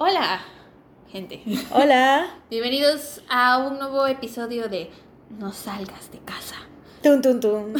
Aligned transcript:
Hola, 0.00 0.38
gente. 1.10 1.42
Hola. 1.72 2.28
Bienvenidos 2.50 3.20
a 3.28 3.58
un 3.58 3.80
nuevo 3.80 4.06
episodio 4.06 4.68
de 4.68 4.92
No 5.30 5.52
salgas 5.52 6.12
de 6.12 6.20
casa. 6.20 6.54
Tun, 7.02 7.20
tun, 7.20 7.40
tun. 7.40 7.74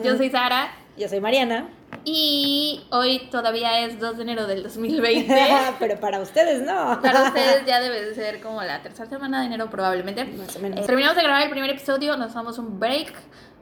Yo 0.04 0.16
soy 0.16 0.30
Sara 0.30 0.72
Yo 0.96 1.08
soy 1.08 1.20
Mariana. 1.20 1.68
y 2.04 2.82
hoy 2.90 3.28
todavía 3.30 3.86
es 3.86 4.00
2 4.00 4.16
de 4.16 4.22
enero 4.24 4.48
del 4.48 4.64
2020. 4.64 5.32
Pero 5.78 6.00
para 6.00 6.18
ustedes 6.20 6.62
no. 6.62 7.00
Para 7.00 7.22
ustedes 7.22 7.64
ya 7.66 7.80
debe 7.80 8.04
de 8.04 8.14
ser 8.16 8.40
como 8.40 8.60
la 8.64 8.82
tercera 8.82 9.08
semana 9.08 9.38
de 9.38 9.46
enero 9.46 9.70
probablemente. 9.70 10.24
Más 10.24 10.56
o 10.56 10.58
menos. 10.58 10.80
Eh, 10.80 10.82
terminamos 10.86 11.14
de 11.16 11.22
grabar 11.22 11.42
el 11.42 11.50
primer 11.50 11.70
episodio, 11.70 12.16
nos 12.16 12.34
damos 12.34 12.58
un 12.58 12.80
break 12.80 13.12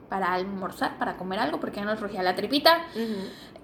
para 0.09 0.33
almorzar, 0.33 0.97
para 0.97 1.15
comer 1.15 1.37
algo, 1.37 1.59
porque 1.59 1.77
ya 1.77 1.85
nos 1.85 1.99
rugía 1.99 2.23
la 2.23 2.35
tripita. 2.35 2.85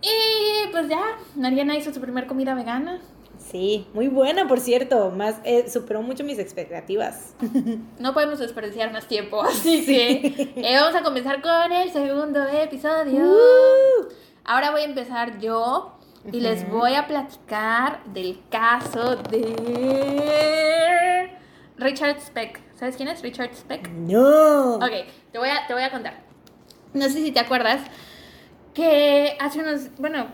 Y 0.02 0.68
pues 0.72 0.88
ya, 0.88 1.02
Mariana 1.36 1.76
hizo 1.76 1.92
su 1.92 2.00
primer 2.00 2.28
comida 2.28 2.54
vegana. 2.54 3.00
Sí, 3.50 3.88
muy 3.94 4.08
buena, 4.08 4.48
por 4.48 4.60
cierto. 4.60 5.10
Más 5.10 5.36
eh, 5.44 5.70
superó 5.70 6.04
mucho 6.04 6.24
mis 6.24 6.40
expectativas. 6.40 7.34
No 8.00 8.14
podemos 8.14 8.40
desperdiciar 8.40 8.92
más 8.94 9.08
tiempo, 9.08 9.42
así 9.44 9.86
que 9.86 10.54
eh, 10.56 10.78
vamos 10.80 10.96
a 10.96 11.04
comenzar 11.04 11.42
con 11.42 11.72
el 11.72 11.92
segundo 11.92 12.48
episodio. 12.48 13.26
Uh. 13.26 14.08
Ahora 14.46 14.72
voy 14.72 14.82
a 14.82 14.86
empezar 14.86 15.40
yo 15.40 15.98
y 16.32 16.40
les 16.40 16.70
voy 16.70 16.94
a 16.96 17.08
platicar 17.08 18.04
del 18.06 18.40
caso 18.50 19.16
de 19.18 19.56
Richard 21.78 22.20
Speck. 22.22 22.62
¿Sabes 22.76 22.96
quién 22.96 23.10
es 23.10 23.22
Richard 23.22 23.54
Speck? 23.56 23.90
No. 23.90 24.76
Ok, 24.76 24.92
te 25.32 25.40
voy 25.40 25.50
a, 25.50 25.68
te 25.68 25.74
voy 25.74 25.84
a 25.84 25.92
contar. 25.92 26.24
No 26.94 27.06
sé 27.06 27.14
si 27.22 27.32
te 27.32 27.40
acuerdas 27.40 27.82
que 28.80 29.36
hace 29.42 29.60
unos, 29.60 29.90
bueno, 29.98 30.28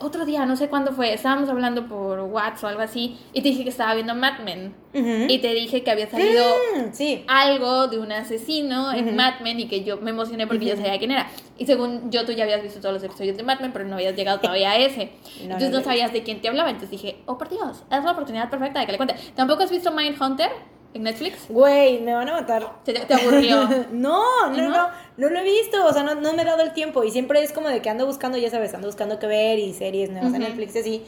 otro 0.00 0.26
día, 0.26 0.44
no 0.44 0.54
sé 0.54 0.68
cuándo 0.68 0.92
fue, 0.92 1.14
estábamos 1.14 1.48
hablando 1.48 1.88
por 1.88 2.20
WhatsApp 2.20 2.64
o 2.64 2.66
algo 2.68 2.82
así 2.82 3.16
y 3.32 3.40
te 3.40 3.48
dije 3.48 3.64
que 3.64 3.70
estaba 3.70 3.94
viendo 3.94 4.14
Mad 4.14 4.40
Men 4.40 4.74
Ujú. 4.92 5.24
y 5.28 5.38
te 5.38 5.54
dije 5.54 5.82
que 5.82 5.90
había 5.90 6.08
salido 6.10 6.44
Mm, 6.76 6.92
sí. 6.92 7.24
algo 7.26 7.88
de 7.88 7.98
un 7.98 8.12
asesino 8.12 8.92
en 8.92 9.06
Ujú. 9.06 9.14
Mad 9.16 9.40
Men 9.40 9.60
y 9.60 9.66
que 9.68 9.82
yo 9.82 9.96
me 9.96 10.10
emocioné 10.10 10.46
porque 10.46 10.66
yo 10.66 10.74
Ujú. 10.74 10.82
sabía 10.82 10.98
quién 10.98 11.10
era. 11.12 11.28
Y 11.56 11.64
según 11.64 12.10
yo, 12.10 12.26
tú 12.26 12.32
ya 12.32 12.44
habías 12.44 12.62
visto 12.62 12.80
todos 12.80 12.92
los 12.94 13.02
episodios 13.02 13.36
de 13.38 13.42
Mad 13.44 13.60
Men, 13.60 13.72
pero 13.72 13.86
no 13.86 13.94
habías 13.94 14.14
llegado 14.14 14.40
todavía 14.40 14.72
a 14.72 14.76
ese. 14.76 15.12
No, 15.40 15.44
Entonces 15.44 15.70
no 15.70 15.78
no, 15.78 15.84
sabías 15.84 16.12
de 16.12 16.22
quién 16.22 16.42
te 16.42 16.48
hablaba. 16.48 16.68
Entonces 16.68 16.90
dije, 16.90 17.16
oh 17.24 17.38
por 17.38 17.48
Dios, 17.48 17.82
es 17.90 18.04
la 18.04 18.10
oportunidad 18.12 18.50
perfecta 18.50 18.80
de 18.80 18.86
que 18.86 18.92
le 18.92 18.98
cuente. 18.98 19.14
¿Tampoco 19.34 19.62
has 19.62 19.70
visto 19.70 19.90
Mindhunter 19.90 20.50
en 20.94 21.02
Netflix? 21.04 21.46
Güey, 21.48 22.00
me 22.00 22.14
van 22.14 22.28
a 22.28 22.32
matar. 22.32 22.82
¿Te, 22.84 22.92
te 22.92 23.14
aburrió? 23.14 23.68
No, 23.92 24.50
no, 24.50 24.56
¿No? 24.56 24.68
no, 24.68 24.88
no 25.16 25.28
lo 25.28 25.38
he 25.38 25.44
visto, 25.44 25.84
o 25.84 25.92
sea, 25.92 26.02
no, 26.02 26.14
no 26.14 26.32
me 26.32 26.42
he 26.42 26.44
dado 26.44 26.62
el 26.62 26.72
tiempo 26.72 27.04
y 27.04 27.10
siempre 27.10 27.42
es 27.42 27.52
como 27.52 27.68
de 27.68 27.80
que 27.82 27.90
ando 27.90 28.06
buscando, 28.06 28.38
ya 28.38 28.50
sabes, 28.50 28.74
ando 28.74 28.88
buscando 28.88 29.18
qué 29.18 29.26
ver 29.26 29.58
y 29.58 29.72
series 29.74 30.10
nuevas 30.10 30.32
en 30.34 30.40
Ujú. 30.42 30.48
Netflix 30.50 30.76
y 30.76 30.78
así, 30.78 31.02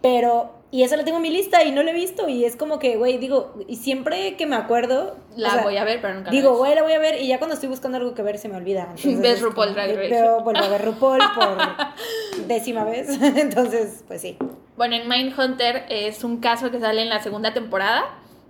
pero, 0.00 0.52
y 0.70 0.84
eso 0.84 0.96
lo 0.96 1.04
tengo 1.04 1.16
en 1.16 1.22
mi 1.22 1.30
lista 1.30 1.64
y 1.64 1.72
no 1.72 1.82
lo 1.82 1.90
he 1.90 1.94
visto 1.94 2.28
y 2.28 2.44
es 2.44 2.54
como 2.54 2.78
que, 2.78 2.96
güey, 2.96 3.18
digo, 3.18 3.54
y 3.66 3.76
siempre 3.76 4.36
que 4.36 4.46
me 4.46 4.54
acuerdo, 4.54 5.16
La 5.34 5.48
o 5.48 5.52
sea, 5.52 5.62
voy 5.64 5.76
a 5.76 5.84
ver, 5.84 6.00
pero 6.00 6.14
nunca 6.14 6.30
Digo, 6.30 6.56
güey, 6.56 6.74
la 6.74 6.82
voy 6.82 6.92
a 6.92 6.98
ver 7.00 7.20
y 7.20 7.26
ya 7.26 7.38
cuando 7.38 7.54
estoy 7.54 7.68
buscando 7.68 7.98
algo 7.98 8.14
que 8.14 8.22
ver 8.22 8.38
se 8.38 8.48
me 8.48 8.56
olvida. 8.56 8.82
Entonces, 8.96 9.20
Ves 9.20 9.32
es 9.32 9.42
RuPaul 9.42 9.74
Drag 9.74 9.96
Race. 9.96 10.08
Veo, 10.08 10.40
vuelvo 10.42 10.64
a 10.64 10.68
ver 10.68 10.84
RuPaul 10.84 11.20
por 11.34 12.46
décima 12.46 12.84
vez, 12.84 13.08
entonces, 13.20 14.04
pues 14.06 14.20
sí. 14.20 14.36
Bueno, 14.76 14.94
en 14.94 15.08
Mindhunter 15.08 15.84
es 15.88 16.22
un 16.22 16.38
caso 16.38 16.70
que 16.70 16.78
sale 16.78 17.02
en 17.02 17.08
la 17.08 17.20
segunda 17.20 17.52
temporada. 17.52 18.04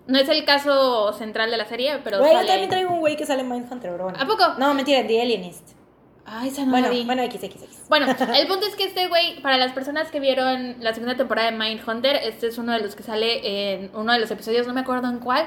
No 0.09 0.19
es 0.19 0.29
el 0.29 0.45
caso 0.45 1.13
central 1.13 1.51
de 1.51 1.57
la 1.59 1.67
serie, 1.67 2.01
pero 2.03 2.19
Güey, 2.19 2.31
yo 2.33 2.37
sale 2.39 2.49
también 2.49 2.65
ahí. 2.65 2.71
traigo 2.71 2.93
un 2.95 3.01
güey 3.01 3.17
que 3.17 3.27
sale 3.27 3.43
en 3.43 3.49
Mindhunter, 3.51 3.91
pero 3.93 4.05
bueno. 4.05 4.19
¿A 4.21 4.27
poco? 4.27 4.43
No, 4.59 4.75
mentira, 4.75 5.07
The 5.07 5.23
Alienist. 5.23 5.71
Ay, 6.25 6.49
esa 6.49 6.65
no 6.65 6.71
bueno, 6.73 6.89
la 6.89 6.93
vi. 6.93 7.05
bueno, 7.05 7.23
X, 7.23 7.43
X, 7.43 7.63
X. 7.63 7.83
Bueno, 7.89 8.07
el 8.35 8.47
punto 8.47 8.67
es 8.67 8.75
que 8.75 8.85
este 8.85 9.07
güey, 9.07 9.41
para 9.41 9.57
las 9.59 9.73
personas 9.73 10.11
que 10.11 10.19
vieron 10.21 10.77
la 10.81 10.93
segunda 10.95 11.17
temporada 11.17 11.51
de 11.51 11.57
Mindhunter, 11.57 12.17
este 12.17 12.49
es 12.49 12.59
uno 12.59 12.73
de 12.73 12.81
los 12.81 12.97
que 12.97 13.03
sale 13.03 13.75
en 13.75 13.91
uno 13.95 14.13
de 14.13 14.19
los 14.19 14.31
episodios, 14.31 14.67
no 14.67 14.75
me 14.75 14.81
acuerdo 14.81 15.09
en 15.09 15.21
cuál. 15.21 15.47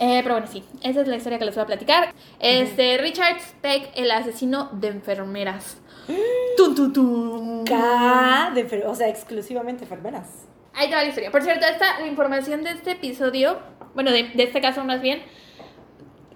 Eh, 0.00 0.20
pero 0.22 0.34
bueno, 0.36 0.46
sí, 0.46 0.62
esa 0.82 1.00
es 1.00 1.08
la 1.08 1.16
historia 1.16 1.38
que 1.38 1.44
les 1.44 1.54
voy 1.54 1.64
a 1.64 1.66
platicar. 1.66 2.14
Este, 2.38 2.98
Richard 2.98 3.40
Speck, 3.40 3.90
el 3.96 4.10
asesino 4.10 4.68
de 4.72 4.88
enfermeras. 4.88 5.78
Tun, 6.56 6.74
tun, 6.74 6.92
tun. 6.92 7.64
K 7.64 8.52
de 8.54 8.84
o 8.86 8.94
sea, 8.94 9.08
exclusivamente 9.08 9.84
enfermeras. 9.84 10.46
Ahí 10.74 10.88
te 10.88 10.94
va 10.94 11.02
la 11.02 11.08
historia. 11.08 11.30
Por 11.30 11.42
cierto, 11.42 11.66
esta, 11.66 11.98
la 12.00 12.06
información 12.06 12.62
de 12.62 12.70
este 12.70 12.92
episodio, 12.92 13.58
bueno, 13.98 14.12
de, 14.12 14.30
este 14.36 14.60
caso 14.60 14.84
más 14.84 15.02
bien, 15.02 15.22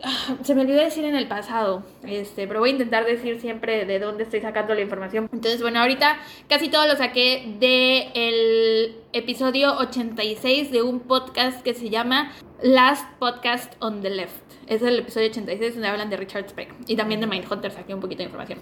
ah, 0.03 0.35
se 0.43 0.53
me 0.57 0.63
olvidó 0.63 0.81
decir 0.81 1.05
en 1.05 1.15
el 1.15 1.29
pasado, 1.29 1.85
este, 2.03 2.49
pero 2.49 2.59
voy 2.59 2.71
a 2.71 2.73
intentar 2.73 3.07
decir 3.07 3.41
siempre 3.41 3.85
de 3.85 4.01
dónde 4.01 4.25
estoy 4.25 4.41
sacando 4.41 4.75
la 4.75 4.81
información. 4.81 5.29
Entonces, 5.33 5.63
bueno, 5.63 5.79
ahorita 5.79 6.19
casi 6.49 6.71
todo 6.71 6.89
lo 6.89 6.97
saqué 6.97 7.55
de 7.61 8.11
el 8.15 8.97
episodio 9.13 9.77
86 9.79 10.73
de 10.73 10.83
un 10.83 10.99
podcast 10.99 11.63
que 11.63 11.73
se 11.73 11.89
llama 11.89 12.33
Last 12.65 13.09
Podcast 13.21 13.75
on 13.79 14.03
the 14.03 14.11
Left. 14.11 14.43
Es 14.67 14.83
el 14.83 14.99
episodio 14.99 15.29
86 15.31 15.75
donde 15.75 15.87
hablan 15.87 16.11
de 16.11 16.17
Richard 16.17 16.49
Speck 16.49 16.75
y 16.89 16.97
también 16.97 17.21
de 17.21 17.29
Mindhunter, 17.29 17.71
saqué 17.71 17.95
un 17.95 18.01
poquito 18.01 18.19
de 18.19 18.25
información. 18.25 18.59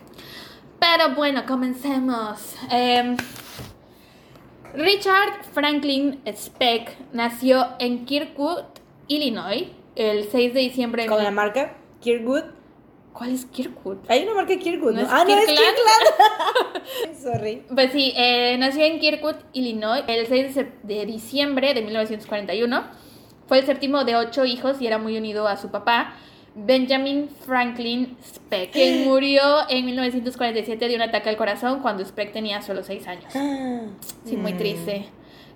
Pero 0.79 1.15
bueno, 1.15 1.47
comencemos. 1.47 2.55
Em, 2.71 3.17
Richard 4.75 5.43
Franklin 5.55 6.21
Speck 6.37 6.99
nació 7.15 7.67
en 7.79 8.05
Kirkwood, 8.05 8.80
Illinois, 9.11 9.67
el 9.97 10.31
6 10.31 10.55
de 10.55 10.61
diciembre. 10.61 11.07
Con 11.07 11.23
la 11.23 11.33
marca 11.33 11.77
Kirkwood. 12.01 12.45
¿Cuál 13.13 13.35
es 13.35 13.45
Kirkwood? 13.45 13.99
Hay 14.07 14.23
una 14.23 14.35
marca 14.35 14.57
Kirkwood, 14.57 14.95
¿No 14.95 15.07
ah, 15.11 15.25
no, 15.25 15.37
es 15.37 15.47
Kirkland? 15.47 15.77
Sorry. 17.21 17.65
Pues 17.75 17.91
sí, 17.91 18.13
eh, 18.17 18.57
nació 18.57 18.85
en 18.85 19.01
Kirkwood, 19.01 19.35
Illinois, 19.53 20.05
el 20.07 20.29
6 20.29 20.55
de, 20.85 21.07
diciembre 21.07 21.75
de 21.75 21.83
1941. 21.83 22.85
Fue 23.49 23.59
el 23.59 23.67
séptimo 23.67 24.05
de 24.05 24.15
ocho 24.15 24.45
hijos 24.45 24.81
y 24.81 24.87
era 24.87 24.99
muy 24.99 25.19
unido 25.19 25.49
a 25.49 25.57
su 25.57 25.73
papá, 25.73 26.15
Benjamin 26.55 27.29
Franklin 27.45 28.17
Speck, 28.25 28.71
quien 28.71 29.05
murió 29.09 29.69
en 29.69 29.87
1947 29.87 30.87
de 30.87 30.95
un 30.95 31.03
ataque 31.03 31.31
al 31.31 31.37
corazón 31.37 31.81
cuando 31.81 32.05
Speck 32.05 32.33
tenía 32.33 32.63
solo 32.63 32.85
6 32.85 33.09
años. 33.09 33.33
Sí, 34.25 34.37
muy 34.37 34.53
mm. 34.53 34.59
triste. 34.59 35.07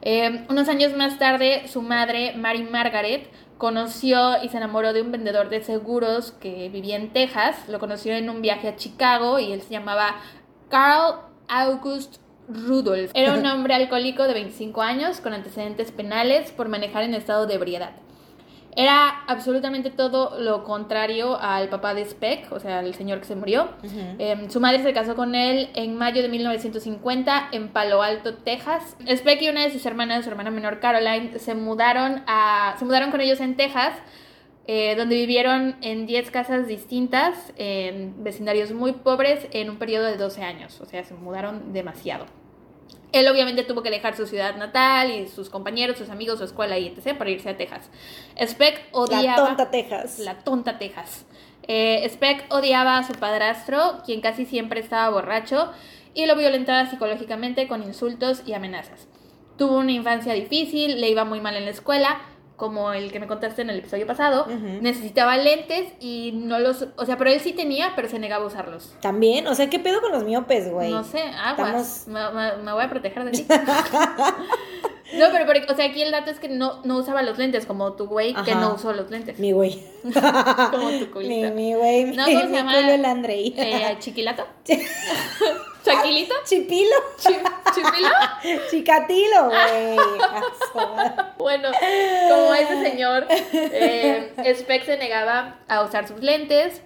Eh, 0.06 0.44
unos 0.50 0.68
años 0.68 0.94
más 0.94 1.18
tarde, 1.18 1.66
su 1.66 1.80
madre, 1.80 2.34
Mary 2.36 2.62
Margaret, 2.62 3.30
conoció 3.58 4.42
y 4.42 4.48
se 4.48 4.56
enamoró 4.56 4.92
de 4.92 5.02
un 5.02 5.12
vendedor 5.12 5.48
de 5.48 5.62
seguros 5.62 6.32
que 6.32 6.68
vivía 6.68 6.96
en 6.96 7.12
Texas. 7.12 7.68
Lo 7.68 7.78
conoció 7.78 8.14
en 8.14 8.30
un 8.30 8.42
viaje 8.42 8.68
a 8.68 8.76
Chicago 8.76 9.38
y 9.38 9.52
él 9.52 9.62
se 9.62 9.70
llamaba 9.70 10.16
Carl 10.68 11.20
August 11.48 12.16
Rudolph. 12.48 13.10
Era 13.14 13.34
un 13.34 13.46
hombre 13.46 13.74
alcohólico 13.74 14.24
de 14.24 14.34
25 14.34 14.82
años 14.82 15.20
con 15.20 15.32
antecedentes 15.32 15.92
penales 15.92 16.52
por 16.52 16.68
manejar 16.68 17.04
en 17.04 17.14
estado 17.14 17.46
de 17.46 17.54
ebriedad. 17.54 17.92
Era 18.76 19.24
absolutamente 19.26 19.90
todo 19.90 20.38
lo 20.40 20.64
contrario 20.64 21.38
al 21.40 21.68
papá 21.68 21.94
de 21.94 22.04
Speck, 22.04 22.50
o 22.50 22.58
sea, 22.58 22.80
el 22.80 22.94
señor 22.94 23.20
que 23.20 23.26
se 23.26 23.36
murió. 23.36 23.68
Eh, 24.18 24.46
su 24.48 24.60
madre 24.60 24.82
se 24.82 24.92
casó 24.92 25.14
con 25.14 25.34
él 25.34 25.70
en 25.74 25.96
mayo 25.96 26.22
de 26.22 26.28
1950 26.28 27.50
en 27.52 27.68
Palo 27.68 28.02
Alto, 28.02 28.34
Texas. 28.34 28.96
Speck 29.08 29.42
y 29.42 29.48
una 29.48 29.64
de 29.64 29.70
sus 29.70 29.86
hermanas, 29.86 30.24
su 30.24 30.30
hermana 30.30 30.50
menor 30.50 30.80
Caroline, 30.80 31.38
se 31.38 31.54
mudaron, 31.54 32.22
a, 32.26 32.74
se 32.78 32.84
mudaron 32.84 33.10
con 33.10 33.20
ellos 33.20 33.40
en 33.40 33.56
Texas, 33.56 33.94
eh, 34.66 34.96
donde 34.96 35.16
vivieron 35.16 35.76
en 35.82 36.06
10 36.06 36.30
casas 36.30 36.66
distintas, 36.66 37.52
en 37.56 38.24
vecindarios 38.24 38.72
muy 38.72 38.92
pobres, 38.92 39.46
en 39.52 39.70
un 39.70 39.76
periodo 39.76 40.06
de 40.06 40.16
12 40.16 40.42
años. 40.42 40.80
O 40.80 40.86
sea, 40.86 41.04
se 41.04 41.14
mudaron 41.14 41.72
demasiado. 41.72 42.26
Él 43.14 43.28
obviamente 43.28 43.62
tuvo 43.62 43.82
que 43.84 43.90
dejar 43.90 44.16
su 44.16 44.26
ciudad 44.26 44.56
natal 44.56 45.12
y 45.12 45.28
sus 45.28 45.48
compañeros, 45.48 45.96
sus 45.96 46.10
amigos, 46.10 46.38
su 46.38 46.44
escuela 46.44 46.76
y 46.78 46.88
etc. 46.88 47.16
para 47.16 47.30
irse 47.30 47.48
a 47.48 47.56
Texas. 47.56 47.88
Speck 48.44 48.88
odiaba... 48.90 49.36
La 49.36 49.46
tonta 49.46 49.70
Texas. 49.70 50.18
La 50.18 50.38
tonta 50.40 50.78
Texas. 50.78 51.24
Eh, 51.68 52.04
Speck 52.10 52.52
odiaba 52.52 52.98
a 52.98 53.04
su 53.04 53.12
padrastro, 53.12 54.02
quien 54.04 54.20
casi 54.20 54.46
siempre 54.46 54.80
estaba 54.80 55.08
borracho, 55.10 55.70
y 56.12 56.26
lo 56.26 56.34
violentaba 56.34 56.90
psicológicamente 56.90 57.68
con 57.68 57.84
insultos 57.84 58.42
y 58.46 58.52
amenazas. 58.52 59.06
Tuvo 59.56 59.78
una 59.78 59.92
infancia 59.92 60.32
difícil, 60.32 61.00
le 61.00 61.08
iba 61.08 61.24
muy 61.24 61.40
mal 61.40 61.54
en 61.54 61.66
la 61.66 61.70
escuela, 61.70 62.20
como 62.64 62.92
el 62.92 63.12
que 63.12 63.20
me 63.20 63.26
contaste 63.26 63.60
en 63.62 63.68
el 63.70 63.78
episodio 63.80 64.06
pasado. 64.06 64.46
Necesitaba 64.80 65.36
lentes 65.36 65.92
y 66.00 66.32
no 66.34 66.58
los... 66.58 66.86
O 66.96 67.04
sea, 67.04 67.18
pero 67.18 67.30
él 67.30 67.40
sí 67.40 67.52
tenía, 67.52 67.92
pero 67.94 68.08
se 68.08 68.18
negaba 68.18 68.44
a 68.44 68.46
usarlos. 68.48 68.94
También, 69.02 69.46
o 69.46 69.54
sea, 69.54 69.68
¿qué 69.68 69.78
pedo 69.78 70.00
con 70.00 70.12
los 70.12 70.24
miopes, 70.24 70.70
güey? 70.72 70.90
No 70.90 71.04
sé, 71.04 71.22
aguas. 71.22 72.06
Estamos- 72.06 72.08
Me, 72.08 72.40
me- 72.56 72.62
me 72.62 72.72
voy 72.72 72.84
a 72.84 72.88
proteger 72.88 73.24
de 73.24 73.30
ti. 73.32 73.46
no, 75.18 75.26
pero, 75.32 75.44
pero, 75.46 75.60
o 75.72 75.76
sea, 75.76 75.84
aquí 75.86 76.00
el 76.02 76.10
dato 76.10 76.30
es 76.30 76.38
que 76.40 76.48
no, 76.48 76.80
no 76.84 76.96
usaba 76.98 77.22
los 77.22 77.36
lentes, 77.38 77.66
como 77.66 77.92
tu 77.92 78.06
güey 78.06 78.34
que 78.44 78.54
no 78.54 78.74
usó 78.74 78.92
los 78.92 79.10
lentes. 79.10 79.38
Mi 79.38 79.52
güey. 79.52 79.82
como 80.02 80.88
tu 80.88 80.98
Mi, 81.00 81.06
culito. 81.06 81.54
mi 81.54 81.74
güey. 81.74 82.04
No, 82.16 82.26
mi, 82.26 82.32
¿cómo 82.34 82.40
se 82.46 82.50
mi 82.50 82.56
llama? 82.56 82.74
culo 82.74 82.92
el 82.92 83.04
Andrei. 83.04 83.54
Eh, 83.56 83.96
¿Chiquilato? 84.00 84.46
¿Chaquilito? 85.84 86.34
Chipilo. 86.44 86.96
Chi- 87.18 87.36
¿Chipilo? 87.74 88.08
Chicatilo, 88.70 89.44
güey. 89.46 89.96
Bueno, 91.38 91.68
como 92.30 92.54
ese 92.54 92.82
señor, 92.90 93.26
eh, 93.52 94.32
Speck 94.58 94.84
se 94.84 94.96
negaba 94.96 95.58
a 95.68 95.82
usar 95.82 96.08
sus 96.08 96.20
lentes. 96.20 96.80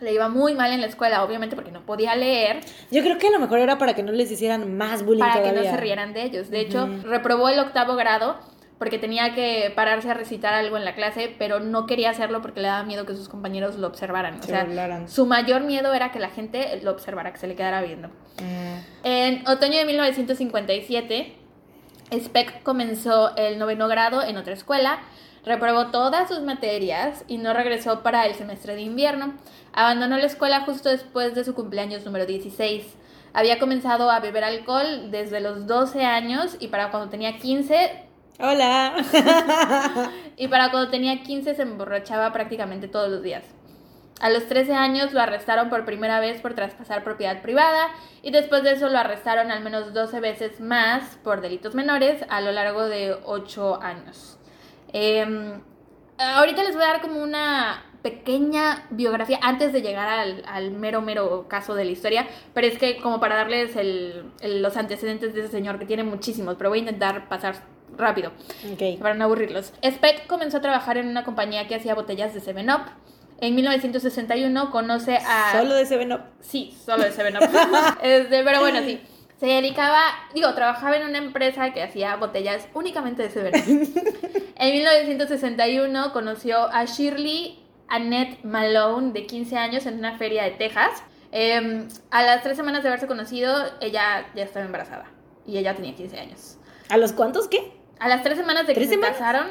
Le 0.00 0.12
iba 0.12 0.28
muy 0.28 0.54
mal 0.54 0.72
en 0.72 0.80
la 0.82 0.86
escuela, 0.88 1.22
obviamente, 1.24 1.56
porque 1.56 1.70
no 1.70 1.80
podía 1.86 2.14
leer, 2.16 2.60
Yo 2.90 3.02
creo 3.02 3.16
que 3.18 3.28
a 3.28 3.30
lo 3.30 3.38
mejor 3.38 3.60
era 3.60 3.78
para 3.78 3.94
que 3.94 4.02
no 4.02 4.12
les 4.12 4.30
hicieran 4.30 4.76
más 4.76 5.02
bullying 5.04 5.20
para 5.24 5.42
que 5.42 5.52
no 5.52 5.62
se 5.62 5.76
rieran 5.78 6.12
de 6.12 6.22
ellos. 6.22 6.50
De 6.50 6.60
hecho, 6.60 6.86
reprobó 7.04 7.48
el 7.48 7.58
octavo 7.58 7.96
grado 7.96 8.36
porque 8.78 8.98
tenía 8.98 9.34
que 9.34 9.72
pararse 9.74 10.10
a 10.10 10.14
recitar 10.14 10.52
algo 10.52 10.76
en 10.76 10.84
la 10.84 10.94
clase, 10.94 11.34
pero 11.38 11.60
no 11.60 11.86
quería 11.86 12.10
hacerlo 12.10 12.42
porque 12.42 12.60
le 12.60 12.68
daba 12.68 12.82
miedo 12.82 13.06
que 13.06 13.14
sus 13.14 13.28
compañeros 13.28 13.76
lo 13.76 13.86
observaran. 13.86 14.38
O 14.38 14.42
Se 14.42 14.48
sea, 14.50 14.64
burlaran. 14.64 15.08
su 15.08 15.24
mayor 15.26 15.62
miedo 15.62 15.94
era 15.94 16.12
que 16.12 16.18
la 16.18 16.28
gente 16.28 16.78
lo 16.82 16.90
observara, 16.90 17.32
que 17.32 17.38
se 17.38 17.46
le 17.46 17.56
quedara 17.56 17.80
viendo. 17.82 18.08
Mm. 18.08 18.78
En 19.04 19.48
otoño 19.48 19.78
de 19.78 19.84
1957, 19.86 21.36
Speck 22.12 22.62
comenzó 22.62 23.34
el 23.36 23.58
noveno 23.58 23.88
grado 23.88 24.22
en 24.22 24.36
otra 24.36 24.52
escuela, 24.52 24.98
reprobó 25.44 25.86
todas 25.86 26.28
sus 26.28 26.40
materias 26.42 27.24
y 27.28 27.38
no 27.38 27.52
regresó 27.54 28.02
para 28.02 28.26
el 28.26 28.34
semestre 28.34 28.74
de 28.74 28.82
invierno. 28.82 29.34
Abandonó 29.72 30.18
la 30.18 30.26
escuela 30.26 30.60
justo 30.62 30.88
después 30.90 31.34
de 31.34 31.44
su 31.44 31.54
cumpleaños 31.54 32.04
número 32.04 32.26
16. 32.26 32.84
Había 33.32 33.58
comenzado 33.58 34.10
a 34.10 34.20
beber 34.20 34.44
alcohol 34.44 35.10
desde 35.10 35.40
los 35.40 35.66
12 35.66 36.04
años 36.04 36.56
y 36.58 36.68
para 36.68 36.90
cuando 36.90 37.10
tenía 37.10 37.38
15 37.38 38.05
Hola. 38.38 38.94
y 40.36 40.48
para 40.48 40.70
cuando 40.70 40.90
tenía 40.90 41.22
15 41.22 41.54
se 41.54 41.62
emborrachaba 41.62 42.32
prácticamente 42.32 42.88
todos 42.88 43.08
los 43.10 43.22
días. 43.22 43.44
A 44.20 44.30
los 44.30 44.46
13 44.46 44.74
años 44.74 45.12
lo 45.12 45.20
arrestaron 45.20 45.68
por 45.68 45.84
primera 45.84 46.20
vez 46.20 46.40
por 46.40 46.54
traspasar 46.54 47.04
propiedad 47.04 47.42
privada 47.42 47.88
y 48.22 48.30
después 48.30 48.62
de 48.62 48.72
eso 48.72 48.88
lo 48.88 48.98
arrestaron 48.98 49.50
al 49.50 49.62
menos 49.62 49.92
12 49.92 50.20
veces 50.20 50.60
más 50.60 51.18
por 51.22 51.40
delitos 51.40 51.74
menores 51.74 52.24
a 52.28 52.40
lo 52.40 52.52
largo 52.52 52.84
de 52.84 53.16
8 53.24 53.80
años. 53.82 54.38
Eh, 54.92 55.58
ahorita 56.18 56.62
les 56.62 56.74
voy 56.74 56.84
a 56.84 56.88
dar 56.88 57.00
como 57.02 57.22
una 57.22 57.84
pequeña 58.02 58.86
biografía 58.90 59.38
antes 59.42 59.72
de 59.72 59.82
llegar 59.82 60.08
al, 60.46 60.70
mero, 60.70 61.02
mero 61.02 61.46
caso 61.48 61.74
de 61.74 61.84
la 61.84 61.90
historia, 61.90 62.26
pero 62.54 62.66
es 62.66 62.78
que 62.78 62.98
como 62.98 63.18
para 63.20 63.36
darles 63.36 63.76
el- 63.76 64.30
los 64.42 64.76
antecedentes 64.76 65.34
de 65.34 65.40
ese 65.40 65.50
señor, 65.50 65.78
que 65.78 65.86
tiene 65.86 66.04
muchísimos, 66.04 66.54
pero 66.56 66.70
voy 66.70 66.78
a 66.78 66.82
intentar 66.82 67.28
pasar 67.28 67.56
rápido 67.96 68.32
Ok. 68.72 68.98
para 69.00 69.14
no 69.14 69.24
aburrirlos. 69.24 69.72
Speck 69.84 70.26
comenzó 70.26 70.58
a 70.58 70.60
trabajar 70.60 70.98
en 70.98 71.08
una 71.08 71.24
compañía 71.24 71.66
que 71.68 71.74
hacía 71.74 71.94
botellas 71.94 72.34
de 72.34 72.40
7-Up. 72.40 72.82
En 73.40 73.54
1961 73.54 74.70
conoce 74.70 75.18
a... 75.18 75.52
Solo 75.52 75.74
de 75.74 75.84
Seven 75.86 76.12
Up. 76.12 76.20
Sí, 76.40 76.76
solo 76.84 77.04
de 77.04 77.12
7-Up. 77.12 77.98
Este, 78.02 78.42
pero 78.44 78.60
bueno, 78.60 78.80
sí. 78.80 79.00
Se 79.38 79.46
dedicaba, 79.46 80.00
digo, 80.34 80.54
trabajaba 80.54 80.96
en 80.96 81.06
una 81.06 81.18
empresa 81.18 81.72
que 81.74 81.82
hacía 81.82 82.16
botellas 82.16 82.66
únicamente 82.74 83.28
de 83.28 83.30
7-Up. 83.30 84.42
En 84.58 84.72
1961 84.72 86.12
conoció 86.14 86.62
a 86.72 86.86
Shirley 86.86 87.58
Annette 87.88 88.42
Malone, 88.42 89.12
de 89.12 89.26
15 89.26 89.56
años, 89.58 89.84
en 89.84 89.98
una 89.98 90.16
feria 90.16 90.44
de 90.44 90.52
Texas. 90.52 91.02
Em, 91.30 91.86
a 92.10 92.22
las 92.22 92.42
tres 92.42 92.56
semanas 92.56 92.82
de 92.82 92.88
haberse 92.88 93.06
conocido, 93.06 93.52
ella 93.82 94.26
ya 94.34 94.42
estaba 94.44 94.64
embarazada. 94.64 95.04
Y 95.46 95.58
ella 95.58 95.74
tenía 95.74 95.94
15 95.94 96.18
años. 96.18 96.56
¿A 96.88 96.96
los 96.96 97.12
cuántos 97.12 97.48
qué? 97.48 97.75
A 97.98 98.08
las 98.08 98.22
tres 98.22 98.36
semanas 98.38 98.66
de 98.66 98.74
que 98.74 98.80
¿Tres 98.80 98.88
se 98.88 98.94
semanas? 98.94 99.16
casaron, 99.16 99.46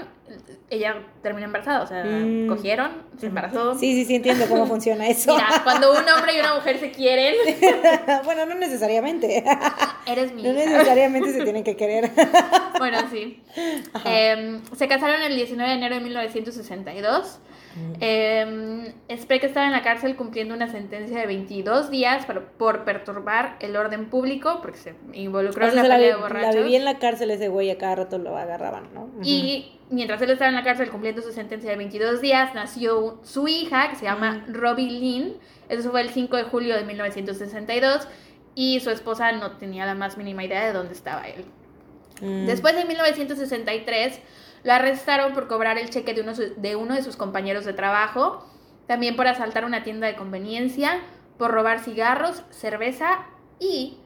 ella 0.69 0.95
terminó 1.22 1.45
embarazada. 1.45 1.81
O 1.83 1.88
sea, 1.88 2.04
Mm. 2.04 2.48
cogieron, 2.48 2.92
se 3.19 3.27
embarazó. 3.27 3.75
Sí, 3.80 3.94
sí, 3.94 4.06
sí, 4.06 4.16
entiendo 4.16 4.45
cómo 4.48 4.66
funciona 4.66 5.07
eso. 5.07 5.33
Mira, 5.36 5.62
cuando 5.63 5.92
un 5.92 5.98
hombre 6.10 6.36
y 6.36 6.39
una 6.39 6.56
mujer 6.56 6.80
se 6.80 6.92
quieren, 6.92 7.36
bueno, 8.25 8.45
no 8.45 8.56
necesariamente. 8.56 9.44
eres 10.07 10.33
mi 10.33 10.44
No 10.44 10.50
hija. 10.51 10.60
necesariamente 10.69 11.33
se 11.33 11.44
tienen 11.44 11.63
que 11.63 11.75
querer. 11.75 12.12
Bueno, 12.77 12.98
sí. 13.12 13.42
Em, 14.04 14.62
se 14.75 14.88
casaron 14.88 15.22
el 15.22 15.36
19 15.36 15.69
de 15.72 15.77
enero 15.77 15.95
de 15.95 16.01
1962. 16.01 17.39
Eh, 18.00 18.94
Speck 19.18 19.44
estaba 19.44 19.66
en 19.66 19.74
la 19.74 19.81
cárcel 19.81 20.16
cumpliendo 20.16 20.54
una 20.54 20.69
sentencia 20.71 21.19
de 21.19 21.25
22 21.28 21.89
días 21.92 22.25
por, 22.25 22.44
por 22.44 22.86
perturbar 22.86 23.57
el 23.60 23.75
orden 23.75 24.06
público, 24.10 24.60
porque 24.62 24.78
se 24.78 24.95
involucró 25.13 25.68
O 25.68 25.69
sea, 25.71 25.81
en 25.81 25.89
la, 25.89 25.95
pelea 25.95 25.98
de 25.98 26.06
vi- 26.06 26.12
la 26.12 26.18
borrachos. 26.28 26.56
vivía 26.56 26.78
en 26.78 26.86
la 26.86 27.00
cárcel 27.00 27.31
ese 27.31 27.50
güey, 27.50 27.69
a 27.71 27.78
cada 27.78 27.95
rato 27.95 28.18
lo 28.18 28.38
agarraban, 28.38 28.94
¿no? 28.94 29.10
Y 29.24 29.74
mientras 29.90 30.22
él 30.22 30.30
estaba 30.32 30.50
en 30.50 30.56
la 30.56 30.64
cárcel 30.64 30.90
cumpliendo 30.90 31.22
su 31.22 31.32
sentencia 31.32 31.70
de 31.72 31.78
22 31.78 32.22
días, 32.22 32.54
nació 32.56 33.20
su 33.24 33.48
hija, 33.48 33.90
que 33.90 33.96
se 33.96 34.06
llama 34.06 34.46
Robbie 34.48 34.90
Lynn. 34.90 35.34
Eso 35.70 35.92
fue 35.92 36.02
el 36.02 36.10
5 36.10 36.38
de 36.38 36.44
julio 36.44 36.76
de 36.76 36.84
1962. 36.84 38.08
Y 38.56 38.80
su 38.80 38.90
esposa 38.90 39.32
no 39.34 39.52
tenía 39.58 39.86
la 39.86 39.96
más 39.96 40.18
mínima 40.18 40.44
idea 40.44 40.66
de 40.66 40.72
dónde 40.74 40.94
estaba 40.94 41.28
él. 41.28 41.46
Mm. 42.22 42.46
Después 42.46 42.76
de 42.76 42.86
1963, 42.86 44.20
lo 44.64 44.74
arrestaron 44.74 45.34
por 45.34 45.48
cobrar 45.48 45.78
el 45.78 45.90
cheque 45.90 46.14
de 46.14 46.22
uno, 46.22 46.34
su- 46.36 46.54
de 46.56 46.76
uno 46.76 46.96
de 46.96 47.04
sus 47.04 47.18
compañeros 47.18 47.66
de 47.66 47.74
trabajo, 47.74 48.46
también 48.88 49.16
por 49.16 49.28
asaltar 49.28 49.66
una 49.66 49.84
tienda 49.84 50.08
de 50.08 50.16
conveniencia, 50.16 51.02
por 51.38 51.52
robar 51.52 51.80
cigarros, 51.81 52.44
cerveza 52.50 53.26
y 53.60 53.98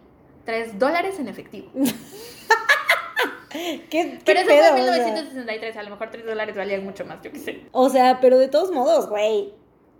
3 0.46 0.80
dólares 0.80 1.20
en 1.20 1.28
efectivo. 1.28 1.70
¿Qué, 3.50 3.88
qué 3.89 4.19
Pero 4.25 4.39
eso 4.39 4.50
pedo, 4.50 4.71
fue 4.71 4.81
en 4.81 4.89
o 4.89 4.94
sea? 4.94 5.06
1963, 5.06 5.77
a 5.77 5.83
lo 5.83 5.89
mejor 5.92 6.12
3 6.12 6.25
dólares 6.25 6.56
valían 6.56 6.83
mucho 6.83 7.06
más, 7.06 7.21
yo 7.21 7.31
qué 7.31 7.39
sé. 7.39 7.66
O 7.71 7.89
sea, 7.89 8.19
pero 8.19 8.38
de 8.38 8.48
todos 8.48 8.71
modos, 8.71 9.10
güey. 9.10 9.54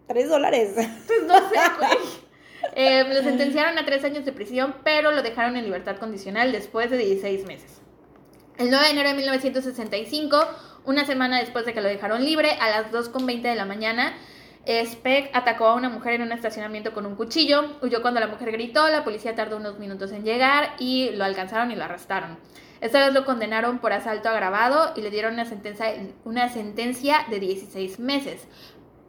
Tres 0.08 0.28
dólares. 0.28 0.72
Pues 0.76 1.24
no 1.28 1.36
sé, 1.50 1.56
güey. 1.80 1.98
Eh, 2.76 3.04
lo 3.14 3.22
sentenciaron 3.22 3.78
a 3.78 3.86
tres 3.86 4.04
años 4.04 4.26
de 4.26 4.32
prisión, 4.32 4.76
pero 4.84 5.12
lo 5.12 5.22
dejaron 5.22 5.56
en 5.56 5.66
libertad 5.66 5.98
condicional 5.98 6.52
después 6.52 6.90
de 6.90 6.98
16 6.98 7.46
meses. 7.46 7.82
El 8.58 8.70
9 8.70 8.86
de 8.86 8.92
enero 8.92 9.10
de 9.10 9.16
1965, 9.16 10.38
una 10.86 11.06
semana 11.06 11.40
después 11.40 11.66
de 11.66 11.74
que 11.74 11.82
lo 11.82 11.88
dejaron 11.88 12.24
libre, 12.26 12.52
a 12.60 12.70
las 12.70 12.92
2.20 12.92 13.42
de 13.42 13.56
la 13.56 13.66
mañana, 13.66 14.14
Speck 14.68 15.30
atacó 15.34 15.68
a 15.68 15.76
una 15.76 15.90
mujer 15.90 16.16
en 16.16 16.24
un 16.24 16.32
estacionamiento 16.32 16.94
con 16.94 17.06
un 17.06 17.16
cuchillo, 17.16 17.78
huyó 17.82 18.02
cuando 18.02 18.20
la 18.20 18.28
mujer 18.28 18.52
gritó, 18.52 18.88
la 18.90 19.04
policía 19.04 19.36
tardó 19.36 19.58
unos 19.58 19.80
minutos 19.80 20.12
en 20.12 20.24
llegar 20.24 20.76
y 20.78 21.12
lo 21.12 21.24
alcanzaron 21.24 21.72
y 21.72 21.76
lo 21.76 21.86
arrestaron. 21.86 22.38
Esta 22.82 23.06
vez 23.06 23.14
lo 23.14 23.26
condenaron 23.26 23.80
por 23.80 23.94
asalto 23.94 24.30
agravado 24.30 24.94
y 24.96 25.02
le 25.02 25.10
dieron 25.10 25.34
una 25.34 25.46
sentencia, 25.46 25.94
una 26.24 26.50
sentencia 26.50 27.26
de 27.30 27.40
16 27.40 28.00
meses. 28.00 28.48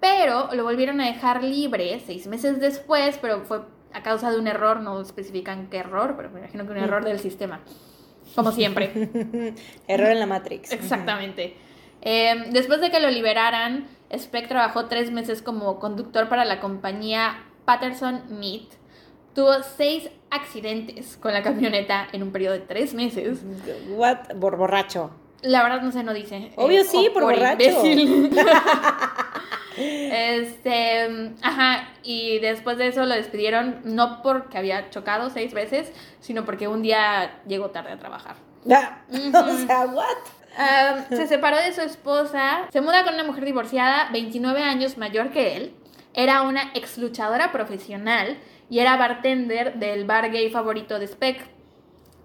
Pero 0.01 0.49
lo 0.55 0.65
volvieron 0.65 1.01
a 1.01 1.07
dejar 1.07 1.45
libre 1.45 2.01
seis 2.05 2.27
meses 2.27 2.59
después, 2.59 3.19
pero 3.21 3.43
fue 3.43 3.61
a 3.93 4.03
causa 4.03 4.31
de 4.31 4.39
un 4.39 4.47
error, 4.47 4.81
no 4.81 5.01
especifican 5.01 5.69
qué 5.69 5.79
error, 5.79 6.15
pero 6.17 6.31
me 6.31 6.41
imagino 6.41 6.65
que 6.65 6.73
un 6.73 6.79
error 6.79 7.05
del 7.05 7.21
sistema. 7.21 7.61
Como 8.35 8.53
siempre. 8.53 8.93
Error 9.89 10.11
en 10.11 10.21
la 10.21 10.27
Matrix. 10.27 10.71
Exactamente. 10.73 11.57
Eh, 12.03 12.47
después 12.51 12.81
de 12.81 12.91
que 12.91 13.01
lo 13.01 13.11
liberaran, 13.11 13.89
Speck 14.17 14.49
trabajó 14.49 14.87
tres 14.87 15.11
meses 15.11 15.43
como 15.43 15.79
conductor 15.81 16.29
para 16.29 16.45
la 16.45 16.61
compañía 16.61 17.45
Patterson 17.65 18.23
Meat. 18.39 18.80
Tuvo 19.35 19.63
seis 19.77 20.11
accidentes 20.31 21.17
con 21.17 21.33
la 21.33 21.43
camioneta 21.43 22.09
en 22.13 22.23
un 22.23 22.33
periodo 22.33 22.55
de 22.55 22.61
tres 22.61 22.95
meses. 22.95 23.41
What? 23.89 24.39
Por 24.41 24.57
borracho. 24.57 25.11
La 25.43 25.63
verdad 25.63 25.83
no 25.83 25.93
sé, 25.93 26.03
no 26.03 26.13
dice. 26.13 26.53
Obvio 26.57 26.83
Eh, 26.83 26.85
sí, 26.85 27.09
o 27.09 27.13
por 27.13 27.23
borracho. 27.23 27.63
imbécil. 27.63 28.31
este, 29.77 31.33
ajá, 31.43 31.89
y 32.03 32.39
después 32.41 32.77
de 32.77 32.89
eso 32.89 33.07
lo 33.07 33.15
despidieron 33.15 33.81
no 33.85 34.23
porque 34.23 34.59
había 34.59 34.91
chocado 34.91 35.31
seis 35.31 35.55
veces, 35.55 35.93
sino 36.21 36.45
porque 36.45 36.69
un 36.69 36.83
día 36.83 37.41
llegó 37.47 37.71
tarde 37.71 37.93
a 37.93 37.99
trabajar. 37.99 38.37
Ah. 38.71 38.99
O 39.11 39.67
sea, 39.67 39.87
what? 39.87 41.09
Se 41.09 41.27
separó 41.27 41.57
de 41.57 41.73
su 41.73 41.81
esposa, 41.81 42.67
se 42.71 42.81
muda 42.81 43.05
con 43.05 43.15
una 43.15 43.25
mujer 43.25 43.45
divorciada, 43.45 44.11
29 44.13 44.63
años 44.63 44.99
mayor 44.99 45.31
que 45.31 45.57
él, 45.57 45.75
era 46.13 46.43
una 46.43 46.73
ex 46.75 46.99
luchadora 46.99 47.53
profesional 47.53 48.37
y 48.71 48.79
era 48.79 48.97
bartender 48.97 49.75
del 49.75 50.05
bar 50.07 50.31
gay 50.31 50.49
favorito 50.49 50.99
de 50.99 51.07
Speck. 51.09 51.41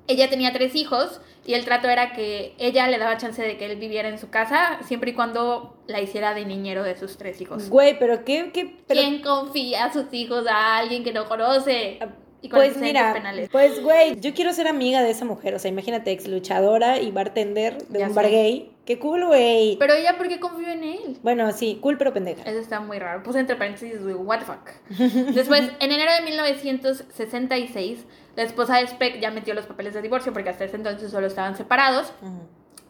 Ella 0.07 0.29
tenía 0.29 0.53
tres 0.53 0.75
hijos 0.75 1.19
y 1.47 1.55
el 1.55 1.65
trato 1.65 1.89
era 1.89 2.13
que 2.13 2.53
ella 2.59 2.87
le 2.87 2.99
daba 2.99 3.17
chance 3.17 3.41
de 3.41 3.57
que 3.57 3.65
él 3.65 3.77
viviera 3.77 4.07
en 4.07 4.19
su 4.19 4.29
casa 4.29 4.79
siempre 4.85 5.11
y 5.11 5.13
cuando 5.15 5.77
la 5.87 5.99
hiciera 5.99 6.33
de 6.35 6.45
niñero 6.45 6.83
de 6.83 6.95
sus 6.95 7.17
tres 7.17 7.41
hijos. 7.41 7.69
Güey, 7.69 7.97
pero 7.97 8.23
qué, 8.23 8.51
qué, 8.53 8.77
pero- 8.87 9.01
¿Quién 9.01 9.21
confía 9.21 9.85
a 9.85 9.93
sus 9.93 10.05
hijos 10.13 10.45
a 10.47 10.77
alguien 10.77 11.03
que 11.03 11.11
no 11.11 11.25
conoce? 11.27 11.97
Y 12.43 12.49
con 12.49 12.59
Pues 12.59 12.77
mira, 12.77 13.13
penales. 13.13 13.49
pues 13.51 13.81
güey, 13.81 14.19
yo 14.19 14.35
quiero 14.35 14.53
ser 14.53 14.67
amiga 14.67 15.01
de 15.01 15.09
esa 15.09 15.25
mujer, 15.25 15.55
o 15.55 15.59
sea, 15.59 15.71
imagínate, 15.71 16.11
ex 16.11 16.27
luchadora 16.27 16.99
y 17.01 17.09
bartender 17.09 17.79
de 17.87 17.99
Ya 17.99 18.07
un 18.07 18.13
bar 18.13 18.29
gay. 18.29 18.71
Qué 18.85 18.99
cool, 18.99 19.25
güey. 19.25 19.77
Pero 19.79 19.93
ella, 19.93 20.15
¿por 20.15 20.27
qué 20.27 20.39
confió 20.39 20.67
en 20.67 20.83
él? 20.83 21.17
Bueno, 21.23 21.51
sí, 21.51 21.79
cool 21.81 21.97
pero 21.97 22.13
pendeja. 22.13 22.43
Eso 22.43 22.59
está 22.59 22.79
muy 22.79 22.99
raro. 22.99 23.23
Puse 23.23 23.39
entre 23.39 23.55
paréntesis, 23.55 23.95
what 24.03 24.39
the 24.39 24.45
fuck. 24.45 24.69
Después, 25.33 25.71
en 25.79 25.91
enero 25.91 26.11
de 26.13 26.21
1966, 26.21 28.05
la 28.35 28.43
esposa 28.43 28.77
de 28.77 28.87
Speck 28.87 29.19
ya 29.19 29.31
metió 29.31 29.55
los 29.55 29.65
papeles 29.65 29.95
de 29.95 30.03
divorcio 30.03 30.33
porque 30.33 30.49
hasta 30.49 30.65
ese 30.65 30.75
entonces 30.75 31.09
solo 31.09 31.25
estaban 31.25 31.57
separados. 31.57 32.13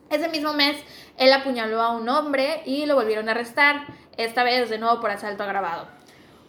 Ese 0.10 0.28
mismo 0.28 0.54
mes, 0.54 0.78
él 1.18 1.32
apuñaló 1.32 1.82
a 1.82 1.96
un 1.96 2.10
hombre 2.10 2.62
y 2.66 2.86
lo 2.86 2.96
volvieron 2.96 3.30
a 3.30 3.32
arrestar, 3.32 3.86
esta 4.18 4.44
vez 4.44 4.70
de 4.70 4.78
nuevo 4.78 5.00
por 5.00 5.12
asalto 5.12 5.44
agravado. 5.44 5.88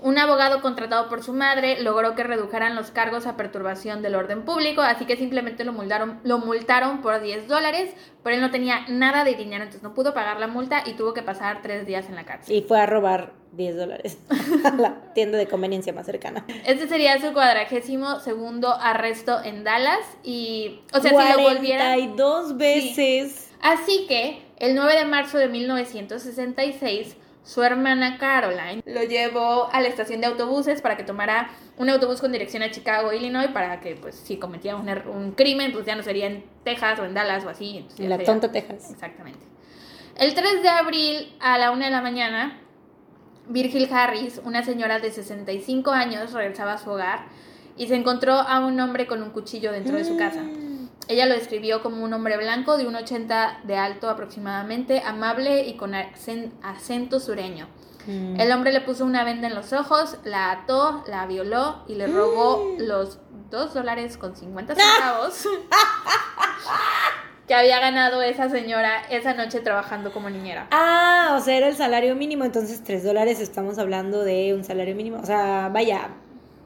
Un 0.01 0.19
abogado 0.19 0.61
contratado 0.61 1.09
por 1.09 1.23
su 1.23 1.33
madre 1.33 1.81
logró 1.83 2.15
que 2.15 2.23
redujeran 2.23 2.77
los 2.77 2.91
cargos 2.91 3.27
a 3.27 3.37
perturbación 3.37 4.03
del 4.03 4.15
orden 4.15 4.45
público, 4.45 4.83
así 4.83 5.07
que 5.07 5.17
simplemente 5.17 5.65
lo 5.65 5.73
multaron, 5.73 6.21
lo 6.23 6.39
multaron 6.39 7.01
por 7.01 7.21
10 7.21 7.49
dólares, 7.49 7.95
pero 8.23 8.37
él 8.37 8.43
no 8.43 8.51
tenía 8.51 8.87
nada 8.89 9.25
de 9.25 9.35
dinero, 9.35 9.65
entonces 9.65 9.83
no 9.83 9.95
pudo 9.95 10.13
pagar 10.13 10.39
la 10.39 10.49
multa 10.49 10.83
y 10.85 10.95
tuvo 10.95 11.15
que 11.15 11.23
pasar 11.23 11.63
tres 11.63 11.87
días 11.87 12.09
en 12.09 12.15
la 12.15 12.25
cárcel. 12.25 12.55
Y 12.55 12.63
fue 12.63 12.79
a 12.79 12.87
robar 12.87 13.33
10 13.53 13.77
dólares 13.77 14.19
a 14.65 14.71
la 14.75 15.13
tienda 15.15 15.39
de 15.39 15.47
conveniencia 15.47 15.93
más 15.93 16.05
cercana. 16.05 16.45
Este 16.67 16.89
sería 16.89 17.19
su 17.21 17.33
cuadragésimo 17.33 18.21
segundo 18.21 18.75
arresto 18.75 19.43
en 19.43 19.65
Dallas 19.65 20.05
y, 20.23 20.83
o 20.93 21.01
sea, 21.01 21.11
si 21.11 21.33
lo 21.33 21.43
volvieran... 21.43 21.95
42 21.95 22.57
veces. 22.59 23.51
Así 23.63 24.07
que 24.07 24.43
el 24.59 24.75
9 24.75 24.95
de 24.95 25.05
marzo 25.07 25.39
de 25.39 25.49
1966, 25.49 27.17
su 27.47 27.63
hermana 27.63 28.19
Caroline 28.19 28.83
lo 28.85 29.05
llevó 29.05 29.69
a 29.73 29.81
la 29.81 29.87
estación 29.87 30.21
de 30.21 30.27
autobuses 30.27 30.83
para 30.83 30.97
que 30.97 31.05
tomara 31.05 31.49
un 31.79 31.89
autobús 31.89 32.21
con 32.21 32.33
dirección 32.33 32.65
a 32.65 32.73
Chicago, 32.73 33.13
Illinois, 33.13 33.47
para 33.53 33.81
que, 33.81 33.95
pues, 33.95 34.17
si 34.17 34.37
cometía 34.37 34.75
un, 34.75 34.89
un 35.09 35.31
crimen, 35.31 35.73
pues 35.73 35.87
ya 35.87 35.95
no 35.95 36.03
sería 36.03 36.27
en 36.27 36.45
Texas 36.65 36.99
o 36.99 37.05
en 37.05 37.15
Dallas 37.15 37.45
o 37.45 37.49
así. 37.49 37.77
entonces 37.79 38.01
En 38.01 38.09
la 38.11 38.17
sería- 38.17 38.33
tonta 38.33 38.51
Texas. 38.51 38.91
Exactamente. 38.91 39.39
El 40.19 40.35
3 40.35 40.61
de 40.63 40.69
abril 40.69 41.37
a 41.41 41.57
la 41.57 41.71
1 41.71 41.85
de 41.85 41.91
la 41.93 42.01
mañana, 42.03 42.59
Virgil 43.49 43.89
Harris, 43.93 44.41
una 44.45 44.65
señora 44.65 44.99
de 44.99 45.13
65 45.13 45.93
años, 45.93 46.33
regresaba 46.33 46.73
a 46.73 46.79
su 46.79 46.91
hogar 46.91 47.27
y 47.77 47.87
se 47.87 47.95
encontró 47.95 48.33
a 48.33 48.59
un 48.59 48.81
hombre 48.81 49.07
con 49.07 49.23
un 49.23 49.31
cuchillo 49.31 49.71
dentro 49.71 49.97
de 49.97 50.05
su 50.05 50.17
casa. 50.17 50.43
Mm. 51.07 51.11
Ella 51.11 51.27
lo 51.27 51.35
describió 51.35 51.83
como 51.83 52.03
un 52.05 52.13
hombre 52.13 52.37
blanco 52.37 52.77
de 52.77 52.87
un 52.87 52.95
80 52.97 53.61
de 53.65 53.77
alto 53.77 54.09
aproximadamente, 54.11 55.03
amable 55.05 55.67
y 55.67 55.77
con 55.77 55.93
acen- 55.93 56.51
acento 56.63 57.21
sureño. 57.21 57.69
Mm. 58.07 58.41
El 58.41 58.53
hombre 58.53 58.73
le 58.73 58.81
puso 58.81 59.05
una 59.05 59.25
venda 59.25 59.49
en 59.49 59.55
los 59.55 59.73
ojos, 59.73 60.17
la 60.25 60.51
ató, 60.53 61.03
la 61.09 61.27
violó 61.27 61.83
y 61.89 61.95
le 61.97 62.07
robó 62.07 62.75
los 62.79 63.19
2 63.51 63.75
dólares 63.75 64.17
con 64.17 64.35
50 64.37 64.75
centavos 64.75 65.47
que 67.47 67.55
había 67.55 67.79
ganado 67.79 68.23
esa 68.23 68.49
señora 68.51 69.03
esa 69.11 69.35
noche 69.35 69.61
trabajando 69.61 70.13
como 70.13 70.29
niñera. 70.31 70.67
Ah, 70.73 71.37
o 71.39 71.41
sea, 71.41 71.57
era 71.57 71.69
el 71.69 71.77
salario 71.77 72.17
mínimo, 72.17 72.45
entonces 72.45 72.83
3 72.83 73.05
dólares 73.05 73.39
estamos 73.41 73.79
hablando 73.79 74.25
de 74.25 74.53
un 74.55 74.65
salario 74.65 74.97
mínimo. 74.97 75.19
O 75.23 75.27
sea, 75.27 75.71
vaya. 75.73 76.09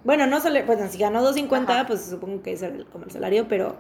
Bueno, 0.05 0.27
no 0.27 0.41
sale, 0.41 0.63
pues 0.63 0.79
si 0.91 0.97
ganó 0.99 1.23
2.50, 1.23 1.65
Ajá. 1.75 1.87
pues 1.87 2.07
supongo 2.07 2.43
que 2.43 2.53
es 2.55 2.63
el- 2.63 2.87
como 2.87 3.05
el 3.05 3.11
salario, 3.11 3.47
pero 3.49 3.77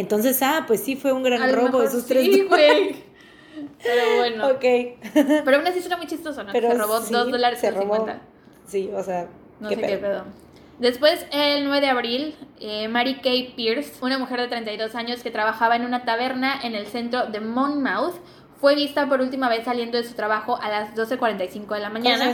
entonces, 0.00 0.40
ah, 0.42 0.64
pues 0.66 0.82
sí 0.82 0.96
fue 0.96 1.12
un 1.12 1.22
gran 1.22 1.42
A 1.42 1.52
robo 1.52 1.82
esos 1.82 2.02
sí, 2.04 2.08
3 2.08 2.48
güey. 2.48 3.04
Pero 3.82 4.16
bueno. 4.18 4.48
Ok. 4.48 4.64
Pero 5.44 5.56
aún 5.56 5.66
así 5.66 5.80
suena 5.80 5.96
muy 5.96 6.06
chistoso, 6.06 6.42
¿no? 6.44 6.52
Pero 6.52 6.70
se 6.70 6.78
robó 6.78 7.00
sí, 7.00 7.12
2 7.12 7.30
dólares 7.30 7.58
se 7.60 7.70
robó. 7.70 7.96
50. 7.96 8.20
Sí, 8.66 8.90
o 8.94 9.02
sea, 9.02 9.26
No 9.60 9.68
qué 9.68 9.74
sé 9.74 9.80
pedo. 9.80 9.90
qué 9.90 9.98
pedo. 9.98 10.24
Después, 10.78 11.26
el 11.32 11.64
9 11.64 11.80
de 11.80 11.88
abril, 11.90 12.36
eh, 12.60 12.86
Mary 12.86 13.16
Kay 13.20 13.54
Pierce, 13.56 13.94
una 14.00 14.16
mujer 14.18 14.40
de 14.40 14.46
32 14.48 14.94
años 14.94 15.22
que 15.24 15.30
trabajaba 15.32 15.74
en 15.74 15.84
una 15.84 16.04
taberna 16.04 16.60
en 16.62 16.76
el 16.76 16.86
centro 16.86 17.26
de 17.26 17.40
Monmouth, 17.40 18.14
fue 18.60 18.76
vista 18.76 19.08
por 19.08 19.20
última 19.20 19.48
vez 19.48 19.64
saliendo 19.64 19.98
de 19.98 20.04
su 20.04 20.14
trabajo 20.14 20.56
a 20.60 20.68
las 20.68 20.94
12.45 20.94 21.74
de 21.74 21.80
la 21.80 21.90
¿Cuántos 21.90 21.92
mañana. 21.92 22.24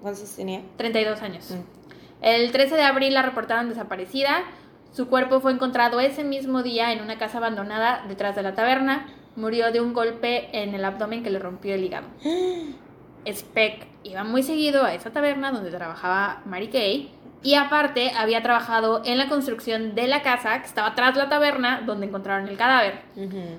¿Cuántos 0.00 0.22
años 0.22 0.36
tenía? 0.36 0.62
32 0.76 1.22
años. 1.22 1.50
Mm. 1.50 2.24
El 2.24 2.52
13 2.52 2.74
de 2.76 2.82
abril 2.82 3.14
la 3.14 3.22
reportaron 3.22 3.68
desaparecida. 3.68 4.42
Su 4.92 5.08
cuerpo 5.08 5.40
fue 5.40 5.52
encontrado 5.52 6.00
ese 6.00 6.22
mismo 6.22 6.62
día 6.62 6.92
en 6.92 7.00
una 7.00 7.18
casa 7.18 7.38
abandonada 7.38 8.04
detrás 8.08 8.36
de 8.36 8.42
la 8.42 8.54
taberna. 8.54 9.08
Murió 9.36 9.72
de 9.72 9.80
un 9.80 9.94
golpe 9.94 10.50
en 10.52 10.74
el 10.74 10.84
abdomen 10.84 11.22
que 11.22 11.30
le 11.30 11.38
rompió 11.38 11.74
el 11.74 11.84
hígado. 11.84 12.06
Speck 13.26 13.86
iba 14.04 14.24
muy 14.24 14.42
seguido 14.42 14.84
a 14.84 14.94
esa 14.94 15.10
taberna 15.10 15.50
donde 15.50 15.70
trabajaba 15.70 16.42
Mary 16.44 16.68
Kay 16.68 17.10
y 17.42 17.54
aparte 17.54 18.12
había 18.16 18.42
trabajado 18.42 19.02
en 19.04 19.18
la 19.18 19.28
construcción 19.28 19.94
de 19.94 20.06
la 20.06 20.22
casa 20.22 20.60
que 20.60 20.66
estaba 20.66 20.94
tras 20.94 21.16
la 21.16 21.28
taberna 21.28 21.82
donde 21.84 22.06
encontraron 22.06 22.48
el 22.48 22.56
cadáver. 22.56 23.00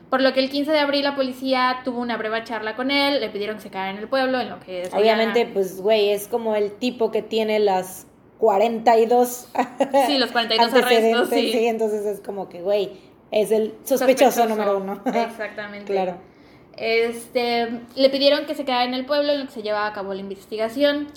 Por 0.09 0.21
lo 0.21 0.33
que 0.33 0.39
el 0.39 0.49
15 0.49 0.71
de 0.71 0.79
abril 0.79 1.03
la 1.03 1.15
policía 1.15 1.81
tuvo 1.83 1.99
una 1.99 2.17
breve 2.17 2.43
charla 2.43 2.75
con 2.75 2.91
él, 2.91 3.19
le 3.19 3.29
pidieron 3.29 3.57
que 3.57 3.63
se 3.63 3.69
quedara 3.69 3.89
en 3.89 3.97
el 3.97 4.07
pueblo 4.07 4.39
en 4.39 4.49
lo 4.49 4.59
que 4.59 4.89
Obviamente, 4.93 5.45
pues, 5.47 5.81
güey, 5.81 6.11
es 6.11 6.27
como 6.27 6.55
el 6.55 6.71
tipo 6.73 7.11
que 7.11 7.21
tiene 7.21 7.59
las 7.59 8.07
42 8.43 9.47
Sí, 10.05 10.17
los 10.17 10.33
42 10.33 10.67
antecedentes, 10.67 11.15
arrestos, 11.15 11.29
sí. 11.29 11.51
sí, 11.53 11.65
entonces 11.65 12.05
es 12.05 12.19
como 12.19 12.50
que, 12.50 12.62
güey, 12.62 12.91
es 13.31 13.51
el 13.51 13.73
sospechoso, 13.85 14.45
número 14.50 14.79
uno. 14.79 15.01
Exactamente. 15.05 15.89
claro. 15.89 16.17
Este, 16.75 17.69
le 17.95 18.09
pidieron 18.09 18.45
que 18.45 18.53
se 18.53 18.65
quedara 18.65 18.83
en 18.83 18.95
el 18.95 19.05
pueblo 19.05 19.31
en 19.31 19.39
lo 19.39 19.45
que 19.45 19.53
se 19.53 19.62
llevaba 19.62 19.88
a 19.88 19.93
cabo 19.93 20.13
la 20.13 20.19
investigación. 20.19 21.07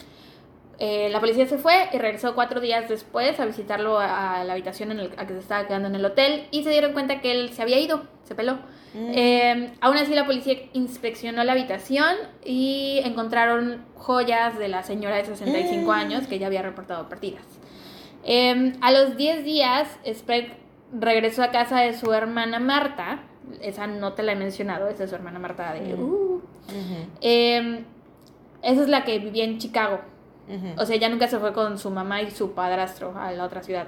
Eh, 0.78 1.09
la 1.11 1.18
policía 1.18 1.47
se 1.47 1.59
fue 1.59 1.88
y 1.92 1.99
regresó 1.99 2.37
cuatro 2.37 2.61
días 2.61 2.88
después 2.88 3.40
a 3.40 3.45
visitarlo 3.45 3.99
a, 3.99 4.42
a 4.42 4.45
la 4.45 4.52
habitación 4.52 4.92
en 4.92 5.00
el, 5.00 5.12
a 5.16 5.26
que 5.26 5.33
se 5.33 5.40
estaba 5.40 5.66
quedando 5.66 5.88
en 5.88 5.97
el 5.97 6.04
hotel 6.04 6.47
y 6.52 6.62
se 6.62 6.71
dieron 6.71 6.92
cuenta 6.92 7.21
que 7.21 7.33
él 7.33 7.50
se 7.52 7.62
había 7.62 7.80
ido, 7.80 8.04
se 8.23 8.37
peló. 8.37 8.61
Mm. 8.97 9.11
Eh, 9.15 9.73
aún 9.81 9.97
así 9.99 10.15
la 10.15 10.25
policía 10.25 10.55
inspeccionó 10.73 11.45
la 11.45 11.53
habitación 11.53 12.15
y 12.45 13.00
encontraron 13.05 13.85
joyas 13.95 14.59
de 14.59 14.69
la 14.69 14.83
señora 14.83 15.17
de 15.17 15.25
65 15.26 15.87
Mm. 15.87 15.91
años 15.91 16.26
que 16.26 16.38
ya 16.38 16.47
había 16.47 16.62
reportado 16.62 17.09
perdidas. 17.09 17.45
Eh, 18.25 18.73
a 18.81 18.91
los 18.93 19.17
10 19.17 19.45
días, 19.45 19.88
Speck 20.07 20.53
regresó 20.99 21.43
a 21.43 21.50
casa 21.50 21.81
de 21.81 21.93
su 21.95 22.12
hermana 22.12 22.59
Marta. 22.59 23.21
Esa 23.61 23.87
no 23.87 24.15
te 24.15 24.23
la 24.23 24.33
he 24.33 24.37
mencionado, 24.37 24.88
esa 24.88 25.05
es 25.05 25.11
su 25.11 25.17
hermana 25.17 25.38
Marta 25.38 25.73
de... 25.75 25.95
Mm. 25.95 26.00
"Uh". 26.03 26.41
Eh, 27.21 27.85
esa 28.62 28.83
es 28.83 28.88
la 28.88 29.05
que 29.05 29.19
vivía 29.19 29.45
en 29.45 29.59
Chicago. 29.59 30.00
O 30.79 30.87
sea, 30.87 30.95
ella 30.95 31.09
nunca 31.09 31.26
se 31.26 31.38
fue 31.41 31.53
con 31.53 31.76
su 31.76 31.91
mamá 31.91 32.23
y 32.23 32.31
su 32.31 32.53
padrastro 32.53 33.15
a 33.19 33.33
la 33.33 33.45
otra 33.45 33.62
ciudad. 33.65 33.87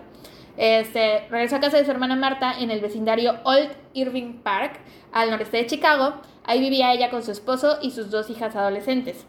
Este, 0.59 1.29
regresó 1.31 1.55
a 1.55 1.61
casa 1.61 1.77
de 1.77 1.85
su 1.85 1.91
hermana 1.93 2.17
Marta 2.17 2.53
en 2.59 2.73
el 2.73 2.81
vecindario 2.81 3.37
Old 3.45 3.71
Irving 3.95 4.41
Park, 4.43 4.81
al 5.13 5.31
noreste 5.31 5.57
de 5.57 5.67
Chicago. 5.67 6.15
Ahí 6.45 6.59
vivía 6.59 6.93
ella 6.93 7.11
con 7.11 7.23
su 7.23 7.31
esposo 7.31 7.79
y 7.81 7.93
sus 7.93 8.11
dos 8.11 8.29
hijas 8.29 8.57
adolescentes. 8.57 9.25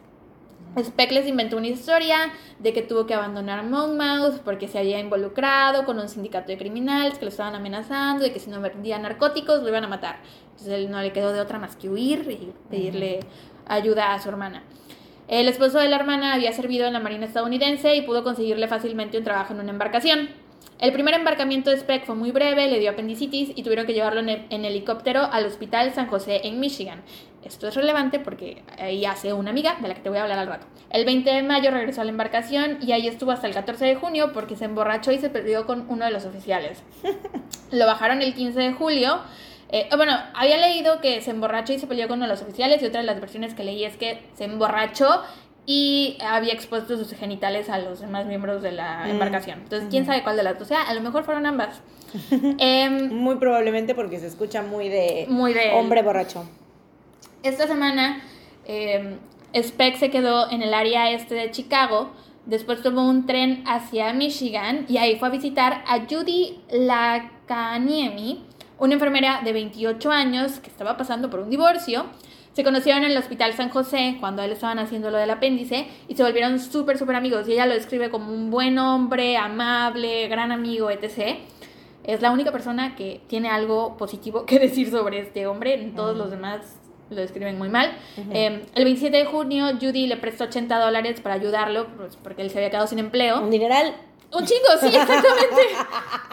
Speck 0.78 1.12
les 1.12 1.28
inventó 1.28 1.58
una 1.58 1.68
historia 1.68 2.32
de 2.58 2.74
que 2.74 2.82
tuvo 2.82 3.06
que 3.06 3.14
abandonar 3.14 3.64
Monmouth 3.64 4.40
porque 4.40 4.68
se 4.68 4.80
había 4.80 5.00
involucrado 5.00 5.86
con 5.86 6.00
un 6.00 6.10
sindicato 6.10 6.48
de 6.48 6.58
criminales 6.58 7.20
que 7.20 7.26
lo 7.26 7.30
estaban 7.30 7.56
amenazando 7.56 8.26
y 8.26 8.32
que 8.32 8.40
si 8.40 8.50
no 8.50 8.60
vendía 8.60 8.98
narcóticos 8.98 9.62
lo 9.62 9.70
iban 9.70 9.84
a 9.84 9.88
matar. 9.88 10.18
Entonces 10.52 10.74
él 10.74 10.90
no 10.90 11.00
le 11.02 11.14
quedó 11.14 11.32
de 11.32 11.42
otra 11.42 11.60
más 11.60 11.76
que 11.76 11.90
huir 11.90 12.28
y 12.30 12.54
pedirle 12.72 13.20
ayuda 13.68 14.14
a 14.14 14.20
su 14.20 14.30
hermana. 14.30 14.64
El 15.28 15.48
esposo 15.48 15.78
de 15.78 15.90
la 15.90 15.98
hermana 15.98 16.34
había 16.34 16.54
servido 16.54 16.88
en 16.88 16.94
la 16.94 17.00
Marina 17.00 17.26
estadounidense 17.26 17.96
y 17.96 18.02
pudo 18.02 18.24
conseguirle 18.24 18.68
fácilmente 18.68 19.20
un 19.20 19.24
trabajo 19.24 19.54
en 19.54 19.60
una 19.60 19.70
embarcación. 19.70 20.30
El 20.80 20.94
primer 20.94 21.14
embarcamiento 21.14 21.70
de 21.70 21.78
Speck 21.78 22.06
fue 22.06 22.16
muy 22.16 22.32
breve, 22.32 22.70
le 22.70 22.80
dio 22.80 22.92
apendicitis 22.92 23.52
y 23.54 23.64
tuvieron 23.64 23.86
que 23.86 23.94
llevarlo 23.94 24.22
en, 24.22 24.66
helicóptero 24.66 25.28
al 25.30 25.46
Hospital 25.46 25.94
San 25.94 26.08
José 26.08 26.42
en 26.46 26.62
Michigan. 26.62 27.02
Esto 27.44 27.68
es 27.68 27.76
relevante 27.76 28.20
porque 28.20 28.64
ahí 28.78 29.04
hace 29.04 29.34
una 29.34 29.50
amiga 29.50 29.76
de 29.82 29.90
la 29.90 29.96
que 29.96 30.00
te 30.00 30.10
voy 30.10 30.20
a 30.20 30.24
hablar 30.24 30.40
al 30.40 30.48
rato. 30.48 30.68
El 30.90 31.04
20 31.04 31.30
de 31.30 31.44
mayo 31.44 31.72
regresó 31.72 32.00
a 32.00 32.06
la 32.06 32.12
embarcación 32.12 32.78
y 32.82 32.94
ahí 32.94 33.10
estuvo 33.10 33.32
hasta 33.32 33.48
el 33.48 33.54
14 33.54 33.86
de 33.86 33.96
junio 33.96 34.32
porque 34.34 34.56
se 34.56 34.66
emborrachó 34.66 35.12
y 35.12 35.18
se 35.18 35.30
perdió 35.30 35.66
con 35.66 35.86
uno 35.90 36.06
de 36.06 36.12
los 36.12 36.26
oficiales. 36.26 36.82
Lo 37.72 37.86
bajaron 37.86 38.22
el 38.22 38.34
15 38.34 38.58
de 38.58 38.72
julio. 38.72 39.20
Eh, 39.72 39.90
bueno, 39.98 40.14
había 40.34 40.58
leído 40.58 41.02
que 41.02 41.20
se 41.22 41.32
emborrachó 41.32 41.74
y 41.74 41.80
se 41.80 41.88
peleó 41.88 42.08
con 42.08 42.20
uno 42.20 42.26
de 42.26 42.32
los 42.32 42.42
oficiales 42.42 42.82
y 42.82 42.86
otra 42.86 43.02
de 43.02 43.06
las 43.06 43.20
versiones 43.20 43.54
que 43.54 43.66
leí 43.66 43.84
es 43.84 43.98
que 43.98 44.24
se 44.34 44.46
emborrachó 44.46 45.24
y 45.72 46.18
había 46.26 46.52
expuesto 46.54 46.98
sus 46.98 47.12
genitales 47.14 47.70
a 47.70 47.78
los 47.78 48.00
demás 48.00 48.26
miembros 48.26 48.64
de 48.64 48.72
la 48.72 49.04
Mm. 49.06 49.10
embarcación. 49.12 49.60
Entonces, 49.60 49.88
quién 49.92 50.04
sabe 50.04 50.24
cuál 50.24 50.36
de 50.36 50.42
las 50.42 50.58
dos. 50.58 50.68
Sea, 50.68 50.82
a 50.82 50.96
lo 50.96 51.02
mejor 51.02 51.24
fueron 51.26 51.46
ambas. 51.46 51.80
Em, 52.58 53.14
Muy 53.14 53.36
probablemente 53.36 53.94
porque 53.94 54.20
se 54.20 54.26
escucha 54.26 54.64
muy 54.64 54.90
de 54.90 55.28
muy 55.30 55.54
de... 55.54 55.74
hombre 55.74 56.02
borracho. 56.02 56.50
Esta 57.44 57.68
semana, 57.68 58.20
eh, 58.66 59.18
Speck 59.56 59.98
se 59.98 60.10
quedó 60.10 60.50
en 60.50 60.64
el 60.64 60.74
área 60.74 61.12
este 61.12 61.36
de 61.36 61.52
Chicago. 61.52 62.10
Después 62.48 62.82
tomó 62.82 63.08
un 63.08 63.28
tren 63.28 63.64
hacia 63.68 64.12
Michigan 64.14 64.88
y 64.90 64.98
ahí 64.98 65.20
fue 65.20 65.28
a 65.28 65.32
visitar 65.32 65.84
a 65.88 66.00
Judy 66.10 66.62
Lacaniemi, 66.72 68.44
una 68.80 68.96
enfermera 68.96 69.42
de 69.44 69.54
28 69.54 70.12
años 70.12 70.60
que 70.62 70.70
estaba 70.70 70.98
pasando 70.98 71.30
por 71.30 71.42
un 71.42 71.52
divorcio. 71.52 72.06
Se 72.60 72.66
conocieron 72.66 73.06
en 73.06 73.12
el 73.12 73.18
Hospital 73.18 73.54
San 73.54 73.70
José 73.70 74.18
cuando 74.20 74.44
él 74.44 74.52
estaban 74.52 74.80
haciendo 74.80 75.10
lo 75.10 75.18
del 75.18 75.30
apéndice 75.30 75.88
y 76.10 76.16
se 76.16 76.24
volvieron 76.24 76.60
súper, 76.60 76.98
súper 76.98 77.16
amigos. 77.16 77.48
Y 77.48 77.54
ella 77.54 77.66
lo 77.66 77.74
describe 77.74 78.10
como 78.10 78.34
un 78.34 78.52
buen 78.52 78.78
hombre, 78.80 79.38
amable, 79.38 80.28
gran 80.28 80.52
amigo, 80.52 80.92
etc. 80.92 81.38
Es 82.04 82.22
la 82.22 82.32
única 82.32 82.52
persona 82.52 82.98
que 82.98 83.22
tiene 83.28 83.48
algo 83.48 83.96
positivo 83.96 84.46
que 84.46 84.60
decir 84.60 84.92
sobre 84.92 85.20
este 85.20 85.48
hombre. 85.48 85.78
Todos 85.96 86.18
los 86.18 86.32
demás 86.32 86.76
lo 87.10 87.16
describen 87.16 87.58
muy 87.58 87.70
mal. 87.70 87.94
Eh, 88.34 88.66
el 88.76 88.84
27 88.84 89.16
de 89.16 89.24
junio, 89.24 89.68
Judy 89.80 90.08
le 90.08 90.18
prestó 90.18 90.44
80 90.44 90.80
dólares 90.80 91.22
para 91.22 91.36
ayudarlo, 91.36 91.88
pues, 91.96 92.18
porque 92.18 92.42
él 92.42 92.50
se 92.50 92.58
había 92.58 92.72
quedado 92.72 92.88
sin 92.88 93.00
empleo. 93.00 93.42
Un 93.42 93.52
dineral. 93.52 93.96
Un 94.32 94.46
chingo, 94.46 94.68
sí, 94.80 94.88
exactamente. 94.88 95.62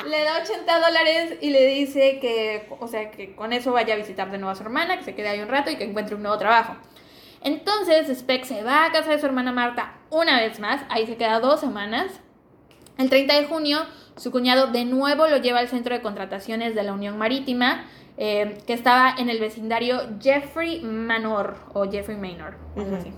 le 0.09 0.25
da 0.25 0.43
80 0.43 0.81
dólares 0.81 1.39
y 1.41 1.51
le 1.51 1.67
dice 1.67 2.19
que, 2.21 2.69
o 2.79 2.87
sea, 2.89 3.11
que 3.11 3.35
con 3.35 3.53
eso 3.53 3.73
vaya 3.73 3.95
a 3.95 3.97
visitar 3.97 4.31
de 4.31 4.39
nuevo 4.39 4.53
a 4.53 4.55
su 4.55 4.63
hermana, 4.63 4.99
que 4.99 5.05
se 5.05 5.15
quede 5.15 5.29
ahí 5.29 5.41
un 5.41 5.49
rato 5.49 5.71
y 5.71 5.77
que 5.77 5.85
encuentre 5.85 6.15
un 6.15 6.23
nuevo 6.23 6.37
trabajo. 6.37 6.77
Entonces, 7.43 8.19
Speck 8.19 8.45
se 8.45 8.63
va 8.63 8.85
a 8.85 8.93
casa 8.93 9.11
de 9.11 9.19
su 9.19 9.27
hermana 9.27 9.53
Marta 9.53 9.95
una 10.11 10.41
vez 10.41 10.61
más, 10.61 10.83
ahí 10.89 11.07
se 11.07 11.17
queda 11.17 11.41
dos 11.41 11.61
semanas. 11.61 12.21
El 12.99 13.09
30 13.09 13.35
de 13.35 13.45
junio, 13.47 13.79
su 14.17 14.31
cuñado 14.31 14.69
de 14.69 14.85
nuevo 14.85 15.27
lo 15.27 15.39
lleva 15.39 15.61
al 15.61 15.69
centro 15.69 15.95
de 15.95 16.03
contrataciones 16.03 16.75
de 16.75 16.83
la 16.83 16.93
Unión 16.93 17.17
Marítima, 17.17 17.87
eh, 18.19 18.59
que 18.67 18.73
estaba 18.73 19.15
en 19.17 19.29
el 19.29 19.39
vecindario 19.39 20.01
Jeffrey 20.21 20.81
Manor, 20.81 21.57
o 21.73 21.91
Jeffrey 21.91 22.17
Manor, 22.17 22.57
algo 22.77 22.97
así. 22.97 23.13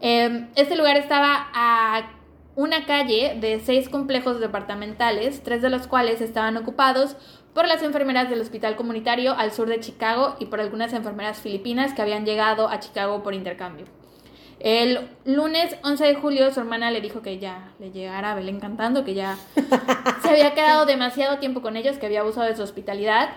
Eh, 0.00 0.48
este 0.54 0.76
lugar 0.76 0.96
estaba 0.96 1.48
a 1.52 2.17
una 2.58 2.86
calle 2.86 3.36
de 3.40 3.60
seis 3.60 3.88
complejos 3.88 4.40
departamentales, 4.40 5.44
tres 5.44 5.62
de 5.62 5.70
los 5.70 5.86
cuales 5.86 6.20
estaban 6.20 6.56
ocupados 6.56 7.14
por 7.54 7.68
las 7.68 7.84
enfermeras 7.84 8.28
del 8.28 8.40
hospital 8.40 8.74
comunitario 8.74 9.32
al 9.38 9.52
sur 9.52 9.68
de 9.68 9.78
Chicago 9.78 10.34
y 10.40 10.46
por 10.46 10.58
algunas 10.58 10.92
enfermeras 10.92 11.38
filipinas 11.38 11.94
que 11.94 12.02
habían 12.02 12.26
llegado 12.26 12.68
a 12.68 12.80
Chicago 12.80 13.22
por 13.22 13.32
intercambio. 13.32 13.86
El 14.58 15.08
lunes 15.24 15.76
11 15.84 16.04
de 16.04 16.14
julio 16.16 16.52
su 16.52 16.58
hermana 16.58 16.90
le 16.90 17.00
dijo 17.00 17.22
que 17.22 17.38
ya 17.38 17.70
le 17.78 17.92
llegara 17.92 18.32
a 18.32 18.34
Belén 18.34 18.58
cantando, 18.58 19.04
que 19.04 19.14
ya 19.14 19.38
se 20.22 20.28
había 20.28 20.52
quedado 20.52 20.84
demasiado 20.84 21.38
tiempo 21.38 21.62
con 21.62 21.76
ellos, 21.76 21.96
que 21.98 22.06
había 22.06 22.22
abusado 22.22 22.48
de 22.48 22.56
su 22.56 22.62
hospitalidad. 22.64 23.36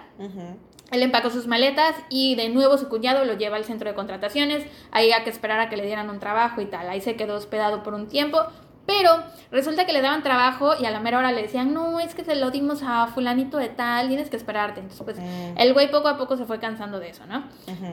Él 0.91 1.03
empacó 1.03 1.29
sus 1.29 1.47
maletas 1.47 1.95
y 2.09 2.35
de 2.35 2.49
nuevo 2.49 2.77
su 2.77 2.89
cuñado 2.89 3.23
lo 3.23 3.37
lleva 3.37 3.55
al 3.55 3.63
centro 3.63 3.87
de 3.87 3.95
contrataciones. 3.95 4.65
Ahí 4.91 5.11
hay 5.11 5.23
que 5.23 5.29
esperar 5.29 5.59
a 5.61 5.69
que 5.69 5.77
le 5.77 5.85
dieran 5.85 6.09
un 6.09 6.19
trabajo 6.19 6.59
y 6.59 6.65
tal. 6.65 6.89
Ahí 6.89 6.99
se 6.99 7.15
quedó 7.15 7.35
hospedado 7.35 7.81
por 7.81 7.93
un 7.93 8.07
tiempo. 8.07 8.39
Pero 8.85 9.11
resulta 9.51 9.85
que 9.85 9.93
le 9.93 10.01
daban 10.01 10.23
trabajo 10.23 10.73
y 10.79 10.85
a 10.85 10.91
la 10.91 10.99
mera 10.99 11.19
hora 11.19 11.31
le 11.31 11.41
decían, 11.43 11.73
no, 11.73 11.99
es 11.99 12.15
que 12.15 12.25
se 12.25 12.35
lo 12.35 12.51
dimos 12.51 12.81
a 12.83 13.07
fulanito 13.07 13.57
de 13.57 13.69
tal, 13.69 14.07
tienes 14.07 14.29
que 14.29 14.37
esperarte. 14.37 14.79
Entonces, 14.79 15.03
pues, 15.03 15.17
Mm. 15.19 15.57
el 15.57 15.73
güey 15.73 15.89
poco 15.91 16.07
a 16.07 16.17
poco 16.17 16.35
se 16.37 16.45
fue 16.45 16.59
cansando 16.59 16.99
de 16.99 17.09
eso, 17.09 17.25
¿no? 17.27 17.43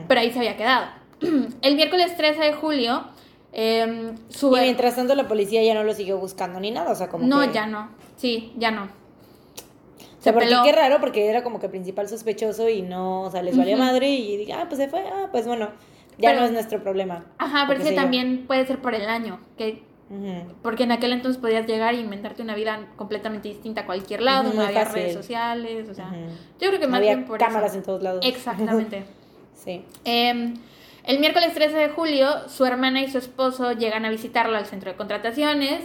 Pero 0.08 0.20
ahí 0.20 0.32
se 0.32 0.38
había 0.38 0.56
quedado. 0.56 0.86
el 1.62 1.74
miércoles 1.76 2.16
13 2.16 2.40
de 2.40 2.52
julio, 2.54 3.04
eh, 3.52 4.14
su... 4.28 4.54
Y 4.56 4.60
mientras 4.60 4.96
tanto 4.96 5.14
la 5.14 5.28
policía 5.28 5.62
ya 5.62 5.74
no 5.74 5.84
lo 5.84 5.92
siguió 5.94 6.18
buscando 6.18 6.58
ni 6.60 6.70
nada, 6.70 6.90
o 6.92 6.94
sea, 6.94 7.08
como 7.08 7.26
No, 7.26 7.40
que- 7.42 7.52
ya 7.52 7.66
no. 7.66 7.90
Sí, 8.16 8.52
ya 8.56 8.70
no. 8.70 8.84
O 8.84 10.20
sea, 10.20 10.32
Se 10.32 10.32
porque 10.32 10.54
qué 10.64 10.72
raro, 10.72 11.00
porque 11.00 11.28
era 11.28 11.42
como 11.44 11.60
que 11.60 11.68
principal 11.68 12.08
sospechoso 12.08 12.68
y 12.68 12.82
no, 12.82 13.22
o 13.22 13.30
sea, 13.30 13.42
les 13.42 13.56
valió 13.56 13.76
Ujú. 13.76 13.84
madre 13.84 14.08
y 14.10 14.36
dije, 14.36 14.52
ah, 14.52 14.64
pues 14.68 14.78
se 14.80 14.88
fue, 14.88 15.00
ah, 15.06 15.28
pues 15.30 15.46
bueno, 15.46 15.68
ya 16.18 16.30
Pero- 16.30 16.40
no 16.40 16.46
es 16.46 16.52
nuestro 16.52 16.82
problema. 16.82 17.24
Ajá, 17.38 17.64
pero 17.68 17.78
es 17.78 17.84
que 17.84 17.88
se 17.90 17.94
iba. 17.94 18.02
también 18.02 18.44
puede 18.48 18.66
ser 18.66 18.80
por 18.80 18.94
el 18.94 19.08
año, 19.08 19.38
que 19.56 19.84
Porque 20.62 20.84
en 20.84 20.92
aquel 20.92 21.12
entonces 21.12 21.40
podías 21.40 21.66
llegar 21.66 21.94
e 21.94 21.98
inventarte 22.00 22.42
una 22.42 22.54
vida 22.54 22.86
completamente 22.96 23.48
distinta 23.48 23.82
a 23.82 23.86
cualquier 23.86 24.22
lado, 24.22 24.52
no 24.54 24.62
había 24.62 24.86
fácil. 24.86 25.02
redes 25.02 25.14
sociales, 25.14 25.88
o 25.88 25.94
sea, 25.94 26.10
yo 26.60 26.68
creo 26.68 26.80
que 26.80 26.86
más 26.86 26.98
Había 26.98 27.14
bien 27.16 27.26
por 27.26 27.38
cámaras 27.38 27.70
eso. 27.72 27.78
en 27.78 27.84
todos 27.84 28.02
lados. 28.02 28.24
Exactamente. 28.24 29.04
sí. 29.54 29.84
Eh, 30.04 30.54
el 31.04 31.20
miércoles 31.20 31.52
13 31.54 31.76
de 31.76 31.88
julio, 31.90 32.48
su 32.48 32.64
hermana 32.64 33.00
y 33.02 33.10
su 33.10 33.18
esposo 33.18 33.72
llegan 33.72 34.04
a 34.04 34.10
visitarlo 34.10 34.56
al 34.56 34.66
centro 34.66 34.90
de 34.90 34.96
contrataciones. 34.96 35.80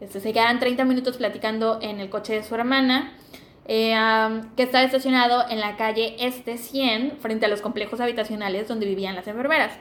Este, 0.00 0.20
se 0.20 0.32
quedan 0.32 0.58
30 0.60 0.84
minutos 0.84 1.16
platicando 1.16 1.78
en 1.82 1.98
el 1.98 2.10
coche 2.10 2.34
de 2.34 2.44
su 2.44 2.54
hermana, 2.54 3.12
eh, 3.66 3.94
que 4.56 4.62
estaba 4.62 4.84
estacionado 4.84 5.44
en 5.50 5.58
la 5.60 5.76
calle 5.76 6.16
Este 6.20 6.58
100, 6.58 7.18
frente 7.20 7.46
a 7.46 7.48
los 7.48 7.60
complejos 7.60 8.00
habitacionales 8.00 8.68
donde 8.68 8.86
vivían 8.86 9.14
las 9.16 9.26
enfermeras. 9.26 9.72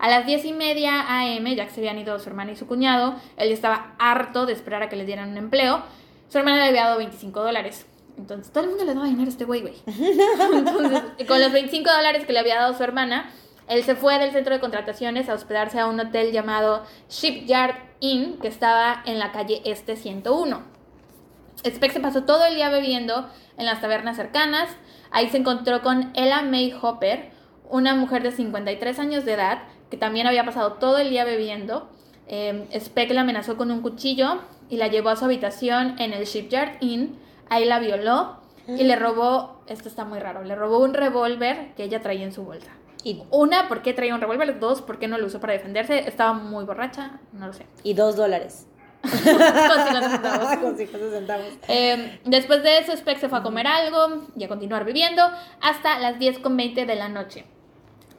A 0.00 0.08
las 0.08 0.24
10 0.24 0.46
y 0.46 0.52
media 0.54 1.02
AM, 1.02 1.44
ya 1.54 1.66
que 1.66 1.70
se 1.70 1.80
habían 1.80 1.98
ido 1.98 2.18
su 2.18 2.30
hermana 2.30 2.52
y 2.52 2.56
su 2.56 2.66
cuñado, 2.66 3.16
él 3.36 3.52
estaba 3.52 3.94
harto 3.98 4.46
de 4.46 4.54
esperar 4.54 4.82
a 4.82 4.88
que 4.88 4.96
le 4.96 5.04
dieran 5.04 5.30
un 5.30 5.36
empleo. 5.36 5.82
Su 6.28 6.38
hermana 6.38 6.56
le 6.56 6.68
había 6.68 6.84
dado 6.84 6.96
25 6.96 7.42
dólares. 7.42 7.86
Entonces, 8.16 8.50
todo 8.50 8.64
el 8.64 8.70
mundo 8.70 8.84
le 8.84 8.94
daba 8.94 9.06
dinero 9.06 9.26
a 9.26 9.28
este 9.28 9.44
güey, 9.44 9.60
güey. 9.60 9.74
Entonces, 9.86 11.02
con 11.28 11.38
los 11.38 11.52
25 11.52 11.90
dólares 11.90 12.24
que 12.24 12.32
le 12.32 12.38
había 12.38 12.56
dado 12.56 12.74
su 12.74 12.82
hermana, 12.82 13.30
él 13.68 13.84
se 13.84 13.94
fue 13.94 14.18
del 14.18 14.32
centro 14.32 14.54
de 14.54 14.60
contrataciones 14.60 15.28
a 15.28 15.34
hospedarse 15.34 15.78
a 15.78 15.86
un 15.86 16.00
hotel 16.00 16.32
llamado 16.32 16.82
Shipyard 17.10 17.76
Inn, 18.00 18.38
que 18.40 18.48
estaba 18.48 19.02
en 19.04 19.18
la 19.18 19.32
calle 19.32 19.60
Este 19.66 19.96
101. 19.96 20.62
Speck 21.64 21.92
se 21.92 22.00
pasó 22.00 22.24
todo 22.24 22.46
el 22.46 22.54
día 22.54 22.70
bebiendo 22.70 23.28
en 23.58 23.66
las 23.66 23.82
tabernas 23.82 24.16
cercanas. 24.16 24.70
Ahí 25.10 25.28
se 25.28 25.36
encontró 25.36 25.82
con 25.82 26.10
Ella 26.14 26.40
May 26.40 26.74
Hopper, 26.80 27.30
una 27.68 27.94
mujer 27.94 28.22
de 28.22 28.32
53 28.32 28.98
años 28.98 29.24
de 29.24 29.34
edad, 29.34 29.62
que 29.90 29.96
también 29.96 30.26
había 30.26 30.44
pasado 30.44 30.74
todo 30.74 30.98
el 30.98 31.10
día 31.10 31.24
bebiendo. 31.24 31.88
Eh, 32.28 32.66
Speck 32.78 33.10
la 33.10 33.22
amenazó 33.22 33.56
con 33.56 33.70
un 33.70 33.82
cuchillo 33.82 34.40
y 34.68 34.76
la 34.76 34.86
llevó 34.86 35.10
a 35.10 35.16
su 35.16 35.24
habitación 35.24 35.96
en 35.98 36.12
el 36.12 36.24
Shipyard 36.24 36.76
Inn. 36.80 37.18
Ahí 37.48 37.64
la 37.64 37.80
violó 37.80 38.40
y 38.68 38.84
le 38.84 38.94
robó, 38.94 39.60
esto 39.66 39.88
está 39.88 40.04
muy 40.04 40.20
raro, 40.20 40.44
le 40.44 40.54
robó 40.54 40.78
un 40.78 40.94
revólver 40.94 41.74
que 41.74 41.82
ella 41.82 42.00
traía 42.00 42.24
en 42.24 42.32
su 42.32 42.44
bolsa. 42.44 42.70
Y, 43.02 43.22
Una, 43.30 43.66
¿por 43.66 43.82
qué 43.82 43.94
traía 43.94 44.14
un 44.14 44.20
revólver? 44.20 44.60
Dos, 44.60 44.82
¿por 44.82 44.98
qué 44.98 45.08
no 45.08 45.18
lo 45.18 45.26
usó 45.26 45.40
para 45.40 45.54
defenderse? 45.54 46.06
Estaba 46.06 46.34
muy 46.34 46.64
borracha, 46.64 47.18
no 47.32 47.46
lo 47.48 47.52
sé. 47.52 47.66
y 47.82 47.94
dos 47.94 48.14
dólares. 48.14 48.66
Con 49.02 49.10
50 49.10 50.10
centavos. 50.10 50.56
Con 50.60 50.76
50 50.76 51.10
centavos. 51.10 51.46
Eh, 51.68 52.20
después 52.26 52.62
de 52.62 52.78
eso, 52.78 52.94
Speck 52.94 53.18
se 53.18 53.28
fue 53.30 53.38
a 53.38 53.42
comer 53.42 53.66
algo 53.66 54.26
y 54.36 54.44
a 54.44 54.48
continuar 54.48 54.84
viviendo 54.84 55.22
hasta 55.62 55.98
las 55.98 56.16
10.20 56.18 56.84
de 56.86 56.94
la 56.94 57.08
noche. 57.08 57.46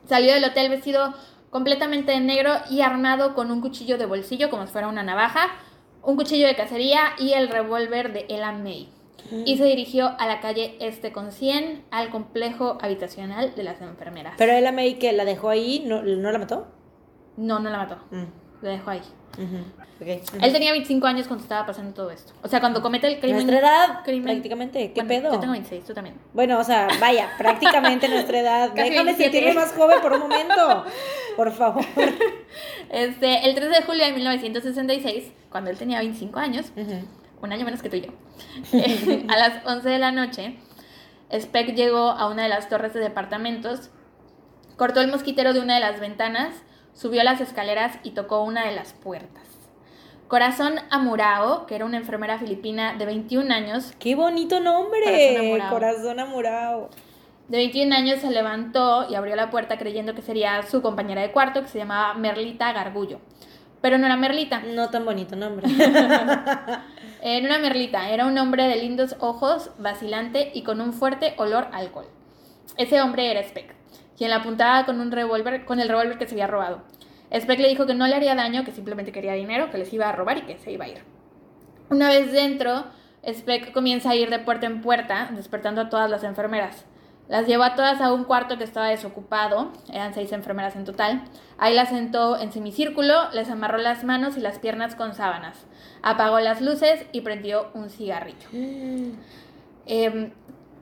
Salió 0.09 0.33
del 0.33 0.43
hotel 0.43 0.69
vestido 0.69 1.13
completamente 1.51 2.13
de 2.13 2.19
negro 2.21 2.53
y 2.71 2.81
armado 2.81 3.35
con 3.35 3.51
un 3.51 3.61
cuchillo 3.61 3.99
de 3.99 4.07
bolsillo 4.07 4.49
como 4.49 4.65
si 4.65 4.71
fuera 4.71 4.87
una 4.87 5.03
navaja, 5.03 5.49
un 6.01 6.15
cuchillo 6.15 6.47
de 6.47 6.55
cacería 6.55 7.01
y 7.19 7.33
el 7.33 7.49
revólver 7.49 8.11
de 8.13 8.25
Ella 8.27 8.51
May. 8.51 8.89
Y 9.45 9.57
se 9.57 9.65
dirigió 9.65 10.15
a 10.17 10.25
la 10.25 10.39
calle 10.41 10.75
Este 10.79 11.11
con 11.11 11.31
100 11.31 11.85
al 11.91 12.09
complejo 12.09 12.79
habitacional 12.81 13.53
de 13.53 13.63
las 13.63 13.79
enfermeras. 13.79 14.33
Pero 14.37 14.53
él 14.53 14.65
a 14.65 14.71
May 14.71 14.95
que 14.95 15.13
la 15.13 15.25
dejó 15.25 15.49
ahí, 15.49 15.83
¿no, 15.85 16.01
¿no 16.01 16.31
la 16.31 16.39
mató? 16.39 16.67
No, 17.37 17.59
no 17.59 17.69
la 17.69 17.77
mató. 17.77 17.97
Mm, 18.09 18.25
La 18.63 18.71
dejó 18.71 18.89
ahí. 18.89 19.01
Él 20.01 20.51
tenía 20.51 20.71
25 20.71 21.05
años 21.07 21.27
cuando 21.27 21.43
estaba 21.43 21.65
pasando 21.65 21.93
todo 21.93 22.09
esto. 22.11 22.33
O 22.41 22.47
sea, 22.47 22.59
cuando 22.59 22.81
comete 22.81 23.07
el 23.07 23.19
crimen. 23.19 23.45
Nuestra 23.45 23.59
edad, 23.59 24.03
crimen- 24.03 24.23
prácticamente. 24.23 24.91
¿Qué 24.93 25.01
Bueno, 25.03 25.07
pedo? 25.23 25.33
Yo 25.33 25.39
tengo 25.39 25.53
26, 25.53 25.83
tú 25.85 25.93
también. 25.93 26.15
Bueno, 26.33 26.59
o 26.59 26.63
sea, 26.63 26.87
vaya, 26.99 27.29
prácticamente 27.37 28.07
nuestra 28.09 28.39
edad. 28.39 28.69
Casi 28.75 28.89
Déjame 28.89 29.13
27. 29.13 29.31
sentirme 29.31 29.53
más 29.61 29.73
joven 29.73 30.01
por 30.01 30.13
un 30.13 30.19
momento. 30.21 30.85
Por 31.35 31.51
favor. 31.51 31.83
Este, 32.89 33.47
el 33.47 33.55
13 33.55 33.69
de 33.69 33.81
julio 33.83 34.05
de 34.05 34.11
1966, 34.11 35.31
cuando 35.49 35.69
él 35.69 35.77
tenía 35.77 35.99
25 35.99 36.39
años, 36.39 36.65
un 37.41 37.51
año 37.53 37.63
menos 37.63 37.81
que 37.81 37.89
tú 37.89 37.95
y 37.95 38.01
yo, 38.01 38.11
eh, 38.73 39.25
a 39.29 39.37
las 39.37 39.65
11 39.65 39.87
de 39.87 39.97
la 39.97 40.11
noche, 40.11 40.57
Speck 41.33 41.73
llegó 41.73 42.09
a 42.09 42.27
una 42.29 42.43
de 42.43 42.49
las 42.49 42.67
torres 42.67 42.93
de 42.93 42.99
departamentos, 42.99 43.91
cortó 44.75 44.99
el 44.99 45.09
mosquitero 45.09 45.53
de 45.53 45.61
una 45.61 45.75
de 45.75 45.79
las 45.79 46.01
ventanas, 46.01 46.53
subió 46.93 47.23
las 47.23 47.39
escaleras 47.39 47.97
y 48.03 48.11
tocó 48.11 48.43
una 48.43 48.65
de 48.65 48.73
las 48.75 48.91
puertas. 48.91 49.43
Corazón 50.31 50.75
Amurao, 50.89 51.65
que 51.65 51.75
era 51.75 51.83
una 51.83 51.97
enfermera 51.97 52.39
filipina 52.39 52.93
de 52.93 53.05
21 53.05 53.53
años, 53.53 53.91
Qué 53.99 54.15
bonito 54.15 54.61
nombre. 54.61 55.59
Corazón 55.69 56.21
amurao. 56.21 56.89
De 57.49 57.57
21 57.57 57.93
años 57.93 58.21
se 58.21 58.31
levantó 58.31 59.09
y 59.09 59.15
abrió 59.15 59.35
la 59.35 59.49
puerta 59.49 59.77
creyendo 59.77 60.15
que 60.15 60.21
sería 60.21 60.63
su 60.63 60.81
compañera 60.81 61.21
de 61.21 61.33
cuarto, 61.33 61.61
que 61.61 61.67
se 61.67 61.79
llamaba 61.79 62.13
Merlita 62.13 62.71
Gargullo. 62.71 63.19
Pero 63.81 63.97
no 63.97 64.05
era 64.05 64.15
Merlita. 64.15 64.61
No 64.61 64.89
tan 64.89 65.03
bonito 65.03 65.35
nombre. 65.35 65.67
Eh, 67.23 67.37
era 67.43 67.59
Merlita, 67.59 68.09
era 68.09 68.25
un 68.25 68.35
hombre 68.37 68.63
de 68.67 68.77
lindos 68.77 69.15
ojos, 69.19 69.69
vacilante 69.77 70.49
y 70.55 70.63
con 70.63 70.81
un 70.81 70.91
fuerte 70.91 71.35
olor 71.37 71.67
a 71.71 71.77
alcohol. 71.77 72.07
Ese 72.77 72.99
hombre 72.99 73.29
era 73.29 73.43
Speck, 73.43 73.75
quien 74.17 74.31
la 74.31 74.37
apuntaba 74.37 74.85
con 74.85 74.99
un 74.99 75.11
revólver, 75.11 75.65
con 75.65 75.79
el 75.79 75.89
revólver 75.89 76.17
que 76.17 76.25
se 76.25 76.33
había 76.33 76.47
robado. 76.47 76.81
Speck 77.33 77.59
le 77.59 77.69
dijo 77.69 77.85
que 77.85 77.93
no 77.93 78.07
le 78.07 78.15
haría 78.15 78.35
daño, 78.35 78.63
que 78.63 78.71
simplemente 78.71 79.11
quería 79.11 79.33
dinero, 79.33 79.69
que 79.71 79.77
les 79.77 79.91
iba 79.93 80.09
a 80.09 80.11
robar 80.11 80.37
y 80.37 80.41
que 80.41 80.57
se 80.57 80.71
iba 80.71 80.85
a 80.85 80.89
ir. 80.89 81.03
Una 81.89 82.09
vez 82.09 82.31
dentro, 82.31 82.85
Speck 83.27 83.71
comienza 83.71 84.11
a 84.11 84.15
ir 84.15 84.29
de 84.29 84.39
puerta 84.39 84.65
en 84.65 84.81
puerta, 84.81 85.29
despertando 85.33 85.81
a 85.81 85.89
todas 85.89 86.09
las 86.09 86.23
enfermeras. 86.23 86.85
Las 87.27 87.47
llevó 87.47 87.63
a 87.63 87.75
todas 87.75 88.01
a 88.01 88.11
un 88.11 88.25
cuarto 88.25 88.57
que 88.57 88.65
estaba 88.65 88.87
desocupado, 88.89 89.71
eran 89.93 90.13
seis 90.13 90.33
enfermeras 90.33 90.75
en 90.75 90.83
total. 90.83 91.23
Ahí 91.57 91.73
las 91.73 91.87
sentó 91.87 92.37
en 92.37 92.51
semicírculo, 92.51 93.31
les 93.31 93.49
amarró 93.49 93.77
las 93.77 94.03
manos 94.03 94.35
y 94.35 94.41
las 94.41 94.59
piernas 94.59 94.95
con 94.95 95.13
sábanas. 95.13 95.65
Apagó 96.01 96.41
las 96.41 96.61
luces 96.61 97.05
y 97.13 97.21
prendió 97.21 97.69
un 97.73 97.89
cigarrillo. 97.89 98.49
Eh, 99.85 100.33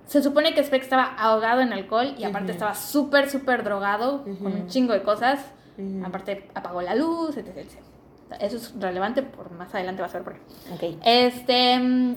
se 0.06 0.24
supone 0.24 0.56
que 0.56 0.64
Speck 0.64 0.82
estaba 0.82 1.04
ahogado 1.04 1.62
en 1.62 1.72
alcohol 1.72 2.16
y 2.18 2.24
aparte 2.24 2.52
estaba 2.52 2.74
súper, 2.74 3.30
súper 3.30 3.64
drogado 3.64 4.24
con 4.24 4.54
un 4.54 4.68
chingo 4.68 4.94
de 4.94 5.04
cosas. 5.04 5.54
Aparte 6.04 6.50
apagó 6.54 6.82
la 6.82 6.96
luz, 6.96 7.38
etc, 7.38 7.58
etc. 7.58 7.80
Eso 8.40 8.58
es 8.58 8.80
relevante, 8.80 9.24
por 9.24 9.52
más 9.52 9.74
adelante 9.74 10.02
vas 10.02 10.14
a 10.14 10.20
ver 10.20 10.24
por 10.24 10.34
qué. 10.34 10.96
Ok. 10.96 11.00
Este. 11.04 11.80
mm, 11.80 12.16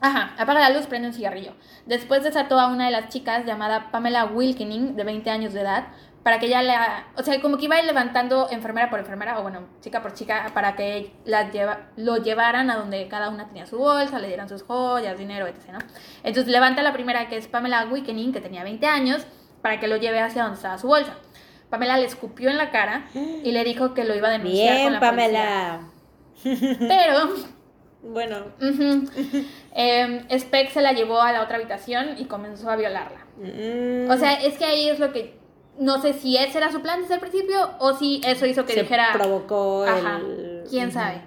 Ajá, 0.00 0.34
apaga 0.38 0.60
la 0.60 0.70
luz, 0.70 0.86
prende 0.86 1.08
un 1.08 1.14
cigarrillo. 1.14 1.54
Después 1.86 2.22
desató 2.22 2.60
a 2.60 2.68
una 2.68 2.86
de 2.86 2.92
las 2.92 3.08
chicas 3.08 3.44
llamada 3.44 3.90
Pamela 3.90 4.26
Wilkening, 4.26 4.94
de 4.94 5.02
20 5.02 5.28
años 5.28 5.52
de 5.52 5.62
edad, 5.62 5.88
para 6.22 6.38
que 6.38 6.46
ella 6.46 6.62
la. 6.62 7.06
O 7.16 7.22
sea, 7.24 7.40
como 7.40 7.56
que 7.58 7.64
iba 7.64 7.80
levantando 7.82 8.48
enfermera 8.50 8.90
por 8.90 9.00
enfermera, 9.00 9.40
o 9.40 9.42
bueno, 9.42 9.62
chica 9.80 10.00
por 10.00 10.12
chica, 10.12 10.52
para 10.54 10.76
que 10.76 11.12
la 11.24 11.50
lleva, 11.50 11.88
lo 11.96 12.18
llevaran 12.18 12.70
a 12.70 12.76
donde 12.76 13.08
cada 13.08 13.28
una 13.28 13.48
tenía 13.48 13.66
su 13.66 13.78
bolsa, 13.78 14.20
le 14.20 14.28
dieran 14.28 14.48
sus 14.48 14.62
joyas, 14.62 15.18
dinero, 15.18 15.48
etc. 15.48 15.70
¿no? 15.72 15.78
Entonces 16.22 16.52
levanta 16.52 16.82
la 16.82 16.92
primera, 16.92 17.28
que 17.28 17.36
es 17.36 17.48
Pamela 17.48 17.86
Wilkening, 17.86 18.32
que 18.32 18.40
tenía 18.40 18.62
20 18.62 18.86
años, 18.86 19.26
para 19.62 19.80
que 19.80 19.88
lo 19.88 19.96
lleve 19.96 20.20
hacia 20.20 20.42
donde 20.42 20.56
estaba 20.56 20.78
su 20.78 20.86
bolsa. 20.86 21.16
Pamela 21.70 21.96
le 21.98 22.06
escupió 22.06 22.48
en 22.50 22.56
la 22.56 22.70
cara 22.70 23.06
y 23.14 23.52
le 23.52 23.64
dijo 23.64 23.94
que 23.94 24.04
lo 24.04 24.14
iba 24.16 24.28
a 24.28 24.32
denunciar 24.32 24.68
con 24.68 24.76
Bien, 24.78 24.92
la 24.94 25.00
Pamela. 25.00 25.80
policía. 26.42 26.78
Pero 26.88 27.28
Bueno. 28.02 28.36
Em, 29.74 30.26
Speck 30.38 30.70
se 30.70 30.80
la 30.80 30.92
llevó 30.92 31.20
a 31.20 31.32
la 31.32 31.42
otra 31.42 31.56
habitación 31.56 32.16
y 32.18 32.24
comenzó 32.26 32.70
a 32.70 32.76
violarla. 32.76 33.20
mm, 33.36 34.10
O 34.10 34.16
sea, 34.16 34.34
es 34.34 34.56
que 34.58 34.64
ahí 34.64 34.88
es 34.88 34.98
lo 34.98 35.12
que. 35.12 35.36
No 35.78 36.00
sé 36.02 36.12
si 36.14 36.36
ese 36.36 36.58
era 36.58 36.72
su 36.72 36.80
plan 36.80 37.00
desde 37.02 37.14
el 37.14 37.20
principio 37.20 37.70
o 37.78 37.92
si 37.94 38.20
eso 38.24 38.46
hizo 38.46 38.64
que 38.64 38.72
se 38.72 38.82
dijera. 38.82 39.10
provocó 39.12 39.84
Ajá, 39.84 40.16
el. 40.18 40.64
quién 40.68 40.90
sabe. 40.90 41.20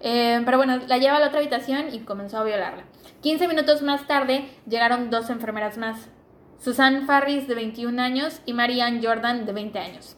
Em, 0.00 0.44
pero 0.44 0.58
bueno, 0.58 0.78
la 0.86 0.98
lleva 0.98 1.16
a 1.16 1.20
la 1.20 1.28
otra 1.28 1.38
habitación 1.40 1.94
y 1.94 2.00
comenzó 2.00 2.38
a 2.38 2.44
violarla. 2.44 2.84
15 3.22 3.48
minutos 3.48 3.80
más 3.82 4.06
tarde 4.06 4.46
llegaron 4.68 5.08
dos 5.10 5.30
enfermeras 5.30 5.78
más. 5.78 6.08
Susan 6.58 7.06
Farris, 7.06 7.46
de 7.48 7.54
21 7.54 8.00
años, 8.00 8.40
y 8.46 8.52
Marianne 8.52 9.00
Jordan, 9.02 9.46
de 9.46 9.52
20 9.52 9.78
años. 9.78 10.16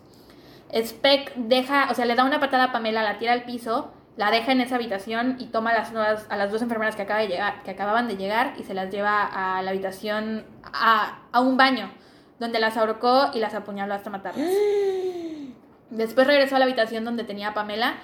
Speck 0.74 1.35
deja, 1.37 1.88
o 1.90 1.94
sea, 1.94 2.05
le 2.05 2.14
da 2.14 2.24
una 2.24 2.40
patada 2.40 2.64
a 2.64 2.72
Pamela, 2.72 3.03
la 3.03 3.18
tira 3.18 3.33
al 3.33 3.44
piso, 3.44 3.92
la 4.16 4.31
deja 4.31 4.53
en 4.53 4.61
esa 4.61 4.77
habitación 4.77 5.37
y 5.38 5.46
toma 5.46 5.70
a 5.70 5.74
las, 5.74 5.92
nuevas, 5.92 6.27
a 6.29 6.37
las 6.37 6.51
dos 6.51 6.61
enfermeras 6.61 6.96
que, 6.96 7.03
acaba 7.03 7.20
de 7.20 7.29
llegar, 7.29 7.62
que 7.62 7.70
acababan 7.70 8.09
de 8.09 8.16
llegar 8.16 8.55
y 8.59 8.64
se 8.64 8.74
las 8.74 8.90
lleva 8.90 9.24
a 9.24 9.62
la 9.62 9.70
habitación, 9.70 10.44
a, 10.64 11.20
a 11.33 11.40
un 11.40 11.57
baño, 11.57 11.90
donde 12.38 12.59
las 12.59 12.77
ahorcó 12.77 13.31
y 13.33 13.38
las 13.38 13.55
apuñaló 13.55 13.94
hasta 13.94 14.11
matarlas. 14.11 14.51
Después 15.90 16.27
regresó 16.27 16.57
a 16.57 16.59
la 16.59 16.66
habitación 16.66 17.05
donde 17.05 17.24
tenía 17.24 17.48
a 17.48 17.55
Pamela 17.55 17.94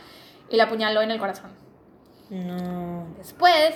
y 0.49 0.57
la 0.57 0.65
apuñaló 0.65 1.03
en 1.03 1.11
el 1.11 1.19
corazón. 1.19 1.51
No. 2.31 3.07
Después 3.19 3.75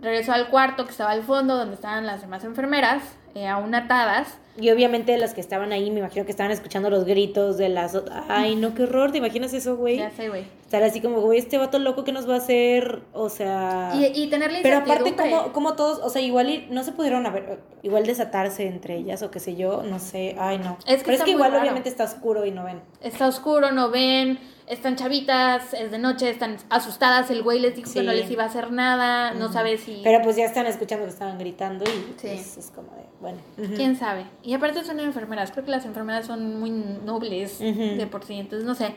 regresó 0.00 0.32
al 0.32 0.48
cuarto 0.48 0.84
que 0.84 0.92
estaba 0.92 1.10
al 1.10 1.22
fondo, 1.22 1.56
donde 1.56 1.74
estaban 1.74 2.06
las 2.06 2.22
demás 2.22 2.44
enfermeras, 2.44 3.02
eh, 3.34 3.46
aún 3.46 3.74
atadas. 3.74 4.38
Y 4.60 4.68
obviamente 4.70 5.16
las 5.16 5.32
que 5.32 5.40
estaban 5.40 5.72
ahí, 5.72 5.90
me 5.90 6.00
imagino 6.00 6.24
que 6.26 6.32
estaban 6.32 6.52
escuchando 6.52 6.90
los 6.90 7.04
gritos 7.04 7.56
de 7.56 7.68
las... 7.70 7.96
Ay, 8.28 8.56
no, 8.56 8.74
qué 8.74 8.82
horror, 8.82 9.10
¿te 9.10 9.18
imaginas 9.18 9.54
eso, 9.54 9.76
güey? 9.76 9.96
Ya 9.98 10.10
sé, 10.10 10.28
güey. 10.28 10.44
Estar 10.62 10.82
así 10.82 11.00
como, 11.00 11.20
güey, 11.20 11.38
este 11.38 11.56
vato 11.56 11.78
loco 11.78 12.04
que 12.04 12.12
nos 12.12 12.28
va 12.28 12.34
a 12.34 12.38
hacer, 12.38 13.02
o 13.14 13.28
sea... 13.30 13.92
Y, 13.94 14.06
y 14.22 14.26
tener 14.28 14.52
la 14.52 14.58
Pero 14.62 14.78
aparte, 14.78 15.14
como, 15.14 15.52
como 15.52 15.74
todos, 15.74 16.00
o 16.00 16.10
sea, 16.10 16.20
igual 16.20 16.66
no 16.70 16.82
se 16.82 16.92
pudieron 16.92 17.24
haber, 17.26 17.60
igual 17.82 18.04
desatarse 18.04 18.66
entre 18.66 18.96
ellas 18.96 19.22
o 19.22 19.30
qué 19.30 19.40
sé 19.40 19.56
yo, 19.56 19.82
no 19.82 19.98
sé, 19.98 20.36
ay 20.38 20.58
no. 20.58 20.76
Es 20.86 20.98
que 20.98 21.04
Pero 21.04 21.16
es 21.18 21.22
que 21.22 21.30
igual 21.30 21.52
raro. 21.52 21.62
obviamente 21.62 21.88
está 21.88 22.04
oscuro 22.04 22.44
y 22.44 22.50
no 22.50 22.64
ven. 22.64 22.82
Está 23.00 23.28
oscuro, 23.28 23.70
no 23.70 23.90
ven, 23.90 24.38
están 24.70 24.94
chavitas, 24.96 25.74
es 25.74 25.90
de 25.90 25.98
noche, 25.98 26.30
están 26.30 26.56
asustadas, 26.70 27.28
el 27.30 27.42
güey 27.42 27.58
les 27.58 27.74
dijo 27.74 27.92
que 27.92 28.02
no 28.02 28.12
les 28.12 28.30
iba 28.30 28.44
a 28.44 28.46
hacer 28.46 28.70
nada, 28.70 29.34
no 29.34 29.52
sabe 29.52 29.76
si... 29.76 30.00
Pero 30.04 30.22
pues 30.22 30.36
ya 30.36 30.44
están 30.44 30.64
escuchando 30.66 31.04
que 31.04 31.10
estaban 31.10 31.38
gritando 31.38 31.84
y 31.84 32.14
Sí. 32.16 32.28
pues, 32.28 32.56
es 32.56 32.70
como 32.70 32.88
de, 32.94 33.02
bueno. 33.20 33.38
¿Quién 33.76 33.96
sabe? 33.96 34.26
Y 34.44 34.54
aparte 34.54 34.84
son 34.84 35.00
enfermeras, 35.00 35.50
creo 35.50 35.64
que 35.64 35.72
las 35.72 35.84
enfermeras 35.84 36.24
son 36.26 36.60
muy 36.60 36.70
nobles 36.70 37.58
de 37.58 38.06
por 38.10 38.24
sí, 38.24 38.34
entonces 38.38 38.64
no 38.66 38.74
sé. 38.76 38.94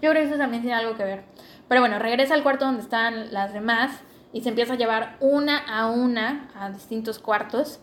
Yo 0.00 0.10
creo 0.10 0.22
que 0.22 0.28
eso 0.28 0.38
también 0.38 0.62
tiene 0.62 0.76
algo 0.76 0.96
que 0.96 1.04
ver. 1.04 1.24
Pero 1.68 1.80
bueno, 1.80 1.98
regresa 1.98 2.34
al 2.34 2.42
cuarto 2.44 2.64
donde 2.64 2.82
están 2.82 3.32
las 3.32 3.52
demás 3.52 3.90
y 4.32 4.42
se 4.42 4.50
empieza 4.50 4.74
a 4.74 4.76
llevar 4.76 5.16
una 5.20 5.58
a 5.58 5.88
una 5.90 6.50
a 6.54 6.70
distintos 6.70 7.18
cuartos 7.18 7.80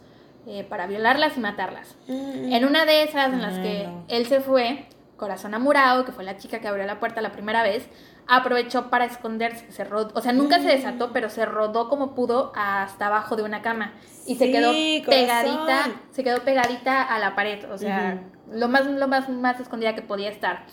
eh, 0.48 0.64
para 0.64 0.88
violarlas 0.88 1.36
y 1.36 1.40
matarlas. 1.42 1.96
En 2.08 2.64
una 2.66 2.86
de 2.86 3.04
esas 3.04 3.34
en 3.34 3.42
las 3.42 3.60
que 3.60 3.90
él 4.08 4.28
se 4.28 4.40
fue, 4.40 4.86
Corazón 5.18 5.54
Amurado, 5.54 6.06
que 6.06 6.12
fue 6.12 6.24
la 6.24 6.38
chica 6.38 6.60
que 6.60 6.68
abrió 6.68 6.86
la 6.86 7.00
puerta 7.00 7.22
la 7.22 7.32
primera 7.32 7.64
vez, 7.64 7.88
aprovechó 8.28 8.90
para 8.90 9.06
esconderse. 9.06 9.72
Se 9.72 9.84
rodó, 9.84 10.12
o 10.16 10.22
sea, 10.22 10.34
nunca 10.34 10.60
se 10.60 10.68
desató, 10.68 11.12
pero 11.14 11.30
se 11.30 11.46
rodó 11.46 11.90
como 11.90 12.16
pudo 12.16 12.52
hasta 12.56 13.08
abajo 13.08 13.36
de 13.36 13.44
una 13.44 13.62
cama. 13.62 13.94
Y 14.26 14.36
se 14.36 14.52
quedó 14.52 14.72
corazón. 15.06 15.06
pegadita, 15.06 15.92
se 16.12 16.24
quedó 16.24 16.44
pegadita 16.44 17.04
a 17.04 17.20
la 17.20 17.36
pared. 17.36 17.70
O 17.72 17.78
sea, 17.78 18.24
lo 18.52 18.68
más, 18.68 18.86
lo 18.86 19.08
más, 19.08 19.30
más 19.30 19.60
escondida 19.60 19.96
que 19.96 20.02
podía 20.02 20.30
estar. 20.30 20.66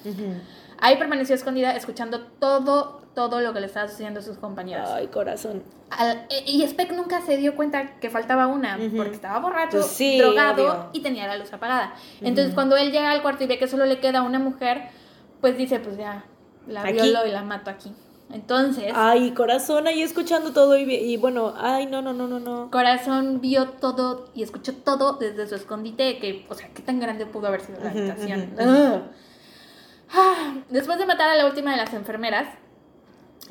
Ahí 0.80 0.96
permaneció 0.96 1.34
escondida, 1.34 1.76
escuchando 1.76 2.22
todo, 2.38 3.02
todo 3.14 3.40
lo 3.40 3.52
que 3.52 3.60
le 3.60 3.66
estaba 3.66 3.88
sucediendo 3.88 4.20
a 4.20 4.22
sus 4.22 4.38
compañeros. 4.38 4.88
Ay, 4.90 5.08
corazón. 5.08 5.62
Al- 5.90 6.26
e- 6.30 6.44
y 6.46 6.66
Speck 6.66 6.92
nunca 6.92 7.20
se 7.20 7.36
dio 7.36 7.54
cuenta 7.56 7.98
que 8.00 8.08
faltaba 8.10 8.46
una, 8.46 8.78
porque 8.96 9.12
estaba 9.12 9.38
borracho, 9.40 9.78
Pues 9.78 9.86
sí, 9.86 10.18
drogado 10.18 10.62
obvio. 10.62 10.90
y 10.92 11.00
tenía 11.00 11.26
la 11.26 11.36
luz 11.36 11.52
apagada. 11.52 11.94
Entonces, 12.20 12.54
cuando 12.54 12.76
él 12.76 12.92
llega 12.92 13.10
al 13.10 13.22
cuarto 13.22 13.44
y 13.44 13.46
ve 13.46 13.58
que 13.58 13.68
solo 13.68 13.84
le 13.84 13.98
queda 14.00 14.22
una 14.22 14.38
mujer, 14.38 14.88
pues 15.40 15.56
dice, 15.56 15.80
pues 15.80 15.96
ya, 15.98 16.24
la 16.66 16.82
Aquí. 16.82 16.92
violo 16.92 17.26
y 17.26 17.30
la 17.30 17.42
mato 17.42 17.70
aquí. 17.70 17.92
Entonces, 18.32 18.92
Ay, 18.94 19.32
corazón, 19.32 19.88
ahí 19.88 20.02
escuchando 20.02 20.52
todo 20.52 20.78
y, 20.78 20.82
y 20.94 21.16
bueno, 21.16 21.52
ay, 21.58 21.86
no, 21.86 22.00
no, 22.00 22.12
no, 22.12 22.28
no, 22.28 22.38
no. 22.38 22.70
Corazón 22.70 23.40
vio 23.40 23.70
todo 23.70 24.28
y 24.34 24.44
escuchó 24.44 24.72
todo 24.72 25.14
desde 25.14 25.48
su 25.48 25.56
escondite, 25.56 26.18
que, 26.18 26.46
o 26.48 26.54
sea, 26.54 26.68
qué 26.72 26.80
tan 26.80 27.00
grande 27.00 27.26
pudo 27.26 27.48
haber 27.48 27.60
sido 27.60 27.80
la 27.82 27.90
habitación. 27.90 28.54
Ah, 28.60 29.00
Después 30.70 30.99
de 30.99 31.07
matar 31.07 31.29
a 31.31 31.35
la 31.35 31.46
última 31.46 31.70
de 31.73 31.77
las 31.77 31.92
enfermeras, 31.94 32.49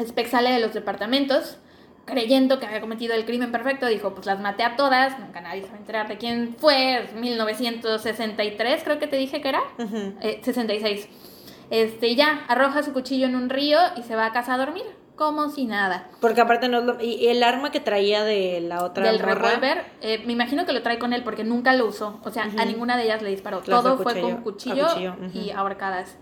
Speck 0.01 0.27
sale 0.27 0.51
de 0.51 0.59
los 0.59 0.73
departamentos, 0.73 1.57
creyendo 2.05 2.59
que 2.59 2.65
había 2.65 2.81
cometido 2.81 3.13
el 3.13 3.25
crimen 3.25 3.51
perfecto, 3.51 3.85
dijo, 3.87 4.13
pues 4.13 4.25
las 4.25 4.39
maté 4.39 4.63
a 4.63 4.75
todas, 4.75 5.19
nunca 5.19 5.41
nadie 5.41 5.61
se 5.61 5.69
va 5.69 5.75
a 5.75 5.79
enterar 5.79 6.07
de 6.07 6.17
quién 6.17 6.55
fue, 6.57 7.03
es 7.03 7.13
1963 7.13 8.83
creo 8.83 8.99
que 8.99 9.07
te 9.07 9.17
dije 9.17 9.41
que 9.41 9.49
era, 9.49 9.61
Ujú. 9.77 10.15
Eh, 10.21 10.41
66. 10.43 11.07
Este, 11.69 12.15
ya, 12.15 12.45
arroja 12.47 12.81
su 12.81 12.93
cuchillo 12.93 13.27
en 13.27 13.35
un 13.35 13.49
río 13.49 13.77
y 13.95 14.03
se 14.03 14.15
va 14.15 14.25
a 14.25 14.31
casa 14.31 14.55
a 14.55 14.57
dormir, 14.57 14.85
como 15.19 15.49
si 15.49 15.65
nada. 15.65 16.07
Porque 16.21 16.39
aparte 16.39 16.69
no 16.69 16.79
es 16.79 16.85
lo... 16.85 17.01
Y 17.01 17.27
el 17.27 17.43
arma 17.43 17.71
que 17.71 17.81
traía 17.81 18.23
de 18.23 18.61
la 18.61 18.85
otra 18.85 19.11
del 19.11 19.19
revólver, 19.19 19.83
eh, 20.01 20.23
me 20.25 20.31
imagino 20.31 20.65
que 20.65 20.71
lo 20.71 20.81
trae 20.81 20.97
con 20.97 21.11
él 21.11 21.23
porque 21.23 21.43
nunca 21.43 21.73
lo 21.73 21.87
usó. 21.87 22.21
O 22.23 22.31
sea, 22.31 22.43
a 22.57 22.65
ninguna 22.65 22.95
de 22.95 23.03
ellas 23.03 23.21
le 23.21 23.29
disparó. 23.29 23.59
Todo 23.59 23.97
fue 23.97 24.21
con 24.21 24.37
cuchillo, 24.37 24.87
y 25.33 25.51
ahorcadas. 25.51 26.15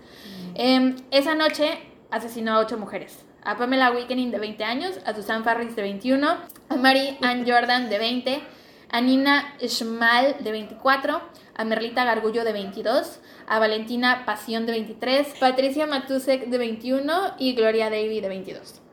Eh, 0.56 0.96
esa 1.12 1.36
noche 1.36 1.78
asesinó 2.10 2.54
a 2.54 2.58
ocho 2.58 2.76
mujeres. 2.76 3.24
A 3.44 3.56
Pamela 3.56 3.92
Wickening 3.92 4.32
de 4.32 4.40
20 4.40 4.64
años, 4.64 4.98
a 5.06 5.14
Susan 5.14 5.44
Farris 5.44 5.76
de 5.76 5.82
21, 5.82 6.28
a 6.68 6.76
Mary 6.76 7.16
Ann 7.22 7.48
Jordan 7.48 7.88
de 7.88 7.98
20, 7.98 8.42
a 8.90 9.00
Nina 9.00 9.54
Schmal 9.64 10.36
de 10.40 10.50
24, 10.50 11.22
a 11.54 11.64
Merlita 11.64 12.04
Gargullo 12.04 12.44
de 12.44 12.52
22, 12.52 13.20
a 13.46 13.58
Valentina 13.60 14.24
Pasión 14.26 14.66
de 14.66 14.72
23, 14.72 15.38
Patricia 15.38 15.86
Matusek 15.86 16.48
de 16.48 16.58
21 16.58 17.12
y 17.38 17.54
Gloria 17.54 17.90
Davy 17.90 18.20
de 18.20 18.28
22. 18.28 18.87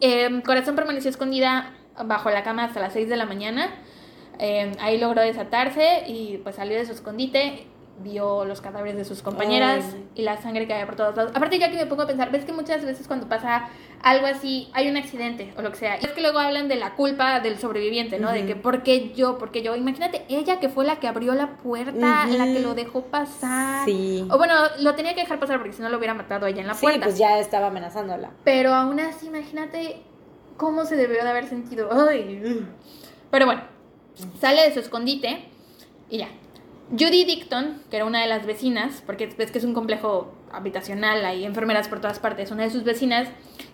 Eh, 0.00 0.42
Corazón 0.44 0.76
permaneció 0.76 1.10
escondida 1.10 1.74
bajo 2.04 2.30
la 2.30 2.42
cama 2.42 2.64
hasta 2.64 2.80
las 2.80 2.92
6 2.92 3.08
de 3.08 3.16
la 3.16 3.26
mañana. 3.26 3.70
Eh, 4.38 4.72
ahí 4.80 4.98
logró 4.98 5.22
desatarse 5.22 6.04
y 6.06 6.38
pues 6.38 6.56
salió 6.56 6.76
de 6.76 6.86
su 6.86 6.92
escondite. 6.92 7.66
Vio 7.98 8.44
los 8.46 8.60
cadáveres 8.60 8.96
de 8.96 9.04
sus 9.04 9.22
compañeras 9.22 9.84
Ay. 9.92 10.04
y 10.16 10.22
la 10.22 10.40
sangre 10.40 10.66
que 10.66 10.72
había 10.72 10.86
por 10.86 10.96
todos 10.96 11.14
lados. 11.14 11.32
Aparte, 11.36 11.58
ya 11.58 11.70
que 11.70 11.76
me 11.76 11.86
pongo 11.86 12.02
a 12.02 12.06
pensar, 12.06 12.32
ves 12.32 12.44
que 12.44 12.52
muchas 12.52 12.84
veces 12.84 13.06
cuando 13.06 13.28
pasa 13.28 13.68
algo 14.02 14.26
así, 14.26 14.68
hay 14.72 14.88
un 14.88 14.96
accidente 14.96 15.52
o 15.56 15.62
lo 15.62 15.70
que 15.70 15.76
sea. 15.76 15.98
Y 16.00 16.04
es 16.06 16.10
que 16.12 16.20
luego 16.22 16.38
hablan 16.38 16.68
de 16.68 16.76
la 16.76 16.94
culpa 16.94 17.38
del 17.40 17.58
sobreviviente, 17.58 18.18
¿no? 18.18 18.32
De 18.32 18.46
que, 18.46 18.56
¿por 18.56 18.82
qué 18.82 19.12
yo? 19.14 19.36
¿Por 19.38 19.52
qué 19.52 19.62
yo? 19.62 19.76
Imagínate, 19.76 20.24
ella 20.28 20.58
que 20.58 20.68
fue 20.70 20.84
la 20.84 20.96
que 21.00 21.06
abrió 21.06 21.34
la 21.34 21.58
puerta, 21.58 22.26
la 22.26 22.44
que 22.46 22.60
lo 22.60 22.74
dejó 22.74 23.02
pasar. 23.02 23.84
Sí. 23.84 24.26
O 24.30 24.38
bueno, 24.38 24.54
lo 24.80 24.94
tenía 24.94 25.14
que 25.14 25.20
dejar 25.20 25.38
pasar 25.38 25.58
porque 25.58 25.74
si 25.74 25.82
no 25.82 25.88
lo 25.90 25.98
hubiera 25.98 26.14
matado 26.14 26.46
ella 26.46 26.62
en 26.62 26.68
la 26.68 26.74
Sí, 26.74 26.80
puerta. 26.86 27.04
pues 27.04 27.18
ya 27.18 27.38
estaba 27.38 27.66
amenazándola. 27.68 28.30
Pero 28.42 28.74
aún 28.74 28.98
así, 29.00 29.26
imagínate 29.26 30.02
cómo 30.56 30.86
se 30.86 30.96
debió 30.96 31.22
de 31.22 31.28
haber 31.30 31.46
sentido. 31.46 31.90
Ay. 31.92 32.66
Pero 33.30 33.46
bueno, 33.46 33.62
sale 34.40 34.62
de 34.62 34.72
su 34.74 34.80
escondite 34.80 35.44
y 36.10 36.18
ya. 36.18 36.28
Judy 36.90 37.24
Dicton, 37.24 37.82
que 37.90 37.96
era 37.96 38.04
una 38.04 38.20
de 38.20 38.28
las 38.28 38.44
vecinas, 38.44 39.02
porque 39.06 39.26
ves 39.38 39.50
que 39.50 39.58
es 39.58 39.64
un 39.64 39.72
complejo 39.72 40.34
habitacional, 40.52 41.24
hay 41.24 41.44
enfermeras 41.44 41.88
por 41.88 42.00
todas 42.00 42.18
partes, 42.18 42.50
una 42.50 42.64
de 42.64 42.70
sus 42.70 42.84
vecinas, 42.84 43.28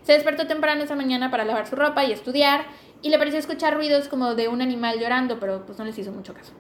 se 0.05 0.13
despertó 0.13 0.47
temprano 0.47 0.85
esa 0.85 0.95
mañana 0.95 1.31
para 1.31 1.45
lavar 1.45 1.67
su 1.67 1.75
ropa 1.75 2.05
y 2.05 2.13
estudiar, 2.13 2.67
y 3.03 3.11
le 3.11 3.19
pareció 3.19 3.39
escuchar 3.39 3.75
ruidos 3.75 4.09
como 4.09 4.35
de 4.35 4.49
un 4.49 4.63
animal 4.63 4.99
llorando, 5.01 5.41
pero 5.41 5.67
pues 5.67 5.79
no 5.79 5.85
les 5.85 5.99
hizo 5.99 6.13
mucho 6.13 6.35
caso. 6.35 6.53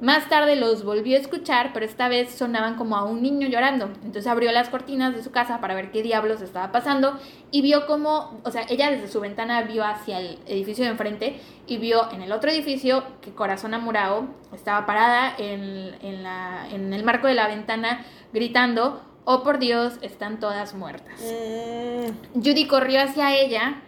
Más 0.00 0.28
tarde 0.30 0.56
los 0.56 0.84
volvió 0.84 1.16
a 1.16 1.20
escuchar, 1.20 1.72
pero 1.74 1.84
esta 1.84 2.08
vez 2.08 2.32
sonaban 2.32 2.76
como 2.76 2.96
a 2.96 3.04
un 3.04 3.22
niño 3.22 3.48
llorando. 3.48 3.86
Entonces 3.86 4.26
abrió 4.26 4.50
las 4.50 4.70
cortinas 4.70 5.14
de 5.14 5.22
su 5.22 5.30
casa 5.30 5.60
para 5.60 5.74
ver 5.74 5.90
qué 5.90 6.02
diablos 6.02 6.40
estaba 6.40 6.72
pasando 6.72 7.18
y 7.50 7.60
vio 7.60 7.86
como, 7.86 8.40
o 8.42 8.50
sea, 8.50 8.64
ella 8.70 8.90
desde 8.90 9.08
su 9.08 9.20
ventana 9.20 9.62
vio 9.62 9.84
hacia 9.84 10.18
el 10.18 10.38
edificio 10.46 10.84
de 10.84 10.92
enfrente 10.92 11.40
y 11.66 11.76
vio 11.76 12.10
en 12.12 12.22
el 12.22 12.32
otro 12.32 12.50
edificio 12.50 13.04
que 13.20 13.32
Corazón 13.32 13.74
Amurao 13.74 14.26
estaba 14.54 14.86
parada 14.86 15.34
en, 15.36 15.94
en 16.02 16.22
la, 16.22 16.66
en 16.70 16.94
el 16.94 17.04
marco 17.04 17.26
de 17.26 17.34
la 17.34 17.46
ventana 17.46 18.04
gritando, 18.32 19.02
oh 19.24 19.42
por 19.42 19.58
Dios, 19.58 19.98
están 20.00 20.40
todas 20.40 20.74
muertas. 20.74 21.20
Mm, 21.20 22.40
Judy 22.40 22.66
corrió 22.66 23.02
hacia 23.02 23.36
ella 23.38 23.82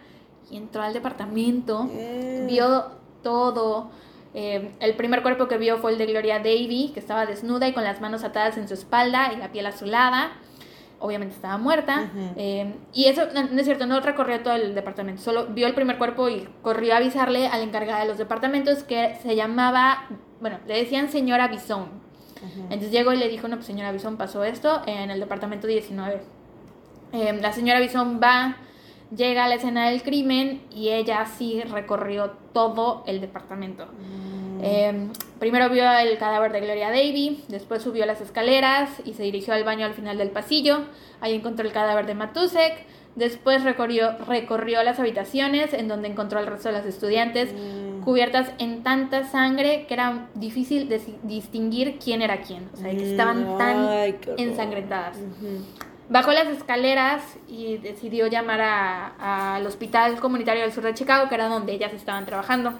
y 0.51 0.57
entró 0.57 0.83
al 0.83 0.93
departamento 0.93 1.85
mm. 1.85 2.45
vio 2.47 2.91
todo. 3.23 3.89
Eh, 4.33 4.71
el 4.79 4.95
primer 4.95 5.21
cuerpo 5.21 5.47
que 5.47 5.57
vio 5.57 5.77
fue 5.77 5.91
el 5.91 5.97
de 5.97 6.07
Gloria 6.07 6.39
Davy, 6.39 6.91
que 6.93 6.99
estaba 6.99 7.25
desnuda 7.25 7.67
y 7.67 7.73
con 7.73 7.83
las 7.83 8.01
manos 8.01 8.23
atadas 8.23 8.57
en 8.57 8.67
su 8.67 8.73
espalda 8.73 9.31
y 9.33 9.37
la 9.37 9.51
piel 9.51 9.65
azulada. 9.65 10.31
Obviamente 10.99 11.35
estaba 11.35 11.57
muerta. 11.57 12.09
Eh, 12.37 12.73
y 12.93 13.05
eso, 13.05 13.23
no, 13.33 13.43
no 13.43 13.59
es 13.59 13.65
cierto, 13.65 13.85
no 13.85 13.99
recorrió 13.99 14.39
todo 14.41 14.55
el 14.55 14.73
departamento. 14.73 15.21
Solo 15.21 15.47
vio 15.47 15.67
el 15.67 15.73
primer 15.73 15.97
cuerpo 15.97 16.29
y 16.29 16.47
corrió 16.61 16.93
a 16.93 16.97
avisarle 16.97 17.47
a 17.47 17.57
la 17.57 17.63
encargada 17.63 18.01
de 18.01 18.07
los 18.07 18.17
departamentos 18.17 18.83
que 18.83 19.17
se 19.21 19.35
llamaba, 19.35 20.05
bueno, 20.39 20.59
le 20.65 20.77
decían 20.77 21.09
señora 21.09 21.47
Bison. 21.49 22.03
Entonces 22.63 22.91
llegó 22.91 23.13
y 23.13 23.17
le 23.17 23.29
dijo, 23.29 23.47
no, 23.47 23.55
pues 23.55 23.67
señora 23.67 23.91
Bison 23.91 24.17
pasó 24.17 24.43
esto 24.43 24.81
en 24.85 25.11
el 25.11 25.19
departamento 25.19 25.67
19. 25.67 26.21
Eh, 27.13 27.39
la 27.41 27.53
señora 27.53 27.79
Bison 27.79 28.19
va, 28.21 28.57
llega 29.15 29.45
a 29.45 29.47
la 29.47 29.55
escena 29.55 29.89
del 29.89 30.01
crimen 30.03 30.61
y 30.73 30.89
ella 30.89 31.25
sí 31.25 31.61
recorrió 31.61 32.31
todo 32.53 33.03
el 33.07 33.21
departamento. 33.21 33.85
Eh, 34.61 35.07
primero 35.39 35.69
vio 35.69 35.83
el 35.91 36.17
cadáver 36.17 36.51
de 36.53 36.61
Gloria 36.61 36.87
Davy, 36.89 37.43
después 37.49 37.81
subió 37.81 38.05
las 38.05 38.21
escaleras 38.21 38.89
y 39.03 39.13
se 39.13 39.23
dirigió 39.23 39.53
al 39.53 39.63
baño 39.65 39.85
al 39.85 39.93
final 39.93 40.17
del 40.17 40.29
pasillo. 40.29 40.83
Ahí 41.19 41.33
encontró 41.35 41.65
el 41.65 41.73
cadáver 41.73 42.05
de 42.05 42.15
Matusek, 42.15 42.85
Después 43.15 43.63
recorrió, 43.63 44.17
recorrió 44.27 44.81
las 44.81 44.99
habitaciones 44.99 45.71
en 45.75 45.87
donde 45.87 46.07
encontró 46.07 46.39
al 46.39 46.47
resto 46.47 46.69
de 46.69 46.73
las 46.73 46.85
estudiantes 46.87 47.53
Mm. 47.53 48.01
cubiertas 48.01 48.51
en 48.57 48.81
tanta 48.81 49.23
sangre 49.29 49.85
que 49.87 49.93
era 49.93 50.29
difícil 50.33 50.89
dis- 50.89 51.19
distinguir 51.21 51.99
quién 52.03 52.23
era 52.23 52.41
quién. 52.41 52.67
O 52.73 52.77
sea, 52.77 52.89
que 52.89 53.11
estaban 53.11 53.53
Mm, 53.53 53.57
tan 53.59 53.87
ay, 53.87 54.15
ensangrentadas. 54.37 55.19
Bajó 56.09 56.31
las 56.31 56.47
escaleras 56.47 57.23
y 57.47 57.77
decidió 57.77 58.27
llamar 58.27 58.61
a- 58.61 59.55
al 59.55 59.65
Hospital 59.65 60.19
Comunitario 60.19 60.63
del 60.63 60.71
Sur 60.73 60.83
de 60.83 60.93
Chicago, 60.93 61.29
que 61.29 61.35
era 61.35 61.47
donde 61.47 61.73
ellas 61.73 61.93
estaban 61.93 62.25
trabajando. 62.25 62.73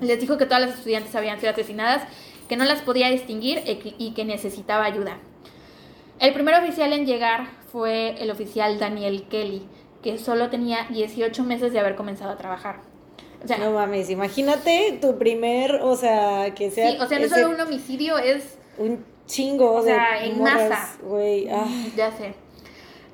Les 0.00 0.20
dijo 0.20 0.36
que 0.36 0.46
todas 0.46 0.60
las 0.66 0.74
estudiantes 0.78 1.14
habían 1.14 1.38
sido 1.38 1.52
asesinadas, 1.52 2.02
que 2.48 2.56
no 2.56 2.64
las 2.64 2.82
podía 2.82 3.08
distinguir 3.08 3.62
y 3.98 4.10
que, 4.12 4.24
necesitaba 4.24 4.84
ayuda. 4.84 5.18
El 6.18 6.32
primer 6.34 6.56
oficial 6.56 6.92
en 6.92 7.06
llegar 7.06 7.46
fue 7.70 8.20
el 8.20 8.30
oficial 8.30 8.78
Daniel 8.80 9.24
Kelly, 9.30 9.62
que 10.02 10.18
solo 10.18 10.50
tenía 10.50 10.86
18 10.90 11.44
meses 11.44 11.72
de 11.72 11.78
haber 11.78 11.94
comenzado 11.94 12.32
a 12.32 12.36
trabajar. 12.36 12.80
O 13.44 13.46
sea, 13.46 13.58
No 13.58 13.70
mames, 13.70 14.10
imagínate 14.10 14.98
tu 15.00 15.16
primer, 15.18 15.76
o 15.82 15.94
sea, 15.96 16.52
que 16.54 16.70
sea. 16.70 16.90
sí, 16.90 16.96
o 17.00 17.06
sea 17.06 17.18
no 17.20 17.24
ese- 17.26 17.34
solo 17.42 17.50
un 17.54 17.60
homicidio, 17.60 18.18
es 18.18 18.58
un 18.76 19.04
chingo 19.30 19.72
O 19.76 19.82
de 19.82 19.92
sea, 19.94 20.24
en 20.24 20.38
morras, 20.38 20.68
masa. 20.70 20.96
Güey, 21.02 21.48
ah. 21.50 21.64
Ya 21.96 22.10
sé. 22.12 22.34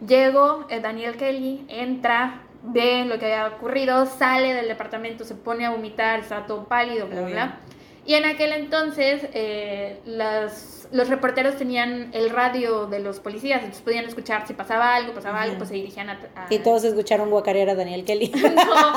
Llegó 0.06 0.66
eh, 0.68 0.80
Daniel 0.80 1.16
Kelly, 1.16 1.64
entra, 1.68 2.42
ve 2.62 3.04
lo 3.06 3.18
que 3.18 3.26
había 3.32 3.56
ocurrido, 3.56 4.06
sale 4.06 4.52
del 4.54 4.68
departamento, 4.68 5.24
se 5.24 5.34
pone 5.34 5.64
a 5.64 5.70
vomitar, 5.70 6.20
está 6.20 6.46
todo 6.46 6.64
pálido, 6.64 7.06
bla, 7.06 7.20
bla, 7.22 7.30
bla. 7.30 7.60
Y 8.04 8.14
en 8.14 8.24
aquel 8.24 8.52
entonces 8.52 9.26
eh, 9.32 10.00
las- 10.04 10.74
los 10.92 11.08
reporteros 11.08 11.56
tenían 11.56 12.10
el 12.12 12.30
radio 12.30 12.86
de 12.86 13.00
los 13.00 13.18
policías, 13.18 13.58
entonces 13.58 13.82
podían 13.82 14.04
escuchar 14.04 14.46
si 14.46 14.54
pasaba 14.54 14.94
algo, 14.94 15.12
pasaba 15.12 15.42
algo, 15.42 15.56
pues 15.56 15.70
se 15.70 15.74
dirigían 15.74 16.10
a... 16.10 16.20
a- 16.36 16.46
Y 16.48 16.58
todos 16.60 16.84
escucharon 16.84 17.30
guacarear 17.30 17.70
a 17.70 17.74
Daniel 17.74 18.04
Kelly. 18.04 18.28
no, 18.34 18.94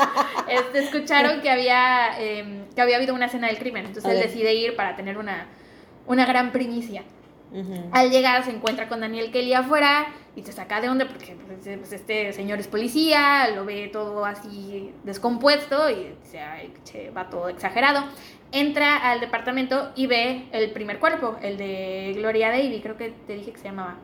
este, 0.48 0.78
escucharon 0.84 1.40
que 1.40 1.50
había, 1.50 2.20
eh, 2.20 2.66
que 2.74 2.80
había 2.80 2.96
habido 2.96 3.14
una 3.14 3.26
escena 3.26 3.48
del 3.48 3.58
crimen, 3.58 3.86
entonces 3.86 4.12
él 4.12 4.20
decide 4.20 4.54
ir 4.54 4.76
para 4.76 4.94
tener 4.94 5.18
una, 5.18 5.48
una 6.10 6.26
gran 6.26 6.50
primicia. 6.50 7.04
Al 7.90 8.10
llegar 8.10 8.44
se 8.44 8.50
encuentra 8.50 8.88
con 8.88 9.00
Daniel 9.00 9.32
Kelly 9.32 9.54
afuera 9.54 10.06
y 10.36 10.42
se 10.42 10.52
saca 10.52 10.80
de 10.80 10.88
onda 10.88 11.08
porque 11.08 11.36
pues, 11.46 11.78
pues, 11.78 11.92
este 11.92 12.32
señor 12.32 12.60
es 12.60 12.68
policía, 12.68 13.48
lo 13.54 13.64
ve 13.64 13.88
todo 13.92 14.24
así 14.24 14.92
descompuesto 15.02 15.90
y 15.90 16.14
dice, 16.22 16.40
ay, 16.40 16.72
che, 16.84 17.10
va 17.10 17.28
todo 17.28 17.48
exagerado. 17.48 18.04
Entra 18.52 18.96
al 18.96 19.20
departamento 19.20 19.92
y 19.94 20.08
ve 20.08 20.48
el 20.50 20.72
primer 20.72 20.98
cuerpo, 20.98 21.36
el 21.40 21.56
de 21.56 22.14
Gloria 22.16 22.50
Davy, 22.50 22.80
creo 22.80 22.96
que 22.96 23.10
te 23.10 23.34
dije 23.34 23.52
que 23.52 23.58
se 23.58 23.68
llamaba. 23.68 23.98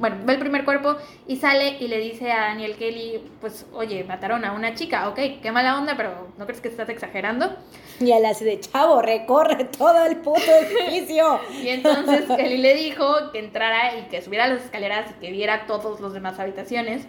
Bueno, 0.00 0.16
ve 0.24 0.32
el 0.32 0.40
primer 0.40 0.64
cuerpo 0.64 0.96
y 1.28 1.36
sale 1.36 1.76
y 1.78 1.86
le 1.86 1.98
dice 1.98 2.32
a 2.32 2.40
Daniel 2.40 2.74
Kelly, 2.76 3.22
pues, 3.40 3.64
oye, 3.72 4.02
mataron 4.02 4.44
a 4.44 4.52
una 4.52 4.74
chica, 4.74 5.08
ok, 5.08 5.18
qué 5.40 5.52
mala 5.52 5.78
onda, 5.78 5.96
pero 5.96 6.28
¿no 6.36 6.46
crees 6.46 6.60
que 6.60 6.66
estás 6.66 6.88
exagerando? 6.88 7.54
Y 8.00 8.10
él 8.10 8.24
así 8.26 8.44
de 8.44 8.58
chavo, 8.58 9.02
recorre 9.02 9.66
todo 9.66 10.04
el 10.04 10.16
puto 10.16 10.40
edificio. 10.50 11.38
Y 11.62 11.68
entonces 11.68 12.24
Kelly 12.36 12.58
le 12.58 12.74
dijo 12.74 13.30
que 13.30 13.38
entrara 13.38 13.96
y 13.98 14.08
que 14.08 14.20
subiera 14.20 14.48
las 14.48 14.64
escaleras 14.64 15.12
y 15.12 15.20
que 15.20 15.30
viera 15.30 15.66
todas 15.66 16.00
las 16.00 16.12
demás 16.12 16.40
habitaciones. 16.40 17.06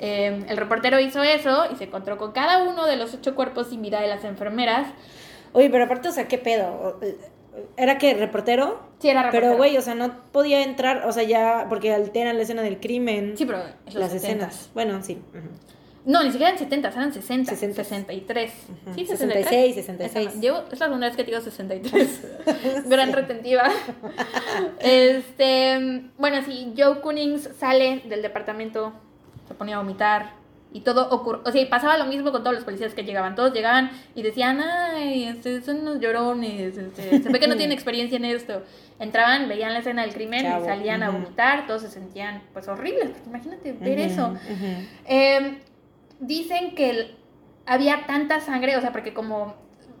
Eh, 0.00 0.44
el 0.48 0.56
reportero 0.56 0.98
hizo 0.98 1.22
eso 1.22 1.66
y 1.70 1.76
se 1.76 1.84
encontró 1.84 2.16
con 2.16 2.32
cada 2.32 2.62
uno 2.62 2.86
de 2.86 2.96
los 2.96 3.14
ocho 3.14 3.34
cuerpos 3.34 3.68
sin 3.68 3.82
vida 3.82 4.00
de 4.00 4.08
las 4.08 4.24
enfermeras. 4.24 4.88
Oye, 5.54 5.70
pero 5.70 5.84
aparte, 5.84 6.08
o 6.08 6.12
sea, 6.12 6.28
¿qué 6.28 6.36
pedo? 6.36 7.00
¿Era 7.76 7.96
que 7.98 8.12
reportero? 8.14 8.80
Sí, 8.98 9.08
era 9.08 9.22
reportero. 9.22 9.46
Pero, 9.52 9.56
güey, 9.56 9.76
o 9.78 9.80
sea, 9.82 9.94
no 9.94 10.22
podía 10.32 10.62
entrar, 10.62 11.06
o 11.06 11.12
sea, 11.12 11.22
ya, 11.22 11.66
porque 11.68 11.92
alteran 11.94 12.36
la 12.36 12.42
escena 12.42 12.60
del 12.62 12.80
crimen. 12.80 13.34
Sí, 13.36 13.46
pero 13.46 13.60
los 13.86 13.94
las 13.94 14.12
70s. 14.12 14.16
escenas. 14.16 14.70
Bueno, 14.74 15.02
sí. 15.02 15.22
ujú. 15.30 15.48
No, 16.06 16.22
ni 16.22 16.30
siquiera 16.32 16.48
eran 16.50 16.58
70, 16.58 16.88
eran 16.90 17.12
60, 17.14 17.50
60. 17.52 17.82
63. 17.82 18.52
Ujú. 18.84 18.94
Sí, 18.94 19.06
66, 19.06 19.74
63. 19.76 20.12
66. 20.12 20.28
Esa- 20.28 20.40
Llevo, 20.40 20.58
es 20.70 20.78
la 20.78 20.86
segunda 20.86 21.06
vez 21.06 21.16
que 21.16 21.24
digo 21.24 21.40
63. 21.40 22.20
Gran 22.86 23.12
retentiva. 23.12 23.70
este, 24.80 26.10
bueno, 26.18 26.42
sí, 26.44 26.74
Joe 26.76 27.00
Cunnings 27.00 27.48
sale 27.58 28.02
del 28.08 28.20
departamento, 28.22 28.92
se 29.48 29.54
ponía 29.54 29.76
a 29.76 29.78
vomitar 29.78 30.32
y 30.74 30.80
todo 30.80 31.08
ocurrió. 31.08 31.40
O 31.46 31.52
sea, 31.52 31.62
y 31.62 31.66
pasaba 31.66 31.96
lo 31.96 32.04
mismo 32.06 32.32
con 32.32 32.42
todos 32.42 32.56
los 32.56 32.64
policías 32.64 32.94
que 32.94 33.04
llegaban. 33.04 33.36
Todos 33.36 33.52
llegaban 33.54 33.92
y 34.16 34.22
decían, 34.22 34.60
ay, 34.60 35.22
este, 35.22 35.62
son 35.62 35.82
unos 35.82 36.00
llorones, 36.00 36.76
este, 36.76 37.22
se 37.22 37.28
ve 37.30 37.38
que 37.38 37.46
no 37.46 37.54
tienen 37.56 37.72
experiencia 37.78 38.16
en 38.16 38.24
esto. 38.24 38.60
Entraban, 38.98 39.48
veían 39.48 39.72
la 39.72 39.78
escena 39.78 40.02
del 40.02 40.12
crimen 40.12 40.42
Chavo, 40.42 40.64
y 40.64 40.68
salían 40.68 41.04
a 41.04 41.10
vomitar, 41.10 41.68
todos 41.68 41.82
se 41.82 41.90
sentían 41.90 42.42
pues 42.52 42.66
horribles. 42.66 43.12
Imagínate 43.24 43.72
ver 43.72 44.00
eso. 44.00 44.34
Eh, 45.06 45.60
dicen 46.18 46.74
que 46.74 47.14
había 47.66 48.04
tanta 48.08 48.40
sangre, 48.40 48.76
o 48.76 48.80
sea, 48.80 48.90
porque 48.90 49.14
como 49.14 49.54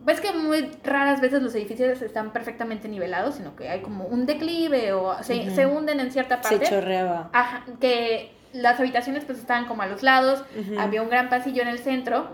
ves 0.04 0.20
que 0.20 0.32
muy 0.32 0.70
raras 0.82 1.20
veces 1.20 1.40
los 1.40 1.54
edificios 1.54 2.02
están 2.02 2.32
perfectamente 2.32 2.88
nivelados, 2.88 3.36
sino 3.36 3.54
que 3.54 3.68
hay 3.68 3.80
como 3.80 4.06
un 4.06 4.26
declive 4.26 4.92
o 4.92 5.22
se, 5.22 5.50
se 5.54 5.66
hunden 5.66 6.00
en 6.00 6.10
cierta 6.10 6.42
Se 6.42 6.56
parte. 6.56 6.68
chorreaba. 6.68 7.30
Ajá, 7.32 7.64
que 7.80 8.32
las 8.54 8.80
habitaciones 8.80 9.24
pues 9.26 9.38
estaban 9.38 9.66
como 9.66 9.82
a 9.82 9.86
los 9.86 10.02
lados, 10.02 10.42
había 10.78 11.02
un 11.02 11.10
gran 11.10 11.28
pasillo 11.28 11.60
en 11.62 11.68
el 11.68 11.78
centro, 11.78 12.28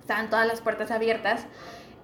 estaban 0.00 0.30
todas 0.30 0.46
las 0.46 0.60
puertas 0.62 0.90
abiertas 0.90 1.46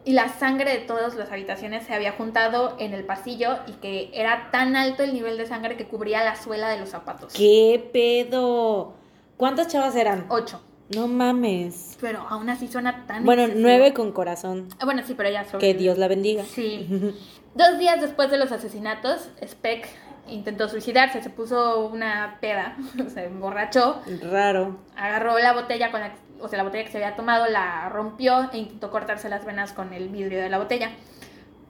y 0.05 0.13
la 0.13 0.29
sangre 0.29 0.71
de 0.73 0.79
todas 0.79 1.15
las 1.17 1.33
habitaciones 1.33 1.85
se 1.87 1.95
había 1.95 2.13
juntado 2.13 2.77
en 2.79 2.93
el 2.93 3.05
pasillo 3.05 3.59
y 3.67 3.73
que 3.73 4.11
era 4.15 4.51
tan 4.53 4.77
alto 4.77 5.03
el 5.03 5.13
nivel 5.15 5.37
de 5.39 5.47
sangre 5.47 5.77
que 5.77 5.87
cubría 5.87 6.23
la 6.25 6.37
suela 6.37 6.69
de 6.69 6.79
los 6.79 6.91
zapatos. 6.91 7.33
¿Qué 7.35 7.89
pedo? 7.93 8.95
¿Cuántas 9.37 9.69
chavas 9.69 9.97
eran? 9.97 10.27
Ocho. 10.29 10.63
No 10.95 11.09
mames. 11.09 11.99
Pero 12.01 12.21
aún 12.29 12.49
así 12.49 12.69
suena 12.69 13.07
tan 13.09 13.25
Bueno, 13.25 13.43
excesivo. 13.43 13.67
nueve 13.67 13.93
con 13.93 14.13
corazón. 14.13 14.69
Ah, 14.79 14.85
Bueno, 14.85 15.03
sí, 15.05 15.15
pero 15.17 15.29
ya 15.31 15.43
Que 15.43 15.51
sobrevivió. 15.51 15.81
Dios 15.83 15.99
la 15.99 16.07
bendiga. 16.09 16.45
Sí. 16.45 16.87
Dos 17.57 17.79
días 17.79 18.01
después 18.01 18.31
de 18.31 18.37
los 18.39 18.53
asesinatos, 18.53 19.31
Speck 19.45 19.89
intentó 20.29 20.69
suicidarse, 20.69 21.23
se 21.23 21.31
puso 21.31 21.87
una 21.87 22.39
peda, 22.41 22.77
se 23.12 23.25
emborrachó, 23.25 24.01
Raro. 24.31 24.77
agarró 24.97 25.39
la 25.39 25.53
botella 25.53 25.91
con 25.91 26.01
la, 26.01 26.12
o 26.41 26.49
sea, 26.49 26.57
la 26.59 26.65
botella 26.65 26.85
que 26.85 26.91
se 26.91 26.99
había 27.03 27.17
tomado, 27.17 27.47
la 27.47 27.89
rompió 27.89 28.51
e 28.53 28.59
intentó 28.59 28.91
cortarse 28.91 29.29
las 29.29 29.45
venas 29.45 29.73
con 29.73 29.93
el 29.93 30.09
vidrio 30.09 30.41
de 30.41 30.49
la 30.49 30.59
botella. 30.59 30.91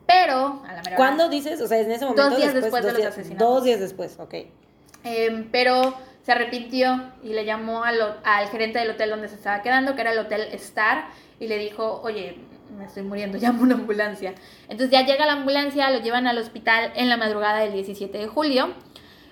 Pero, 0.07 0.63
a 0.67 0.73
la 0.73 0.83
mera 0.83 0.97
¿Cuándo 0.97 1.25
hora, 1.25 1.31
dices? 1.33 1.61
O 1.61 1.67
sea, 1.67 1.79
en 1.81 1.91
ese 1.91 2.05
momento. 2.07 2.37
días 2.37 2.55
después 2.55 2.83
de 2.85 2.91
dos 2.91 2.93
los 2.93 2.97
días- 3.03 3.13
asesinatos. 3.13 3.49
Dos 3.49 3.65
días 3.65 3.81
después, 3.81 4.17
ok. 4.21 4.35
eh, 5.05 5.49
pero 5.51 5.95
se 6.23 6.33
arrepintió 6.33 7.13
y 7.23 7.29
le 7.33 7.45
llamó 7.45 7.85
al, 7.85 8.19
al 8.25 8.49
gerente 8.49 8.79
del 8.79 8.91
hotel 8.91 9.11
donde 9.11 9.29
se 9.29 9.35
estaba 9.37 9.63
quedando, 9.63 9.95
que 9.95 10.01
era 10.03 10.13
el 10.13 10.19
Hotel 10.19 10.43
Star, 10.55 11.07
y 11.39 11.47
le 11.49 11.59
dijo, 11.59 12.01
oye, 12.03 12.39
me 12.77 12.85
estoy 12.85 13.03
muriendo, 13.03 13.39
llamo 13.41 13.63
una 13.63 13.75
ambulancia. 13.75 14.35
Entonces 14.69 14.91
ya 14.91 15.05
llega 15.05 15.27
la 15.27 15.33
ambulancia, 15.33 15.91
lo 15.91 16.01
llevan 16.01 16.27
al 16.27 16.39
hospital 16.39 16.93
en 16.95 17.09
la 17.09 17.17
madrugada 17.17 17.61
del 17.61 17.73
17 17.73 18.17
de 18.17 18.27
julio, 18.27 18.75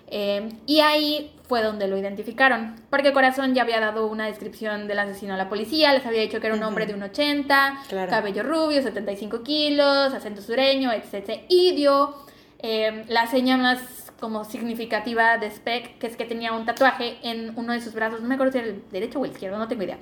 eh, 0.09 0.51
y 0.67 0.81
ahí 0.81 1.33
fue 1.49 1.63
donde 1.63 1.89
lo 1.89 1.97
identificaron, 1.99 2.77
porque 2.91 3.13
Corazón 3.13 3.55
ya 3.55 3.63
había 3.63 3.81
dado 3.81 4.07
una 4.07 4.27
descripción 4.27 4.87
del 4.87 4.99
asesino 4.99 5.35
a 5.35 5.37
la 5.37 5.49
policía, 5.49 5.93
les 5.93 6.07
había 6.07 6.21
dicho 6.21 6.41
que 6.41 6.47
era 6.47 6.57
un 6.57 6.63
hombre 6.63 6.87
de 6.87 6.95
un 6.95 7.03
80, 7.03 7.81
Claro. 7.89 8.11
cabello 8.11 8.43
rubio, 8.43 8.83
75 8.83 9.43
kilos, 9.43 10.13
acento 10.15 10.41
sureño, 10.41 10.91
etc. 10.93 11.43
Y 11.49 11.73
dio 11.75 12.15
eh, 12.61 13.05
la 13.09 13.27
seña 13.27 13.57
más 13.57 14.13
como 14.21 14.45
significativa 14.45 15.37
de 15.37 15.51
Speck, 15.51 15.99
que 15.99 16.07
es 16.07 16.17
que 16.17 16.25
tenía 16.25 16.53
un 16.53 16.65
tatuaje 16.65 17.19
en 17.23 17.53
uno 17.57 17.73
de 17.75 17.81
sus 17.81 17.93
brazos, 17.93 18.23
no 18.23 18.29
me 18.29 18.35
acuerdo 18.37 18.53
si 18.53 18.59
era 18.59 18.69
el 18.69 18.83
derecho 18.91 19.21
o 19.21 19.25
el 19.27 19.33
izquierdo, 19.33 19.59
no 19.59 19.69
tengo 19.69 19.83
idea, 19.83 19.99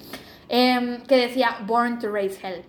em, 0.49 1.01
que 1.03 1.17
decía 1.17 1.57
Born 1.67 1.99
to 1.99 2.13
Raise 2.13 2.39
Hell. 2.41 2.63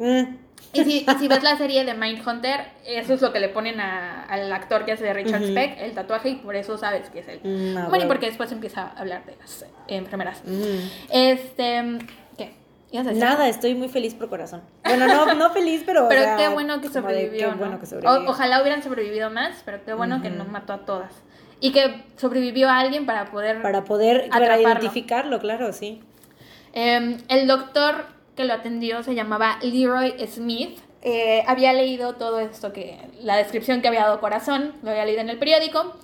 Mm, 0.00 0.36
Y 0.72 0.84
si, 0.84 1.04
y 1.08 1.14
si 1.18 1.26
ves 1.28 1.42
la 1.42 1.56
serie 1.56 1.84
de 1.84 1.94
Mindhunter, 1.94 2.60
eso 2.86 3.14
es 3.14 3.20
lo 3.22 3.32
que 3.32 3.40
le 3.40 3.48
ponen 3.48 3.80
a- 3.80 4.24
al 4.24 4.52
actor 4.52 4.84
que 4.84 4.92
hace 4.92 5.04
de 5.04 5.12
Richard. 5.12 5.42
Speck, 5.44 5.78
el 5.80 5.92
tatuaje, 5.94 6.28
y 6.30 6.34
por 6.36 6.54
eso 6.56 6.78
sabes 6.78 7.08
que 7.10 7.20
es 7.20 7.28
él. 7.28 7.40
Mm, 7.42 7.88
bueno, 7.88 8.04
y 8.04 8.08
porque 8.08 8.26
después 8.26 8.50
empieza 8.52 8.82
a 8.82 8.90
hablar 9.00 9.24
de 9.26 9.36
las 9.36 9.62
eh, 9.62 9.66
enfermeras. 9.88 10.42
mm. 10.44 11.10
Este, 11.10 11.98
¿qué? 12.38 12.54
¿Ibas 12.92 13.06
a 13.06 13.10
decir? 13.10 13.24
Nada, 13.24 13.48
estoy 13.48 13.74
muy 13.74 13.88
feliz 13.88 14.14
por 14.14 14.28
corazón. 14.28 14.62
Bueno, 14.84 15.06
no, 15.08 15.34
no 15.34 15.50
feliz, 15.50 15.82
pero. 15.84 16.06
o 16.06 16.08
Pero 16.08 16.22
sea, 16.22 16.36
qué 16.36 16.48
bueno 16.48 16.80
que 16.80 16.88
de 16.88 16.94
sobrevivió. 16.94 17.48
Qué 17.48 17.52
¿no? 17.52 17.56
bueno 17.56 17.78
que 17.78 17.86
O- 17.86 17.88
sobrevivió. 17.88 18.30
ojalá 18.30 18.60
hubieran 18.62 18.82
sobrevivido 18.82 19.30
más, 19.30 19.62
pero 19.64 19.84
qué 19.84 19.92
bueno 19.92 20.22
que 20.22 20.30
no 20.30 20.44
mató 20.44 20.72
a 20.72 20.78
todas. 20.86 21.12
Y 21.60 21.72
que 21.72 22.04
sobrevivió 22.16 22.68
a 22.70 22.78
alguien 22.78 23.06
para 23.06 23.26
poder. 23.30 23.60
Para 23.60 23.84
poder 23.84 24.28
para 24.30 24.58
identificarlo, 24.60 25.40
claro, 25.40 25.72
sí. 25.72 26.00
Eh, 26.72 27.18
el 27.28 27.46
doctor 27.48 28.06
que 28.40 28.46
lo 28.46 28.54
atendió 28.54 29.02
se 29.02 29.14
llamaba 29.14 29.58
Leroy 29.60 30.14
Smith. 30.26 30.78
Eh, 31.02 31.44
había 31.46 31.74
leído 31.74 32.14
todo 32.14 32.40
esto 32.40 32.72
que. 32.72 32.98
La 33.22 33.36
descripción 33.36 33.82
que 33.82 33.88
había 33.88 34.00
dado 34.00 34.18
Corazón, 34.18 34.72
lo 34.82 34.90
había 34.90 35.04
leído 35.04 35.20
en 35.20 35.28
el 35.28 35.38
periódico. 35.38 35.94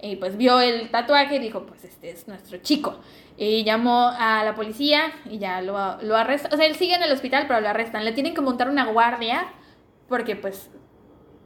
Y 0.00 0.16
pues 0.16 0.38
vio 0.38 0.60
el 0.60 0.90
tatuaje 0.90 1.36
y 1.36 1.38
dijo: 1.40 1.66
Pues 1.66 1.84
este 1.84 2.10
es 2.10 2.26
nuestro 2.26 2.56
chico. 2.58 3.00
Y 3.36 3.64
llamó 3.64 4.10
a 4.18 4.44
la 4.44 4.54
policía 4.54 5.12
y 5.28 5.38
ya 5.38 5.60
lo, 5.60 6.00
lo 6.00 6.16
arrestan. 6.16 6.54
O 6.54 6.56
sea, 6.56 6.64
él 6.64 6.74
sigue 6.76 6.94
en 6.94 7.02
el 7.02 7.12
hospital, 7.12 7.44
pero 7.46 7.60
lo 7.60 7.68
arrestan. 7.68 8.02
Le 8.04 8.12
tienen 8.12 8.32
que 8.32 8.40
montar 8.40 8.70
una 8.70 8.86
guardia 8.86 9.52
porque, 10.08 10.36
pues, 10.36 10.70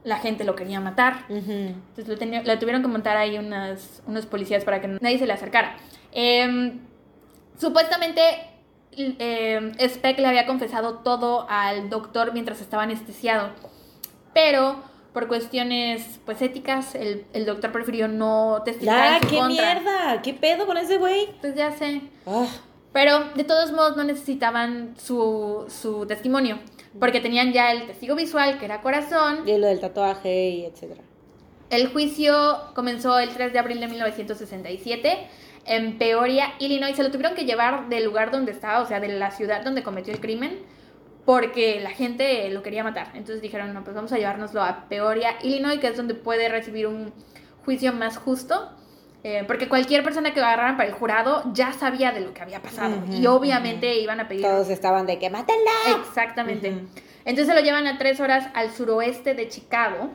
la 0.05 0.19
gente 0.19 0.45
lo 0.45 0.55
quería 0.55 0.79
matar. 0.79 1.25
Entonces 1.27 2.07
lo, 2.07 2.15
lo 2.15 2.59
tuvieron 2.59 2.81
que 2.81 2.87
montar 2.87 3.17
ahí 3.17 3.37
unas, 3.37 4.03
unos 4.07 4.25
policías 4.25 4.63
para 4.63 4.79
que 4.79 4.87
nadie 4.87 5.17
se 5.17 5.25
le 5.25 5.33
acercara. 5.33 5.75
Em, 6.13 6.79
Supuestamente, 7.59 8.21
eh, 9.19 9.71
Speck 9.87 10.19
le 10.19 10.27
había 10.27 10.45
confesado 10.45 10.95
todo 10.99 11.45
al 11.49 11.89
doctor 11.89 12.33
mientras 12.33 12.61
estaba 12.61 12.83
anestesiado, 12.83 13.49
pero 14.33 14.77
por 15.13 15.27
cuestiones 15.27 16.19
pues 16.25 16.41
éticas, 16.41 16.93
el, 16.95 17.25
el 17.33 17.45
doctor 17.45 17.71
prefirió 17.71 18.07
no 18.07 18.61
testificar 18.63 19.15
¡Ah, 19.15 19.19
qué 19.27 19.37
contra. 19.37 19.47
mierda! 19.47 20.21
¿Qué 20.21 20.33
pedo 20.33 20.65
con 20.67 20.77
ese 20.77 20.97
güey? 20.97 21.29
Pues 21.41 21.55
ya 21.55 21.71
sé. 21.71 22.01
Ah, 22.27 22.45
Pero 22.93 23.25
de 23.35 23.43
todos 23.43 23.71
modos 23.71 23.97
no 23.97 24.03
necesitaban 24.03 24.93
su, 25.03 25.65
su 25.67 26.05
testimonio, 26.05 26.59
porque 26.99 27.19
tenían 27.21 27.51
ya 27.53 27.71
el 27.71 27.87
testigo 27.87 28.15
visual, 28.15 28.59
que 28.59 28.65
era 28.65 28.81
corazón. 28.81 29.47
y 29.47 29.57
lo 29.57 29.67
del 29.67 29.79
tatuaje 29.79 30.49
y 30.49 30.65
etcétera. 30.65 31.01
El 31.71 31.87
juicio 31.91 32.35
comenzó 32.75 33.19
el 33.19 33.29
3 33.29 33.53
de 33.53 33.59
abril 33.59 33.79
de 33.79 33.87
1967 33.87 35.27
en 35.65 35.97
Peoria, 35.97 36.53
Illinois. 36.59 36.95
Se 36.95 37.03
lo 37.03 37.11
tuvieron 37.11 37.35
que 37.35 37.45
llevar 37.45 37.89
del 37.89 38.05
lugar 38.05 38.31
donde 38.31 38.51
estaba, 38.51 38.81
o 38.81 38.85
sea, 38.87 38.99
de 38.99 39.07
la 39.09 39.31
ciudad 39.31 39.63
donde 39.63 39.83
cometió 39.83 40.13
el 40.13 40.19
crimen, 40.19 40.59
porque 41.25 41.79
la 41.79 41.91
gente 41.91 42.49
lo 42.49 42.63
quería 42.63 42.83
matar. 42.83 43.07
Entonces 43.13 43.41
dijeron, 43.41 43.73
no, 43.73 43.83
pues 43.83 43.95
vamos 43.95 44.11
a 44.11 44.17
llevárnoslo 44.17 44.63
a 44.63 44.87
Peoria, 44.89 45.35
Illinois, 45.43 45.79
que 45.79 45.87
es 45.87 45.97
donde 45.97 46.15
puede 46.15 46.49
recibir 46.49 46.87
un 46.87 47.13
juicio 47.65 47.93
más 47.93 48.17
justo. 48.17 48.71
eh, 49.23 49.43
porque 49.45 49.67
cualquier 49.67 50.01
persona 50.03 50.33
que 50.33 50.39
agarraran 50.39 50.77
para 50.77 50.87
el 50.87 50.95
jurado 50.95 51.43
ya 51.53 51.73
sabía 51.73 52.11
de 52.13 52.21
lo 52.21 52.33
que 52.33 52.41
había 52.41 52.61
pasado. 52.61 52.95
Y 53.11 53.27
obviamente 53.27 53.99
iban 53.99 54.19
a 54.21 54.27
pedir 54.29 54.43
Todos 54.43 54.69
estaban 54.69 55.05
de 55.05 55.19
que 55.19 55.29
mátenla. 55.29 55.71
Exactamente. 55.99 56.71
Ujú. 56.71 56.79
Entonces 57.25 57.47
se 57.47 57.53
lo 57.53 57.59
llevan 57.59 57.85
a 57.85 57.97
tres 57.97 58.19
horas 58.21 58.47
al 58.53 58.71
suroeste 58.71 59.33
de 59.35 59.49
Chicago. 59.49 60.09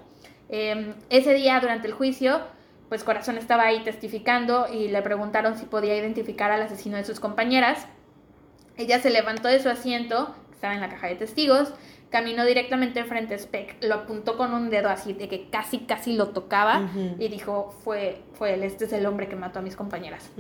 Eh, 0.49 0.95
ese 1.11 1.35
día, 1.35 1.61
durante 1.61 1.87
el 1.87 1.93
juicio, 1.93 2.41
pues 2.89 3.05
Corazón 3.05 3.39
estaba 3.39 3.65
ahí 3.65 3.83
testificando 3.83 4.67
y 4.73 4.89
le 4.89 5.03
preguntaron 5.03 5.59
si 5.59 5.67
podía 5.67 5.97
identificar 5.97 6.51
al 6.51 6.63
asesino 6.63 6.97
de 6.97 7.05
sus 7.05 7.21
compañeras. 7.21 7.87
Ella 8.77 9.01
se 9.01 9.11
levantó 9.11 9.49
de 9.49 9.61
su 9.61 9.69
asiento, 9.69 10.35
que 10.49 10.55
estaba 10.55 10.75
en 10.75 10.81
la 10.81 10.89
caja 10.89 11.07
de 11.07 11.17
testigos, 11.17 11.73
caminó 12.11 12.45
directamente 12.45 13.03
frente 13.05 13.35
a 13.35 13.39
Speck, 13.39 13.83
lo 13.83 13.95
apuntó 13.97 14.37
con 14.37 14.55
un 14.55 14.71
dedo 14.71 14.89
así, 14.89 15.15
de 15.15 15.29
que 15.29 15.49
casi, 15.51 15.81
casi 15.81 16.13
lo 16.13 16.29
tocaba, 16.29 16.89
y 17.19 17.27
dijo, 17.29 17.75
fue, 17.83 18.23
fue 18.35 18.55
él, 18.55 18.63
este 18.63 18.85
es 18.85 18.93
el 18.93 19.07
hombre 19.07 19.29
que 19.29 19.35
mató 19.35 19.59
a 19.59 19.63
mis 19.63 19.75
compañeras. 19.75 20.31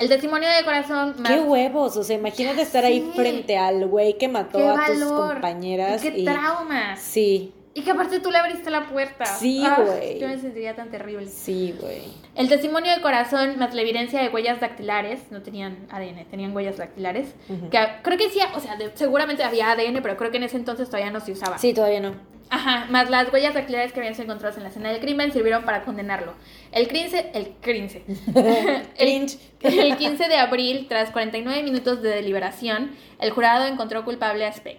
El 0.00 0.08
testimonio 0.08 0.48
de 0.48 0.64
Corazón 0.64 1.14
más... 1.18 1.30
Qué 1.30 1.40
huevos, 1.40 1.96
o 1.96 2.02
sea, 2.02 2.16
imagínate 2.16 2.62
estar 2.62 2.84
ahí 2.84 3.12
frente 3.14 3.56
al 3.56 3.86
güey 3.86 4.18
que 4.18 4.28
mató 4.28 4.58
a 4.58 4.86
tus 4.86 5.04
compañeras. 5.04 6.02
qué 6.02 6.08
y- 6.16 6.24
trauma. 6.24 6.96
Sí, 6.96 7.52
Y 7.78 7.82
que 7.82 7.90
aparte 7.92 8.18
tú 8.20 8.30
le 8.30 8.38
abriste 8.38 8.70
la 8.70 8.88
puerta. 8.88 9.24
Sí, 9.24 9.62
Ah, 9.64 9.80
güey. 9.84 10.18
Yo 10.18 10.26
me 10.28 10.38
sentiría 10.38 10.74
tan 10.74 10.90
terrible. 10.90 11.26
sí, 11.28 11.74
güey. 11.80 12.02
El 12.34 12.48
testimonio 12.48 12.92
de 12.94 13.00
corazón 13.00 13.58
más 13.58 13.72
la 13.74 13.82
evidencia 13.82 14.20
de 14.22 14.28
huellas 14.28 14.60
dactilares, 14.60 15.20
no 15.30 15.42
tenían 15.42 15.86
ADN, 15.90 16.24
tenían 16.30 16.54
huellas 16.56 16.76
dactilares. 16.76 17.34
Que 17.70 17.78
creo 18.02 18.18
que 18.18 18.30
sí, 18.30 18.40
o 18.54 18.60
sea, 18.60 18.76
de- 18.76 18.90
seguramente 18.94 19.42
había 19.44 19.70
ADN, 19.72 20.00
pero 20.02 20.16
creo 20.16 20.30
que 20.30 20.36
en 20.38 20.42
ese 20.44 20.56
entonces 20.56 20.88
todavía 20.88 21.10
no 21.12 21.20
se 21.20 21.32
usaba. 21.32 21.58
Sí, 21.58 21.72
todavía 21.74 22.00
no. 22.00 22.14
Ajá, 22.50 22.86
más 22.90 23.10
las 23.10 23.30
huellas 23.32 23.52
dactilares 23.54 23.92
que 23.92 24.00
habían 24.00 24.14
sido 24.14 24.24
encontradas 24.24 24.56
en 24.56 24.62
la 24.62 24.70
escena 24.70 24.90
del 24.90 25.00
crimen 25.00 25.32
sirvieron 25.32 25.64
para 25.64 25.84
condenarlo. 25.84 26.32
El 26.72 26.88
15, 26.88 27.32
el 27.34 27.48
15. 27.62 28.04
Cringe. 28.98 29.38
El 29.60 29.96
15 29.96 30.28
de 30.28 30.36
abril, 30.36 30.86
tras 30.88 31.10
49 31.10 31.62
minutos 31.62 32.00
de 32.02 32.08
deliberación, 32.10 32.92
el 33.20 33.30
jurado 33.32 33.66
encontró 33.66 34.04
culpable 34.04 34.46
a 34.46 34.52
Speck. 34.52 34.78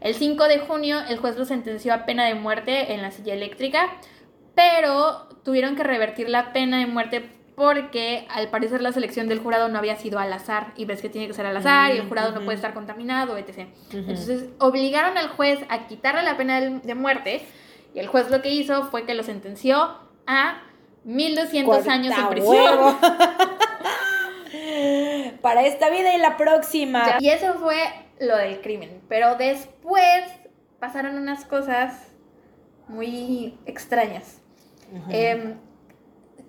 El 0.00 0.14
5 0.14 0.48
de 0.48 0.58
junio, 0.58 0.98
el 1.08 1.18
juez 1.18 1.36
lo 1.36 1.44
sentenció 1.44 1.92
a 1.92 2.06
pena 2.06 2.26
de 2.26 2.34
muerte 2.34 2.94
en 2.94 3.02
la 3.02 3.10
silla 3.10 3.34
eléctrica, 3.34 3.90
pero 4.54 5.28
tuvieron 5.44 5.76
que 5.76 5.82
revertir 5.82 6.28
la 6.28 6.52
pena 6.52 6.78
de 6.78 6.86
muerte 6.86 7.30
porque 7.54 8.26
al 8.30 8.48
parecer 8.48 8.80
la 8.80 8.92
selección 8.92 9.28
del 9.28 9.40
jurado 9.40 9.68
no 9.68 9.78
había 9.78 9.96
sido 9.96 10.18
al 10.18 10.32
azar 10.32 10.72
y 10.76 10.86
ves 10.86 11.02
que 11.02 11.10
tiene 11.10 11.26
que 11.26 11.34
ser 11.34 11.44
al 11.44 11.56
azar 11.58 11.94
y 11.94 11.98
el 11.98 12.08
jurado 12.08 12.32
no 12.32 12.40
puede 12.40 12.56
estar 12.56 12.72
contaminado, 12.72 13.36
etc. 13.36 13.68
Entonces 13.92 14.48
obligaron 14.58 15.18
al 15.18 15.28
juez 15.28 15.58
a 15.68 15.86
quitarle 15.86 16.22
la 16.22 16.38
pena 16.38 16.60
de 16.60 16.78
de 16.78 16.94
muerte 16.94 17.42
y 17.94 17.98
el 17.98 18.06
juez 18.06 18.30
lo 18.30 18.40
que 18.40 18.48
hizo 18.48 18.84
fue 18.84 19.04
que 19.04 19.14
lo 19.14 19.22
sentenció 19.22 19.98
a 20.26 20.62
1200 21.04 21.86
años 21.88 22.14
en 22.16 22.24
Corta 22.24 22.30
prisión. 22.30 22.54
huevo. 22.54 22.98
Para 25.42 25.66
esta 25.66 25.90
vida 25.90 26.14
y 26.14 26.18
la 26.18 26.36
próxima. 26.36 27.06
Ya. 27.06 27.16
Y 27.20 27.30
eso 27.30 27.54
fue 27.54 27.76
lo 28.20 28.36
del 28.36 28.60
crimen. 28.60 29.00
Pero 29.08 29.36
después 29.36 30.24
pasaron 30.78 31.16
unas 31.16 31.44
cosas 31.44 32.08
muy 32.88 33.58
extrañas. 33.66 34.40
Eh, 35.08 35.54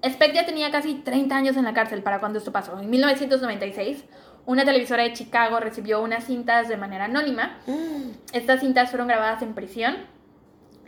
Speck 0.04 0.34
ya 0.34 0.46
tenía 0.46 0.72
casi 0.72 0.96
30 0.96 1.36
años 1.36 1.58
en 1.58 1.64
la 1.64 1.74
cárcel 1.74 2.02
para 2.02 2.20
cuando 2.20 2.40
esto 2.40 2.52
pasó. 2.52 2.80
En 2.80 2.90
1996, 2.90 4.04
una 4.46 4.66
televisora 4.66 5.04
de 5.04 5.14
Chicago 5.14 5.60
recibió 5.60 6.02
unas 6.02 6.26
cintas 6.26 6.68
de 6.68 6.78
manera 6.78 7.06
anónima. 7.06 7.60
Mm. 7.68 8.12
Estas 8.34 8.62
cintas 8.62 8.90
fueron 8.90 9.08
grabadas 9.08 9.42
en 9.44 9.54
prisión 9.54 9.98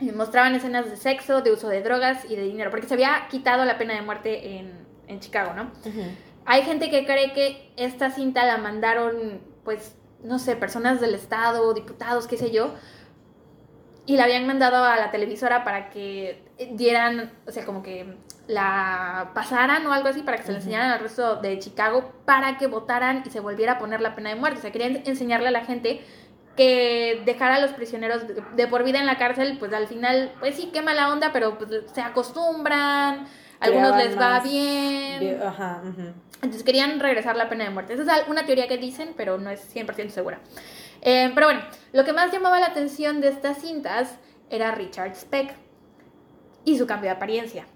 y 0.00 0.10
mostraban 0.10 0.54
escenas 0.54 0.90
de 0.90 0.96
sexo, 0.96 1.40
de 1.42 1.52
uso 1.52 1.68
de 1.68 1.82
drogas 1.82 2.24
y 2.28 2.34
de 2.34 2.42
dinero, 2.42 2.70
porque 2.70 2.88
se 2.88 2.94
había 2.94 3.28
quitado 3.30 3.64
la 3.64 3.78
pena 3.78 3.94
de 3.94 4.02
muerte 4.02 4.58
en, 4.58 4.72
en 5.06 5.20
Chicago, 5.20 5.54
¿no? 5.54 5.70
Hay 6.46 6.62
gente 6.62 6.90
que 6.90 7.06
cree 7.06 7.32
que 7.32 7.72
esta 7.76 8.10
cinta 8.10 8.44
la 8.44 8.58
mandaron, 8.58 9.40
pues, 9.64 9.96
no 10.24 10.38
sé, 10.38 10.56
personas 10.56 11.00
del 11.00 11.14
Estado, 11.14 11.72
diputados, 11.74 12.26
qué 12.26 12.36
sé 12.36 12.50
yo, 12.50 12.74
y 14.06 14.16
la 14.16 14.24
habían 14.24 14.46
mandado 14.46 14.84
a 14.84 14.96
la 14.96 15.10
televisora 15.10 15.64
para 15.64 15.90
que 15.90 16.42
dieran, 16.72 17.32
o 17.46 17.50
sea, 17.50 17.64
como 17.64 17.82
que 17.82 18.16
la 18.46 19.30
pasaran 19.34 19.86
o 19.86 19.92
algo 19.92 20.08
así, 20.08 20.22
para 20.22 20.36
que 20.36 20.42
se 20.42 20.52
la 20.52 20.58
enseñaran 20.58 20.90
al 20.90 21.00
resto 21.00 21.36
de 21.36 21.58
Chicago, 21.58 22.12
para 22.26 22.58
que 22.58 22.66
votaran 22.66 23.22
y 23.24 23.30
se 23.30 23.40
volviera 23.40 23.72
a 23.72 23.78
poner 23.78 24.00
la 24.00 24.14
pena 24.14 24.30
de 24.30 24.36
muerte. 24.36 24.58
O 24.58 24.62
sea, 24.62 24.72
querían 24.72 25.02
enseñarle 25.06 25.48
a 25.48 25.52
la 25.52 25.64
gente 25.64 26.04
que 26.54 27.22
dejar 27.24 27.52
a 27.52 27.60
los 27.60 27.72
prisioneros 27.72 28.28
de, 28.28 28.42
de 28.54 28.66
por 28.66 28.84
vida 28.84 29.00
en 29.00 29.06
la 29.06 29.16
cárcel, 29.16 29.56
pues 29.58 29.72
al 29.72 29.88
final, 29.88 30.32
pues 30.38 30.54
sí, 30.54 30.70
qué 30.72 30.82
mala 30.82 31.10
onda, 31.10 31.32
pero 31.32 31.56
pues 31.58 31.70
se 31.92 32.02
acostumbran, 32.02 33.26
algunos 33.64 33.96
les 33.96 34.18
va 34.18 34.40
bien. 34.40 35.42
Ajá. 35.42 35.82
ujú. 35.82 36.12
Entonces 36.36 36.62
querían 36.62 37.00
regresar 37.00 37.36
la 37.36 37.48
pena 37.48 37.64
de 37.64 37.70
muerte. 37.70 37.94
Esa 37.94 38.18
es 38.18 38.28
una 38.28 38.44
teoría 38.44 38.68
que 38.68 38.76
dicen, 38.76 39.14
pero 39.16 39.38
no 39.38 39.50
es 39.50 39.74
100% 39.74 40.10
segura. 40.10 40.40
Eh, 41.00 41.32
pero 41.34 41.46
bueno, 41.46 41.62
lo 41.92 42.04
que 42.04 42.12
más 42.12 42.32
llamaba 42.32 42.60
la 42.60 42.66
atención 42.66 43.20
de 43.20 43.28
estas 43.28 43.58
cintas 43.58 44.18
era 44.50 44.70
Richard 44.72 45.14
Speck 45.14 45.54
y 46.64 46.76
su 46.76 46.86
cambio 46.86 47.10
de 47.10 47.16
apariencia. 47.16 47.66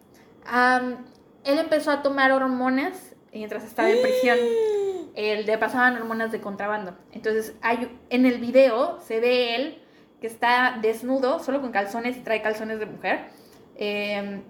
Am, 0.46 1.04
él 1.44 1.58
empezó 1.58 1.90
a 1.90 2.02
tomar 2.02 2.30
hormonas 2.32 3.14
mientras 3.32 3.64
estaba 3.64 3.90
en 3.90 4.02
prisión. 4.02 4.38
Él 5.14 5.46
le 5.46 5.58
pasaban 5.58 5.96
hormonas 5.96 6.30
de 6.30 6.40
contrabando. 6.40 6.94
Entonces, 7.10 7.56
hay, 7.60 7.98
en 8.08 8.24
el 8.24 8.38
video 8.38 9.00
se 9.00 9.18
ve 9.18 9.56
él 9.56 9.82
que 10.20 10.28
está 10.28 10.78
desnudo, 10.80 11.40
solo 11.40 11.60
con 11.60 11.72
calzones 11.72 12.16
y 12.16 12.20
trae 12.20 12.40
calzones 12.40 12.78
de 12.78 12.86
mujer. 12.86 13.24
Eh, 13.74 14.42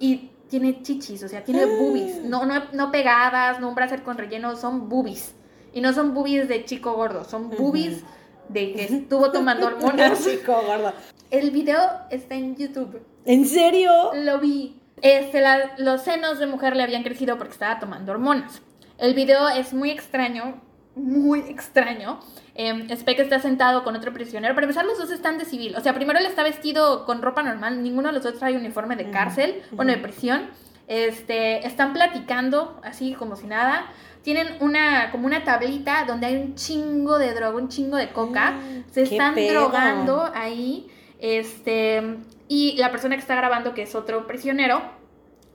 y 0.00 0.31
tiene 0.52 0.82
chichis, 0.82 1.22
o 1.22 1.28
sea, 1.28 1.42
tiene 1.42 1.64
boobies. 1.64 2.22
No, 2.24 2.44
no, 2.44 2.64
no 2.74 2.90
pegadas, 2.92 3.58
no 3.58 3.70
un 3.70 3.74
brasier 3.74 4.02
con 4.02 4.18
relleno, 4.18 4.54
son 4.54 4.86
boobies. 4.90 5.34
Y 5.72 5.80
no 5.80 5.94
son 5.94 6.12
boobies 6.12 6.46
de 6.46 6.66
chico 6.66 6.92
gordo, 6.92 7.24
son 7.24 7.48
boobies 7.48 8.02
de 8.50 8.74
que 8.74 8.84
estuvo 8.84 9.32
tomando 9.32 9.68
hormonas. 9.68 10.22
Chico 10.24 10.52
gordo. 10.66 10.92
El 11.30 11.50
video 11.52 11.80
está 12.10 12.34
en 12.34 12.54
YouTube. 12.54 13.00
¿En 13.24 13.46
serio? 13.46 13.90
Lo 14.12 14.38
vi. 14.40 14.78
Este, 15.00 15.40
la- 15.40 15.72
los 15.78 16.02
senos 16.02 16.38
de 16.38 16.46
mujer 16.46 16.76
le 16.76 16.82
habían 16.82 17.02
crecido 17.02 17.38
porque 17.38 17.54
estaba 17.54 17.78
tomando 17.80 18.12
hormonas. 18.12 18.60
El 18.98 19.14
video 19.14 19.48
es 19.48 19.72
muy 19.72 19.90
extraño, 19.90 20.60
muy 20.94 21.40
extraño. 21.40 22.20
Eh, 22.54 22.86
Speck 22.96 23.18
está 23.20 23.40
sentado 23.40 23.82
con 23.84 23.96
otro 23.96 24.12
prisionero. 24.12 24.54
Para 24.54 24.66
empezar, 24.66 24.84
los 24.84 24.98
dos 24.98 25.10
están 25.10 25.38
de 25.38 25.44
civil. 25.44 25.74
O 25.76 25.80
sea, 25.80 25.94
primero 25.94 26.18
él 26.18 26.26
está 26.26 26.42
vestido 26.42 27.06
con 27.06 27.22
ropa 27.22 27.42
normal. 27.42 27.82
Ninguno 27.82 28.08
de 28.08 28.14
los 28.14 28.22
dos 28.22 28.38
trae 28.38 28.56
uniforme 28.56 28.96
de 28.96 29.10
cárcel, 29.10 29.62
bueno, 29.72 29.92
de 29.92 29.98
prisión. 29.98 30.50
Este, 30.88 31.66
están 31.66 31.92
platicando 31.94 32.80
así 32.84 33.14
como 33.14 33.36
si 33.36 33.46
nada. 33.46 33.86
Tienen 34.22 34.56
una, 34.60 35.10
como 35.10 35.26
una 35.26 35.44
tablita 35.44 36.04
donde 36.06 36.26
hay 36.26 36.36
un 36.36 36.54
chingo 36.54 37.18
de 37.18 37.32
droga, 37.34 37.56
un 37.56 37.68
chingo 37.68 37.96
de 37.96 38.10
coca. 38.10 38.52
Mm, 38.52 38.92
Se 38.92 39.02
están 39.02 39.34
pedo. 39.34 39.62
drogando 39.62 40.30
ahí. 40.34 40.88
Este, 41.18 42.18
y 42.48 42.76
la 42.76 42.90
persona 42.90 43.14
que 43.16 43.20
está 43.22 43.34
grabando, 43.34 43.72
que 43.74 43.82
es 43.82 43.94
otro 43.94 44.26
prisionero, 44.26 44.82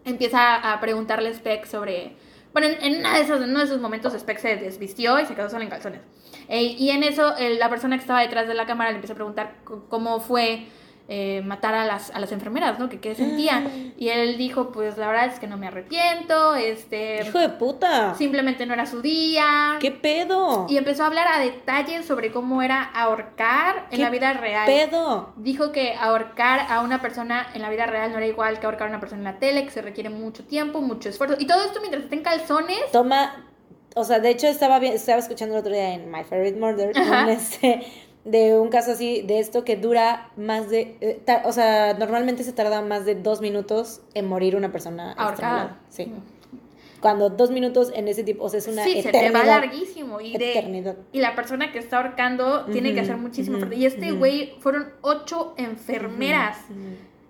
empieza 0.03 0.55
a 0.73 0.79
preguntarle 0.79 1.29
a 1.29 1.33
Speck 1.33 1.65
sobre. 1.65 2.15
Bueno, 2.53 2.67
en, 2.67 2.93
en 2.93 2.99
una 2.99 3.15
de 3.15 3.21
esos, 3.23 3.41
en 3.41 3.49
uno 3.49 3.59
de 3.59 3.65
esos 3.65 3.79
momentos, 3.81 4.13
Speck 4.13 4.37
se 4.39 4.55
desvistió 4.57 5.19
y 5.19 5.25
se 5.25 5.35
quedó 5.35 5.49
solo 5.49 5.63
en 5.63 5.69
calzones. 5.69 6.01
Eh, 6.49 6.63
y 6.63 6.89
en 6.89 7.03
eso, 7.03 7.35
el- 7.37 7.59
la 7.59 7.69
persona 7.69 7.97
que 7.97 8.01
estaba 8.01 8.21
detrás 8.21 8.47
de 8.47 8.53
la 8.53 8.65
cámara 8.65 8.89
le 8.91 8.95
empieza 8.95 9.13
a 9.13 9.15
preguntar 9.15 9.55
cómo 9.89 10.19
fue 10.19 10.65
eh, 11.09 11.41
matar 11.45 11.73
a 11.73 11.85
las, 11.85 12.11
a 12.11 12.19
las 12.19 12.31
enfermeras, 12.31 12.79
¿no? 12.79 12.89
Que 12.89 12.99
qué 12.99 13.15
sentía. 13.15 13.63
Y 13.97 14.09
él 14.09 14.37
dijo: 14.37 14.71
Pues 14.71 14.97
la 14.97 15.07
verdad 15.07 15.27
es 15.27 15.39
que 15.39 15.47
no 15.47 15.57
me 15.57 15.67
arrepiento, 15.67 16.55
este. 16.55 17.23
Hijo 17.25 17.39
de 17.39 17.49
puta. 17.49 18.13
Simplemente 18.15 18.65
no 18.65 18.73
era 18.73 18.85
su 18.85 19.01
día. 19.01 19.77
¿Qué 19.79 19.91
pedo? 19.91 20.65
Y 20.69 20.77
empezó 20.77 21.03
a 21.03 21.07
hablar 21.07 21.27
a 21.27 21.39
detalle 21.39 22.03
sobre 22.03 22.31
cómo 22.31 22.61
era 22.61 22.83
ahorcar 22.83 23.85
en 23.89 23.97
¿Qué 23.97 24.03
la 24.03 24.09
vida 24.09 24.33
real. 24.33 24.65
pedo? 24.65 25.33
Dijo 25.37 25.71
que 25.71 25.93
ahorcar 25.93 26.65
a 26.69 26.81
una 26.81 27.01
persona 27.01 27.47
en 27.53 27.61
la 27.61 27.69
vida 27.69 27.85
real 27.85 28.11
no 28.11 28.17
era 28.17 28.27
igual 28.27 28.59
que 28.59 28.65
ahorcar 28.65 28.87
a 28.87 28.89
una 28.89 28.99
persona 28.99 29.19
en 29.19 29.33
la 29.33 29.39
tele, 29.39 29.63
que 29.63 29.71
se 29.71 29.81
requiere 29.81 30.09
mucho 30.09 30.43
tiempo, 30.43 30.81
mucho 30.81 31.09
esfuerzo. 31.09 31.37
Y 31.39 31.47
todo 31.47 31.63
esto 31.63 31.79
mientras 31.79 32.03
está 32.03 32.15
en 32.15 32.23
calzones. 32.23 32.91
Toma. 32.91 33.45
o 33.95 34.03
sea, 34.03 34.19
de 34.19 34.29
hecho 34.29 34.47
estaba, 34.47 34.77
bien, 34.79 34.93
estaba 34.93 35.19
escuchando 35.19 35.55
el 35.55 35.61
otro 35.61 35.71
día 35.73 35.93
en 35.93 36.11
My 36.11 36.23
Favorite 36.23 36.59
Murder, 36.59 36.91
un, 36.97 37.29
este, 37.29 37.85
de 38.27 38.59
un 38.59 38.67
caso 38.67 38.91
así, 38.91 39.21
de 39.21 39.39
esto 39.39 39.63
que 39.63 39.77
dura 39.77 40.31
más 40.35 40.69
de, 40.69 40.97
eh, 40.99 41.21
o 41.45 41.53
sea, 41.53 41.93
normalmente 41.93 42.43
se 42.43 42.51
tarda 42.51 42.81
más 42.81 43.05
de 43.05 43.15
dos 43.15 43.39
minutos 43.39 44.01
en 44.13 44.27
morir 44.27 44.55
una 44.55 44.71
persona 44.71 45.13
Ahorcada. 45.13 45.79
Sí. 45.89 46.11
Cuando 46.99 47.29
dos 47.29 47.51
minutos 47.51 47.91
en 47.95 48.07
ese 48.07 48.23
tipo, 48.23 48.43
o 48.43 48.49
sea, 48.49 48.59
es 48.59 48.67
una 48.67 48.83
sí, 48.83 49.01
se 49.01 49.11
te 49.11 49.29
va 49.29 49.45
larguísimo. 49.45 50.19
Y, 50.19 50.35
de, 50.35 50.51
Eternidad. 50.51 50.97
y 51.13 51.19
la 51.19 51.35
persona 51.35 51.71
que 51.71 51.79
está 51.79 51.97
ahorcando 51.97 52.65
tiene 52.65 52.93
que 52.93 52.99
hacer 52.99 53.17
muchísimo. 53.17 53.59
Y 53.71 53.85
este 53.85 54.11
güey 54.11 54.55
fueron 54.59 54.91
ocho 55.01 55.53
enfermeras. 55.57 56.57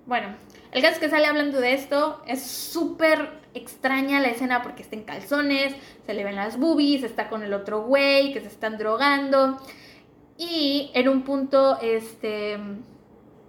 Bueno, 0.08 0.30
el 0.72 0.82
caso 0.82 0.96
es 0.96 1.00
que 1.00 1.10
sale 1.10 1.28
hablando 1.28 1.60
de 1.60 1.74
esto. 1.74 2.24
Es 2.26 2.42
súper 2.42 3.30
extraña 3.54 4.20
la 4.20 4.30
escena 4.30 4.64
porque 4.64 4.82
está 4.82 4.96
en 4.96 5.04
calzones, 5.04 5.76
se 6.06 6.14
le 6.14 6.24
ven 6.24 6.38
las 6.38 6.58
boobies, 6.58 7.04
está 7.04 7.28
con 7.30 7.44
el 7.44 7.54
otro 7.54 7.84
güey, 7.84 8.34
que 8.34 8.40
se 8.40 8.48
están 8.48 8.78
drogando. 8.78 9.58
Y 10.38 10.92
en 10.94 11.10
un 11.10 11.24
punto 11.24 11.80
este, 11.82 12.58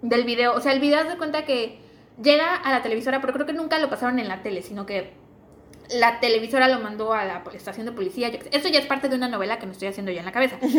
del 0.01 0.23
video, 0.23 0.53
o 0.55 0.61
sea, 0.61 0.71
el 0.71 0.79
video 0.79 1.07
se 1.09 1.17
cuenta 1.17 1.45
que 1.45 1.79
llega 2.21 2.55
a 2.55 2.71
la 2.71 2.81
televisora, 2.81 3.21
pero 3.21 3.33
creo 3.33 3.45
que 3.45 3.53
nunca 3.53 3.77
lo 3.79 3.89
pasaron 3.89 4.19
en 4.19 4.27
la 4.27 4.41
tele, 4.41 4.61
sino 4.61 4.85
que 4.85 5.13
la 5.91 6.19
televisora 6.19 6.67
lo 6.67 6.79
mandó 6.79 7.13
a 7.13 7.25
la 7.25 7.43
estación 7.53 7.85
de 7.85 7.91
policía. 7.91 8.29
Esto 8.51 8.69
ya 8.69 8.79
es 8.79 8.85
parte 8.85 9.09
de 9.09 9.15
una 9.15 9.27
novela 9.27 9.59
que 9.59 9.65
me 9.65 9.71
estoy 9.71 9.87
haciendo 9.87 10.11
yo 10.11 10.19
en 10.19 10.25
la 10.25 10.31
cabeza. 10.31 10.57
Creo 10.59 10.73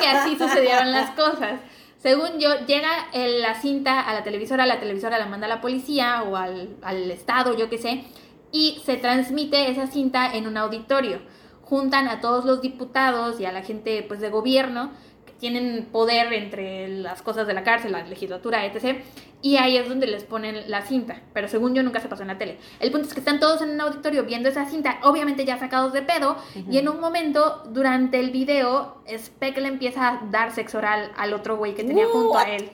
que 0.00 0.06
así 0.08 0.36
sucedieron 0.36 0.92
las 0.92 1.10
cosas. 1.10 1.60
Según 1.98 2.38
yo, 2.38 2.66
llega 2.66 2.90
el- 3.12 3.40
la 3.42 3.54
cinta 3.54 4.00
a 4.00 4.12
la 4.14 4.22
televisora, 4.22 4.66
la 4.66 4.78
televisora 4.78 5.18
la 5.18 5.26
manda 5.26 5.46
a 5.46 5.48
la 5.48 5.60
policía 5.60 6.22
o 6.22 6.36
al, 6.36 6.76
al 6.82 7.10
estado, 7.10 7.56
yo 7.56 7.68
qué 7.70 7.78
sé, 7.78 8.04
y 8.52 8.80
se 8.84 8.96
transmite 8.96 9.70
esa 9.70 9.86
cinta 9.86 10.34
en 10.34 10.46
un 10.46 10.56
auditorio. 10.56 11.20
Juntan 11.62 12.06
a 12.08 12.20
todos 12.20 12.44
los 12.44 12.60
diputados 12.62 13.40
y 13.40 13.44
a 13.46 13.52
la 13.52 13.62
gente 13.62 14.04
pues, 14.06 14.20
de 14.20 14.30
gobierno 14.30 14.92
tienen 15.38 15.88
poder 15.92 16.32
entre 16.32 16.88
las 16.88 17.22
cosas 17.22 17.46
de 17.46 17.54
la 17.54 17.62
cárcel, 17.62 17.92
la 17.92 18.02
legislatura, 18.02 18.64
etc. 18.64 18.98
Y 19.42 19.56
ahí 19.56 19.76
es 19.76 19.88
donde 19.88 20.06
les 20.06 20.24
ponen 20.24 20.70
la 20.70 20.82
cinta. 20.82 21.22
Pero 21.32 21.48
según 21.48 21.74
yo 21.74 21.82
nunca 21.82 22.00
se 22.00 22.08
pasó 22.08 22.22
en 22.22 22.28
la 22.28 22.38
tele. 22.38 22.58
El 22.80 22.90
punto 22.90 23.06
es 23.08 23.14
que 23.14 23.20
están 23.20 23.38
todos 23.38 23.60
en 23.62 23.70
un 23.70 23.80
auditorio 23.80 24.24
viendo 24.24 24.48
esa 24.48 24.64
cinta, 24.66 24.98
obviamente 25.02 25.44
ya 25.44 25.58
sacados 25.58 25.92
de 25.92 26.02
pedo. 26.02 26.36
Y 26.70 26.78
en 26.78 26.88
un 26.88 27.00
momento, 27.00 27.62
durante 27.68 28.18
el 28.18 28.30
video, 28.30 29.02
Speck 29.08 29.58
le 29.58 29.68
empieza 29.68 30.08
a 30.08 30.20
dar 30.30 30.52
sexo 30.52 30.78
oral 30.78 31.12
al 31.16 31.32
otro 31.34 31.56
güey 31.56 31.74
que 31.74 31.84
tenía 31.84 32.06
junto 32.06 32.38
a 32.38 32.42
What? 32.42 32.48
él. 32.48 32.70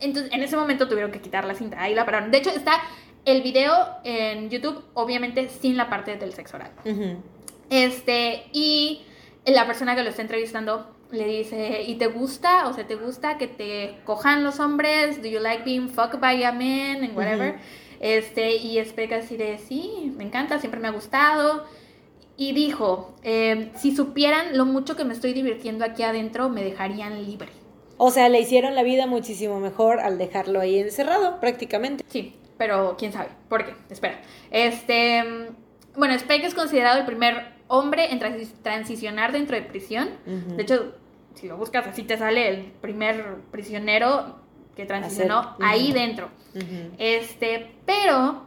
Entonces, 0.00 0.32
en 0.32 0.42
ese 0.42 0.56
momento 0.56 0.88
tuvieron 0.88 1.10
que 1.10 1.20
quitar 1.20 1.44
la 1.44 1.54
cinta. 1.54 1.80
Ahí 1.80 1.94
la 1.94 2.04
pararon. 2.04 2.30
De 2.30 2.38
hecho, 2.38 2.50
está 2.50 2.80
el 3.24 3.42
video 3.42 3.72
en 4.04 4.50
YouTube, 4.50 4.84
obviamente 4.92 5.48
sin 5.48 5.76
la 5.76 5.88
parte 5.88 6.16
del 6.16 6.32
sexo 6.34 6.56
oral. 6.56 6.72
Ujú. 6.84 7.16
Este, 7.70 8.44
y 8.52 9.02
la 9.46 9.66
persona 9.66 9.94
que 9.96 10.02
lo 10.02 10.10
está 10.10 10.22
entrevistando 10.22 10.93
le 11.10 11.26
dice, 11.26 11.82
¿y 11.86 11.94
te 11.96 12.06
gusta? 12.06 12.68
O 12.68 12.72
sea, 12.72 12.86
¿te 12.86 12.96
gusta 12.96 13.38
que 13.38 13.46
te 13.46 13.96
cojan 14.04 14.44
los 14.44 14.60
hombres? 14.60 15.22
¿Do 15.22 15.28
you 15.28 15.40
like 15.40 15.64
being 15.64 15.88
fucked 15.88 16.20
by 16.20 16.42
a 16.44 16.52
man? 16.52 17.04
And 17.04 17.16
whatever. 17.16 17.56
Este, 18.00 18.56
y 18.56 18.84
Speck 18.84 19.12
así 19.12 19.36
de, 19.36 19.58
sí, 19.58 20.12
me 20.16 20.24
encanta, 20.24 20.58
siempre 20.58 20.80
me 20.80 20.88
ha 20.88 20.92
gustado. 20.92 21.64
Y 22.36 22.52
dijo, 22.52 23.14
eh, 23.22 23.70
si 23.76 23.94
supieran 23.94 24.58
lo 24.58 24.66
mucho 24.66 24.96
que 24.96 25.04
me 25.04 25.14
estoy 25.14 25.32
divirtiendo 25.32 25.84
aquí 25.84 26.02
adentro, 26.02 26.48
me 26.48 26.64
dejarían 26.64 27.24
libre. 27.24 27.50
O 27.96 28.10
sea, 28.10 28.28
le 28.28 28.40
hicieron 28.40 28.74
la 28.74 28.82
vida 28.82 29.06
muchísimo 29.06 29.60
mejor 29.60 30.00
al 30.00 30.18
dejarlo 30.18 30.60
ahí 30.60 30.80
encerrado, 30.80 31.38
prácticamente. 31.38 32.04
Sí, 32.08 32.34
pero 32.58 32.96
quién 32.98 33.12
sabe. 33.12 33.28
¿Por 33.48 33.64
qué? 33.64 33.74
Espera. 33.88 34.20
Este. 34.50 35.22
mm, 35.22 35.96
Bueno, 35.96 36.18
Speck 36.18 36.42
es 36.42 36.54
considerado 36.54 36.98
el 36.98 37.06
primer 37.06 37.53
hombre 37.68 38.12
en 38.12 38.20
transi- 38.20 38.52
transicionar 38.62 39.32
dentro 39.32 39.56
de 39.56 39.62
prisión. 39.62 40.08
De 40.56 40.62
hecho, 40.62 40.94
si 41.34 41.48
lo 41.48 41.56
buscas 41.56 41.86
así 41.86 42.02
te 42.02 42.16
sale 42.16 42.48
el 42.48 42.64
primer 42.80 43.36
prisionero 43.50 44.36
que 44.76 44.86
transicionó 44.86 45.38
Hacer- 45.40 45.64
ahí 45.66 45.92
dentro. 45.92 46.28
Este, 46.98 47.72
pero 47.86 48.44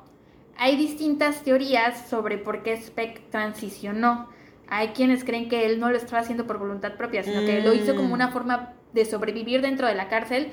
hay 0.58 0.76
distintas 0.76 1.44
teorías 1.44 2.08
sobre 2.10 2.38
por 2.38 2.64
qué 2.64 2.78
Speck 2.78 3.30
transicionó. 3.30 4.30
Hay 4.70 4.90
quienes 4.90 5.24
creen 5.24 5.48
que 5.50 5.66
él 5.66 5.80
no 5.80 5.90
lo 5.90 5.98
estaba 5.98 6.22
haciendo 6.22 6.46
por 6.46 6.58
voluntad 6.58 6.94
propia, 6.96 7.24
sino 7.24 7.42
que 7.42 7.62
lo 7.62 7.74
hizo 7.74 7.96
como 7.96 8.10
Mm. 8.10 8.14
una 8.14 8.28
forma 8.32 8.74
de 8.94 9.06
sobrevivir 9.06 9.62
dentro 9.62 9.88
de 9.88 9.96
la 9.96 10.10
cárcel, 10.10 10.52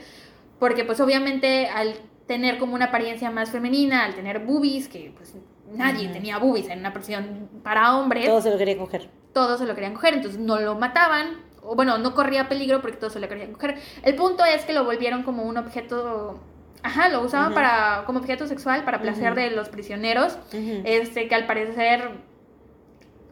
porque 0.58 0.84
pues 0.84 1.00
obviamente 1.00 1.66
al 1.66 1.94
tener 2.26 2.58
como 2.58 2.74
una 2.74 2.86
apariencia 2.86 3.30
más 3.30 3.50
femenina, 3.50 4.04
al 4.04 4.14
tener 4.14 4.40
boobies, 4.40 4.88
que 4.88 5.12
pues 5.16 5.34
nadie 5.72 6.08
tenía 6.08 6.38
boobies 6.38 6.68
en 6.68 6.80
una 6.80 6.92
prisión 6.92 7.48
para 7.62 7.96
hombres, 7.96 8.26
Todo 8.26 8.40
se 8.40 8.50
lo 8.50 8.58
quería 8.58 8.76
coger. 8.78 9.08
todos 9.32 9.58
se 9.58 9.66
lo 9.66 9.74
querían 9.74 9.94
coger, 9.94 10.14
entonces 10.14 10.40
no 10.40 10.60
lo 10.60 10.74
mataban, 10.76 11.42
o 11.62 11.74
bueno, 11.74 11.98
no 11.98 12.14
corría 12.14 12.48
peligro 12.48 12.80
porque 12.80 12.96
todos 12.98 13.14
se 13.14 13.20
lo 13.20 13.28
querían 13.28 13.52
coger. 13.52 13.76
El 14.02 14.14
punto 14.14 14.44
es 14.44 14.64
que 14.64 14.72
lo 14.72 14.84
volvieron 14.84 15.22
como 15.22 15.42
un 15.42 15.56
objeto, 15.56 16.38
ajá, 16.82 17.08
lo 17.08 17.22
usaban 17.22 17.54
para 17.54 18.04
como 18.06 18.20
objeto 18.20 18.46
sexual 18.46 18.84
para 18.84 19.00
placer 19.00 19.34
de 19.34 19.50
los 19.50 19.68
prisioneros, 19.68 20.38
este 20.84 21.28
que 21.28 21.34
al 21.34 21.46
parecer 21.46 22.10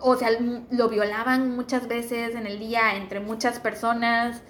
o 0.04 0.16
sea, 0.16 0.30
lo 0.70 0.88
violaban 0.88 1.54
muchas 1.54 1.86
veces 1.86 2.34
en 2.34 2.46
el 2.46 2.58
día 2.58 2.96
entre 2.96 3.20
muchas 3.20 3.60
personas. 3.60 4.42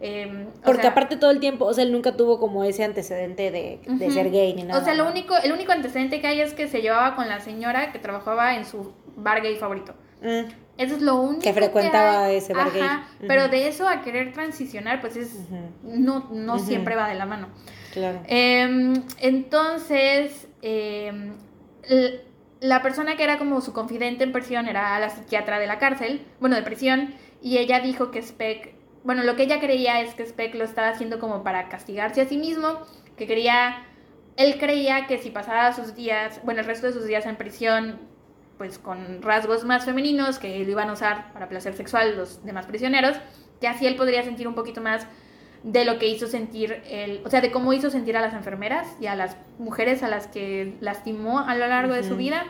Eh, 0.00 0.46
o 0.58 0.62
Porque 0.62 0.82
sea, 0.82 0.90
aparte 0.90 1.16
todo 1.16 1.30
el 1.30 1.40
tiempo, 1.40 1.64
o 1.64 1.72
sea, 1.72 1.84
él 1.84 1.92
nunca 1.92 2.16
tuvo 2.16 2.38
como 2.38 2.64
ese 2.64 2.84
antecedente 2.84 3.50
de, 3.50 3.80
ser 4.10 4.30
gay 4.30 4.54
ni 4.54 4.64
nada. 4.64 4.80
O 4.80 4.84
sea, 4.84 4.94
lo 4.94 5.08
único, 5.08 5.34
el 5.36 5.52
único 5.52 5.72
antecedente 5.72 6.20
que 6.20 6.26
hay 6.26 6.40
es 6.40 6.54
que 6.54 6.68
se 6.68 6.82
llevaba 6.82 7.16
con 7.16 7.28
la 7.28 7.40
señora 7.40 7.92
que 7.92 7.98
trabajaba 7.98 8.56
en 8.56 8.66
su 8.66 8.92
bar 9.16 9.42
gay 9.42 9.56
favorito. 9.56 9.94
Mm. 10.20 10.50
Eso 10.78 10.96
es 10.96 11.02
lo 11.02 11.16
único 11.16 11.42
Que 11.42 11.54
frecuentaba 11.54 12.26
hay. 12.26 12.36
ese 12.36 12.52
bar 12.52 12.72
gay. 12.72 12.82
Pero 13.26 13.48
de 13.48 13.68
eso 13.68 13.88
a 13.88 14.02
querer 14.02 14.32
transicionar, 14.32 15.00
pues 15.00 15.16
es 15.16 15.34
no, 15.82 16.28
no 16.30 16.58
siempre 16.58 16.94
va 16.94 17.08
de 17.08 17.14
la 17.14 17.24
mano. 17.24 17.48
Claro. 17.94 18.20
Em, 18.26 19.02
entonces, 19.20 20.48
em, 20.60 21.32
la 22.60 22.82
persona 22.82 23.16
que 23.16 23.24
era 23.24 23.38
como 23.38 23.62
su 23.62 23.72
confidente 23.72 24.24
en 24.24 24.32
prisión 24.32 24.68
era 24.68 24.98
la 25.00 25.08
psiquiatra 25.08 25.58
de 25.58 25.66
la 25.66 25.78
cárcel, 25.78 26.26
bueno, 26.38 26.56
de 26.56 26.62
prisión, 26.62 27.14
y 27.40 27.56
ella 27.56 27.80
dijo 27.80 28.10
que 28.10 28.20
Speck, 28.20 28.74
bueno, 29.06 29.22
lo 29.22 29.36
que 29.36 29.44
ella 29.44 29.60
creía 29.60 30.00
es 30.00 30.14
que 30.14 30.26
Speck 30.26 30.56
lo 30.56 30.64
estaba 30.64 30.88
haciendo 30.88 31.20
como 31.20 31.44
para 31.44 31.68
castigarse 31.68 32.20
a 32.20 32.28
sí 32.28 32.36
mismo, 32.36 32.80
que 33.16 33.28
quería, 33.28 33.84
él 34.36 34.58
creía 34.58 35.06
que 35.06 35.18
si 35.18 35.30
pasaba 35.30 35.72
sus 35.72 35.94
días, 35.94 36.40
bueno, 36.42 36.60
el 36.60 36.66
resto 36.66 36.88
de 36.88 36.92
sus 36.92 37.06
días 37.06 37.24
en 37.24 37.36
prisión, 37.36 38.00
pues 38.58 38.80
con 38.80 39.22
rasgos 39.22 39.64
más 39.64 39.84
femeninos 39.84 40.40
que 40.40 40.58
lo 40.58 40.70
iban 40.70 40.90
a 40.90 40.94
usar 40.94 41.32
para 41.32 41.48
placer 41.48 41.74
sexual 41.74 42.16
los 42.16 42.44
demás 42.44 42.66
prisioneros, 42.66 43.16
que 43.60 43.68
así 43.68 43.86
él 43.86 43.94
podría 43.94 44.24
sentir 44.24 44.48
un 44.48 44.56
poquito 44.56 44.80
más 44.80 45.06
de 45.62 45.84
lo 45.84 46.00
que 46.00 46.08
hizo 46.08 46.26
sentir 46.26 46.82
el, 46.90 47.22
o 47.24 47.30
sea, 47.30 47.40
de 47.40 47.52
cómo 47.52 47.72
hizo 47.72 47.90
sentir 47.90 48.16
a 48.16 48.20
las 48.20 48.34
enfermeras 48.34 48.88
y 49.00 49.06
a 49.06 49.14
las 49.14 49.36
mujeres 49.58 50.02
a 50.02 50.08
las 50.08 50.26
que 50.26 50.76
lastimó 50.80 51.38
a 51.38 51.54
lo 51.54 51.68
largo 51.68 51.94
de 51.94 52.02
su 52.02 52.16
vida. 52.16 52.44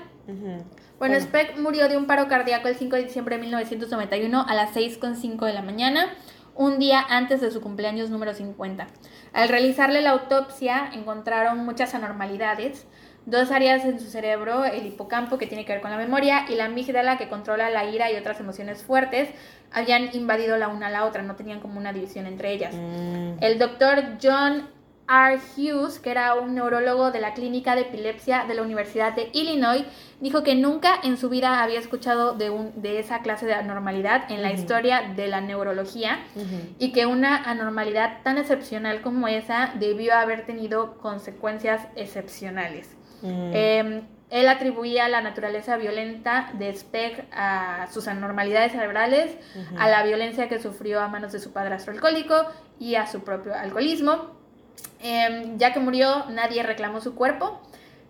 Bueno. 0.99 1.21
Speck 1.21 1.59
murió 1.59 1.89
de 1.89 1.97
un 1.99 2.07
paro 2.07 2.29
cardíaco 2.29 2.69
el 2.69 2.77
5 2.77 2.97
de 2.97 3.05
diciembre 3.05 3.37
de 3.37 3.43
1991 3.43 4.47
a 4.49 4.55
las 4.55 4.75
6.05 4.75 5.45
de 5.45 5.53
la 5.53 5.63
mañana, 5.63 6.15
un 6.57 6.79
día 6.79 7.05
antes 7.09 7.41
de 7.41 7.51
su 7.51 7.61
cumpleaños 7.61 8.11
número 8.11 8.35
50. 8.35 8.87
Al 9.33 9.49
realizarle 9.49 10.01
la 10.01 10.11
autopsia 10.11 10.91
encontraron 10.93 11.65
muchas 11.65 11.95
anormalidades, 11.95 12.87
dos 13.27 13.51
áreas 13.51 13.85
en 13.85 14.01
su 14.01 14.07
cerebro, 14.07 14.65
el 14.65 14.87
hipocampo 14.87 15.37
que 15.37 15.47
tiene 15.47 15.65
que 15.65 15.73
ver 15.73 15.83
con 15.83 15.91
la 15.91 15.97
memoria 15.97 16.47
y 16.49 16.55
la 16.55 16.67
amígdala 16.67 17.19
que 17.19 17.29
controla 17.29 17.71
la 17.71 17.85
ira 17.85 18.11
y 18.11 18.17
otras 18.17 18.41
emociones 18.41 18.83
fuertes, 18.83 19.29
habían 19.73 20.15
invadido 20.15 20.57
la 20.57 20.69
una 20.69 20.87
a 20.87 20.91
la 20.91 21.05
otra, 21.05 21.23
no 21.23 21.35
tenían 21.35 21.61
como 21.61 21.79
una 21.79 21.93
división 21.93 22.27
entre 22.27 22.53
ellas. 22.53 22.75
Mm. 22.75 23.43
El 23.43 23.59
doctor 23.59 24.17
John 24.23 24.76
R. 25.09 25.41
Hughes, 25.57 25.99
que 25.99 26.11
era 26.11 26.35
un 26.35 26.55
neurólogo 26.55 27.11
de 27.11 27.21
la 27.21 27.35
Clínica 27.35 27.75
de 27.75 27.83
Epilepsia 27.83 28.45
de 28.47 28.55
la 28.55 28.63
Universidad 28.63 29.15
de 29.15 29.31
Illinois, 29.33 29.85
dijo 30.21 30.43
que 30.43 30.55
nunca 30.55 30.95
en 31.03 31.17
su 31.17 31.29
vida 31.29 31.63
había 31.63 31.79
escuchado 31.79 32.35
de, 32.35 32.51
un, 32.51 32.73
de 32.81 32.99
esa 32.99 33.21
clase 33.21 33.47
de 33.47 33.55
anormalidad 33.55 34.31
en 34.31 34.43
la 34.43 34.53
historia 34.53 35.13
de 35.15 35.29
la 35.29 35.41
neurología 35.41 36.21
y 36.79 36.93
que 36.93 37.07
una 37.07 37.37
anormalidad 37.37 38.23
tan 38.23 38.39
excepcional 38.39 39.01
como 39.03 39.29
esa 39.29 39.73
debió 39.79 40.15
haber 40.15 40.47
tenido 40.47 40.99
consecuencias 40.99 41.87
excepcionales. 41.97 42.97
Mm. 43.23 43.51
Eh, 43.55 44.03
él 44.29 44.49
atribuía 44.49 45.09
la 45.09 45.21
naturaleza 45.21 45.77
violenta 45.77 46.51
de 46.55 46.75
Speck 46.75 47.27
a 47.31 47.87
sus 47.93 48.09
anormalidades 48.09 48.73
cerebrales, 48.73 49.37
a 49.79 49.89
la 49.89 50.03
violencia 50.03 50.49
que 50.49 50.59
sufrió 50.59 51.01
a 51.01 51.09
manos 51.09 51.33
de 51.33 51.39
su 51.39 51.53
padrastro 51.53 51.93
alcohólico 51.93 52.35
y 52.81 52.97
a 52.97 53.07
su 53.07 53.23
propio 53.23 53.55
alcoholismo. 53.55 54.36
Eh, 55.03 55.55
ya 55.57 55.73
que 55.73 55.81
murió, 55.81 56.27
nadie 56.31 56.63
reclamó 56.63 57.01
su 57.01 57.15
cuerpo. 57.15 57.61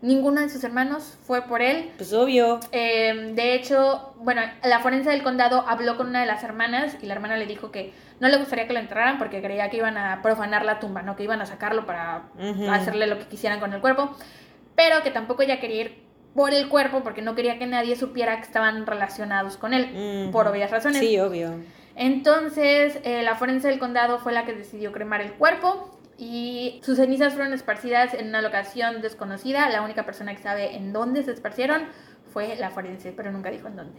Ninguno 0.03 0.41
de 0.43 0.51
sus 0.51 0.63
hermanos 0.63 1.17
fue 1.27 1.43
por 1.43 1.63
él. 1.63 1.91
Pues 1.97 2.13
obvio. 2.13 2.61
Eh, 2.71 3.33
de 3.35 3.55
hecho, 3.55 4.15
bueno, 4.19 4.43
la 4.63 4.81
forense 4.81 5.11
del 5.11 5.23
condado 5.23 5.65
habló 5.67 5.97
con 5.97 6.09
una 6.09 6.21
de 6.21 6.27
las 6.27 6.45
hermanas 6.45 6.97
y 7.03 7.07
la 7.07 7.15
hermana 7.15 7.37
le 7.37 7.47
dijo 7.47 7.71
que 7.71 7.93
no 8.21 8.29
le 8.29 8.37
gustaría 8.37 8.67
que 8.67 8.75
lo 8.75 8.79
enterraran 8.79 9.19
porque 9.19 9.41
creía 9.41 9.71
que 9.71 9.79
iban 9.79 9.97
a 9.97 10.21
profanar 10.23 10.65
la 10.65 10.79
tumba, 10.81 11.03
no 11.03 11.17
que 11.17 11.25
iban 11.25 11.41
a 11.41 11.47
sacarlo 11.47 11.87
para 11.87 12.25
hacerle 12.71 13.07
lo 13.07 13.19
que 13.19 13.25
quisieran 13.25 13.59
con 13.59 13.73
el 13.73 13.81
cuerpo, 13.81 14.15
pero 14.75 15.03
que 15.03 15.11
tampoco 15.11 15.43
ella 15.43 15.61
quería 15.61 15.83
ir 15.83 16.07
por 16.35 16.53
el 16.53 16.69
cuerpo 16.69 17.03
porque 17.03 17.23
no 17.23 17.35
quería 17.35 17.59
que 17.59 17.67
nadie 17.67 17.97
supiera 17.97 18.37
que 18.37 18.43
estaban 18.43 18.87
relacionados 18.87 19.57
con 19.57 19.73
él, 19.73 20.29
por 20.31 20.47
obvias 20.47 20.71
razones. 20.71 20.99
Sí, 20.99 21.19
obvio. 21.19 21.55
Entonces, 21.95 22.99
eh, 23.05 23.23
la 23.23 23.37
forense 23.37 23.69
del 23.69 23.79
condado 23.79 24.19
fue 24.19 24.35
la 24.35 24.45
que 24.45 24.53
decidió 24.53 24.93
cremar 24.93 25.23
el 25.23 25.33
cuerpo 25.33 25.96
y 26.19 26.81
sus 26.83 26.97
cenizas 26.97 27.35
fueron 27.35 27.53
esparcidas 27.53 28.15
en 28.15 28.29
una 28.29 28.41
locación 28.43 29.03
desconocida. 29.03 29.69
La 29.71 29.83
única 29.83 30.05
persona 30.05 30.35
que 30.35 30.43
sabe 30.43 30.75
en 30.77 30.93
dónde 30.93 31.23
se 31.25 31.33
esparcieron 31.33 31.83
fue 32.33 32.57
la 32.57 32.71
forense, 32.71 33.13
pero 33.13 33.31
nunca 33.33 33.51
dijo 33.51 33.69
en 33.69 33.77
dónde. 33.77 33.99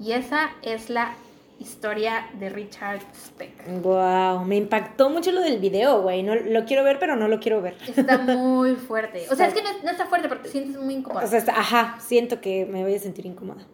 Y 0.00 0.12
esa 0.12 0.50
es 0.62 0.90
la 0.90 1.14
historia 1.58 2.26
de 2.38 2.48
Richard 2.48 3.00
Speck. 3.14 3.82
Wow, 3.82 4.44
me 4.44 4.56
impactó 4.56 5.10
mucho 5.10 5.30
lo 5.30 5.42
del 5.42 5.58
video, 5.58 6.00
güey. 6.00 6.22
No, 6.22 6.34
lo 6.34 6.64
quiero 6.64 6.82
ver, 6.84 6.98
pero 6.98 7.16
no 7.16 7.28
lo 7.28 7.38
quiero 7.38 7.60
ver. 7.60 7.76
Está 7.94 8.16
muy 8.18 8.76
fuerte. 8.76 9.26
O 9.30 9.36
sea, 9.36 9.46
es 9.46 9.54
que 9.54 9.62
no, 9.62 9.68
no 9.84 9.90
está 9.90 10.06
fuerte, 10.06 10.28
pero 10.28 10.40
te 10.40 10.48
sientes 10.48 10.76
muy 10.80 10.94
incómodo. 10.94 11.24
O 11.24 11.28
sea, 11.28 11.38
está- 11.38 11.52
ajá, 11.58 11.96
siento 12.00 12.40
que 12.40 12.64
me 12.64 12.82
voy 12.82 12.94
a 12.94 12.98
sentir 12.98 13.26
incómoda. 13.26 13.66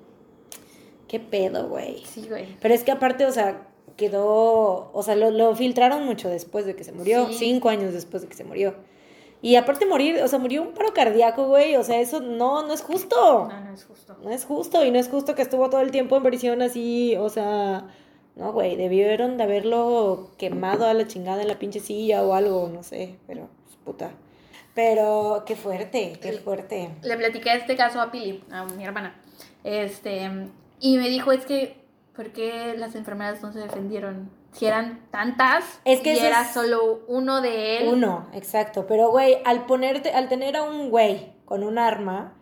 Qué 1.07 1.21
pedo, 1.21 1.69
güey. 1.69 2.03
sí, 2.05 2.27
güey. 2.29 2.57
Pero 2.61 2.75
es 2.75 2.83
que 2.83 2.91
aparte, 2.91 3.25
o 3.27 3.31
sea, 3.31 3.66
quedó, 3.97 4.91
o 4.93 5.03
sea, 5.03 5.17
lo, 5.17 5.31
lo 5.31 5.55
filtraron 5.55 6.05
mucho 6.05 6.29
después 6.29 6.67
de 6.67 6.77
que 6.77 6.85
se 6.85 6.93
murió, 6.93 7.27
Sí. 7.29 7.35
cinco 7.39 7.69
años 7.69 7.93
después 7.93 8.23
de 8.23 8.29
que 8.29 8.35
se 8.35 8.45
murió. 8.45 8.75
Y 9.43 9.57
aparte 9.57 9.87
morir, 9.87 10.23
o 10.23 10.29
sea, 10.29 10.39
murió 10.39 10.63
un 10.63 10.73
paro 10.73 10.93
cardíaco, 10.95 11.47
güey, 11.47 11.77
o 11.77 11.85
sea, 11.85 12.01
eso 12.01 12.21
no, 12.21 12.63
no 12.67 12.73
es 12.73 12.83
justo. 12.83 13.49
No, 13.49 13.61
no 13.61 13.73
es 13.75 13.85
justo. 13.85 14.17
No 14.23 14.31
es 14.31 14.45
justo, 14.45 14.85
y 14.85 14.91
no 14.91 14.99
es 14.99 15.09
justo 15.09 15.35
que 15.35 15.43
estuvo 15.43 15.69
todo 15.71 15.81
el 15.83 15.91
tiempo 15.91 16.17
en 16.17 16.23
prisión 16.23 16.63
así, 16.63 17.15
o 17.17 17.29
sea, 17.29 17.87
no, 18.35 18.53
güey, 18.53 18.77
debieron 18.77 19.37
de 19.37 19.45
haberlo 19.45 20.31
quemado 20.39 20.87
a 20.87 20.95
la 20.95 21.07
chingada 21.07 21.43
en 21.43 21.49
la 21.49 21.59
pinche 21.59 21.81
silla 21.81 22.23
o 22.25 22.35
algo, 22.35 22.71
no 22.73 22.83
sé, 22.83 23.17
pero, 23.27 23.49
pues, 23.65 23.77
puta. 23.85 24.11
Pero, 24.75 25.45
qué 25.47 25.57
fuerte, 25.57 26.19
qué 26.21 26.33
fuerte. 26.33 26.91
Le 27.03 27.17
platiqué 27.17 27.55
este 27.55 27.77
caso 27.77 28.01
a 28.01 28.11
Pili, 28.11 28.43
a 28.51 28.65
mi 28.65 28.85
hermana. 28.85 29.19
Este, 29.65 30.31
y 30.81 30.97
me 30.99 31.09
dijo, 31.09 31.33
es 31.33 31.47
que, 31.47 31.77
¿por 32.17 32.31
qué 32.33 32.75
las 32.77 32.95
enfermeras 32.95 33.43
no 33.43 33.53
se 33.53 33.61
defendieron? 33.61 34.31
Si 34.53 34.65
eran 34.67 35.01
tantas, 35.11 35.81
Es 35.85 36.01
que 36.01 36.15
y 36.15 36.19
era 36.19 36.43
es- 36.43 36.53
solo 36.55 37.03
uno 37.09 37.43
de 37.43 37.79
él. 37.79 37.89
Uno, 37.93 38.27
exacto. 38.33 38.87
Pero, 38.87 39.11
güey, 39.11 39.39
al 39.45 39.67
ponerte, 39.67 40.13
al 40.13 40.29
tener 40.31 40.57
a 40.57 40.63
un 40.63 40.89
güey 40.91 41.35
con 41.45 41.63
un 41.63 41.79
arma, 41.79 42.33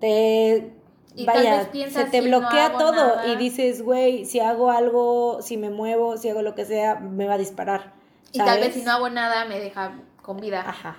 te. 0.00 0.72
Y 1.14 1.26
vaya, 1.26 1.70
piensas, 1.70 2.04
se 2.06 2.10
te 2.10 2.22
si 2.22 2.28
bloquea 2.28 2.72
todo 2.72 2.92
nada- 3.16 3.26
y 3.26 3.36
dices, 3.36 3.82
güey, 3.82 4.24
si 4.24 4.40
hago 4.40 4.70
algo, 4.70 5.42
si 5.42 5.56
me 5.58 5.68
muevo, 5.68 6.16
si 6.16 6.30
hago 6.30 6.40
lo 6.42 6.54
que 6.54 6.64
sea, 6.64 6.96
me 6.96 7.26
va 7.26 7.34
a 7.34 7.38
disparar. 7.38 7.92
Y 8.32 8.38
tal 8.38 8.60
vez 8.60 8.72
si 8.74 8.82
no 8.82 8.92
hago 8.92 9.10
nada 9.10 9.44
me 9.44 9.60
deja 9.60 9.92
con 10.22 10.38
vida. 10.38 10.64
Ajá. 10.66 10.96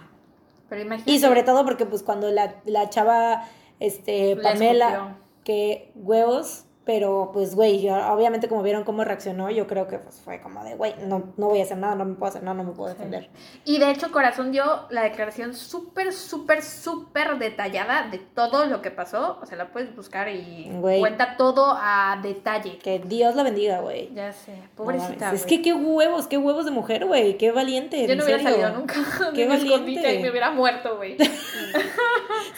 Pero 0.69 0.81
imagínate. 0.83 1.11
Y 1.11 1.19
sobre 1.19 1.41
todo 1.43 1.65
porque, 1.65 1.85
pues, 1.87 2.03
cuando 2.03 2.29
la, 2.29 2.55
la 2.65 2.89
chava, 2.89 3.47
este, 3.79 4.37
Pamela, 4.37 5.17
que 5.43 5.91
huevos, 5.95 6.65
pero, 6.85 7.31
pues, 7.33 7.55
güey, 7.55 7.89
obviamente 7.89 8.49
como 8.49 8.61
vieron 8.61 8.83
cómo 8.83 9.03
reaccionó, 9.05 9.49
yo 9.49 9.67
creo 9.67 9.87
que, 9.87 9.99
pues, 9.99 10.19
fue 10.23 10.41
como 10.41 10.63
de, 10.65 10.75
güey, 10.75 10.93
no, 11.05 11.33
no 11.37 11.47
voy 11.47 11.61
a 11.61 11.63
hacer 11.63 11.77
nada, 11.77 11.95
no 11.95 12.03
me 12.03 12.15
puedo 12.15 12.29
hacer 12.29 12.43
nada, 12.43 12.55
no 12.55 12.65
me 12.65 12.71
puedo 12.71 12.89
defender. 12.89 13.29
Y 13.63 13.79
de 13.79 13.89
hecho, 13.89 14.11
Corazón 14.11 14.51
dio 14.51 14.85
la 14.89 15.03
declaración 15.03 15.53
súper, 15.53 16.11
súper, 16.11 16.61
súper 16.61 17.37
detallada 17.37 18.09
de 18.09 18.17
todo 18.19 18.65
lo 18.65 18.81
que 18.81 18.91
pasó. 18.91 19.39
O 19.41 19.45
sea, 19.45 19.57
la 19.57 19.71
puedes 19.71 19.95
buscar 19.95 20.27
y 20.27 20.69
cuenta 20.81 21.37
todo 21.37 21.77
a 21.79 22.19
detalle. 22.21 22.77
Que 22.79 22.99
Dios 22.99 23.35
la 23.35 23.43
bendiga, 23.43 23.79
güey. 23.79 24.13
Ya 24.13 24.33
sé, 24.33 24.53
pobrecita. 24.75 25.31
es 25.31 25.45
que 25.45 25.61
qué 25.61 25.73
huevos, 25.73 26.27
qué 26.27 26.37
huevos 26.37 26.65
de 26.65 26.71
mujer, 26.71 27.05
güey. 27.05 27.37
Qué 27.37 27.51
valiente. 27.51 28.05
Yo 28.07 28.15
no 28.15 28.25
hubiera 28.25 28.43
serio. 28.43 28.57
salido 28.59 28.79
nunca 28.79 28.95
Qué 29.33 29.47
valiente. 29.47 30.15
y 30.15 30.21
me 30.21 30.29
hubiera 30.29 30.51
muerto, 30.51 30.97
güey. 30.97 31.17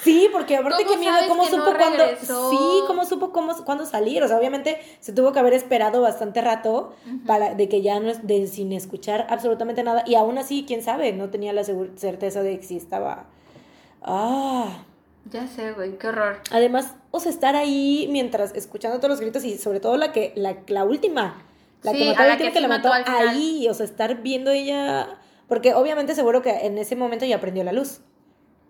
Sí, 0.05 0.29
porque 0.31 0.55
aparte 0.55 0.83
¿Cómo 0.83 0.99
qué 0.99 0.99
miedo, 0.99 1.15
cómo 1.27 1.45
que 1.45 1.57
no 1.57 1.65
supo 1.65 1.77
cuándo. 1.77 2.03
Sí, 2.21 2.83
cómo 2.85 3.05
supo 3.05 3.31
cómo, 3.31 3.55
cuándo 3.65 3.85
salir. 3.85 4.14
O 4.23 4.27
sea, 4.27 4.37
obviamente 4.37 4.79
se 4.99 5.13
tuvo 5.13 5.31
que 5.31 5.39
haber 5.39 5.53
esperado 5.53 6.01
bastante 6.01 6.41
rato 6.41 6.93
para 7.25 7.55
de 7.55 7.69
que 7.69 7.81
ya 7.81 7.99
no 7.99 8.13
de 8.13 8.47
sin 8.47 8.71
escuchar 8.73 9.27
absolutamente 9.29 9.83
nada. 9.83 10.03
Y 10.05 10.15
aún 10.15 10.37
así, 10.37 10.65
quién 10.67 10.83
sabe, 10.83 11.13
no 11.13 11.29
tenía 11.29 11.53
la 11.53 11.63
certeza 11.63 12.41
de 12.43 12.59
que 12.59 12.65
sí 12.65 12.77
estaba. 12.77 13.25
Ah. 14.01 14.83
Ya 15.31 15.47
sé, 15.47 15.71
güey, 15.73 15.97
qué 15.97 16.07
horror. 16.07 16.37
Además, 16.51 16.93
o 17.11 17.19
sea, 17.19 17.31
estar 17.31 17.55
ahí 17.55 18.07
mientras 18.11 18.53
escuchando 18.53 18.97
todos 18.97 19.09
los 19.09 19.21
gritos 19.21 19.43
y 19.43 19.57
sobre 19.57 19.79
todo 19.79 19.97
la 19.97 20.11
que, 20.11 20.33
la, 20.35 20.57
la 20.67 20.83
última, 20.83 21.41
la 21.81 21.91
Sí, 21.91 21.97
que 21.97 22.05
mató 22.09 22.21
a 22.21 22.27
la 22.27 22.37
que 22.37 22.61
la 22.61 22.67
mató 22.67 22.91
ahí, 22.91 23.67
o 23.67 23.73
sea, 23.73 23.85
estar 23.85 24.21
viendo 24.21 24.51
ella, 24.51 25.17
porque 25.47 25.73
obviamente 25.73 26.13
seguro 26.13 26.43
que 26.43 26.51
en 26.51 26.77
ese 26.77 26.95
momento 26.95 27.25
ya 27.25 27.41
prendió 27.41 27.63
la 27.63 27.73
luz. 27.73 28.01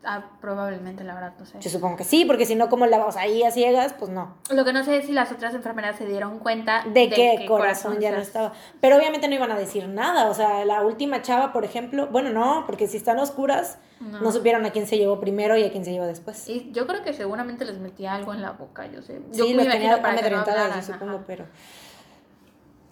Ah, 0.07 0.23
probablemente, 0.39 1.03
la 1.03 1.15
verdad, 1.15 1.33
no 1.39 1.45
sé. 1.45 1.57
Yo 1.59 1.69
supongo 1.69 1.97
que 1.97 2.03
sí, 2.03 2.25
porque 2.25 2.45
si 2.45 2.55
no, 2.55 2.69
como 2.69 2.85
la 2.85 2.97
vamos 2.99 3.15
ahí 3.17 3.43
a 3.43 3.51
ciegas, 3.51 3.93
pues 3.97 4.11
no. 4.11 4.35
Lo 4.51 4.63
que 4.63 4.71
no 4.73 4.83
sé 4.83 4.97
es 4.97 5.05
si 5.05 5.11
las 5.13 5.31
otras 5.31 5.53
enfermeras 5.55 5.97
se 5.97 6.05
dieron 6.05 6.39
cuenta 6.39 6.83
De, 6.85 7.09
que, 7.09 7.45
corazón 7.47 7.99
ya 7.99 8.09
se- 8.09 8.15
no 8.15 8.21
estaba. 8.21 8.53
Pero 8.81 8.97
obviamente 8.97 9.27
no 9.27 9.35
iban 9.35 9.51
a 9.51 9.57
decir 9.57 9.87
nada, 9.87 10.29
o 10.29 10.33
sea, 10.33 10.63
la 10.65 10.81
última 10.83 11.21
chava, 11.21 11.51
por 11.53 11.65
ejemplo, 11.65 12.07
bueno, 12.07 12.29
no, 12.29 12.63
porque 12.67 12.87
si 12.87 12.97
están 12.97 13.17
oscuras, 13.19 13.79
no, 13.99 14.19
No. 14.21 14.31
supieron 14.31 14.65
a 14.65 14.71
quién 14.71 14.85
se 14.87 14.97
llevó 14.97 15.19
primero 15.19 15.57
y 15.57 15.63
a 15.63 15.71
quién 15.71 15.83
se 15.85 15.91
llevó 15.91 16.05
después. 16.05 16.47
Y 16.47 16.71
yo 16.71 16.85
creo 16.85 17.01
que 17.03 17.13
seguramente 17.13 17.65
les 17.65 17.79
metía 17.79 18.13
algo 18.13 18.33
en 18.33 18.41
la 18.41 18.51
boca, 18.51 18.85
yo 18.87 19.01
sé. 19.01 19.21
Sí, 19.31 19.37
Yo 19.39 19.45
los 19.45 19.55
me 19.55 19.63
tenía 19.71 19.97
imagino 19.97 20.01
para 20.01 20.21
que 20.21 20.29
no 20.29 20.39
hablaran, 20.41 20.81
yo 20.81 20.93
supongo, 20.93 21.13
ajá. 21.15 21.23
pero... 21.25 21.45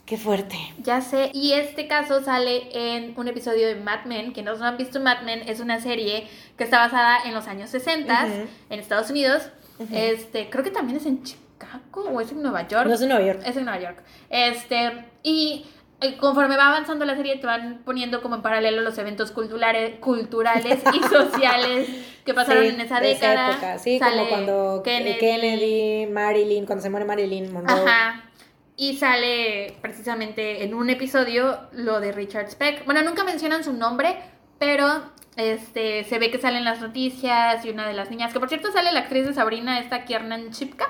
Qué 0.05 0.17
fuerte. 0.17 0.57
Ya 0.79 0.99
sé, 1.01 1.31
y 1.33 1.53
este 1.53 1.87
caso 1.87 2.21
sale 2.23 2.67
en 2.73 3.13
un 3.17 3.27
episodio 3.29 3.67
de 3.67 3.75
Mad 3.75 4.03
Men. 4.05 4.31
Quienes 4.33 4.59
no 4.59 4.65
han 4.65 4.75
visto 4.77 4.99
Mad 4.99 5.21
Men, 5.23 5.43
es 5.47 5.61
una 5.61 5.79
serie 5.79 6.27
que 6.57 6.65
está 6.65 6.79
basada 6.79 7.19
en 7.25 7.33
los 7.33 7.47
años 7.47 7.69
60 7.69 8.25
Ujú. 8.25 8.47
en 8.69 8.79
Estados 8.79 9.09
Unidos. 9.09 9.43
Este, 9.91 10.49
creo 10.49 10.63
que 10.63 10.71
también 10.71 10.97
es 10.97 11.05
en 11.05 11.23
Chicago 11.23 12.09
o 12.11 12.19
es 12.21 12.31
en 12.31 12.41
Nueva 12.41 12.67
York. 12.67 12.85
No 12.87 12.93
es 12.93 13.01
en 13.01 13.09
Nueva 13.09 13.25
York. 13.25 13.41
Es 13.45 13.55
en 13.55 13.63
Nueva 13.65 13.79
York. 13.79 14.03
Este, 14.29 15.05
y 15.23 15.65
eh, 16.01 16.17
conforme 16.17 16.57
va 16.57 16.67
avanzando 16.67 17.05
la 17.05 17.15
serie, 17.15 17.37
te 17.37 17.47
van 17.47 17.81
poniendo 17.85 18.21
como 18.21 18.35
en 18.35 18.41
paralelo 18.41 18.81
los 18.81 18.97
eventos 18.97 19.31
culturales, 19.31 19.99
culturales 20.01 20.79
y 20.93 20.99
sociales 21.07 21.87
que 22.25 22.33
pasaron 22.33 22.63
Sí, 22.63 22.69
en 22.75 22.81
esa 22.81 22.99
década. 22.99 23.51
época, 23.51 23.79
Sí, 23.79 23.99
Sale 23.99 24.17
como 24.17 24.29
cuando 24.29 24.81
Kennedy. 24.83 25.17
Kennedy. 25.17 26.11
Marilyn, 26.11 26.65
cuando 26.65 26.81
se 26.83 26.89
muere 26.89 27.05
Marilyn 27.05 27.51
Monroe. 27.53 27.79
Ajá. 27.89 28.25
Y 28.76 28.97
sale 28.97 29.76
precisamente 29.82 30.63
en 30.63 30.74
un 30.74 30.89
episodio 30.89 31.59
lo 31.74 31.99
de 31.99 32.11
Richard 32.11 32.49
Speck. 32.49 32.86
Bueno, 32.86 33.03
nunca 33.03 33.24
mencionan 33.24 33.63
su 33.63 33.74
nombre, 33.74 34.17
pero 34.57 34.88
este 35.38 36.03
se 36.05 36.17
ve 36.19 36.32
que 36.32 36.39
salen 36.39 36.63
las 36.63 36.82
noticias 36.82 37.63
y 37.65 37.69
una 37.69 37.88
de 37.88 37.93
las 37.93 38.09
niñas, 38.09 38.34
que 38.34 38.39
por 38.39 38.49
cierto 38.49 38.71
sale 38.71 38.91
la 38.91 39.01
actriz 39.01 39.28
de 39.28 39.34
Sabrina, 39.34 39.80
esta 39.80 40.05
Kiernan 40.05 40.51
Chipka. 40.51 40.89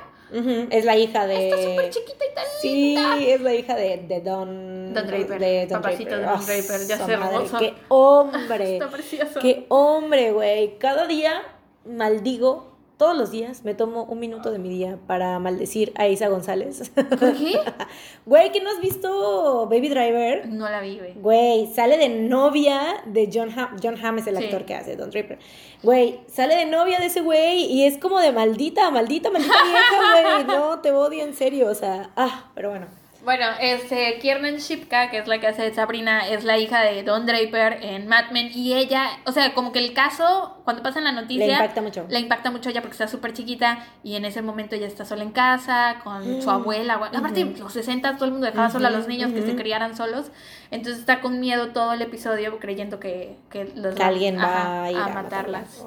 Es 0.71 0.83
la 0.85 0.97
hija 0.97 1.27
de... 1.27 1.49
Está 1.49 1.57
súper 1.61 1.89
chiquita 1.91 2.25
y 2.31 2.33
tan 2.35 2.43
Sí, 2.59 2.95
linda. 2.95 3.17
es 3.19 3.41
la 3.41 3.53
hija 3.53 3.75
de, 3.75 3.97
de 4.07 4.21
Don... 4.21 4.91
Don 4.91 5.05
Draper, 5.05 5.39
De 5.39 5.67
Don 5.67 5.81
papacito 5.81 6.17
Draper. 6.17 6.19
de 6.19 6.25
Don 6.25 6.39
Ah, 6.39 6.45
Draper, 6.45 6.87
ya 6.87 6.97
madre, 6.97 7.13
hermoso. 7.35 7.57
Qué 7.59 7.73
hombre. 7.89 8.73
Está 8.77 8.89
precioso. 8.89 9.39
Qué 9.39 9.65
hombre, 9.69 10.31
güey. 10.31 10.79
Cada 10.79 11.05
día 11.05 11.43
maldigo, 11.85 12.72
todos 12.97 13.17
los 13.17 13.31
días 13.31 13.63
me 13.65 13.73
tomo 13.73 14.03
un 14.03 14.19
minuto 14.19 14.51
de 14.51 14.59
mi 14.59 14.69
día 14.69 14.97
para 15.07 15.37
maldecir 15.39 15.91
a 15.95 16.07
Isa 16.07 16.27
González. 16.29 16.89
¿Por 16.95 17.33
qué? 17.35 17.59
Güey, 18.25 18.51
¿que 18.51 18.61
no 18.61 18.69
has 18.69 18.79
visto 18.79 19.67
Baby 19.69 19.89
Driver? 19.89 20.47
No 20.47 20.69
la 20.69 20.79
vi, 20.79 20.97
güey. 20.97 21.13
Güey, 21.15 21.73
sale 21.73 21.97
de 21.97 22.07
novia 22.09 22.79
de 23.05 23.29
John 23.33 23.49
Hamm. 23.57 23.77
John 23.83 23.97
Hamm 24.03 24.19
es 24.19 24.27
el 24.27 24.37
Sí. 24.37 24.43
actor 24.45 24.65
que 24.65 24.75
hace 24.75 24.95
Don 24.95 25.09
Draper. 25.09 25.39
Güey, 25.83 26.21
sale 26.27 26.55
de 26.55 26.65
novia 26.65 26.99
de 26.99 27.07
ese 27.07 27.21
güey 27.21 27.65
y 27.65 27.85
es 27.85 27.97
como 27.97 28.19
de 28.19 28.31
maldita, 28.31 28.89
maldita, 28.91 29.29
maldita 29.29 29.55
vieja, 29.63 30.33
güey. 30.35 30.45
No, 30.45 30.79
te 30.79 30.91
odio 30.91 31.23
en 31.23 31.33
serio, 31.33 31.67
o 31.69 31.75
sea, 31.75 32.11
ah, 32.15 32.51
pero 32.55 32.69
bueno. 32.69 32.87
Bueno, 33.23 33.45
este, 33.61 34.19
Kiernan 34.19 34.57
Shipka, 34.57 35.09
que 35.09 35.17
es 35.19 35.27
la 35.27 35.39
que 35.39 35.47
hace 35.47 35.61
de 35.61 35.73
Sabrina, 35.73 36.27
es 36.27 36.43
la 36.43 36.57
hija 36.57 36.81
de 36.81 37.03
Don 37.03 37.25
Draper 37.25 37.79
en 37.81 38.05
Mad 38.07 38.31
Men. 38.31 38.49
Y 38.53 38.73
ella, 38.73 39.07
o 39.25 39.31
sea, 39.31 39.53
como 39.53 39.71
que 39.71 39.79
el 39.79 39.93
caso, 39.93 40.57
cuando 40.65 40.83
pasa 40.83 40.99
en 40.99 41.05
la 41.05 41.13
noticia... 41.13 41.45
Le 41.47 41.53
impacta 41.53 41.81
mucho. 41.81 42.05
Le 42.09 42.19
impacta 42.19 42.51
mucho 42.51 42.69
ella 42.69 42.81
porque 42.81 42.93
está 42.95 43.07
súper 43.07 43.31
chiquita 43.33 43.85
y 44.03 44.15
en 44.17 44.25
ese 44.25 44.41
momento 44.41 44.75
ella 44.75 44.87
está 44.87 45.05
sola 45.05 45.23
en 45.23 45.31
casa 45.31 46.01
con 46.03 46.41
su 46.41 46.47
Mm. 46.49 46.53
abuela. 46.53 46.95
güey. 46.97 47.15
Aparte, 47.15 47.45
los 47.45 47.71
60 47.71 48.15
todo 48.15 48.25
el 48.25 48.31
mundo 48.31 48.45
dejaba 48.47 48.69
sola 48.69 48.89
a 48.89 48.91
los 48.91 49.07
niños 49.07 49.31
que 49.31 49.41
se 49.41 49.55
criaran 49.55 49.95
solos. 49.95 50.25
Entonces 50.69 50.99
está 50.99 51.21
con 51.21 51.39
miedo 51.39 51.69
todo 51.69 51.93
el 51.93 52.01
episodio 52.01 52.59
creyendo 52.59 52.99
que, 52.99 53.37
que, 53.49 53.71
los 53.75 53.95
Que 53.95 54.03
alguien 54.03 54.37
va 54.37 54.43
ajá, 54.43 54.83
a 54.83 54.91
ir 54.91 54.97
a, 54.97 55.07
matarlas. 55.07 55.81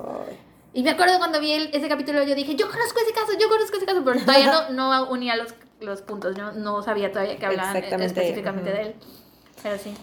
Y 0.72 0.82
me 0.82 0.90
acuerdo 0.90 1.18
cuando 1.18 1.40
vi 1.40 1.52
el- 1.52 1.70
ese 1.74 1.88
capítulo, 1.88 2.22
yo 2.22 2.34
dije, 2.34 2.54
yo 2.54 2.70
conozco 2.70 2.98
ese 3.00 3.12
caso, 3.12 3.32
yo 3.38 3.48
conozco 3.48 3.76
ese 3.76 3.86
caso, 3.86 4.02
pero 4.04 4.20
todavía 4.20 4.52
no, 4.70 5.00
no 5.00 5.10
unía 5.10 5.34
los, 5.36 5.54
los 5.80 6.02
puntos, 6.02 6.36
yo 6.36 6.52
no 6.52 6.82
sabía 6.82 7.10
todavía 7.12 7.36
que 7.38 7.46
hablaban 7.46 7.76
específicamente 7.76 8.70
de 8.72 8.80
él. 8.82 8.96
Pero 9.62 9.78
sí. 9.78 9.94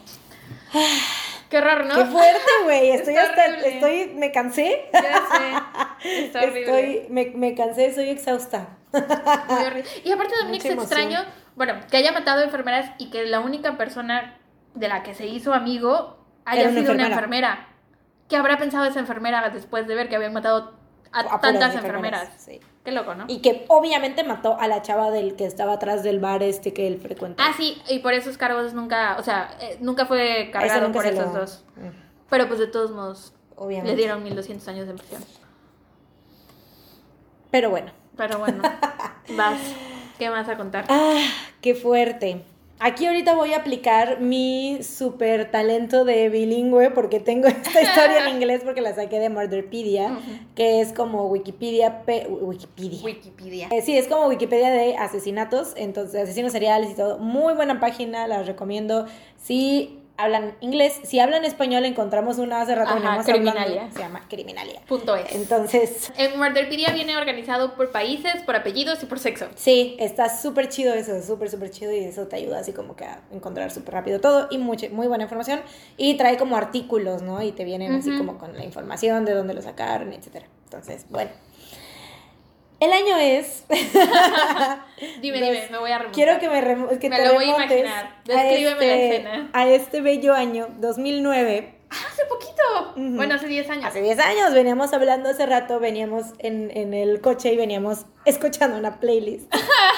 Qué 1.50 1.62
raro, 1.62 1.86
¿no? 1.86 1.96
Qué 1.96 2.06
fuerte, 2.06 2.52
güey. 2.64 2.90
Estoy 2.94 3.16
hasta, 3.16 3.46
horrible. 3.46 3.68
estoy, 3.76 4.16
me 4.16 4.32
cansé. 4.32 4.90
Ya 4.92 5.22
sé. 6.02 6.26
Está 6.26 6.40
horrible. 6.44 6.62
Estoy, 6.62 7.08
me, 7.10 7.26
me 7.36 7.56
cansé, 7.56 7.86
estoy 7.88 8.10
exhausta. 8.10 8.70
Muy 8.92 9.64
horrible. 9.66 9.90
Y 10.04 10.12
aparte 10.12 10.34
es 10.34 10.42
emoción. 10.46 10.80
extraño, 10.80 11.20
bueno, 11.56 11.76
que 11.90 11.98
haya 11.98 12.12
matado 12.12 12.42
enfermeras 12.42 12.92
y 12.98 13.10
que 13.12 13.26
la 13.26 13.40
única 13.40 13.78
persona 13.78 14.38
de 14.74 14.88
la 14.88 15.04
que 15.04 15.14
se 15.14 15.28
hizo 15.28 15.54
amigo 15.54 16.26
haya 16.46 16.70
una 16.70 16.80
sido 16.80 16.94
una 16.94 17.08
enfermera. 17.08 17.50
enfermera. 17.54 17.68
¿Qué 18.30 18.38
habrá 18.38 18.58
pensado 18.58 18.86
esa 18.86 19.00
enfermera 19.00 19.48
después 19.50 19.88
de 19.88 19.96
ver 19.96 20.10
que 20.10 20.16
habían 20.16 20.34
matado 20.34 20.74
a, 21.12 21.36
A 21.36 21.40
tantas 21.40 21.76
enfermeras? 21.76 22.30
Sí. 22.38 22.60
Qué 22.84 22.92
loco, 22.92 23.16
¿no? 23.16 23.26
Y 23.30 23.40
que 23.40 23.66
obviamente 23.70 24.24
mató 24.26 24.58
a 24.60 24.68
la 24.68 24.82
chava 24.82 25.10
del 25.10 25.36
que 25.36 25.46
estaba 25.46 25.74
atrás 25.74 26.04
del 26.04 26.20
bar 26.20 26.44
este 26.44 26.74
que 26.74 26.86
él 26.88 27.00
frecuentó. 27.00 27.42
Ah, 27.42 27.54
sí, 27.56 27.82
y 27.90 28.00
por 28.00 28.14
esos 28.14 28.38
cargos 28.38 28.74
nunca, 28.74 29.16
o 29.18 29.24
sea, 29.24 29.56
eh, 29.62 29.78
nunca 29.80 30.06
fue 30.06 30.50
cargado 30.52 30.82
nunca 30.88 30.94
por 31.00 31.06
esos 31.06 31.34
lo- 31.34 31.40
dos. 31.40 31.64
Mm, 31.78 31.90
Pero 32.30 32.48
pues 32.48 32.60
de 32.60 32.68
todos 32.68 32.92
modos, 32.92 33.34
Obviamente. 33.56 33.92
le 33.92 33.98
dieron 33.98 34.22
1200 34.24 34.68
años 34.68 34.88
de 34.88 34.94
prisión. 34.96 35.24
Pero 37.52 37.70
bueno. 37.70 37.92
Pero 38.18 38.40
bueno, 38.40 38.62
vas. 39.38 39.60
¿Qué 40.20 40.30
más 40.30 40.48
a 40.50 40.58
contar? 40.58 40.86
Ah, 40.90 41.24
qué 41.62 41.76
fuerte. 41.76 42.44
Aquí 42.80 43.06
ahorita 43.06 43.34
voy 43.36 43.54
a 43.54 43.58
aplicar 43.58 44.20
mi 44.20 44.80
super 44.84 45.50
talento 45.52 46.04
de 46.04 46.28
bilingüe 46.28 46.90
porque 46.92 47.22
tengo 47.22 47.48
esta 47.48 47.82
historia 47.82 48.28
en 48.28 48.36
inglés 48.36 48.62
porque 48.66 48.82
la 48.82 48.94
saqué 48.94 49.20
de 49.20 49.30
Murderpedia, 49.30 50.18
que 50.54 50.82
es 50.82 50.92
como 50.92 51.28
Wikipedia, 51.28 52.02
pe- 52.04 52.28
Wikipedia. 52.30 53.00
Wikipedia. 53.04 53.68
Eh, 53.72 53.82
sí, 53.82 53.96
es 53.98 54.08
como 54.08 54.28
Wikipedia 54.28 54.70
de 54.70 54.98
asesinatos, 54.98 55.74
entonces 55.78 56.22
asesinos 56.24 56.52
seriales 56.52 56.92
y 56.92 56.96
todo. 56.96 57.20
Muy 57.20 57.54
buena 57.54 57.80
página, 57.80 58.28
la 58.28 58.44
recomiendo. 58.44 59.06
Si 59.42 60.00
hablan 60.16 60.56
inglés, 60.62 61.00
si 61.04 61.20
hablan 61.20 61.44
español, 61.44 61.86
encontramos 61.86 62.38
una 62.38 62.62
hace 62.62 62.76
rato 62.76 62.94
Ajá, 62.94 63.24
Criminalia. 63.24 63.64
hablando, 63.64 63.94
se 63.96 64.00
llama 64.00 64.26
Criminalia. 64.30 64.82
Punto 64.88 65.16
es. 65.16 65.34
Entonces, 65.34 66.12
En 66.18 66.38
Murderpedia 66.38 66.92
viene 66.92 67.18
organizado 67.18 67.74
por 67.76 67.92
países, 67.92 68.42
por 68.44 68.56
apellidos 68.56 69.02
y 69.02 69.06
por 69.08 69.20
sexo. 69.20 69.48
sí, 69.56 69.96
está 70.00 70.30
súper 70.30 70.70
chido 70.70 70.94
eso, 70.94 71.22
súper, 71.24 71.50
súper 71.50 71.72
chido 71.72 71.92
y 71.92 72.00
eso 72.00 72.28
te 72.28 72.36
ayuda 72.36 72.60
así 72.60 72.74
como 72.74 72.96
que 72.96 73.06
a 73.06 73.22
encontrar 73.32 73.72
súper 73.72 73.96
rápido 73.96 74.20
todo 74.22 74.48
y 74.52 74.58
mucha, 74.60 74.88
muy 74.90 75.08
buena 75.08 75.24
información. 75.24 75.62
Y 75.98 76.16
trae 76.16 76.38
como 76.38 76.56
artículos, 76.58 77.22
¿no? 77.22 77.42
Y 77.42 77.52
te 77.52 77.64
vienen 77.64 77.94
así 77.96 78.10
Ujú. 78.10 78.20
como 78.20 78.38
con 78.38 78.56
la 78.56 78.64
información 78.64 79.26
de 79.26 79.34
dónde 79.34 79.54
lo 79.54 79.62
sacaron, 79.62 80.14
etcétera. 80.14 80.46
Entonces, 80.66 81.06
bueno. 81.10 81.32
El 82.80 82.92
año 82.92 83.18
es... 83.18 83.64
Dime, 85.22 85.40
Dos. 85.40 85.50
dime, 85.50 85.68
me 85.72 85.78
voy 85.78 85.92
a 85.92 85.98
remontar. 86.00 86.12
Quiero 86.12 86.40
que 86.40 86.50
me, 86.50 86.62
remo- 86.62 87.00
que 87.00 87.10
Me 87.10 87.18
te 87.18 87.26
lo 87.26 87.34
voy 87.34 87.46
a 87.46 87.56
imaginar. 87.56 88.16
Descríbeme 88.26 88.86
la 88.88 88.94
este- 88.96 89.16
escena. 89.16 89.50
A 89.54 89.68
este 89.68 90.02
bello 90.02 90.34
año, 90.34 90.68
2009. 90.80 91.76
Ah, 91.94 92.08
hace 92.12 92.26
poquito. 92.26 92.94
Bueno, 92.96 93.36
hace 93.36 93.48
10 93.48 93.70
años. 93.70 93.86
Hace 93.86 94.02
10 94.02 94.18
años 94.20 94.54
veníamos 94.54 94.92
hablando 94.94 95.30
hace 95.30 95.46
rato, 95.46 95.80
veníamos 95.80 96.26
en, 96.40 96.72
en 96.76 96.96
el 96.96 97.22
coche 97.22 97.54
y 97.54 97.58
veníamos 97.58 98.08
escuchando 98.26 98.78
una 98.78 99.00
playlist. 99.00 99.54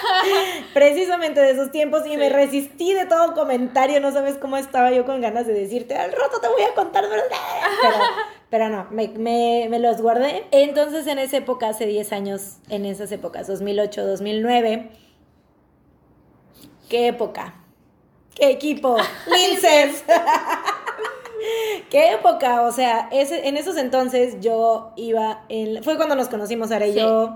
Precisamente 0.73 1.39
de 1.39 1.51
esos 1.51 1.71
tiempos 1.71 2.05
y 2.05 2.17
me 2.17 2.27
resistí 2.27 2.93
de 2.93 3.05
todo 3.05 3.33
comentario, 3.33 4.01
no 4.01 4.11
sabes 4.11 4.35
cómo 4.35 4.57
estaba 4.57 4.91
yo 4.91 5.05
con 5.05 5.21
ganas 5.21 5.47
de 5.47 5.53
decirte, 5.53 5.95
al 5.95 6.11
rato 6.11 6.41
te 6.41 6.49
voy 6.49 6.63
a 6.63 6.73
contar, 6.73 7.07
¿verdad? 7.07 7.27
Pero, 7.81 7.95
pero 8.49 8.69
no, 8.69 8.87
me, 8.91 9.07
me, 9.07 9.67
me 9.69 9.79
los 9.79 10.01
guardé. 10.01 10.45
Entonces 10.51 11.07
en 11.07 11.19
esa 11.19 11.37
época, 11.37 11.69
hace 11.69 11.85
10 11.85 12.11
años, 12.11 12.57
en 12.67 12.83
esas 12.83 13.09
épocas, 13.13 13.47
2008, 13.47 14.05
2009, 14.05 14.89
¿qué 16.89 17.07
época? 17.07 17.53
¿Qué 18.35 18.49
equipo? 18.49 18.97
Linces. 19.27 20.03
¿Qué 21.89 22.11
época? 22.13 22.61
O 22.63 22.71
sea, 22.71 23.09
ese, 23.11 23.47
en 23.47 23.57
esos 23.57 23.77
entonces 23.77 24.37
yo 24.41 24.93
iba 24.95 25.43
en... 25.49 25.83
Fue 25.83 25.95
cuando 25.97 26.15
nos 26.15 26.27
conocimos, 26.29 26.69
Sara 26.69 26.87
y 26.87 26.93
Sí. 26.93 26.99
yo. 26.99 27.35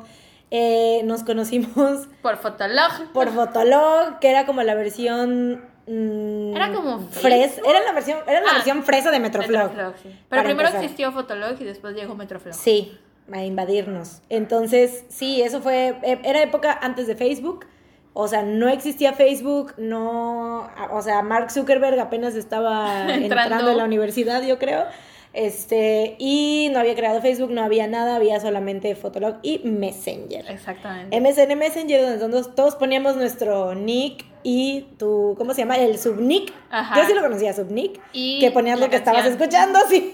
Eh, 0.51 1.01
nos 1.05 1.23
conocimos 1.23 2.07
Por 2.23 2.37
Fotolog. 2.37 3.11
por 3.13 3.29
Fotolog, 3.29 4.19
que 4.19 4.29
era 4.31 4.45
como 4.47 4.63
la 4.63 4.73
versión... 4.75 5.63
mm, 5.85 6.55
Era 6.55 6.73
como 6.73 6.99
Fres, 7.09 7.51
Facebook. 7.53 7.69
era 7.69 7.79
la 7.81 7.91
versión, 7.91 8.19
era 8.27 8.41
la 8.41 8.49
Ah, 8.49 8.53
versión 8.55 8.83
fresa 8.83 9.11
de 9.11 9.19
Metroflog. 9.19 9.69
Metroflog, 9.69 9.93
sí. 10.01 10.19
Pero 10.27 10.43
primero 10.43 10.67
empezar. 10.69 10.83
existió 10.83 11.11
Fotolog 11.11 11.55
y 11.61 11.65
después 11.65 11.93
llegó 11.95 12.15
Metroflog. 12.15 12.55
Sí, 12.55 12.97
a 13.31 13.43
invadirnos. 13.43 14.21
Entonces, 14.29 15.05
sí, 15.09 15.41
eso 15.43 15.61
fue, 15.61 15.95
e- 16.01 16.19
era 16.23 16.41
época 16.41 16.79
antes 16.81 17.05
de 17.05 17.15
Facebook. 17.15 17.67
O 18.13 18.27
sea, 18.27 18.41
no 18.43 18.67
existía 18.69 19.13
Facebook, 19.13 19.73
no, 19.77 20.63
a- 20.75 20.89
o 20.93 21.01
sea, 21.01 21.21
Mark 21.21 21.51
Zuckerberg 21.51 21.99
apenas 21.99 22.35
estaba 22.35 23.01
Entrando. 23.13 23.25
entrando 23.43 23.71
en 23.71 23.77
la 23.77 23.83
universidad, 23.85 24.41
yo 24.43 24.57
creo. 24.59 24.85
Este, 25.31 26.15
y 26.17 26.69
no 26.73 26.79
había 26.79 26.95
creado 26.95 27.21
Facebook, 27.21 27.51
no 27.51 27.61
había 27.63 27.85
nada, 27.87 28.15
había 28.15 28.39
solamente 28.39 28.95
Fotolog 28.95 29.35
y 29.43 29.59
Messenger. 29.59 30.43
Exactamente. 30.49 31.21
MSN 31.21 31.55
Messenger, 31.55 32.17
donde 32.19 32.37
todos, 32.41 32.55
todos 32.55 32.75
poníamos 32.75 33.15
nuestro 33.15 33.75
nick 33.75 34.25
y 34.41 34.87
tu, 34.97 35.35
¿cómo 35.37 35.53
se 35.53 35.61
llama? 35.61 35.77
El 35.77 35.99
subnick. 35.99 36.51
Ajá. 36.71 36.95
Yo 36.95 37.05
sí 37.05 37.13
lo 37.13 37.21
conocía, 37.21 37.53
subnick. 37.53 38.01
Y 38.11 38.39
que 38.39 38.49
ponías 38.49 38.79
lo 38.79 38.89
que 38.89 38.95
estabas 38.95 39.25
escuchando, 39.27 39.77
sí. 39.87 40.13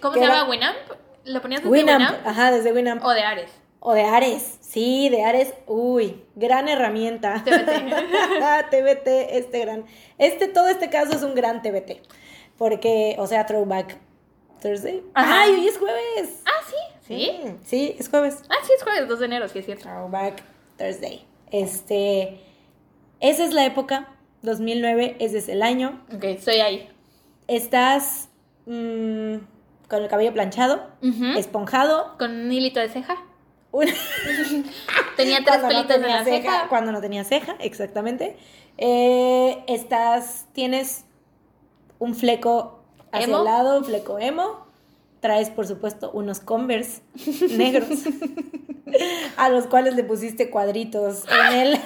¿Cómo 0.00 0.14
se 0.14 0.20
llama? 0.20 0.48
¿Winamp? 0.48 0.76
¿Lo 1.24 1.42
ponías 1.42 1.60
desde 1.62 1.72
Winamp, 1.72 2.00
Winamp? 2.10 2.26
ajá, 2.26 2.50
desde 2.52 2.72
Winamp. 2.72 3.04
O 3.04 3.10
de 3.10 3.22
Ares. 3.22 3.50
O 3.80 3.94
de 3.94 4.02
Ares, 4.02 4.58
sí, 4.60 5.08
de 5.10 5.22
Ares, 5.22 5.54
uy, 5.66 6.24
gran 6.34 6.68
herramienta. 6.68 7.44
TBT. 7.44 8.70
TBT, 8.70 9.06
este 9.30 9.60
gran, 9.60 9.84
este, 10.18 10.48
todo 10.48 10.68
este 10.68 10.90
caso 10.90 11.12
es 11.12 11.22
un 11.22 11.34
gran 11.34 11.62
TBT, 11.62 12.02
porque, 12.58 13.16
o 13.18 13.26
sea, 13.26 13.46
Throwback 13.46 13.98
Thursday. 14.60 15.02
Ajá. 15.14 15.42
¡Ay, 15.42 15.54
hoy 15.54 15.68
es 15.68 15.78
jueves! 15.78 16.42
Ah, 16.44 16.64
sí. 16.66 16.76
¿Sí? 17.06 17.30
Mm, 17.44 17.64
sí, 17.64 17.96
es 17.98 18.08
jueves. 18.08 18.42
Ah, 18.48 18.56
sí, 18.66 18.72
es 18.76 18.82
jueves 18.82 19.08
2 19.08 19.18
de 19.20 19.24
enero, 19.26 19.48
sí 19.48 19.60
es 19.60 19.66
cierto. 19.66 19.84
Throwback 19.84 20.42
Thursday. 20.76 21.24
Este, 21.52 22.40
esa 23.20 23.44
es 23.44 23.52
la 23.52 23.64
época, 23.64 24.08
2009, 24.42 25.16
ese 25.20 25.38
es 25.38 25.48
el 25.48 25.62
año. 25.62 26.04
Ok, 26.14 26.24
estoy 26.24 26.56
ahí. 26.56 26.88
Estás 27.46 28.28
mm, 28.66 29.36
con 29.88 30.02
el 30.02 30.08
cabello 30.08 30.32
planchado, 30.32 30.90
esponjado, 31.36 32.16
Con 32.18 32.32
un 32.32 32.52
hilito 32.52 32.80
de 32.80 32.88
ceja. 32.88 33.16
Tenía 35.16 35.44
tres 35.44 35.58
cuando 35.58 35.68
no 35.68 35.86
pelitos 35.86 35.96
en 35.96 36.02
la 36.02 36.24
ceja, 36.24 36.36
ceja. 36.36 36.68
Cuando 36.68 36.92
no 36.92 37.00
tenía 37.00 37.24
ceja, 37.24 37.56
exactamente. 37.60 38.36
Eh, 38.78 39.64
estás, 39.66 40.46
tienes 40.52 41.04
un 41.98 42.14
fleco 42.14 42.80
hacia 43.12 43.26
¿Emo? 43.26 43.38
el 43.38 43.44
lado, 43.44 43.78
un 43.78 43.84
fleco 43.84 44.18
emo. 44.18 44.65
Traes, 45.26 45.50
por 45.50 45.66
supuesto, 45.66 46.10
unos 46.12 46.38
Converse 46.38 47.00
negros 47.50 47.88
a 49.36 49.48
los 49.48 49.66
cuales 49.66 49.94
le 49.96 50.04
pusiste 50.04 50.50
cuadritos 50.50 51.24
en 51.50 51.52
él. 51.60 51.80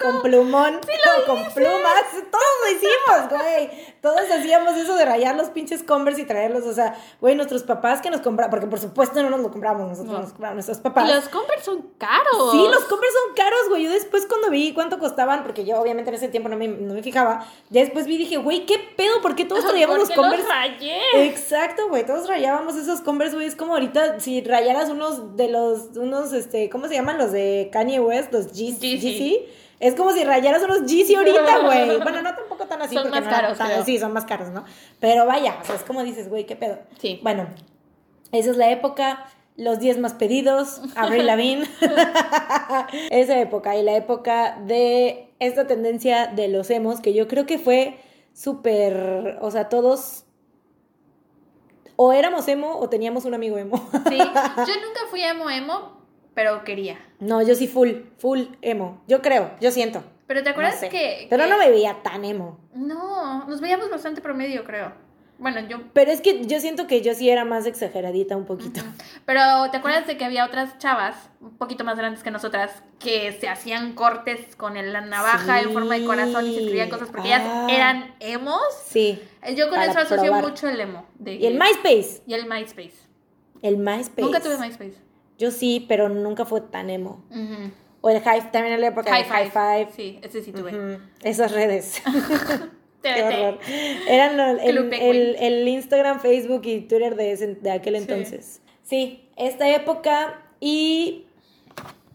con 0.00 0.22
plumón, 0.22 0.74
no, 0.74 1.26
con 1.26 1.52
plumas. 1.52 2.04
Todos 2.30 2.44
lo 2.62 2.70
hicimos, 2.70 3.28
güey. 3.42 3.70
Todos 4.00 4.20
hacíamos 4.30 4.76
eso 4.76 4.94
de 4.94 5.04
rayar 5.04 5.34
los 5.36 5.48
pinches 5.50 5.82
Converse 5.82 6.22
y 6.22 6.24
traerlos. 6.24 6.64
O 6.64 6.72
sea, 6.72 6.94
güey, 7.20 7.34
nuestros 7.34 7.62
papás 7.64 8.00
que 8.00 8.10
nos 8.10 8.20
compraban, 8.20 8.50
porque 8.50 8.66
por 8.68 8.78
supuesto 8.78 9.20
no 9.22 9.30
nos 9.30 9.40
lo 9.40 9.50
compramos 9.50 9.88
nosotros, 9.88 10.12
No. 10.14 10.20
nos 10.20 10.30
compraban 10.30 10.56
nuestros 10.56 10.78
papás. 10.78 11.10
Y 11.10 11.12
los 11.12 11.28
Converse 11.28 11.64
son 11.64 11.82
caros. 11.98 12.52
Sí, 12.52 12.58
los 12.58 12.84
Converse 12.84 13.16
son 13.26 13.34
caros, 13.34 13.68
güey. 13.68 13.82
Yo 13.84 13.90
después 13.90 14.26
cuando 14.26 14.50
vi 14.50 14.72
cuánto 14.72 14.98
costaban, 15.00 15.42
porque 15.42 15.64
yo 15.64 15.78
obviamente 15.80 16.10
en 16.10 16.14
ese 16.14 16.28
tiempo 16.28 16.48
no 16.48 16.56
me, 16.56 16.68
no 16.68 16.94
me 16.94 17.02
fijaba, 17.02 17.44
ya 17.70 17.80
después 17.80 18.06
vi 18.06 18.14
y 18.14 18.18
dije, 18.18 18.36
güey, 18.36 18.64
¿qué 18.66 18.78
pedo? 18.96 19.20
¿Por 19.20 19.34
qué 19.34 19.44
todos 19.44 19.64
traíamos 19.68 19.96
¿Por 19.98 20.06
los 20.08 20.16
Converse? 20.16 20.42
los 20.44 20.48
rayé? 20.52 21.00
Exacto, 21.26 21.88
güey, 21.88 21.95
todos 22.04 22.28
rayábamos 22.28 22.76
esos 22.76 23.00
Converse, 23.00 23.34
güey. 23.34 23.46
Es 23.46 23.56
como 23.56 23.74
ahorita 23.74 24.20
si 24.20 24.42
rayaras 24.42 24.90
unos 24.90 25.36
de 25.36 25.48
los, 25.48 25.96
unos, 25.96 26.32
este, 26.32 26.68
¿cómo 26.70 26.88
se 26.88 26.94
llaman? 26.94 27.18
Los 27.18 27.32
de 27.32 27.68
Kanye 27.72 28.00
West, 28.00 28.32
los. 28.32 28.52
Yeezy. 28.52 29.44
Es 29.78 29.94
como 29.94 30.12
si 30.12 30.24
rayaras 30.24 30.62
unos 30.62 30.86
Yeezy 30.86 31.14
ahorita, 31.16 31.58
güey. 31.64 31.98
Bueno, 32.00 32.22
no 32.22 32.34
tampoco 32.34 32.66
tan 32.66 32.82
así. 32.82 32.94
Son 32.94 33.04
porque 33.04 33.20
más 33.20 33.24
no- 33.24 33.30
caros, 33.30 33.58
tan-. 33.58 33.84
Sí, 33.84 33.98
son 33.98 34.12
más 34.12 34.24
caros, 34.24 34.48
¿no? 34.50 34.64
Pero 35.00 35.26
vaya, 35.26 35.58
o 35.60 35.64
sea, 35.64 35.74
es 35.74 35.82
como 35.82 36.02
dices, 36.02 36.28
güey, 36.28 36.44
¿qué 36.46 36.56
pedo? 36.56 36.78
Sí. 36.98 37.20
Bueno, 37.22 37.46
esa 38.32 38.50
es 38.50 38.56
la 38.56 38.70
época, 38.70 39.26
los 39.56 39.78
10 39.78 39.98
más 39.98 40.14
pedidos, 40.14 40.80
Avril 40.96 41.26
Lavigne. 41.26 41.66
esa 43.10 43.38
época 43.40 43.76
y 43.76 43.82
la 43.82 43.96
época 43.96 44.58
de 44.66 45.30
esta 45.38 45.66
tendencia 45.66 46.26
de 46.28 46.48
los 46.48 46.70
emos, 46.70 47.00
que 47.00 47.12
yo 47.14 47.28
creo 47.28 47.46
que 47.46 47.58
fue 47.58 47.98
súper, 48.32 49.38
o 49.40 49.50
sea, 49.50 49.68
todos 49.68 50.24
o 51.96 52.12
éramos 52.12 52.46
emo 52.48 52.78
o 52.78 52.88
teníamos 52.88 53.24
un 53.24 53.34
amigo 53.34 53.58
emo. 53.58 53.76
Sí. 54.08 54.18
Yo 54.18 54.24
nunca 54.24 55.00
fui 55.10 55.22
emo 55.22 55.48
emo, 55.50 56.00
pero 56.34 56.62
quería. 56.64 56.98
no, 57.18 57.42
yo 57.42 57.54
sí 57.54 57.66
full, 57.66 57.90
full 58.18 58.42
emo. 58.62 59.02
Yo 59.08 59.22
creo, 59.22 59.50
yo 59.60 59.70
siento. 59.70 60.02
Pero 60.26 60.40
¿te 60.42 60.50
No 60.50 60.50
acuerdas 60.52 60.80
sé. 60.80 60.88
que, 60.88 61.26
Pero 61.30 61.44
que- 61.44 61.50
no 61.50 61.56
me 61.58 61.70
veía 61.70 62.02
tan 62.02 62.24
emo. 62.24 62.58
No, 62.74 63.46
nos 63.46 63.60
veíamos 63.60 63.88
bastante 63.90 64.20
promedio, 64.20 64.64
creo. 64.64 64.92
Bueno, 65.38 65.60
yo... 65.68 65.78
Pero 65.92 66.10
es 66.10 66.22
que 66.22 66.46
yo 66.46 66.60
siento 66.60 66.86
que 66.86 67.02
yo 67.02 67.12
sí 67.14 67.28
era 67.28 67.44
más 67.44 67.66
exageradita 67.66 68.36
un 68.36 68.46
poquito. 68.46 68.80
Pero 69.26 69.40
¿te 69.70 69.76
acuerdas 69.76 70.06
de 70.06 70.16
que 70.16 70.24
había 70.24 70.46
otras 70.46 70.78
chavas, 70.78 71.14
un 71.42 71.56
poquito 71.58 71.84
más 71.84 71.98
grandes 71.98 72.22
que 72.22 72.30
nosotras, 72.30 72.82
que 72.98 73.32
se 73.38 73.46
hacían 73.48 73.92
cortes 73.94 74.56
con 74.56 74.76
el- 74.78 74.92
la 74.94 75.02
navaja 75.02 75.60
en 75.60 75.72
forma 75.74 75.96
de 75.98 76.04
corazón 76.06 76.46
y 76.46 76.54
se 76.54 76.60
escribían 76.60 76.88
cosas 76.88 77.08
porque 77.10 77.32
Ah. 77.34 77.66
ellas 77.66 77.76
eran 77.76 78.14
emos? 78.20 78.60
Sí. 78.86 79.22
Yo 79.54 79.68
con 79.68 79.80
eso 79.82 79.98
asocio 79.98 80.22
probar. 80.22 80.42
mucho 80.44 80.68
el 80.68 80.80
emo. 80.80 81.04
de 81.18 81.34
Y 81.34 81.46
el 81.46 81.58
MySpace. 81.58 82.22
Y 82.26 82.32
el 82.34 82.46
MySpace. 82.46 82.94
El 83.62 83.76
MySpace. 83.76 84.22
Nunca 84.22 84.40
tuve 84.40 84.56
MySpace. 84.58 84.94
Yo 85.38 85.50
sí, 85.50 85.84
pero 85.86 86.08
nunca 86.08 86.46
fue 86.46 86.62
tan 86.62 86.88
emo. 86.88 87.22
O 88.00 88.08
el 88.08 88.20
High, 88.22 88.52
también 88.52 88.74
en 88.74 88.80
la 88.80 88.86
época 88.88 89.10
High 89.10 89.24
del 89.24 89.32
High 89.32 89.50
Five. 89.50 89.88
Sí, 89.94 90.18
ese 90.22 90.42
sí 90.42 90.52
tuve. 90.52 90.98
Esas 91.22 91.52
redes. 91.52 92.00
Qué 93.02 93.22
horror. 93.22 93.58
Eran 94.08 94.40
el, 94.40 94.58
el- 94.64 94.74
Club 94.76 94.90
Penguin. 94.90 95.10
el- 95.10 95.36
el 95.36 95.68
Instagram, 95.68 96.20
Facebook 96.20 96.62
y 96.64 96.80
Twitter 96.82 97.14
de, 97.16 97.32
ese- 97.32 97.54
de 97.54 97.70
aquel 97.70 97.96
entonces. 97.96 98.60
Sí, 98.82 99.28
esta 99.36 99.68
época 99.74 100.42
y 100.60 101.24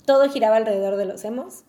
todo 0.06 0.30
giraba 0.30 0.58
alrededor 0.58 0.96
de 0.98 1.06
los 1.06 1.24
emos. 1.26 1.64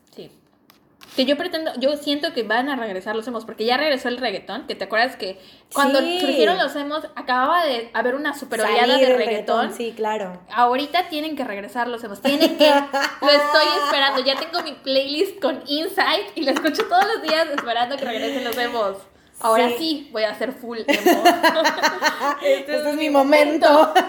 Que 1.16 1.26
yo 1.26 1.36
pretendo, 1.36 1.70
yo 1.78 1.94
siento 1.98 2.32
que 2.32 2.42
van 2.42 2.70
a 2.70 2.76
regresar 2.76 3.14
los 3.14 3.26
emos, 3.28 3.44
porque 3.44 3.66
ya 3.66 3.76
regresó 3.76 4.08
el 4.08 4.16
reggaetón, 4.16 4.66
que 4.66 4.74
te 4.74 4.84
acuerdas 4.84 5.16
que 5.16 5.38
cuando 5.74 6.00
Sí. 6.00 6.20
surgieron 6.20 6.56
los 6.56 6.74
emos, 6.74 7.06
acababa 7.16 7.64
de 7.66 7.90
haber 7.92 8.14
una 8.14 8.34
super 8.34 8.62
oleada 8.62 8.96
de 8.96 9.14
reggaetón. 9.16 9.74
Sí, 9.74 9.92
claro. 9.94 10.40
Ahorita 10.50 11.08
tienen 11.10 11.36
que 11.36 11.44
regresar 11.44 11.86
los 11.88 12.02
emos, 12.02 12.22
tienen 12.22 12.56
que, 12.56 12.70
lo 13.20 13.28
estoy 13.30 13.66
esperando, 13.84 14.24
ya 14.24 14.36
tengo 14.36 14.62
mi 14.62 14.72
playlist 14.72 15.38
con 15.40 15.62
Insight 15.66 16.28
y 16.34 16.44
lo 16.44 16.52
escucho 16.52 16.86
todos 16.86 17.04
los 17.06 17.22
días 17.22 17.46
esperando 17.54 17.96
que 17.96 18.04
regresen 18.06 18.44
los 18.44 18.56
emos. 18.56 18.96
Ahora 19.40 19.68
Sí. 19.70 19.74
sí, 19.78 20.08
voy 20.12 20.22
a 20.22 20.30
hacer 20.30 20.52
full 20.52 20.78
emo. 20.86 21.24
Este, 22.42 22.76
es 22.90 22.96
mi 22.96 23.10
momento. 23.10 23.92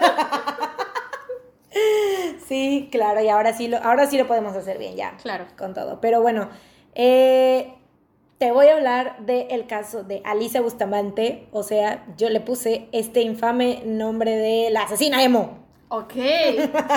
sí, 2.48 2.88
claro, 2.92 3.20
y 3.22 3.28
ahora 3.28 3.52
sí 3.52 3.68
lo, 3.68 3.78
ahora 3.78 4.06
sí 4.06 4.18
lo 4.18 4.26
podemos 4.26 4.56
hacer 4.56 4.78
bien 4.78 4.96
ya. 4.96 5.16
Claro. 5.22 5.46
Con 5.58 5.74
todo. 5.74 6.00
Pero 6.00 6.20
bueno, 6.22 6.48
eh, 6.94 7.74
te 8.38 8.52
voy 8.52 8.66
a 8.66 8.74
hablar 8.74 9.16
del 9.20 9.66
caso 9.66 10.02
de 10.02 10.20
Alicia 10.24 10.60
Bustamante. 10.60 11.48
O 11.52 11.62
sea, 11.62 12.04
yo 12.16 12.28
le 12.30 12.40
puse 12.40 12.88
este 12.92 13.22
infame 13.22 13.82
nombre 13.84 14.36
de 14.36 14.70
la 14.70 14.82
asesina 14.82 15.22
emo. 15.22 15.64
Ok, 15.88 16.14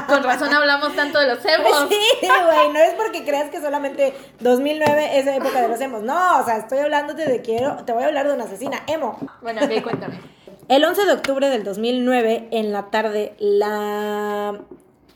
con 0.07 0.23
razón 0.23 0.51
hablamos 0.51 0.95
tanto 0.95 1.19
de 1.19 1.27
los 1.27 1.45
emos. 1.45 1.87
Sí, 1.89 2.27
güey, 2.27 2.73
no 2.73 2.79
es 2.79 2.93
porque 2.95 3.23
creas 3.23 3.49
que 3.51 3.61
solamente 3.61 4.13
2009 4.39 5.19
es 5.19 5.25
la 5.25 5.35
época 5.35 5.61
de 5.61 5.67
los 5.67 5.79
emos. 5.79 6.01
No, 6.01 6.39
o 6.39 6.45
sea, 6.45 6.57
estoy 6.57 6.79
hablándote 6.79 7.27
de 7.29 7.41
quiero, 7.41 7.75
te 7.85 7.91
voy 7.91 8.03
a 8.03 8.07
hablar 8.07 8.27
de 8.27 8.33
una 8.33 8.45
asesina 8.45 8.81
emo. 8.87 9.19
Bueno, 9.41 9.61
ok, 9.63 9.83
cuéntame. 9.83 10.19
El 10.67 10.83
11 10.83 11.05
de 11.05 11.13
octubre 11.13 11.49
del 11.49 11.63
2009, 11.63 12.47
en 12.51 12.73
la 12.73 12.89
tarde, 12.89 13.35
la 13.37 14.59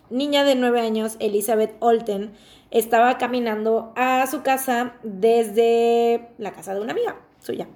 niña 0.10 0.44
de 0.44 0.56
9 0.56 0.82
años, 0.82 1.16
Elizabeth 1.20 1.76
Olten, 1.80 2.34
estaba 2.72 3.18
caminando 3.18 3.94
a 3.96 4.26
su 4.28 4.42
casa 4.42 4.94
desde 5.04 6.30
la 6.38 6.52
casa 6.52 6.74
de 6.74 6.82
una 6.82 6.94
amiga 6.94 7.18
suya. 7.40 7.68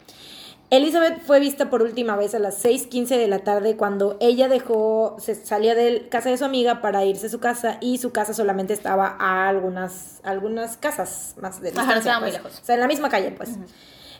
Elizabeth 0.72 1.22
fue 1.22 1.39
vista 1.39 1.70
por 1.70 1.84
última 1.84 2.16
vez 2.16 2.34
a 2.34 2.39
las 2.39 2.64
6:15 2.66 3.18
de 3.18 3.28
la 3.28 3.39
tarde 3.39 3.78
cuando 3.78 4.18
ella 4.20 4.48
dejó, 4.48 5.16
se 5.20 5.36
salía 5.36 5.76
de 5.76 6.10
casa 6.10 6.30
de 6.32 6.38
su 6.38 6.46
amiga 6.46 6.82
para 6.82 7.06
irse 7.06 7.28
a 7.28 7.30
su 7.30 7.39
casa 7.39 7.78
y 7.82 8.00
su 8.00 8.12
casa 8.12 8.34
solamente 8.34 8.74
estaba 8.74 9.16
a 9.20 9.48
algunas, 9.48 10.22
algunas 10.24 10.78
casas 10.78 11.36
más 11.39 11.62
de 11.62 11.70
Ajá, 11.70 11.82
distancia. 11.82 11.98
estaba 12.00 12.20
muy 12.20 12.32
pues. 12.32 12.43
lejos. 12.43 12.60
O 12.62 12.66
sea, 12.66 12.76
en 12.76 12.82
la 12.82 12.88
misma 12.88 13.10
calle, 13.10 13.32
pues. 13.32 13.52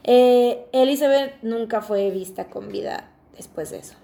Eh, 0.03 0.67
Elizabeth 0.71 1.34
nunca 1.41 1.82
fue 1.82 2.11
vista 2.11 2.45
con 2.45 2.69
vida 2.69 3.09
después 3.36 3.71
de 3.71 3.80
eso. 3.80 3.95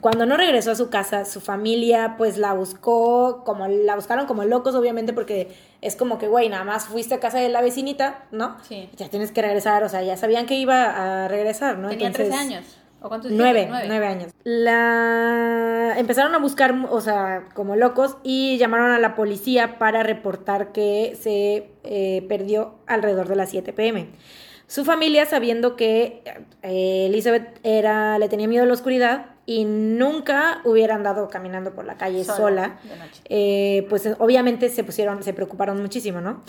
Cuando 0.00 0.26
no 0.26 0.36
regresó 0.36 0.72
a 0.72 0.74
su 0.74 0.90
casa, 0.90 1.24
su 1.24 1.40
familia 1.40 2.16
pues 2.18 2.36
la 2.36 2.52
buscó, 2.52 3.42
como 3.44 3.66
la 3.66 3.96
buscaron 3.96 4.26
como 4.26 4.44
locos 4.44 4.74
obviamente 4.74 5.12
porque 5.12 5.56
es 5.80 5.96
como 5.96 6.18
que, 6.18 6.28
güey, 6.28 6.48
nada 6.48 6.64
más 6.64 6.86
fuiste 6.86 7.14
a 7.14 7.20
casa 7.20 7.38
de 7.38 7.48
la 7.48 7.62
vecinita, 7.62 8.24
¿no? 8.30 8.56
Sí. 8.68 8.90
Ya 8.96 9.08
tienes 9.08 9.32
que 9.32 9.40
regresar, 9.42 9.84
o 9.84 9.88
sea, 9.88 10.02
ya 10.02 10.16
sabían 10.16 10.46
que 10.46 10.56
iba 10.56 11.24
a 11.24 11.28
regresar, 11.28 11.78
¿no? 11.78 11.88
Tenía 11.88 12.08
Entonces, 12.08 12.28
13 12.28 12.54
años. 12.54 12.64
¿O 13.00 13.08
cuántos 13.08 13.30
dijiste? 13.30 13.68
Nueve, 13.68 13.86
nueve 13.86 14.06
años. 14.06 14.32
La 14.44 15.94
empezaron 15.96 16.34
a 16.34 16.38
buscar, 16.38 16.74
o 16.90 17.00
sea, 17.00 17.44
como 17.54 17.76
locos 17.76 18.16
y 18.22 18.58
llamaron 18.58 18.90
a 18.90 18.98
la 18.98 19.14
policía 19.14 19.78
para 19.78 20.02
reportar 20.02 20.72
que 20.72 21.16
se 21.20 21.70
eh, 21.84 22.24
perdió 22.28 22.74
alrededor 22.86 23.28
de 23.28 23.36
las 23.36 23.50
7 23.50 23.72
pm. 23.72 24.08
Su 24.66 24.84
familia, 24.84 25.26
sabiendo 25.26 25.76
que 25.76 26.22
eh, 26.62 27.06
Elizabeth 27.06 27.60
era, 27.62 28.18
le 28.18 28.28
tenía 28.28 28.48
miedo 28.48 28.64
a 28.64 28.66
la 28.66 28.72
oscuridad 28.72 29.35
y 29.46 29.64
nunca 29.64 30.60
hubiera 30.64 30.96
andado 30.96 31.28
caminando 31.28 31.72
por 31.72 31.84
la 31.84 31.96
calle 31.96 32.24
sola, 32.24 32.78
De 32.82 32.96
noche. 32.96 33.22
eh, 33.26 33.86
pues 33.88 34.08
obviamente 34.18 34.68
se 34.68 34.82
pusieron, 34.84 35.22
se 35.22 35.32
preocuparon 35.32 35.80
muchísimo, 35.80 36.20
¿no? 36.20 36.42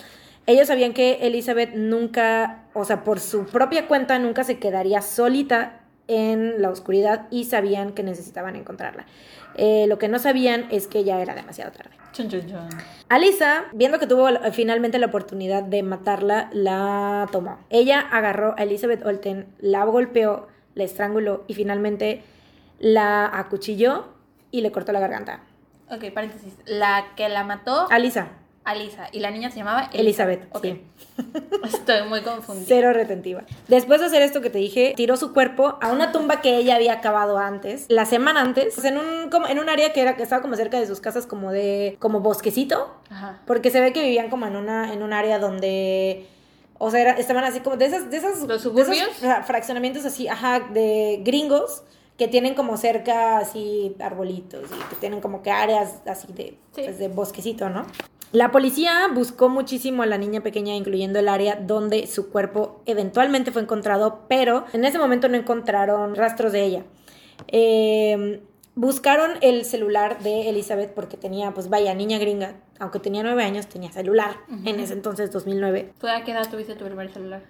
Ellos 0.47 0.67
sabían 0.67 0.93
que 0.93 1.19
Elizabeth 1.21 1.73
nunca, 1.75 2.63
o 2.73 2.85
sea, 2.85 3.03
por 3.03 3.19
su 3.19 3.45
propia 3.45 3.87
cuenta, 3.87 4.17
nunca 4.17 4.43
se 4.43 4.57
quedaría 4.59 5.01
solita 5.01 5.81
en 6.07 6.61
la 6.61 6.69
oscuridad 6.69 7.27
y 7.31 7.43
sabían 7.45 7.91
que 7.91 8.01
necesitaban 8.01 8.55
encontrarla. 8.55 9.05
Eh, 9.55 9.85
lo 9.87 9.97
que 9.99 10.07
no 10.07 10.19
sabían 10.19 10.67
es 10.71 10.87
que 10.87 11.03
ya 11.03 11.21
era 11.21 11.35
demasiado 11.35 11.71
tarde. 11.71 11.91
Chun, 12.13 12.29
chun, 12.29 12.47
chun. 12.47 12.69
Alisa, 13.09 13.65
viendo 13.73 13.99
que 13.99 14.07
tuvo 14.07 14.27
finalmente 14.53 14.99
la 14.99 15.07
oportunidad 15.07 15.63
de 15.63 15.83
matarla, 15.83 16.49
la 16.53 17.27
tomó. 17.31 17.59
Ella 17.69 17.99
agarró 17.99 18.55
a 18.57 18.63
Elizabeth 18.63 19.05
Olten, 19.05 19.47
la 19.59 19.83
golpeó, 19.83 20.47
la 20.75 20.83
estranguló 20.85 21.43
y 21.47 21.55
finalmente 21.55 22.23
la 22.79 23.25
acuchilló 23.25 24.05
y 24.51 24.61
le 24.61 24.71
cortó 24.71 24.91
la 24.91 24.99
garganta. 24.99 25.41
Ok, 25.89 26.11
paréntesis. 26.13 26.53
La 26.65 27.05
que 27.15 27.29
la 27.29 27.43
mató, 27.43 27.87
Alisa, 27.89 28.27
Alisa. 28.65 29.07
Y 29.13 29.19
la 29.21 29.31
niña 29.31 29.49
se 29.49 29.57
llamaba 29.57 29.89
Elizabeth, 29.93 30.45
Ok. 30.53 30.63
sí. 30.63 30.81
Estoy 31.63 32.07
muy 32.07 32.21
confundida. 32.21 32.65
Cero 32.67 32.91
retentiva. 32.93 33.43
Después 33.69 34.01
de 34.01 34.07
hacer 34.07 34.21
esto 34.21 34.41
que 34.41 34.49
te 34.49 34.57
dije, 34.57 34.93
tiró 34.97 35.15
su 35.15 35.33
cuerpo 35.33 35.77
a 35.81 35.91
una 35.93 36.11
tumba 36.11 36.41
que 36.41 36.57
ella 36.57 36.75
había 36.75 36.99
cavado 36.99 37.37
antes, 37.37 37.85
la 37.87 38.05
semana 38.05 38.41
antes, 38.41 38.73
pues, 38.75 38.85
en 38.85 38.97
un, 38.97 39.29
como, 39.29 39.47
en 39.47 39.59
un 39.59 39.69
área 39.69 39.93
que, 39.93 40.01
era, 40.01 40.17
que 40.17 40.23
estaba 40.23 40.41
como 40.41 40.55
cerca 40.55 40.77
de 40.79 40.85
sus 40.87 40.99
casas, 40.99 41.25
como 41.25 41.51
de, 41.53 41.95
como 41.99 42.19
bosquecito, 42.19 42.93
Ajá. 43.09 43.39
porque 43.47 43.71
se 43.71 43.79
ve 43.79 43.93
que 43.93 44.01
vivían 44.03 44.29
como 44.29 44.45
en, 44.45 44.55
una, 44.57 44.91
en 44.93 45.01
un 45.01 45.13
área 45.13 45.39
donde, 45.39 46.27
o 46.77 46.91
sea, 46.91 46.99
era- 46.99 47.11
estaban 47.13 47.45
así 47.45 47.61
como 47.61 47.77
de 47.77 47.85
esas, 47.85 48.11
de 48.11 48.17
esas, 48.17 48.39
¿Los 48.39 48.47
de 48.47 48.55
esos 48.55 48.63
suburbios? 48.63 49.07
fra- 49.17 49.43
fraccionamientos 49.43 50.03
así, 50.05 50.27
ajá, 50.27 50.59
de 50.59 51.21
gringos 51.23 51.83
que 52.17 52.27
tienen 52.27 52.55
como 52.55 52.77
cerca 52.77 53.37
así 53.37 53.95
arbolitos 53.99 54.63
y 54.71 54.89
que 54.89 54.95
tienen 54.99 55.21
como 55.21 55.43
que 55.43 55.51
áreas 55.51 56.01
así 56.07 56.31
de, 56.33 56.57
Sí. 56.75 56.81
pues, 56.83 56.97
de 56.99 57.07
bosquecito, 57.09 57.69
¿no? 57.69 57.85
La 58.33 58.51
policía 58.51 59.07
buscó 59.13 59.47
muchísimo 59.47 60.03
a 60.03 60.05
la 60.05 60.17
niña 60.17 60.41
pequeña, 60.41 60.75
incluyendo 60.75 61.19
el 61.19 61.29
área 61.29 61.55
donde 61.55 62.07
su 62.07 62.29
cuerpo 62.29 62.81
eventualmente 62.85 63.51
fue 63.51 63.61
encontrado, 63.61 64.25
pero 64.27 64.65
en 64.73 64.83
ese 64.83 64.97
momento 64.97 65.29
no 65.29 65.37
encontraron 65.37 66.13
rastros 66.15 66.51
de 66.51 66.63
ella. 66.65 66.83
Eh, 67.47 68.41
buscaron 68.75 69.31
el 69.41 69.63
celular 69.65 70.19
de 70.19 70.49
Elizabeth 70.49 70.93
porque 70.93 71.17
tenía, 71.17 71.51
pues 71.53 71.69
vaya, 71.69 71.93
niña 71.93 72.17
gringa, 72.19 72.55
aunque 72.79 72.99
tenía 72.99 73.23
nueve 73.23 73.43
años, 73.43 73.67
tenía 73.67 73.91
celular 73.91 74.35
en 74.65 74.79
ese 74.79 74.93
entonces, 74.93 75.31
2009. 75.31 75.93
¿Tú 75.99 76.07
a 76.07 76.23
qué 76.23 76.31
edad 76.31 76.49
tuviste 76.49 76.75
tu 76.75 76.85
primer 76.85 77.11
celular? 77.11 77.41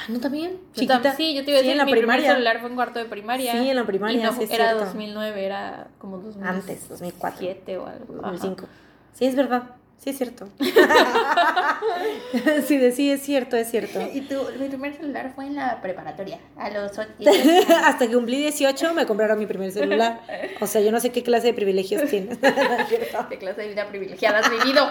Ah, 0.00 0.04
¿no 0.08 0.20
también? 0.20 0.52
Yo 0.52 0.58
Chiquita. 0.74 1.02
tam- 1.02 1.16
sí, 1.16 1.34
yo 1.34 1.44
te 1.44 1.50
iba 1.50 1.58
a 1.58 1.62
Sí, 1.62 1.66
decir, 1.66 1.72
en 1.72 1.78
la 1.78 1.84
mi 1.84 1.90
primaria. 1.92 2.20
primer 2.22 2.36
celular 2.36 2.60
fue 2.60 2.68
en 2.70 2.74
cuarto 2.76 2.98
de 3.00 3.04
primaria. 3.06 3.52
Sí, 3.52 3.70
en 3.70 3.76
la 3.76 3.84
primaria, 3.84 4.20
Y 4.20 4.22
no, 4.22 4.32
sí 4.32 4.44
es 4.44 4.50
era 4.50 4.66
cierto. 4.68 4.84
2009, 4.86 5.44
era 5.44 5.88
como 5.98 6.18
2007 6.18 6.48
Antes, 6.48 6.88
2004. 6.88 7.46
o 7.82 7.86
algo. 7.86 8.14
Ajá. 8.22 8.30
2005. 8.32 8.66
Sí, 9.14 9.24
es 9.26 9.34
verdad. 9.34 9.62
Sí, 10.02 10.10
es 10.10 10.18
cierto. 10.18 10.48
sí, 12.66 12.76
de 12.76 12.92
sí, 12.92 13.10
es 13.10 13.22
cierto, 13.22 13.56
es 13.56 13.70
cierto. 13.70 14.00
Y 14.12 14.22
tu, 14.22 14.36
mi 14.58 14.68
primer 14.68 14.94
celular 14.96 15.32
fue 15.34 15.46
en 15.46 15.56
la 15.56 15.80
preparatoria, 15.80 16.38
a 16.56 16.70
los 16.70 16.92
8 16.96 17.08
Hasta 17.84 18.06
que 18.06 18.14
cumplí 18.14 18.36
18 18.38 18.94
me 18.94 19.06
compraron 19.06 19.38
mi 19.38 19.46
primer 19.46 19.72
celular. 19.72 20.20
O 20.60 20.66
sea, 20.66 20.80
yo 20.80 20.92
no 20.92 21.00
sé 21.00 21.10
qué 21.10 21.22
clase 21.22 21.48
de 21.48 21.54
privilegios 21.54 22.08
tienes. 22.08 22.38
¿Qué 22.38 23.38
clase 23.38 23.62
de 23.62 23.68
vida 23.68 23.88
privilegiada 23.88 24.38
has 24.38 24.50
vivido? 24.50 24.88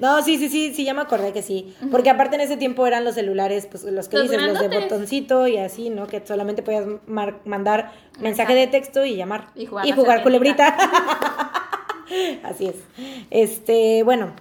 No, 0.00 0.22
sí, 0.22 0.38
sí, 0.38 0.48
sí, 0.48 0.72
sí, 0.74 0.84
ya 0.84 0.94
me 0.94 1.02
acordé 1.02 1.32
que 1.32 1.42
sí. 1.42 1.74
Porque 1.90 2.10
aparte 2.10 2.36
en 2.36 2.42
ese 2.42 2.56
tiempo 2.56 2.86
eran 2.86 3.04
los 3.04 3.14
celulares, 3.16 3.66
pues 3.70 3.84
los 3.84 4.08
que 4.08 4.16
Los 4.16 4.30
dices, 4.30 4.42
los 4.42 4.58
de 4.58 4.68
grandotes. 4.68 4.90
botoncito 4.90 5.46
y 5.48 5.58
así, 5.58 5.90
¿no? 5.90 6.06
Que 6.06 6.22
solamente 6.26 6.62
podías 6.62 6.86
mar- 7.06 7.40
mandar 7.44 7.92
mensaje 8.20 8.54
de 8.54 8.66
texto 8.68 9.04
y 9.04 9.16
llamar. 9.16 9.48
Y 9.54 9.66
jugar 9.66 9.86
a 9.86 10.16
la 10.16 10.22
culebrita. 10.22 10.76
así 12.42 12.66
es. 12.66 12.76
Este, 13.30 14.02
bueno. 14.02 14.34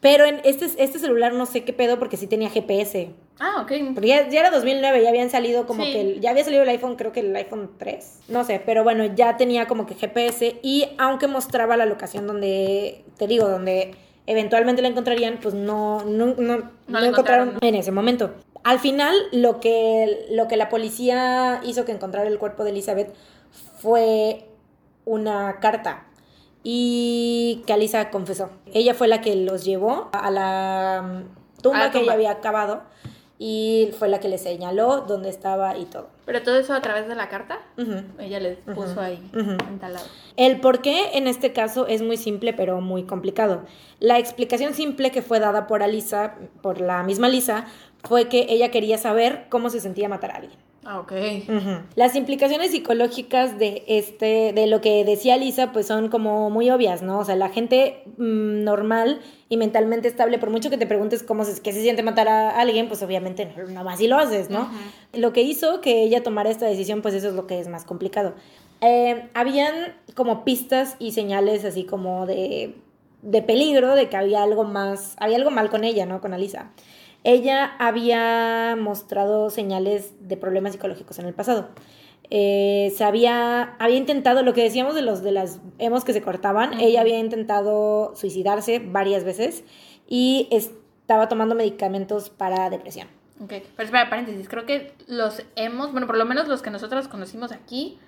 Pero 0.00 0.24
en 0.26 0.40
este, 0.44 0.66
este 0.66 0.98
celular 1.00 1.32
no 1.32 1.44
sé 1.44 1.64
qué 1.64 1.72
pedo 1.72 1.98
porque 1.98 2.16
sí 2.16 2.26
tenía 2.28 2.48
GPS. 2.50 3.10
Ah, 3.40 3.62
ok. 3.62 3.72
Porque 3.94 4.08
ya, 4.08 4.28
ya 4.28 4.40
era 4.40 4.50
2009, 4.50 5.02
ya 5.02 5.08
habían 5.08 5.28
salido 5.30 5.66
como 5.66 5.84
Sí. 5.84 5.92
que... 5.92 6.00
el- 6.00 6.20
ya 6.20 6.30
había 6.30 6.44
salido 6.44 6.62
el 6.62 6.68
iPhone, 6.68 6.94
creo 6.96 7.10
que 7.12 7.20
el 7.20 7.34
iPhone 7.34 7.70
3. 7.78 8.20
No 8.28 8.44
sé, 8.44 8.60
pero 8.64 8.84
bueno, 8.84 9.04
ya 9.06 9.36
tenía 9.36 9.66
como 9.66 9.86
que 9.86 9.94
GPS 9.94 10.58
y 10.62 10.86
aunque 10.98 11.26
mostraba 11.26 11.76
la 11.76 11.84
locación 11.86 12.26
donde, 12.28 13.04
te 13.16 13.26
digo, 13.26 13.48
donde 13.48 13.94
eventualmente 14.26 14.82
la 14.82 14.88
encontrarían, 14.88 15.38
pues 15.42 15.54
no, 15.54 16.04
no, 16.04 16.26
no, 16.36 16.70
no 16.86 17.04
encontraron. 17.04 17.58
en 17.60 17.74
ese 17.74 17.90
momento. 17.90 18.34
Al 18.64 18.78
final, 18.80 19.14
lo 19.32 19.58
que, 19.60 20.26
lo 20.30 20.46
que 20.46 20.56
la 20.56 20.68
policía 20.68 21.60
hizo 21.64 21.84
que 21.84 21.92
encontrara 21.92 22.28
el 22.28 22.38
cuerpo 22.38 22.62
de 22.64 22.70
Elizabeth 22.70 23.14
fue 23.78 24.44
una 25.04 25.58
carta 25.60 26.04
y 26.62 27.62
que 27.66 27.72
Alisa 27.72 28.10
confesó. 28.10 28.50
Ella 28.72 28.94
fue 28.94 29.08
la 29.08 29.20
que 29.20 29.34
los 29.36 29.64
llevó 29.64 30.08
a 30.12 30.30
la 30.30 31.02
mm, 31.24 31.62
tumba, 31.62 31.78
A 31.78 31.84
la 31.86 31.90
que 31.90 31.98
ella 31.98 32.04
tumba. 32.04 32.12
había 32.14 32.40
cavado 32.40 32.82
y 33.38 33.90
fue 33.98 34.08
la 34.08 34.18
que 34.18 34.28
le 34.28 34.36
señaló 34.36 35.02
dónde 35.06 35.28
estaba 35.28 35.78
y 35.78 35.84
todo. 35.84 36.08
Pero 36.26 36.42
todo 36.42 36.58
eso 36.58 36.74
a 36.74 36.82
través 36.82 37.06
de 37.06 37.14
la 37.14 37.28
carta, 37.28 37.60
ella 38.18 38.40
les 38.40 38.58
puso 38.58 39.00
ahí, 39.00 39.22
ujú. 39.32 39.52
entalado. 39.68 40.04
El 40.36 40.60
por 40.60 40.82
qué 40.82 41.16
en 41.16 41.28
este 41.28 41.52
caso 41.52 41.86
es 41.86 42.02
muy 42.02 42.16
simple 42.16 42.52
pero 42.52 42.80
muy 42.80 43.04
complicado. 43.04 43.62
La 44.00 44.18
explicación 44.18 44.74
simple 44.74 45.12
que 45.12 45.22
fue 45.22 45.38
dada 45.38 45.68
por 45.68 45.82
Alisa, 45.84 46.34
por 46.62 46.80
la 46.80 47.02
misma 47.04 47.28
Lisa, 47.28 47.66
fue 48.02 48.28
que 48.28 48.46
ella 48.48 48.70
quería 48.70 48.98
saber 48.98 49.46
cómo 49.48 49.70
se 49.70 49.80
sentía 49.80 50.08
matar 50.08 50.32
a 50.32 50.36
alguien. 50.36 50.58
Ah, 50.90 51.00
ok. 51.00 51.12
Las 51.96 52.16
implicaciones 52.16 52.70
psicológicas 52.70 53.58
de 53.58 53.84
este, 53.88 54.54
de 54.54 54.66
lo 54.66 54.80
que 54.80 55.04
decía 55.04 55.36
Lisa, 55.36 55.70
pues 55.70 55.86
son 55.86 56.08
como 56.08 56.48
muy 56.48 56.70
obvias, 56.70 57.02
¿no? 57.02 57.18
O 57.18 57.24
sea, 57.26 57.36
la 57.36 57.50
gente 57.50 58.04
mm, 58.16 58.64
normal 58.64 59.20
y 59.50 59.58
mentalmente 59.58 60.08
estable, 60.08 60.38
por 60.38 60.48
mucho 60.48 60.70
que 60.70 60.78
te 60.78 60.86
preguntes 60.86 61.22
cómo 61.22 61.44
se, 61.44 61.60
qué 61.60 61.74
se 61.74 61.82
siente 61.82 62.02
matar 62.02 62.28
a 62.28 62.58
alguien, 62.58 62.88
pues 62.88 63.02
obviamente 63.02 63.52
no, 63.54 63.66
no 63.66 63.84
vas 63.84 64.00
y 64.00 64.08
lo 64.08 64.16
haces, 64.16 64.48
¿no? 64.48 64.66
Lo 65.12 65.34
que 65.34 65.42
hizo 65.42 65.82
que 65.82 66.04
ella 66.04 66.22
tomara 66.22 66.48
esta 66.48 66.64
decisión, 66.64 67.02
pues 67.02 67.12
eso 67.12 67.28
es 67.28 67.34
lo 67.34 67.46
que 67.46 67.60
es 67.60 67.68
más 67.68 67.84
complicado. 67.84 68.32
Eh, 68.80 69.28
habían 69.34 69.94
como 70.14 70.42
pistas 70.42 70.96
y 70.98 71.12
señales 71.12 71.66
así 71.66 71.84
como 71.84 72.24
de, 72.24 72.74
de 73.20 73.42
peligro, 73.42 73.94
de 73.94 74.08
que 74.08 74.16
había 74.16 74.42
algo 74.42 74.64
más, 74.64 75.16
había 75.18 75.36
algo 75.36 75.50
mal 75.50 75.68
con 75.68 75.84
ella, 75.84 76.06
¿no? 76.06 76.22
Con 76.22 76.32
Alisa. 76.32 76.70
Ella 77.24 77.76
había 77.78 78.76
mostrado 78.78 79.50
señales 79.50 80.14
de 80.20 80.36
problemas 80.36 80.72
psicológicos 80.72 81.18
en 81.18 81.26
el 81.26 81.34
pasado. 81.34 81.68
Eh, 82.30 82.92
se 82.96 83.04
había, 83.04 83.74
había 83.78 83.96
intentado, 83.96 84.42
lo 84.42 84.52
que 84.52 84.62
decíamos 84.62 84.94
de 84.94 85.02
los 85.02 85.22
de 85.22 85.32
las 85.32 85.60
hemos 85.78 86.04
que 86.04 86.12
se 86.12 86.20
cortaban, 86.22 86.78
ella 86.78 87.00
había 87.00 87.18
intentado 87.18 88.14
suicidarse 88.14 88.80
varias 88.80 89.24
veces 89.24 89.64
y 90.06 90.48
estaba 90.50 91.28
tomando 91.28 91.54
medicamentos 91.54 92.28
para 92.28 92.68
depresión. 92.70 93.08
Ok. 93.42 93.48
Pero 93.48 93.84
espera, 93.84 94.10
paréntesis. 94.10 94.48
Creo 94.48 94.66
que 94.66 94.92
los 95.06 95.42
hemos, 95.56 95.92
bueno, 95.92 96.06
por 96.06 96.18
lo 96.18 96.24
menos 96.24 96.48
los 96.48 96.60
que 96.60 96.70
nosotros 96.70 97.08
conocimos 97.08 97.52
aquí, 97.52 97.98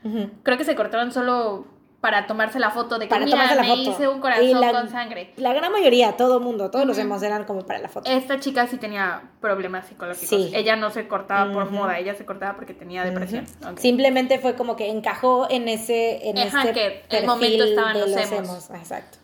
creo 0.42 0.58
que 0.58 0.64
se 0.64 0.74
cortaron 0.74 1.12
solo 1.12 1.66
para 2.00 2.26
tomarse 2.26 2.58
la 2.58 2.70
foto 2.70 2.98
de 2.98 3.04
que, 3.06 3.10
Para 3.10 3.26
mira, 3.26 3.36
tomarse 3.36 3.54
la 3.56 3.62
me 3.62 3.68
foto. 3.68 3.90
hice 3.90 4.08
un 4.08 4.20
corazón 4.20 4.60
la- 4.60 4.72
con 4.72 4.88
sangre. 4.88 5.32
La 5.36 5.52
gran 5.52 5.70
mayoría, 5.70 6.16
todo 6.16 6.40
mundo, 6.40 6.70
todos 6.70 6.86
los 6.86 6.96
hemos 6.96 7.22
eran 7.22 7.44
como 7.44 7.66
para 7.66 7.78
la 7.78 7.88
foto. 7.90 8.10
Esta 8.10 8.40
chica 8.40 8.66
sí 8.66 8.78
tenía 8.78 9.22
problemas 9.40 9.86
psicológicos. 9.86 10.28
Sí. 10.28 10.50
Ella 10.54 10.76
no 10.76 10.90
se 10.90 11.06
cortaba 11.08 11.52
por 11.52 11.70
moda, 11.70 11.98
ella 11.98 12.14
se 12.14 12.24
cortaba 12.24 12.56
porque 12.56 12.72
tenía 12.72 13.04
depresión. 13.04 13.44
Simplemente 13.76 14.38
fue 14.38 14.54
como 14.54 14.76
que 14.76 14.88
encajó 14.88 15.46
en 15.50 15.68
ese 15.68 16.28
en 16.30 16.38
Ajá, 16.38 16.62
este 16.68 16.72
que 16.72 17.18
el 17.18 17.26
momento 17.26 17.64
estaban 17.64 17.94
de 17.94 18.00
los 18.00 18.10
los 18.10 18.18
emos. 18.32 18.48
emos. 18.48 18.70
Exacto. 18.70 19.18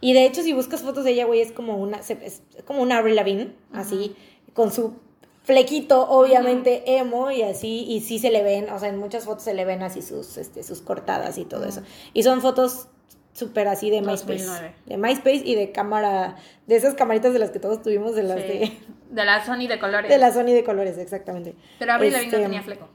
Y 0.00 0.12
de 0.12 0.24
hecho, 0.26 0.42
si 0.42 0.52
buscas 0.52 0.82
fotos 0.82 1.04
de 1.04 1.12
ella, 1.12 1.24
güey, 1.26 1.40
es 1.40 1.52
como 1.52 1.76
una 1.76 1.98
es 1.98 2.42
como 2.66 2.80
una 2.82 2.98
Avril 2.98 3.16
Lavigne, 3.16 3.52
así 3.72 4.16
con 4.54 4.70
su 4.72 4.98
flequito, 5.44 6.08
obviamente 6.08 6.96
emo 6.98 7.30
y 7.30 7.42
así 7.42 7.84
y 7.88 8.00
sí 8.00 8.18
se 8.18 8.30
le 8.30 8.42
ven, 8.42 8.68
o 8.70 8.78
sea, 8.78 8.88
en 8.88 8.98
muchas 8.98 9.24
fotos 9.24 9.44
se 9.44 9.54
le 9.54 9.64
ven 9.64 9.82
así 9.82 10.02
sus 10.02 10.36
este 10.38 10.62
sus 10.62 10.80
cortadas 10.80 11.38
y 11.38 11.44
todo 11.44 11.64
eso. 11.66 11.82
Y 12.12 12.22
son 12.24 12.40
fotos 12.40 12.88
súper 13.34 13.68
así 13.68 13.90
de 13.90 14.00
MySpace, 14.00 14.44
2009. 14.44 14.74
de 14.86 14.96
MySpace 14.96 15.42
y 15.44 15.54
de 15.54 15.70
cámara 15.72 16.36
de 16.66 16.76
esas 16.76 16.94
camaritas 16.94 17.32
de 17.32 17.38
las 17.40 17.50
que 17.50 17.58
todos 17.60 17.82
tuvimos 17.82 18.14
de 18.14 18.22
las 18.22 18.40
Sí. 18.40 18.46
de 18.48 18.72
De 19.10 19.24
la 19.24 19.44
Sony 19.44 19.66
de 19.68 19.78
colores. 19.78 20.10
de 20.10 20.18
la 20.18 20.32
Sony 20.32 20.52
de 20.54 20.64
colores, 20.64 20.98
exactamente. 20.98 21.54
Pero 21.78 21.92
Lavigne 21.92 22.16
Este, 22.24 22.36
no 22.38 22.42
tenía 22.44 22.62
fleco. 22.62 22.88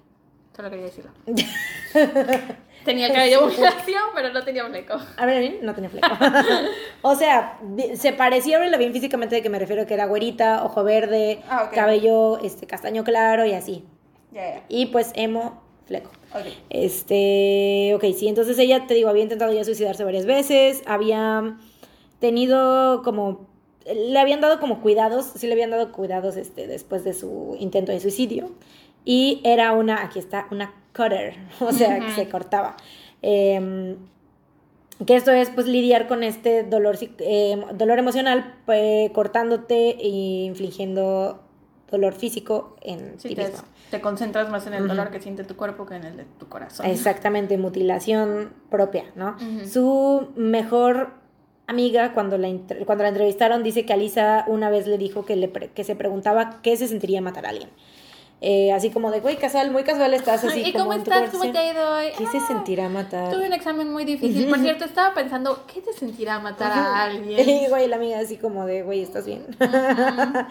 Solo 0.55 0.69
quería 0.69 0.85
decirlo. 0.85 1.11
tenía 2.85 3.07
el 3.07 3.13
cabello 3.15 3.41
muy 3.47 3.55
lacio, 3.57 3.97
pero 4.15 4.31
no 4.33 4.43
tenía 4.43 4.65
fleco. 4.67 4.93
Avril 5.17 5.35
Lavigne 5.35 5.59
no 5.61 5.73
tenía 5.73 5.89
fleco. 5.89 6.07
o 7.01 7.15
sea, 7.15 7.59
se 7.95 8.13
parecía 8.13 8.55
a 8.55 8.57
Avril 8.59 8.71
Lavigne 8.71 8.93
físicamente, 8.93 9.35
de 9.35 9.41
que 9.41 9.49
me 9.49 9.59
refiero 9.59 9.85
que 9.85 9.93
era 9.93 10.05
güerita, 10.05 10.63
ojo 10.63 10.83
verde, 10.83 11.41
Ah, 11.49 11.65
ok. 11.67 11.73
cabello 11.73 12.39
este 12.43 12.67
castaño 12.67 13.03
claro 13.03 13.45
y 13.45 13.53
así. 13.53 13.85
Ya. 14.31 14.63
Y 14.69 14.87
pues 14.87 15.11
emo, 15.15 15.61
fleco. 15.85 16.11
Ok. 16.33 16.45
Este, 16.69 17.93
ok, 17.95 18.03
sí, 18.15 18.27
entonces 18.27 18.57
ella, 18.59 18.85
te 18.87 18.93
digo, 18.93 19.09
había 19.09 19.23
intentado 19.23 19.51
ya 19.51 19.63
suicidarse 19.63 20.03
varias 20.03 20.25
veces, 20.25 20.83
había 20.85 21.57
tenido 22.19 23.01
como, 23.03 23.47
le 23.85 24.19
habían 24.19 24.41
dado 24.41 24.59
como 24.59 24.81
cuidados, 24.81 25.25
sí 25.35 25.47
le 25.47 25.53
habían 25.53 25.71
dado 25.71 25.91
cuidados 25.91 26.37
este, 26.37 26.67
después 26.67 27.03
de 27.03 27.13
su 27.13 27.55
intento 27.59 27.91
de 27.91 27.99
suicidio, 27.99 28.51
y 29.05 29.41
era 29.43 29.71
una, 29.71 30.03
aquí 30.03 30.19
está, 30.19 30.47
una 30.51 30.73
cutter, 30.95 31.35
o 31.59 31.71
sea, 31.71 31.99
que 31.99 32.11
se 32.11 32.29
cortaba. 32.29 32.75
Em, 33.21 33.97
que 35.05 35.15
esto 35.15 35.31
es 35.31 35.49
pues 35.49 35.65
lidiar 35.67 36.07
con 36.07 36.23
este 36.23 36.63
dolor, 36.63 36.97
em, 37.19 37.61
dolor 37.77 37.99
emocional, 37.99 38.55
pues, 38.65 39.09
cortándote 39.11 39.91
e 39.91 40.07
infligiendo 40.45 41.41
dolor 41.89 42.13
físico 42.13 42.75
en 42.81 43.19
Sí, 43.19 43.29
ti 43.29 43.35
te, 43.35 43.45
mismo. 43.47 43.63
te 43.89 44.01
concentras 44.01 44.49
más 44.49 44.67
en 44.67 44.73
el 44.75 44.87
dolor 44.87 45.09
que 45.09 45.19
siente 45.21 45.43
tu 45.43 45.55
cuerpo 45.55 45.85
que 45.85 45.95
en 45.95 46.03
el 46.03 46.17
de 46.17 46.25
tu 46.37 46.47
corazón. 46.47 46.85
Exactamente, 46.85 47.57
mutilación 47.57 48.53
propia, 48.69 49.05
¿no? 49.15 49.37
Su 49.65 50.27
mejor 50.35 51.13
amiga, 51.65 52.13
cuando 52.13 52.37
la, 52.37 52.47
cuando 52.85 53.03
la 53.03 53.09
entrevistaron, 53.09 53.63
dice 53.63 53.85
que 53.85 53.93
Alisa 53.93 54.43
una 54.47 54.69
vez 54.69 54.85
le 54.85 54.97
dijo 54.97 55.25
que, 55.25 55.35
le 55.35 55.49
que 55.49 55.83
se 55.83 55.95
preguntaba 55.95 56.61
qué 56.61 56.75
se 56.77 56.87
sentiría 56.87 57.21
matar 57.21 57.45
a 57.45 57.49
alguien. 57.49 57.69
Eh, 58.41 58.71
así 58.71 58.89
como 58.89 59.11
de, 59.11 59.19
güey, 59.19 59.35
casual, 59.35 59.69
muy 59.69 59.83
casual 59.83 60.13
estás 60.13 60.45
así 60.45 60.61
¿Y 60.61 60.71
como 60.71 60.85
cómo 60.85 60.93
en 60.93 61.03
tu 61.03 61.11
estás? 61.11 61.29
¿Cómo 61.29 61.51
te 61.51 61.57
ha 61.57 61.73
ido 61.73 61.91
hoy? 61.93 62.05
¿Qué 62.17 62.25
se 62.27 62.37
Ah, 62.37 62.47
sentirá 62.47 62.87
matar? 62.87 63.33
Tuve 63.33 63.47
un 63.47 63.51
examen 63.53 63.91
muy 63.91 64.05
difícil. 64.05 64.47
Por 64.47 64.59
cierto, 64.61 64.85
estaba 64.85 65.13
pensando, 65.13 65.65
¿qué 65.67 65.81
te 65.81 65.91
sentirá 65.91 66.39
matar 66.39 66.71
a 66.71 67.03
alguien? 67.03 67.49
Y 67.49 67.67
güey, 67.67 67.87
la 67.87 67.97
amiga 67.97 68.19
así 68.19 68.37
como 68.37 68.65
de, 68.65 68.83
güey, 68.83 69.01
¿estás 69.01 69.25
bien? 69.25 69.45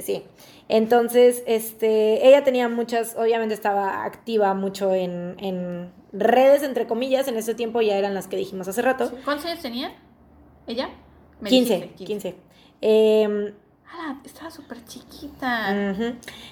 sí. 0.00 0.22
Entonces, 0.68 1.42
este, 1.46 2.26
ella 2.26 2.42
tenía 2.44 2.68
muchas, 2.68 3.16
obviamente 3.16 3.52
estaba 3.54 4.04
activa 4.04 4.54
mucho 4.54 4.94
en, 4.94 5.36
en 5.38 5.92
redes, 6.12 6.62
entre 6.62 6.86
comillas, 6.86 7.28
en 7.28 7.36
ese 7.36 7.54
tiempo 7.54 7.82
ya 7.82 7.96
eran 7.98 8.14
las 8.14 8.28
que 8.28 8.36
dijimos 8.36 8.68
hace 8.68 8.80
rato. 8.80 9.10
¿Cuántos 9.24 9.46
años 9.46 9.60
tenía? 9.60 9.92
¿Ella? 10.66 10.88
Me 11.40 11.50
15, 11.50 11.74
dijiste, 11.74 12.04
15. 12.04 12.34
Em, 12.80 13.52
Ah, 13.90 14.16
estaba 14.24 14.50
súper 14.50 14.84
chiquita. 14.84 15.70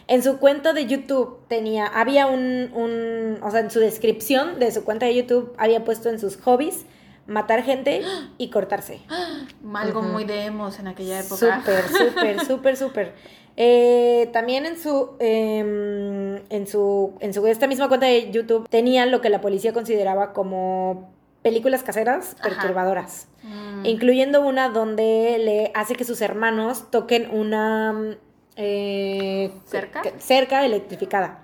En 0.07 0.23
su 0.23 0.39
cuenta 0.39 0.73
de 0.73 0.87
YouTube 0.87 1.39
tenía, 1.49 1.87
había 1.87 2.27
un, 2.27 2.71
un, 2.75 3.39
o 3.43 3.51
sea, 3.51 3.61
en 3.61 3.71
su 3.71 3.81
descripción 3.81 4.59
de 4.59 4.71
su 4.71 4.85
cuenta 4.85 5.07
de 5.07 5.15
YouTube 5.15 5.53
había 5.59 5.85
puesto 5.85 6.09
en 6.09 6.19
sus 6.19 6.37
hobbies 6.37 6.87
matar 7.27 7.63
gente 7.63 8.03
y 8.39 8.51
cortarse. 8.51 9.01
Algo 9.75 10.03
muy 10.03 10.25
de 10.25 10.45
emos 10.45 10.79
en 10.79 10.89
aquella 10.89 11.21
época. 11.21 11.63
Súper, 11.63 11.89
súper, 11.89 12.41
súper, 12.47 12.77
súper. 12.77 13.15
Eh, 13.57 14.31
también 14.33 14.65
en 14.65 14.79
su, 14.79 15.11
em, 15.19 16.37
en 16.49 16.67
su, 16.67 17.15
en 17.21 17.35
su, 17.35 17.47
esta 17.47 17.67
misma 17.67 17.89
cuenta 17.89 18.07
de 18.07 18.31
YouTube 18.31 18.67
tenía 18.69 19.05
lo 19.05 19.21
que 19.21 19.29
la 19.29 19.41
policía 19.41 19.73
consideraba 19.73 20.33
como 20.33 21.13
películas 21.43 21.83
caseras 21.83 22.35
Ajá. 22.41 22.49
perturbadoras. 22.49 23.29
Mm. 23.45 23.85
incluyendo 23.87 24.41
una 24.43 24.69
donde 24.69 25.37
le 25.41 25.73
hace 25.75 25.97
que 25.97 26.05
sus 26.05 26.21
hermanos 26.21 26.89
toquen 26.93 27.29
una 27.33 27.93
mm, 27.93 28.11
eh, 28.55 29.51
¿Cerca? 29.67 30.03
cerca 30.19 30.65
electrificada. 30.65 31.41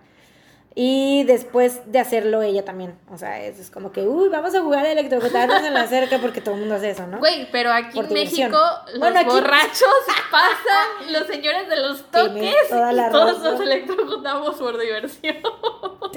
Y 0.80 1.24
después 1.24 1.90
de 1.90 1.98
hacerlo 1.98 2.40
ella 2.42 2.64
también. 2.64 2.96
O 3.10 3.18
sea, 3.18 3.42
es, 3.42 3.58
es 3.58 3.68
como 3.68 3.90
que, 3.90 4.02
uy, 4.06 4.28
vamos 4.28 4.54
a 4.54 4.60
jugar 4.62 4.86
a 4.86 4.92
electrocutarnos 4.92 5.64
en 5.64 5.74
la 5.74 5.86
cerca 5.88 6.18
porque 6.20 6.40
todo 6.40 6.54
el 6.54 6.60
mundo 6.60 6.76
hace 6.76 6.90
eso, 6.90 7.04
¿no? 7.08 7.18
Güey, 7.18 7.50
pero 7.50 7.72
aquí 7.72 7.98
en. 7.98 8.12
México 8.12 8.56
los 8.92 9.00
Bueno, 9.00 9.18
aquí- 9.18 9.28
borrachos 9.28 9.82
pasan, 10.30 11.12
los 11.12 11.26
señores 11.26 11.68
de 11.68 11.76
los 11.82 12.08
toques 12.12 12.32
Tienes 12.34 12.68
toda 12.68 12.92
la 12.92 13.08
y 13.08 13.10
todos 13.10 13.40
nos 13.42 13.60
electrocutamos 13.60 14.54
por 14.54 14.78
diversión. 14.78 15.38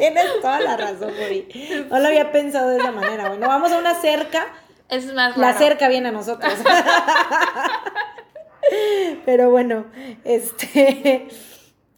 Tienes 0.01 0.41
toda 0.41 0.59
la 0.61 0.77
razón, 0.77 1.13
Bori. 1.15 1.47
No 1.91 1.99
lo 1.99 2.07
había 2.07 2.31
pensado 2.31 2.69
de 2.69 2.77
esa 2.77 2.91
manera, 2.91 3.27
güey. 3.27 3.39
No 3.39 3.47
vamos 3.47 3.71
a 3.71 3.77
una 3.77 3.93
cerca, 3.93 4.47
Es 4.89 5.13
más 5.13 5.37
la 5.37 5.53
cerca 5.53 5.87
viene 5.89 6.09
a 6.09 6.11
nosotros. 6.11 6.51
Pero 9.25 9.51
bueno, 9.51 9.85
este. 10.23 11.27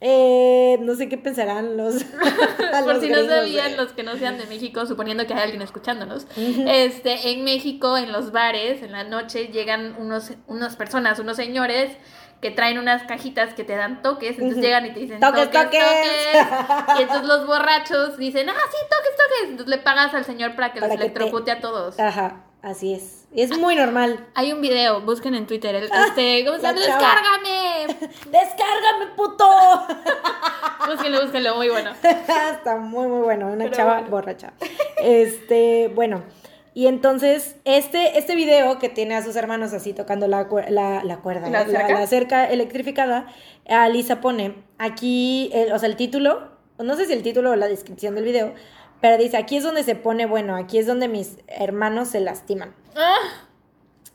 eh, 0.02 0.76
no 0.82 0.94
sé 0.96 1.08
qué 1.08 1.16
pensarán 1.16 1.78
los. 1.78 2.04
Por 2.84 3.00
si 3.00 3.08
no 3.08 3.26
sabían, 3.26 3.72
eh. 3.72 3.76
los 3.76 3.92
que 3.92 4.02
no 4.02 4.18
sean 4.18 4.36
de 4.36 4.44
México, 4.48 4.84
suponiendo 4.84 5.26
que 5.26 5.32
hay 5.32 5.44
alguien 5.44 5.62
escuchándonos, 5.62 6.26
este, 6.36 7.30
en 7.30 7.42
México, 7.42 7.96
en 7.96 8.12
los 8.12 8.32
bares, 8.32 8.82
en 8.82 8.92
la 8.92 9.04
noche, 9.04 9.46
llegan 9.46 9.96
unos, 9.98 10.32
unas 10.46 10.76
personas, 10.76 11.20
unos 11.20 11.38
señores 11.38 11.96
que 12.44 12.50
traen 12.50 12.78
unas 12.78 13.04
cajitas 13.04 13.54
que 13.54 13.64
te 13.64 13.74
dan 13.74 14.02
toques, 14.02 14.32
entonces 14.38 14.62
llegan 14.62 14.84
y 14.84 14.90
te 14.92 15.00
dicen 15.00 15.18
Toques, 15.18 15.50
toques, 15.50 15.80
toques". 15.80 15.80
toques. 15.80 16.94
Y 16.98 17.02
entonces 17.04 17.26
los 17.26 17.46
borrachos 17.46 18.18
dicen, 18.18 18.50
ah, 18.50 18.52
sí, 18.70 18.76
toques, 18.90 19.16
toques. 19.16 19.48
Entonces 19.48 19.68
le 19.68 19.78
pagas 19.78 20.12
al 20.12 20.26
señor 20.26 20.54
para 20.54 20.70
que 20.74 20.80
Para 20.80 20.92
los 20.92 21.00
que 21.02 21.08
te- 21.08 21.16
electrocute 21.18 21.50
a 21.52 21.60
todos. 21.62 21.98
Ajá, 21.98 22.42
así 22.60 22.92
es. 22.92 23.24
Es 23.34 23.56
muy 23.56 23.76
normal. 23.76 24.26
Hay 24.34 24.52
un 24.52 24.60
video, 24.60 25.00
busquen 25.00 25.34
en 25.34 25.46
Twitter, 25.46 25.74
el, 25.74 25.84
este, 25.84 26.44
¿cómo 26.44 26.58
se 26.58 26.62
La 26.64 26.72
llama? 26.74 26.80
¡Descárgame! 26.84 27.86
¡Descárgame, 28.26 29.06
puto! 29.16 29.48
Búsquenlo, 30.86 31.22
búsquenlo, 31.22 31.54
muy 31.56 31.70
bueno. 31.70 31.92
Está 32.02 32.76
muy, 32.76 33.06
muy 33.08 33.22
bueno. 33.22 33.46
Una 33.46 33.64
Pero 33.64 33.76
chava 33.76 33.92
bueno. 33.94 34.08
borracha. 34.10 34.52
Este, 34.98 35.90
bueno. 35.94 36.22
Y 36.76 36.88
entonces, 36.88 37.54
este, 37.64 38.18
este 38.18 38.34
video 38.34 38.78
que 38.80 38.88
tiene 38.88 39.14
a 39.14 39.22
sus 39.22 39.36
hermanos 39.36 39.72
así 39.72 39.92
tocando 39.92 40.26
la, 40.26 40.48
la, 40.68 41.04
la 41.04 41.16
cuerda, 41.18 41.48
¿La 41.48 41.64
cerca? 41.64 41.88
la 42.00 42.06
cerca 42.08 42.44
electrificada, 42.50 43.28
Alisa 43.68 44.20
pone 44.20 44.56
aquí, 44.78 45.50
el- 45.54 45.72
o 45.72 45.78
sea, 45.78 45.88
el 45.88 45.94
título, 45.96 46.48
no 46.78 46.96
sé 46.96 47.06
si 47.06 47.12
el 47.12 47.22
título 47.22 47.52
o 47.52 47.56
la 47.56 47.68
descripción 47.68 48.16
del 48.16 48.24
video, 48.24 48.54
pero 49.00 49.16
dice, 49.22 49.36
aquí 49.36 49.56
es 49.56 49.62
donde 49.62 49.84
se 49.84 49.94
pone, 49.94 50.26
bueno, 50.26 50.56
aquí 50.56 50.78
es 50.78 50.86
donde 50.88 51.06
mis 51.06 51.36
hermanos 51.46 52.08
se 52.08 52.18
lastiman. 52.20 52.74
Ah, 52.96 53.18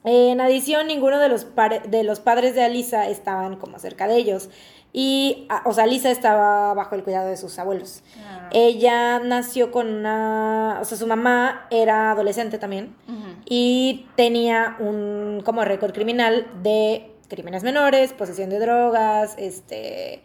En 0.03 0.39
adición, 0.41 0.87
ninguno 0.87 1.19
de 1.19 1.29
los, 1.29 1.47
de 1.89 2.03
los 2.03 2.19
padres 2.19 2.55
de 2.55 2.63
Alisa 2.63 3.07
estaban 3.09 3.55
como 3.57 3.79
cerca 3.79 4.07
de 4.07 4.15
ellos. 4.17 4.49
Y, 4.91 5.45
a- 5.49 5.61
o 5.65 5.73
sea, 5.73 5.83
Alisa 5.83 6.09
estaba 6.09 6.73
bajo 6.73 6.95
el 6.95 7.03
cuidado 7.03 7.29
de 7.29 7.37
sus 7.37 7.59
abuelos. 7.59 8.01
Ah. 8.25 8.49
Ella 8.51 9.19
nació 9.19 9.71
con 9.71 9.87
una, 9.87 10.79
o 10.81 10.85
sea, 10.85 10.97
su 10.97 11.05
mamá 11.05 11.67
era 11.69 12.11
adolescente 12.11 12.57
también 12.57 12.95
y 13.45 14.07
tenía 14.15 14.75
un 14.79 15.41
como 15.45 15.63
récord 15.63 15.93
criminal 15.93 16.47
de 16.63 17.11
crímenes 17.27 17.61
menores, 17.63 18.13
posesión 18.13 18.49
de 18.49 18.57
drogas, 18.59 19.35
este 19.37 20.23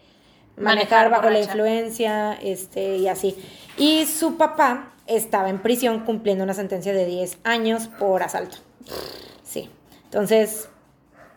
manejar, 0.56 0.64
Manejar 0.64 1.10
bajo 1.10 1.30
la 1.30 1.40
influencia, 1.40 2.32
este 2.34 2.96
y 2.96 3.08
así. 3.08 3.36
Y 3.76 4.06
su 4.06 4.36
papá 4.38 4.92
estaba 5.06 5.50
en 5.50 5.60
prisión 5.60 6.00
cumpliendo 6.06 6.44
una 6.44 6.54
sentencia 6.54 6.94
de 6.94 7.04
10 7.04 7.36
años 7.44 7.88
por 7.98 8.22
asalto. 8.22 8.56
Sí. 9.42 9.68
Entonces, 10.04 10.70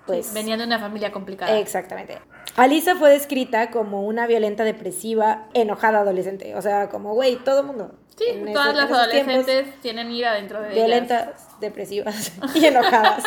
pues 0.05 0.33
Venía 0.33 0.55
de 0.55 0.63
una 0.63 0.79
familia 0.79 1.11
complicada. 1.11 1.57
Exactamente. 1.59 2.19
Alisa 2.57 2.95
fue 2.95 3.11
descrita 3.11 3.71
como 3.71 4.01
una 4.05 4.27
violenta, 4.27 4.63
depresiva, 4.63 5.47
enojada 5.53 5.99
adolescente. 5.99 6.55
O 6.55 6.61
sea, 6.61 6.89
como, 6.89 7.13
güey, 7.13 7.35
todo 7.37 7.63
mundo. 7.63 7.93
Sí, 8.17 8.25
en 8.29 8.51
todas 8.51 8.69
ese- 8.69 8.77
las 8.77 8.87
tiempos, 9.11 9.33
adolescentes 9.35 9.81
tienen 9.81 10.11
ira 10.11 10.33
dentro 10.33 10.59
de 10.59 10.65
ellas. 10.73 10.75
Violentas, 10.75 11.59
depresivas 11.61 12.31
y 12.55 12.65
enojadas. 12.65 13.23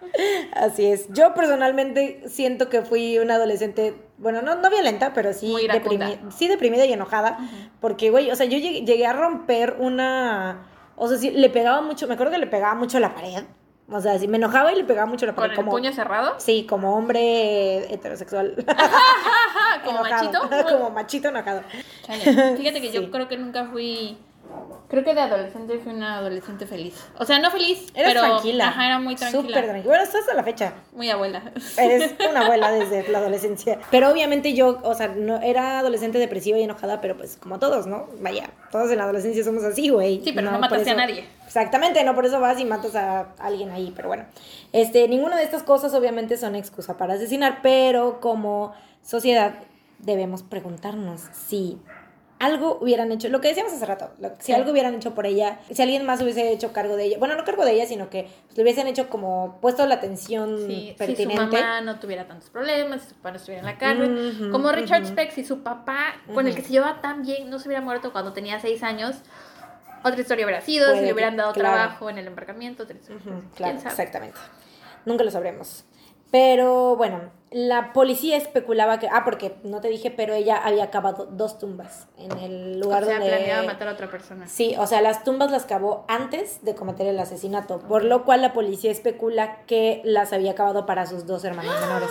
Así 0.54 0.86
es. 0.86 1.12
Yo 1.12 1.34
personalmente 1.34 2.22
siento 2.28 2.68
que 2.68 2.82
fui 2.82 3.18
una 3.18 3.34
adolescente, 3.34 3.94
bueno, 4.16 4.42
no, 4.42 4.54
no 4.54 4.70
violenta, 4.70 5.12
pero 5.12 5.32
sí, 5.32 5.52
deprimi- 5.68 6.30
sí 6.30 6.48
deprimida 6.48 6.84
y 6.86 6.92
enojada. 6.92 7.38
Porque, 7.80 8.10
güey, 8.10 8.30
o 8.30 8.36
sea, 8.36 8.46
yo 8.46 8.58
llegué, 8.58 8.82
llegué 8.84 9.06
a 9.06 9.12
romper 9.12 9.76
una... 9.80 10.66
O 10.96 11.08
sea, 11.08 11.18
sí, 11.18 11.30
le 11.30 11.50
pegaba 11.50 11.80
mucho, 11.82 12.06
me 12.08 12.14
acuerdo 12.14 12.32
que 12.32 12.38
le 12.38 12.46
pegaba 12.46 12.74
mucho 12.74 12.96
a 12.96 13.00
la 13.00 13.14
pared. 13.14 13.44
O 13.90 14.00
sea, 14.00 14.18
sí, 14.18 14.28
me 14.28 14.36
enojaba 14.36 14.70
y 14.72 14.76
le 14.76 14.84
pegaba 14.84 15.06
mucho 15.06 15.24
la 15.24 15.34
pared. 15.34 15.48
¿Con 15.48 15.50
el 15.52 15.56
como, 15.56 15.70
puño 15.70 15.92
cerrado? 15.92 16.34
Sí, 16.38 16.66
como 16.68 16.94
hombre 16.96 17.92
heterosexual. 17.92 18.54
Como 19.84 20.02
machito. 20.02 20.40
como 20.68 20.90
machito 20.90 21.28
enojado. 21.28 21.62
Chale. 22.02 22.56
Fíjate 22.56 22.80
que 22.82 22.88
Sí. 22.88 22.94
yo 22.94 23.10
creo 23.10 23.28
que 23.28 23.36
nunca 23.38 23.66
fui. 23.66 24.18
Creo 24.88 25.04
que 25.04 25.14
de 25.14 25.20
adolescente 25.20 25.78
fui 25.78 25.92
una 25.92 26.16
adolescente 26.16 26.64
feliz. 26.66 26.94
O 27.18 27.24
sea, 27.26 27.38
no 27.38 27.50
feliz, 27.50 27.88
Eres 27.94 28.14
pero. 28.14 28.20
tranquila. 28.22 28.68
Ajá, 28.68 28.86
era 28.86 28.98
muy 28.98 29.16
tranquila. 29.16 29.42
Súper 29.42 29.64
tranquila. 29.64 29.84
Bueno, 29.84 30.02
estás 30.02 30.26
a 30.30 30.34
la 30.34 30.42
fecha. 30.42 30.72
Muy 30.92 31.10
abuela. 31.10 31.52
Eres 31.76 32.14
una 32.30 32.40
abuela 32.46 32.70
desde 32.72 33.06
la 33.08 33.18
adolescencia. 33.18 33.78
Pero 33.90 34.10
obviamente 34.10 34.54
yo, 34.54 34.78
o 34.82 34.94
sea, 34.94 35.08
no 35.08 35.40
era 35.42 35.78
adolescente 35.80 36.18
depresiva 36.18 36.56
y 36.58 36.62
enojada, 36.62 37.02
pero 37.02 37.16
pues 37.18 37.36
como 37.36 37.58
todos, 37.58 37.86
¿no? 37.86 38.06
Vaya, 38.20 38.48
todos 38.72 38.90
en 38.90 38.96
la 38.98 39.04
adolescencia 39.04 39.44
somos 39.44 39.62
así, 39.64 39.90
güey. 39.90 40.22
Sí, 40.24 40.32
pero 40.32 40.46
no 40.46 40.52
por 40.52 40.60
mataste 40.60 40.88
a 40.90 40.92
eso- 40.94 41.00
nadie. 41.00 41.24
Exactamente, 41.46 42.02
no 42.04 42.14
por 42.14 42.24
eso 42.26 42.40
vas 42.40 42.58
y 42.58 42.64
matas 42.64 42.94
a 42.94 43.28
alguien 43.38 43.70
ahí, 43.70 43.92
pero 43.94 44.08
bueno. 44.08 44.24
Este, 44.72 45.06
ninguna 45.08 45.36
de 45.36 45.44
estas 45.44 45.62
cosas 45.62 45.92
obviamente 45.94 46.36
son 46.38 46.54
excusa 46.54 46.96
para 46.96 47.14
asesinar, 47.14 47.60
pero 47.62 48.20
como 48.20 48.72
sociedad 49.02 49.54
debemos 49.98 50.42
preguntarnos 50.42 51.22
si 51.32 51.78
algo 52.40 52.78
hubieran 52.80 53.10
hecho, 53.10 53.28
lo 53.28 53.40
que 53.40 53.48
decíamos 53.48 53.72
hace 53.72 53.84
rato, 53.84 54.10
lo- 54.20 54.30
si 54.38 54.46
Sí. 54.46 54.52
algo 54.52 54.70
hubieran 54.70 54.94
hecho 54.94 55.14
por 55.14 55.26
ella, 55.26 55.58
si 55.70 55.82
alguien 55.82 56.04
más 56.06 56.20
hubiese 56.22 56.52
hecho 56.52 56.72
cargo 56.72 56.96
de 56.96 57.04
ella, 57.06 57.18
bueno, 57.18 57.34
no 57.36 57.44
cargo 57.44 57.64
de 57.64 57.72
ella, 57.72 57.86
sino 57.86 58.08
que 58.10 58.28
pues, 58.46 58.56
le 58.56 58.62
hubiesen 58.62 58.86
hecho 58.86 59.08
como 59.08 59.58
puesto 59.60 59.84
la 59.86 59.96
atención 59.96 60.56
Sí, 60.58 60.64
si 60.66 60.90
su 60.92 60.96
pertinente. 60.98 61.36
mamá 61.60 61.80
no 61.80 61.98
tuviera 61.98 62.26
tantos 62.26 62.50
problemas, 62.50 63.02
si 63.02 63.08
su 63.08 63.14
papá 63.16 63.30
no 63.32 63.36
estuviera 63.38 63.60
en 63.60 63.66
la 63.66 63.78
cárcel. 63.78 64.50
Como 64.52 64.70
Richard 64.72 65.02
ujú. 65.02 65.10
Speck, 65.12 65.32
si 65.32 65.44
su 65.44 65.62
papá, 65.62 66.14
con 66.32 66.46
el 66.46 66.54
que 66.54 66.62
se 66.62 66.70
llevaba 66.70 67.00
tan 67.00 67.22
bien, 67.22 67.50
no 67.50 67.58
se 67.58 67.68
hubiera 67.68 67.82
muerto 67.84 68.12
cuando 68.12 68.32
tenía 68.32 68.60
seis 68.60 68.82
años, 68.82 69.16
otra 70.04 70.20
historia 70.20 70.44
hubiera 70.46 70.60
sido, 70.60 70.94
si 70.94 71.00
le 71.00 71.12
hubieran 71.12 71.36
dado 71.36 71.52
claro. 71.52 71.74
trabajo 71.74 72.08
en 72.08 72.18
el 72.18 72.26
embarcamiento, 72.28 72.84
otra 72.84 72.96
historia. 72.96 73.20
Ujú, 73.20 73.30
¿Quién 73.40 73.50
claro, 73.56 73.78
sabe? 73.78 73.90
exactamente. 73.90 74.38
Nunca 75.06 75.24
lo 75.24 75.30
sabremos. 75.32 75.84
Pero 76.30 76.94
bueno, 76.96 77.32
la 77.50 77.92
policía 77.92 78.36
especulaba 78.36 78.98
que. 78.98 79.08
Ah, 79.08 79.22
porque 79.24 79.56
no 79.64 79.80
te 79.80 79.88
dije, 79.88 80.10
pero 80.10 80.34
ella 80.34 80.56
había 80.58 80.84
acabado 80.84 81.26
dos 81.26 81.58
tumbas 81.58 82.06
en 82.18 82.32
el 82.38 82.78
lugar 82.80 83.02
o 83.04 83.06
sea, 83.06 83.14
donde. 83.18 83.30
planeaba 83.34 83.62
matar 83.66 83.88
a 83.88 83.92
otra 83.92 84.10
persona. 84.10 84.46
Sí, 84.46 84.74
o 84.78 84.86
sea, 84.86 85.00
las 85.00 85.24
tumbas 85.24 85.50
las 85.50 85.64
cavó 85.64 86.04
antes 86.08 86.62
de 86.64 86.74
cometer 86.74 87.06
el 87.06 87.18
asesinato, 87.18 87.78
por 87.80 88.04
lo 88.04 88.24
cual 88.24 88.42
la 88.42 88.52
policía 88.52 88.90
especula 88.90 89.64
que 89.66 90.02
las 90.04 90.32
había 90.32 90.52
acabado 90.52 90.84
para 90.86 91.06
sus 91.06 91.26
dos 91.26 91.44
hermanos 91.44 91.74
menores. 91.80 92.10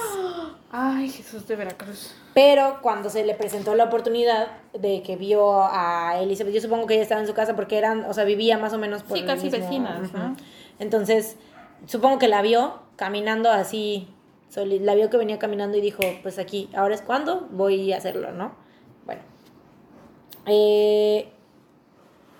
Ay, 0.71 1.09
Jesús 1.09 1.47
de 1.47 1.55
Veracruz. 1.55 2.13
Pero 2.33 2.79
cuando 2.81 3.09
se 3.09 3.23
le 3.23 3.33
presentó 3.35 3.73
la 3.75 3.85
oportunidad 3.85 4.47
de 4.73 5.01
que 5.01 5.15
vio 5.15 5.61
a 5.63 6.19
Elizabeth, 6.19 6.53
yo 6.53 6.61
supongo 6.61 6.87
que 6.87 6.95
ella 6.95 7.03
estaba 7.03 7.21
en 7.21 7.27
su 7.27 7.33
casa 7.33 7.55
porque 7.55 7.77
eran, 7.77 8.03
o 8.05 8.13
sea, 8.13 8.25
vivía 8.25 8.57
más 8.57 8.73
o 8.73 8.77
menos 8.77 9.01
por 9.03 9.17
Sí, 9.17 9.23
casi 9.25 9.45
mismo- 9.49 9.59
vecinas, 9.59 10.09
Ujú. 10.09 10.17
¿no? 10.17 10.35
Entonces, 10.79 11.37
supongo 11.85 12.19
que 12.19 12.27
la 12.27 12.41
vio 12.41 12.79
caminando 12.97 13.49
así, 13.49 14.13
soli- 14.49 14.79
la 14.79 14.95
vio 14.95 15.09
que 15.09 15.17
venía 15.17 15.39
caminando 15.39 15.77
y 15.77 15.81
dijo, 15.81 16.01
pues 16.23 16.39
aquí, 16.39 16.69
ahora 16.75 16.95
es 16.95 17.01
cuando 17.01 17.47
voy 17.51 17.91
a 17.93 17.97
hacerlo, 17.97 18.31
¿no? 18.31 18.53
Bueno. 19.05 19.21
Eh, 20.45 21.29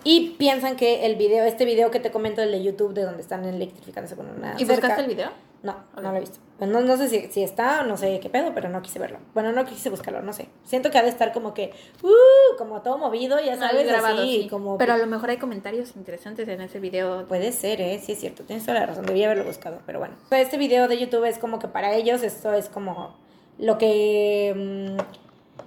y 0.04 0.30
piensan 0.38 0.76
que 0.78 1.06
el 1.06 1.16
video, 1.16 1.44
este 1.46 1.66
video 1.66 1.92
que 1.92 2.00
te 2.00 2.12
comento, 2.12 2.42
el 2.42 2.52
de 2.52 2.64
YouTube, 2.64 2.94
de 2.94 3.04
donde 3.04 3.22
están 3.22 3.44
electrificándose 3.46 4.16
con 4.16 4.30
una 4.30 4.54
¿Y 4.58 4.66
cerca- 4.66 4.74
buscaste 4.88 5.02
el 5.02 5.08
video? 5.08 5.30
No, 5.64 5.76
no 5.96 6.12
lo 6.12 6.18
he 6.18 6.20
visto. 6.20 6.40
Pues 6.58 6.70
No, 6.70 6.82
no 6.82 6.98
sé 6.98 7.10
si, 7.10 7.28
si 7.32 7.44
está 7.44 7.82
o 7.82 7.84
no 7.84 7.98
sé 7.98 8.20
qué 8.20 8.30
pedo, 8.30 8.52
pero 8.54 8.70
no 8.70 8.82
quise 8.82 9.00
verlo. 9.00 9.20
Bueno, 9.34 9.52
no 9.52 9.66
quise 9.66 9.90
buscarlo, 9.90 10.22
no 10.22 10.34
sé. 10.34 10.50
Siento 10.66 10.90
que 10.90 10.98
ha 10.98 11.04
de 11.04 11.10
estar 11.10 11.32
como 11.34 11.54
que, 11.54 11.72
uh, 12.04 12.58
como 12.58 12.82
todo 12.82 12.98
movido, 12.98 13.40
ya 13.40 13.58
sabes, 13.58 13.88
grabado, 13.88 14.22
así, 14.22 14.44
sí. 14.44 14.50
como... 14.50 14.78
Pero 14.78 14.94
a 14.94 14.98
lo 14.98 15.08
mejor 15.08 15.30
hay 15.30 15.38
comentarios 15.38 15.96
interesantes 15.96 16.48
en 16.48 16.62
ese 16.62 16.80
video. 16.80 17.26
Puede 17.28 17.52
ser, 17.52 17.82
¿eh? 17.82 18.02
Sí 18.04 18.14
es 18.14 18.20
cierto, 18.20 18.44
tienes 18.44 18.66
toda 18.66 18.80
la 18.80 18.86
razón, 18.88 19.06
debía 19.06 19.26
haberlo 19.28 19.44
buscado, 19.46 19.80
pero 19.86 20.00
bueno. 20.00 20.16
Este 20.32 20.58
video 20.58 20.88
de 20.88 20.98
YouTube 20.98 21.26
es 21.26 21.38
como 21.38 21.60
que 21.60 21.68
para 21.68 21.94
ellos 21.94 22.24
esto 22.24 22.54
es 22.54 22.70
como 22.70 23.16
lo 23.60 23.78
que 23.78 24.98
mm, 24.98 25.02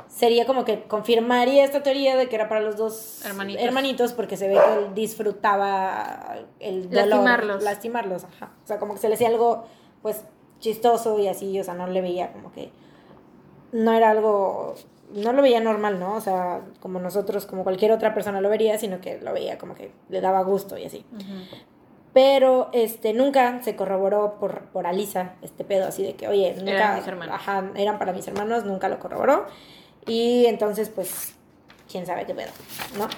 sería 0.09 0.47
como 0.47 0.65
que 0.65 0.83
confirmaría 0.85 1.65
esta 1.65 1.83
teoría 1.83 2.17
de 2.17 2.29
que 2.29 2.37
era 2.37 2.49
para 2.49 2.61
los 2.61 2.77
dos 2.77 3.25
Hermanitos. 3.25 3.63
hermanitos 3.63 4.13
porque 4.13 4.37
se 4.37 4.49
ve 4.49 4.55
que 4.55 4.79
él 4.85 4.95
disfrutaba 4.95 6.37
el 6.59 6.91
dolor. 6.91 7.07
Lastimarlos. 7.07 7.63
Lastimarlos, 7.63 8.25
ajá. 8.25 8.51
O 8.65 8.67
sea, 8.67 8.79
como 8.79 8.95
que 8.95 9.01
se 9.01 9.09
le 9.09 9.15
hacía 9.15 9.29
algo, 9.29 9.67
pues, 10.03 10.25
chistoso 10.59 11.19
y 11.19 11.29
así, 11.29 11.59
o 11.59 11.65
sea, 11.65 11.75
no 11.75 11.87
le 11.87 12.01
veía 12.01 12.33
como 12.33 12.53
que... 12.53 12.71
No 13.73 13.93
era 13.93 14.11
algo... 14.11 14.75
No 15.13 15.33
lo 15.33 15.43
veía 15.43 15.61
normal, 15.61 15.99
¿no? 15.99 16.15
O 16.15 16.21
sea, 16.21 16.63
como 16.79 17.01
nosotros, 17.01 17.47
como 17.47 17.65
cualquier 17.65 17.91
otra 17.93 18.15
persona 18.15 18.41
lo 18.41 18.49
vería, 18.49 18.79
sino 18.79 19.01
que 19.01 19.19
lo 19.21 19.33
veía 19.33 19.59
como 19.59 19.75
que 19.75 19.91
le 20.09 20.21
daba 20.21 20.43
gusto 20.43 20.79
y 20.79 20.85
así. 20.85 21.05
Pero 22.13 22.71
este 22.73 23.13
nunca 23.13 23.61
se 23.63 23.75
corroboró 23.77 24.37
por, 24.39 24.67
por 24.67 24.87
Alisa 24.87 25.35
este 25.43 25.65
pedo, 25.65 25.87
así 25.87 26.03
de 26.03 26.15
que, 26.15 26.29
oye, 26.29 26.55
nunca. 26.57 26.73
Eran 26.73 26.97
mis 26.97 27.07
hermanos. 27.07 27.35
Ajá, 27.35 27.71
eran 27.75 27.99
para 27.99 28.13
mis 28.13 28.27
hermanos, 28.29 28.65
nunca 28.65 28.89
lo 28.89 28.99
corroboró. 29.01 29.47
Y 30.07 30.47
entonces, 30.47 30.89
pues, 30.89 31.35
quién 31.91 32.07
sabe 32.07 32.25
qué 32.25 32.35
pedo, 32.35 32.51
¿no? 32.99 33.09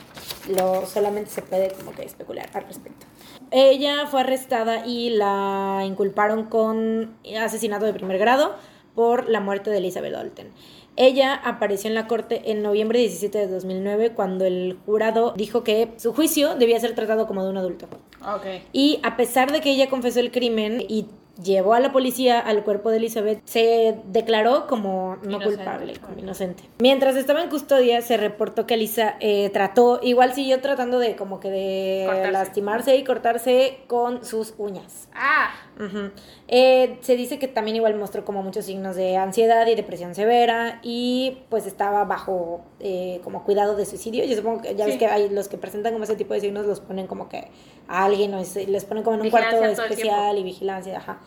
Lo, 0.54 0.86
solamente 0.86 1.30
se 1.30 1.42
puede 1.42 1.72
como 1.72 1.92
que 1.92 2.04
especular 2.04 2.48
al 2.52 2.64
respecto. 2.64 3.06
Ella 3.52 4.06
fue 4.06 4.20
arrestada 4.20 4.86
y 4.86 5.10
la 5.10 5.82
inculparon 5.84 6.44
con 6.44 7.14
asesinato 7.38 7.84
de 7.84 7.92
primer 7.92 8.18
grado 8.18 8.54
por 8.94 9.28
la 9.28 9.40
muerte 9.40 9.70
de 9.70 9.78
Elizabeth 9.78 10.14
Olten. 10.14 10.48
Ella 10.96 11.34
apareció 11.34 11.88
en 11.88 11.94
la 11.94 12.06
corte 12.06 12.50
en 12.50 12.62
noviembre 12.62 12.98
17 12.98 13.38
de 13.38 13.46
2009 13.46 14.12
cuando 14.12 14.44
el 14.44 14.78
jurado 14.84 15.32
dijo 15.36 15.64
que 15.64 15.92
su 15.96 16.12
juicio 16.12 16.54
debía 16.54 16.78
ser 16.80 16.94
tratado 16.94 17.26
como 17.26 17.44
de 17.44 17.50
un 17.50 17.56
adulto. 17.56 17.86
Ok. 18.22 18.62
Y 18.72 19.00
a 19.02 19.16
pesar 19.16 19.52
de 19.52 19.60
que 19.60 19.70
ella 19.70 19.88
confesó 19.88 20.20
el 20.20 20.30
crimen 20.30 20.84
y 20.86 21.06
llevó 21.42 21.74
a 21.74 21.80
la 21.80 21.92
policía 21.92 22.38
al 22.40 22.62
cuerpo 22.64 22.90
de 22.90 22.98
Elizabeth, 22.98 23.40
se 23.44 23.96
declaró 24.06 24.66
como 24.66 25.16
no 25.22 25.30
Inocente. 25.36 25.54
culpable, 25.56 25.96
como 25.98 26.18
inocente. 26.18 26.62
Mientras 26.78 27.16
estaba 27.16 27.42
en 27.42 27.48
custodia, 27.48 28.02
se 28.02 28.16
reportó 28.16 28.66
que 28.66 28.74
Elisa 28.74 29.16
eh, 29.20 29.48
trató, 29.50 30.00
igual 30.02 30.34
siguió 30.34 30.60
tratando 30.60 30.98
de 30.98 31.16
como 31.16 31.40
que 31.40 31.50
de 31.50 32.02
Cortarse. 32.06 32.32
lastimarse 32.32 32.96
y 32.96 33.04
cortarse 33.04 33.78
con 33.86 34.24
sus 34.24 34.54
uñas. 34.58 35.08
Ah, 35.14 35.50
Ujú. 35.80 36.10
Eh, 36.48 36.98
se 37.00 37.16
dice 37.16 37.38
que 37.38 37.48
también 37.48 37.76
igual 37.76 37.94
mostró 37.94 38.26
como 38.26 38.42
muchos 38.42 38.66
signos 38.66 38.94
de 38.94 39.16
ansiedad 39.16 39.66
y 39.66 39.74
depresión 39.74 40.14
severa 40.14 40.80
y 40.82 41.38
pues 41.48 41.66
estaba 41.66 42.04
bajo 42.04 42.60
eh, 42.78 43.20
como 43.24 43.42
cuidado 43.44 43.74
de 43.74 43.86
suicidio. 43.86 44.22
Yo 44.26 44.36
supongo 44.36 44.60
que 44.60 44.74
ya 44.74 44.84
ves 44.84 44.94
Sí. 44.94 44.98
que 44.98 45.06
hay 45.06 45.30
los 45.30 45.48
que 45.48 45.56
presentan 45.56 45.94
como 45.94 46.04
ese 46.04 46.14
tipo 46.14 46.34
de 46.34 46.40
signos 46.40 46.66
los 46.66 46.80
ponen 46.80 47.06
como 47.06 47.30
que 47.30 47.48
a 47.88 48.04
alguien 48.04 48.34
o 48.34 48.38
es- 48.38 48.54
les 48.68 48.84
ponen 48.84 49.02
como 49.02 49.14
en 49.14 49.20
un 49.22 49.24
Vigilancia 49.28 49.58
cuarto 49.60 49.82
especial 49.82 50.36
y 50.36 50.42
vigilancia, 50.42 50.98
ajá. 50.98 51.20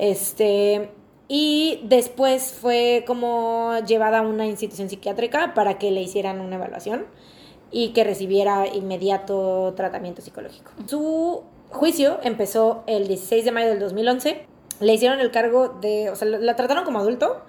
Este 0.00 0.90
y 1.28 1.80
después 1.84 2.54
fue 2.54 3.04
como 3.06 3.78
llevada 3.86 4.20
a 4.20 4.22
una 4.22 4.46
institución 4.46 4.88
psiquiátrica 4.88 5.52
para 5.54 5.78
que 5.78 5.90
le 5.90 6.00
hicieran 6.00 6.40
una 6.40 6.56
evaluación 6.56 7.04
y 7.70 7.90
que 7.90 8.02
recibiera 8.02 8.66
inmediato 8.66 9.74
tratamiento 9.76 10.22
psicológico. 10.22 10.72
Su 10.86 11.42
juicio 11.68 12.18
empezó 12.22 12.82
el 12.86 13.06
16 13.06 13.44
de 13.44 13.52
mayo 13.52 13.68
del 13.68 13.78
2011. 13.78 14.46
Le 14.80 14.94
hicieron 14.94 15.20
el 15.20 15.30
cargo 15.30 15.68
de, 15.80 16.08
o 16.08 16.16
sea, 16.16 16.26
la 16.26 16.56
trataron 16.56 16.84
como 16.84 16.98
adulto 16.98 17.42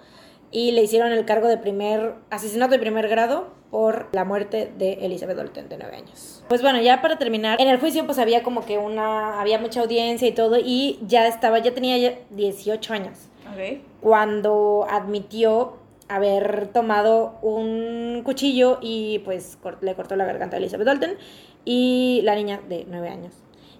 y 0.51 0.71
le 0.71 0.83
hicieron 0.83 1.11
el 1.11 1.25
cargo 1.25 1.47
de 1.47 1.57
primer 1.57 2.15
asesinato 2.29 2.73
de 2.73 2.79
primer 2.79 3.07
grado 3.07 3.47
por 3.71 4.09
la 4.11 4.25
muerte 4.25 4.71
de 4.77 4.93
Elizabeth 5.05 5.39
Olten 5.39 5.69
de 5.69 5.77
9 5.77 5.95
años. 5.95 6.43
Pues 6.49 6.61
bueno, 6.61 6.81
ya 6.81 7.01
para 7.01 7.17
terminar, 7.17 7.59
en 7.61 7.69
el 7.69 7.79
juicio 7.79 8.05
pues 8.05 8.19
había 8.19 8.43
como 8.43 8.65
que 8.65 8.77
una 8.77 9.39
había 9.39 9.59
mucha 9.59 9.79
audiencia 9.79 10.27
y 10.27 10.33
todo 10.33 10.57
y 10.57 10.99
ya 11.07 11.27
estaba 11.27 11.59
ya 11.59 11.73
tenía 11.73 11.97
ya 11.97 12.19
18 12.31 12.93
años. 12.93 13.17
Ok. 13.53 13.79
Cuando 14.01 14.85
admitió 14.89 15.77
haber 16.09 16.67
tomado 16.67 17.39
un 17.41 18.21
cuchillo 18.25 18.79
y 18.81 19.19
pues 19.19 19.57
le 19.79 19.95
cortó 19.95 20.17
la 20.17 20.25
garganta 20.25 20.57
a 20.57 20.59
Elizabeth 20.59 20.87
Olten 20.87 21.17
y 21.63 22.19
la 22.23 22.35
niña 22.35 22.59
de 22.67 22.85
9 22.89 23.07
años 23.07 23.33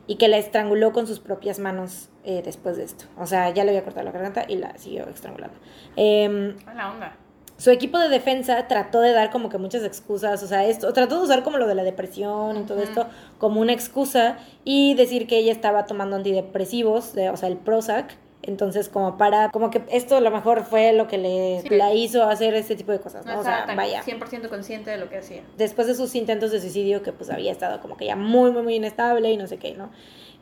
y 0.08 0.16
que 0.16 0.28
la 0.28 0.38
estranguló 0.38 0.92
con 0.94 1.08
sus 1.08 1.20
propias 1.20 1.60
manos 1.60 2.10
eh, 2.24 2.42
después 2.44 2.78
de 2.78 2.84
esto. 2.84 3.06
O 3.18 3.26
sea, 3.26 3.50
ya 3.52 3.64
le 3.64 3.70
había 3.72 3.84
cortado 3.84 4.06
la 4.06 4.12
garganta 4.12 4.46
y 4.48 4.58
la 4.58 4.78
siguió 4.78 5.08
estrangulando. 5.08 5.56
A 6.68 6.74
la 6.74 6.92
onda. 6.92 7.16
su 7.58 7.70
equipo 7.70 8.00
de 8.00 8.10
defensa 8.10 8.68
trató 8.68 9.02
de 9.02 9.12
dar 9.14 9.30
como 9.30 9.50
que 9.50 9.58
muchas 9.60 9.84
excusas, 9.84 10.42
o 10.42 10.48
sea, 10.48 10.66
esto, 10.66 10.92
trató 10.94 11.18
de 11.20 11.24
usar 11.26 11.44
como 11.44 11.58
lo 11.60 11.68
de 11.68 11.76
la 11.76 11.84
depresión 11.84 12.58
y 12.58 12.64
todo 12.64 12.82
esto 12.82 13.06
como 13.38 13.62
una 13.62 13.72
excusa 13.74 14.38
y 14.64 14.96
decir 14.96 15.28
que 15.28 15.38
ella 15.38 15.52
estaba 15.52 15.86
tomando 15.86 16.16
antidepresivos, 16.16 17.14
de- 17.14 17.30
o 17.30 17.38
sea, 17.38 17.50
el 17.50 17.58
Prozac. 17.58 18.16
Entonces, 18.44 18.90
como 18.90 19.18
para, 19.18 19.50
como 19.52 19.70
que 19.70 19.84
esto 19.92 20.16
a 20.18 20.20
lo 20.22 20.32
mejor 20.32 20.64
fue 20.64 20.94
lo 20.94 21.08
que 21.08 21.18
le 21.20 21.62
Sí. 21.62 21.70
la 21.70 21.94
hizo 21.94 22.24
hacer 22.24 22.56
ese 22.56 22.76
tipo 22.76 22.92
de 22.92 23.00
cosas, 23.00 23.26
No 23.26 23.34
¿no? 23.34 23.40
O 23.42 23.44
sea, 23.44 23.68
vaya. 23.76 24.02
100% 24.04 24.50
consciente 24.50 24.90
de 24.90 24.98
lo 24.98 25.10
que 25.10 25.18
hacía. 25.18 25.42
Después 25.58 25.86
de 25.88 25.94
sus 25.96 26.16
intentos 26.16 26.52
de 26.52 26.60
suicidio, 26.60 27.04
que 27.04 27.12
pues 27.14 27.30
había 27.30 27.52
estado 27.52 27.80
como 27.82 27.98
que 27.98 28.06
ya 28.06 28.16
muy, 28.16 28.52
muy, 28.52 28.64
muy 28.64 28.76
inestable 28.76 29.32
y 29.32 29.38
no 29.38 29.46
sé 29.48 29.58
qué, 29.58 29.74
¿no? 29.76 29.92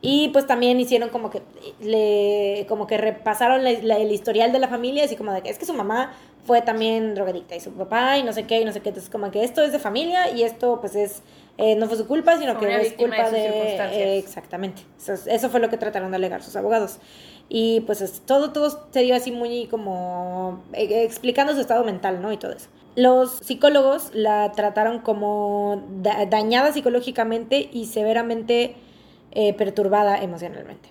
Y 0.01 0.29
pues 0.29 0.47
también 0.47 0.79
hicieron 0.79 1.09
como 1.09 1.29
que 1.29 1.41
le 1.81 2.65
como 2.69 2.87
que 2.87 2.97
repasaron 2.97 3.63
la- 3.65 3.73
la- 3.81 3.97
el 3.97 4.11
historial 4.13 4.51
de 4.53 4.59
la 4.59 4.67
familia, 4.69 5.03
así 5.03 5.15
como 5.17 5.33
de 5.33 5.41
que 5.41 5.49
es 5.49 5.57
que 5.57 5.65
su 5.65 5.73
mamá 5.73 6.13
fue 6.45 6.61
también 6.61 7.15
drogadicta 7.15 7.55
y 7.55 7.59
su 7.59 7.71
papá 7.73 8.17
y 8.17 8.23
no 8.23 8.31
sé 8.31 8.45
qué 8.47 8.61
y 8.61 8.65
no 8.65 8.71
sé 8.71 8.79
qué. 8.79 8.89
Entonces 8.89 9.11
como 9.11 9.29
que 9.29 9.43
esto 9.43 9.61
es 9.61 9.73
de 9.73 9.79
familia 9.79 10.31
y 10.31 10.43
esto 10.43 10.79
pues 10.79 10.95
es 10.95 11.21
eh, 11.57 11.75
no 11.75 11.87
fue 11.87 11.97
su 11.97 12.07
culpa, 12.07 12.37
sino 12.37 12.57
que 12.57 12.73
es 12.81 12.93
culpa 12.93 13.29
de 13.29 13.41
de... 13.41 13.75
eh, 13.91 14.17
exactamente. 14.17 14.83
Eso, 14.97 15.11
es- 15.13 15.27
eso 15.27 15.49
fue 15.49 15.59
lo 15.59 15.69
que 15.69 15.75
trataron 15.77 16.11
de 16.11 16.15
alegar 16.15 16.41
sus 16.41 16.55
abogados. 16.55 16.99
Y 17.49 17.81
pues 17.81 18.01
es- 18.01 18.21
todo, 18.21 18.51
todo 18.51 18.69
se 18.91 19.01
dio 19.01 19.15
así 19.15 19.31
muy 19.31 19.65
como 19.67 20.61
eh, 20.73 21.03
explicando 21.03 21.53
su 21.53 21.61
estado 21.61 21.83
mental, 21.83 22.21
¿no? 22.21 22.31
Y 22.31 22.37
todo 22.37 22.51
eso. 22.53 22.67
Los 22.95 23.31
psicólogos 23.39 24.11
la 24.13 24.51
trataron 24.51 24.99
como 24.99 25.83
da- 26.01 26.25
dañada 26.27 26.71
psicológicamente 26.73 27.69
y 27.73 27.85
severamente 27.85 28.75
eh, 29.31 29.53
perturbada 29.53 30.21
emocionalmente. 30.21 30.89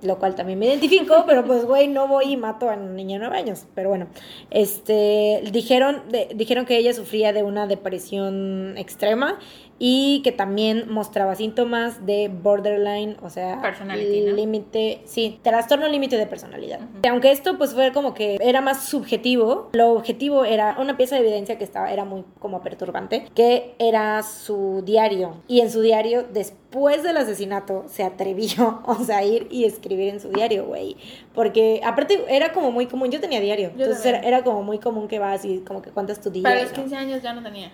Lo 0.00 0.18
cual 0.18 0.34
también 0.36 0.58
me 0.60 0.66
identifico, 0.66 1.24
pero 1.26 1.44
pues, 1.44 1.64
güey, 1.64 1.88
no 1.88 2.06
voy 2.08 2.32
y 2.32 2.36
mato 2.36 2.70
a 2.70 2.74
un 2.74 2.94
niño 2.94 3.14
de 3.18 3.26
9 3.26 3.36
años. 3.36 3.66
Pero 3.74 3.88
bueno, 3.88 4.06
este, 4.50 5.42
dijeron, 5.52 6.02
dijeron 6.34 6.66
que 6.66 6.76
ella 6.76 6.94
sufría 6.94 7.32
de 7.32 7.42
una 7.42 7.66
depresión 7.66 8.76
extrema 8.78 9.38
y 9.78 10.20
que 10.22 10.32
también 10.32 10.90
mostraba 10.90 11.34
síntomas 11.34 12.04
de 12.04 12.28
borderline, 12.28 13.16
o 13.22 13.30
sea, 13.30 13.60
Personality, 13.62 14.20
¿no? 14.22 14.32
límite, 14.34 15.02
sí, 15.04 15.38
trastorno 15.42 15.88
límite 15.88 16.16
de 16.16 16.26
personalidad. 16.26 16.80
Ujú. 16.80 17.08
Aunque 17.08 17.30
esto 17.30 17.56
pues 17.58 17.74
fue 17.74 17.92
como 17.92 18.14
que 18.14 18.38
era 18.40 18.60
más 18.60 18.84
subjetivo, 18.84 19.70
lo 19.72 19.92
objetivo 19.92 20.44
era 20.44 20.76
una 20.78 20.96
pieza 20.96 21.14
de 21.16 21.22
evidencia 21.22 21.58
que 21.58 21.64
estaba 21.64 21.92
era 21.92 22.04
muy 22.04 22.24
como 22.40 22.60
perturbante, 22.62 23.26
que 23.34 23.74
era 23.78 24.22
su 24.22 24.82
diario 24.84 25.42
y 25.46 25.60
en 25.60 25.70
su 25.70 25.80
diario 25.80 26.24
después 26.24 27.02
del 27.02 27.16
asesinato 27.16 27.84
se 27.88 28.02
atrevió, 28.02 28.82
o 28.86 28.96
sea, 29.04 29.18
a 29.18 29.24
ir 29.24 29.48
y 29.50 29.64
escribir 29.64 30.08
en 30.08 30.20
su 30.20 30.30
diario, 30.30 30.66
güey, 30.66 30.96
porque 31.34 31.80
aparte 31.84 32.24
era 32.28 32.52
como 32.52 32.72
muy 32.72 32.86
común, 32.86 33.10
yo 33.10 33.20
tenía 33.20 33.40
diario, 33.40 33.70
Yo 33.76 33.84
entonces 33.84 34.04
era, 34.04 34.20
era 34.20 34.42
como 34.42 34.62
muy 34.62 34.78
común 34.78 35.08
que 35.08 35.18
vas 35.18 35.44
y 35.44 35.60
como 35.60 35.82
que 35.82 35.90
cuentas 35.90 36.20
tu 36.20 36.30
día. 36.30 36.42
Para 36.42 36.62
los 36.62 36.70
no. 36.70 36.76
15 36.76 36.96
años 36.96 37.22
ya 37.22 37.32
no 37.32 37.42
tenía. 37.42 37.70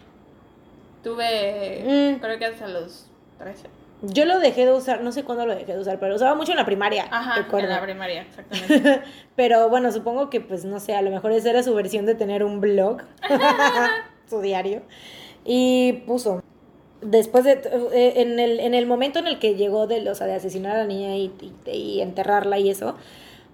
Tuve, 1.05 1.83
Mm. 2.17 2.21
creo 2.21 2.39
que 2.39 2.45
hasta 2.47 2.67
los 2.67 3.07
13. 3.39 3.69
Yo 4.03 4.25
lo 4.27 4.39
dejé 4.39 4.67
de 4.67 4.73
usar, 4.73 5.03
no 5.03 5.13
sé 5.13 5.23
cuándo 5.25 5.47
lo 5.47 5.55
dejé 5.55 5.73
de 5.75 5.79
usar, 5.79 5.99
pero 5.99 6.11
lo 6.11 6.17
usaba 6.17 6.35
mucho 6.35 6.51
en 6.53 6.59
la 6.59 6.67
primaria. 6.67 7.07
Ajá, 7.11 7.37
recuerdo. 7.43 7.69
en 7.69 7.75
la 7.75 7.83
primaria, 7.83 8.23
exactamente. 8.23 9.01
Pero 9.37 9.69
bueno, 9.71 9.91
supongo 9.93 10.29
que, 10.31 10.41
pues, 10.43 10.65
no 10.67 10.79
sé, 10.81 10.95
a 10.95 11.01
lo 11.03 11.11
mejor 11.11 11.33
esa 11.33 11.51
era 11.51 11.63
su 11.63 11.75
versión 11.75 12.05
de 12.05 12.15
tener 12.15 12.45
un 12.45 12.61
blog, 12.61 12.99
su 14.29 14.41
diario. 14.43 14.83
Y 15.45 16.03
puso, 16.07 16.43
después 17.01 17.45
de, 17.45 17.53
eh, 17.93 18.15
en 18.17 18.39
el, 18.39 18.61
en 18.61 18.75
el 18.75 18.87
momento 18.87 19.19
en 19.21 19.27
el 19.27 19.39
que 19.39 19.55
llegó 19.55 19.87
de, 19.87 20.09
o 20.11 20.15
sea, 20.15 20.27
de 20.27 20.35
asesinar 20.35 20.77
a 20.77 20.79
la 20.81 20.87
niña 20.87 21.17
y, 21.17 21.33
y- 21.67 21.71
y 21.71 22.01
enterrarla 22.03 22.59
y 22.59 22.69
eso, 22.71 22.97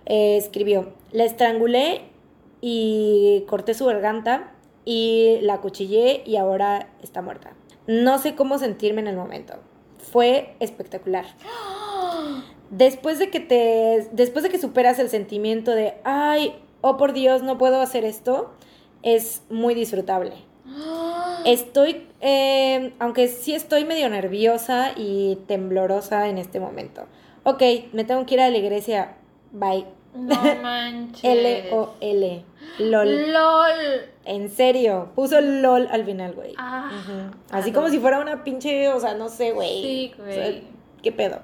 eh, 0.06 0.36
escribió, 0.36 0.94
la 1.12 1.24
estrangulé 1.24 2.02
y 2.60 3.44
corté 3.48 3.74
su 3.74 3.86
garganta 3.86 4.52
y 4.92 5.38
la 5.42 5.60
cuchillé 5.60 6.24
y 6.26 6.34
ahora 6.34 6.88
está 7.00 7.22
muerta. 7.22 7.52
No 7.86 8.18
sé 8.18 8.34
cómo 8.34 8.58
sentirme 8.58 9.00
en 9.00 9.06
el 9.06 9.14
momento. 9.14 9.54
Fue 9.98 10.56
espectacular. 10.58 11.26
Después 12.70 13.20
de 13.20 13.30
que 13.30 13.38
te. 13.38 14.08
Después 14.10 14.42
de 14.42 14.50
que 14.50 14.58
superas 14.58 14.98
el 14.98 15.08
sentimiento 15.08 15.70
de 15.76 15.94
ay, 16.02 16.56
oh 16.80 16.96
por 16.96 17.12
Dios, 17.12 17.44
no 17.44 17.56
puedo 17.56 17.80
hacer 17.80 18.04
esto, 18.04 18.50
es 19.04 19.42
muy 19.48 19.74
disfrutable. 19.74 20.32
Estoy. 21.44 22.08
eh, 22.20 22.92
aunque 22.98 23.28
sí 23.28 23.54
estoy 23.54 23.84
medio 23.84 24.08
nerviosa 24.08 24.90
y 24.96 25.38
temblorosa 25.46 26.28
en 26.28 26.38
este 26.38 26.58
momento. 26.58 27.06
Ok, 27.44 27.62
me 27.92 28.02
tengo 28.02 28.26
que 28.26 28.34
ir 28.34 28.40
a 28.40 28.50
la 28.50 28.58
iglesia. 28.58 29.14
Bye. 29.52 29.86
No 30.14 30.34
manches. 30.62 31.22
L-O-L. 31.22 32.44
LOL. 32.80 33.32
LOL. 33.32 33.70
En 34.30 34.48
serio. 34.48 35.08
Puso 35.16 35.40
LOL 35.40 35.88
al 35.90 36.04
final, 36.04 36.34
güey. 36.34 36.54
Ah. 36.56 37.32
Así 37.50 37.70
ah, 37.70 37.72
como 37.74 37.88
no. 37.88 37.92
si 37.92 37.98
fuera 37.98 38.20
una 38.20 38.44
pinche. 38.44 38.88
O 38.88 39.00
sea, 39.00 39.14
no 39.14 39.28
sé, 39.28 39.50
güey. 39.50 39.82
Sí, 39.82 40.12
O 40.14 40.24
sea, 40.24 40.42
güey. 40.50 40.62
¿Qué 41.02 41.10
pedo? 41.10 41.40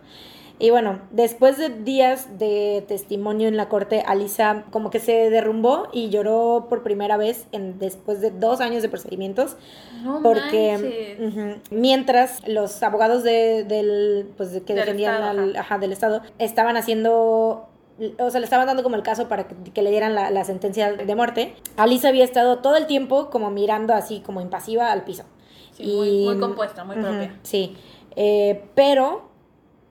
Y 0.61 0.70
bueno, 0.70 1.01
después 1.11 1.59
de 1.59 1.68
días 1.68 2.39
de 2.39 2.84
testimonio 2.87 3.49
en 3.49 3.57
la 3.57 3.68
corte, 3.68 4.03
Alisa 4.07 4.64
como 4.70 4.91
que 4.91 5.01
se 5.01 5.28
derrumbó 5.30 5.89
y 5.93 6.09
lloró 6.09 6.66
por 6.70 6.84
primera 6.84 7.16
vez 7.16 7.47
en, 7.53 7.78
después 7.78 8.20
de 8.20 8.30
dos 8.30 8.61
años 8.61 8.82
de 8.82 8.89
procedimientos. 8.89 9.57
No 10.03 10.22
Porque 10.22 11.61
mientras 11.70 12.47
los 12.47 12.82
abogados 12.82 13.22
de, 13.24 13.64
del, 13.64 14.30
pues, 14.37 14.51
que 14.51 14.74
Del 14.74 14.76
defendían 14.76 15.14
Estado, 15.14 15.41
al, 15.43 15.57
ajá, 15.57 15.78
del 15.78 15.93
Estado 15.93 16.22
estaban 16.39 16.76
haciendo, 16.76 17.68
o 18.18 18.30
sea, 18.30 18.40
le 18.40 18.44
estaban 18.44 18.66
dando 18.66 18.82
como 18.82 18.97
el 18.97 19.03
caso 19.03 19.28
para 19.28 19.49
que, 19.49 19.55
que 19.72 19.82
le 19.82 19.90
dieran 19.90 20.14
la, 20.14 20.30
la 20.30 20.44
sentencia 20.44 20.92
de 20.92 21.14
muerte, 21.14 21.57
Alisa 21.76 22.09
había 22.09 22.24
estado 22.24 22.59
todo 22.59 22.76
el 22.76 22.86
tiempo 22.86 23.30
como 23.30 23.51
mirando 23.51 23.94
así 23.94 24.20
como 24.20 24.40
impasiva 24.40 24.92
al 24.92 25.05
piso. 25.05 25.24
Sí, 25.72 25.84
muy, 25.84 26.24
muy 26.24 26.38
compuesta, 26.38 26.84
muy 26.84 26.97
propia. 26.97 27.38
Sí, 27.42 27.76
Eh, 28.16 28.64
pero 28.74 29.28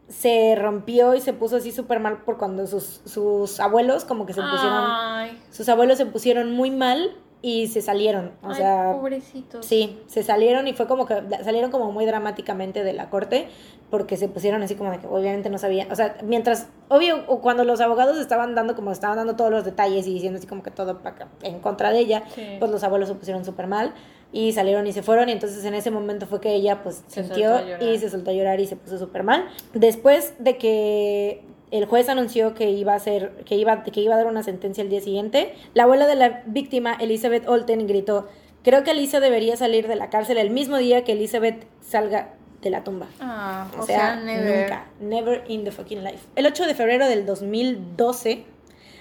se 0.07 0.55
rompió 0.55 1.15
y 1.15 1.21
se 1.21 1.33
puso 1.33 1.55
así 1.57 1.71
súper 1.71 1.99
mal 1.99 2.23
por 2.23 2.37
cuando 2.37 2.67
sus, 2.67 3.01
sus 3.05 3.59
abuelos 3.59 4.05
como 4.05 4.25
que 4.27 4.33
se 4.33 4.41
pusieron, 4.41 4.83
Ay, 4.87 5.41
sus 5.51 5.67
abuelos 5.69 5.97
se 5.97 6.05
pusieron 6.05 6.51
muy 6.51 6.69
mal 6.71 7.15
y 7.47 7.67
se 7.67 7.79
salieron, 7.83 8.31
o 8.41 8.49
ay, 8.49 8.55
sea, 8.55 8.93
pobrecitos. 8.93 9.63
Sí, 9.63 9.99
se 10.07 10.23
salieron 10.23 10.67
y 10.67 10.73
fue 10.73 10.87
como 10.87 11.05
que 11.05 11.21
salieron 11.43 11.69
como 11.69 11.91
muy 11.91 12.07
dramáticamente 12.07 12.83
de 12.83 12.91
la 12.91 13.11
corte 13.11 13.47
porque 13.91 14.17
se 14.17 14.27
pusieron 14.27 14.63
así 14.63 14.73
como 14.73 14.89
de 14.89 14.97
que 14.97 15.05
obviamente 15.05 15.51
no 15.51 15.59
sabían, 15.59 15.91
o 15.91 15.95
sea, 15.95 16.17
mientras, 16.23 16.69
obvio, 16.89 17.23
cuando 17.41 17.63
los 17.63 17.81
abogados 17.81 18.17
estaban 18.17 18.55
dando 18.55 18.73
como 18.75 18.91
estaban 18.91 19.17
dando 19.17 19.35
todos 19.35 19.51
los 19.51 19.63
detalles 19.63 20.07
y 20.07 20.13
diciendo 20.15 20.39
así 20.39 20.47
como 20.47 20.63
que 20.63 20.71
todo 20.71 20.99
en 21.43 21.59
contra 21.59 21.91
de 21.91 21.99
ella, 21.99 22.23
Sí. 22.33 22.41
pues 22.57 22.71
los 22.71 22.83
abuelos 22.83 23.09
se 23.09 23.13
pusieron 23.15 23.45
súper 23.45 23.67
mal 23.67 23.93
y 24.31 24.51
salieron 24.53 24.87
y 24.87 24.91
se 24.91 25.03
fueron 25.03 25.29
y 25.29 25.33
entonces 25.33 25.63
en 25.65 25.75
ese 25.75 25.91
momento 25.91 26.25
fue 26.25 26.41
que 26.41 26.51
ella 26.55 26.81
pues 26.81 27.03
Se 27.07 27.23
sintió 27.25 27.59
y 27.79 27.99
se 27.99 28.09
soltó 28.09 28.31
a 28.31 28.33
llorar 28.33 28.59
y 28.59 28.65
se 28.65 28.75
puso 28.75 28.97
súper 28.97 29.21
mal. 29.21 29.45
Después 29.75 30.33
de 30.39 30.57
que 30.57 31.43
el 31.77 31.85
juez 31.85 32.09
anunció 32.09 32.53
que 32.53 32.69
iba 32.69 32.93
a 32.93 32.95
hacer, 32.95 33.31
que 33.45 33.55
iba, 33.55 33.83
que 33.83 33.99
iba 34.01 34.15
a 34.15 34.17
dar 34.17 34.27
una 34.27 34.43
sentencia 34.43 34.81
el 34.81 34.89
día 34.89 35.01
siguiente, 35.01 35.53
la 35.73 35.83
abuela 35.83 36.07
de 36.07 36.15
la 36.15 36.43
víctima, 36.45 36.95
Elizabeth 36.99 37.47
Olten, 37.47 37.85
gritó, 37.87 38.27
creo 38.63 38.83
que 38.83 38.91
Elisa 38.91 39.19
debería 39.19 39.57
salir 39.57 39.87
de 39.87 39.95
la 39.95 40.09
cárcel 40.09 40.37
el 40.37 40.49
mismo 40.49 40.77
día 40.77 41.03
que 41.03 41.13
Elizabeth 41.13 41.65
salga 41.81 42.33
de 42.61 42.69
la 42.69 42.83
tumba. 42.83 43.07
Ah, 43.19 43.67
O, 43.79 43.85
sea, 43.85 44.15
nunca. 44.15 44.87
Never 44.99 45.43
in 45.47 45.63
the 45.63 45.71
fucking 45.71 46.03
life. 46.03 46.19
El 46.35 46.45
8 46.47 46.65
de 46.65 46.73
febrero 46.73 47.07
del 47.07 47.25
2012, 47.25 48.43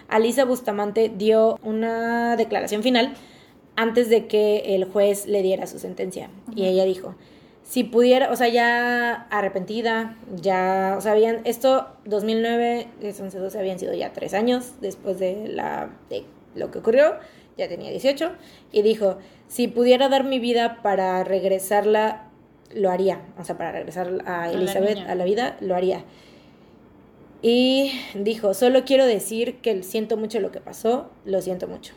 Alisa 0.08 0.44
Bustamante 0.44 1.10
dio 1.14 1.58
una 1.62 2.36
declaración 2.36 2.82
final 2.82 3.14
antes 3.76 4.08
de 4.10 4.26
que 4.26 4.74
el 4.74 4.84
juez 4.84 5.26
le 5.26 5.42
diera 5.42 5.66
su 5.66 5.78
sentencia. 5.78 6.28
Y 6.54 6.66
ella 6.66 6.84
dijo, 6.84 7.14
si 7.64 7.82
pudiera, 7.82 8.30
o 8.30 8.36
sea, 8.36 8.48
ya 8.48 9.26
arrepentida, 9.30 10.16
ya, 10.36 10.94
o 10.98 11.00
sea, 11.00 11.12
habían, 11.12 11.40
esto 11.44 11.88
2009, 12.04 12.88
11, 13.02 13.38
12, 13.38 13.58
habían 13.58 13.78
sido 13.78 13.94
ya 13.94 14.12
tres 14.12 14.34
años 14.34 14.74
después 14.80 15.18
de, 15.18 15.48
la, 15.48 15.90
de 16.10 16.24
lo 16.54 16.70
que 16.70 16.78
ocurrió, 16.78 17.14
ya 17.56 17.66
tenía 17.66 17.90
18, 17.90 18.32
y 18.70 18.82
dijo, 18.82 19.16
si 19.48 19.66
pudiera 19.66 20.10
dar 20.10 20.24
mi 20.24 20.38
vida 20.38 20.82
para 20.82 21.24
regresarla, 21.24 22.28
lo 22.74 22.90
haría, 22.90 23.22
o 23.38 23.44
sea, 23.44 23.56
para 23.56 23.72
regresar 23.72 24.08
a 24.26 24.48
la 24.48 24.52
Elizabeth 24.52 24.96
niña. 24.96 25.10
a 25.10 25.14
la 25.14 25.24
vida, 25.24 25.56
lo 25.60 25.74
haría. 25.74 26.04
Y 27.40 27.92
dijo, 28.14 28.52
solo 28.52 28.84
quiero 28.84 29.06
decir 29.06 29.56
que 29.60 29.82
siento 29.82 30.16
mucho 30.16 30.40
lo 30.40 30.50
que 30.50 30.60
pasó, 30.60 31.10
lo 31.24 31.40
siento 31.40 31.66
mucho. 31.66 31.94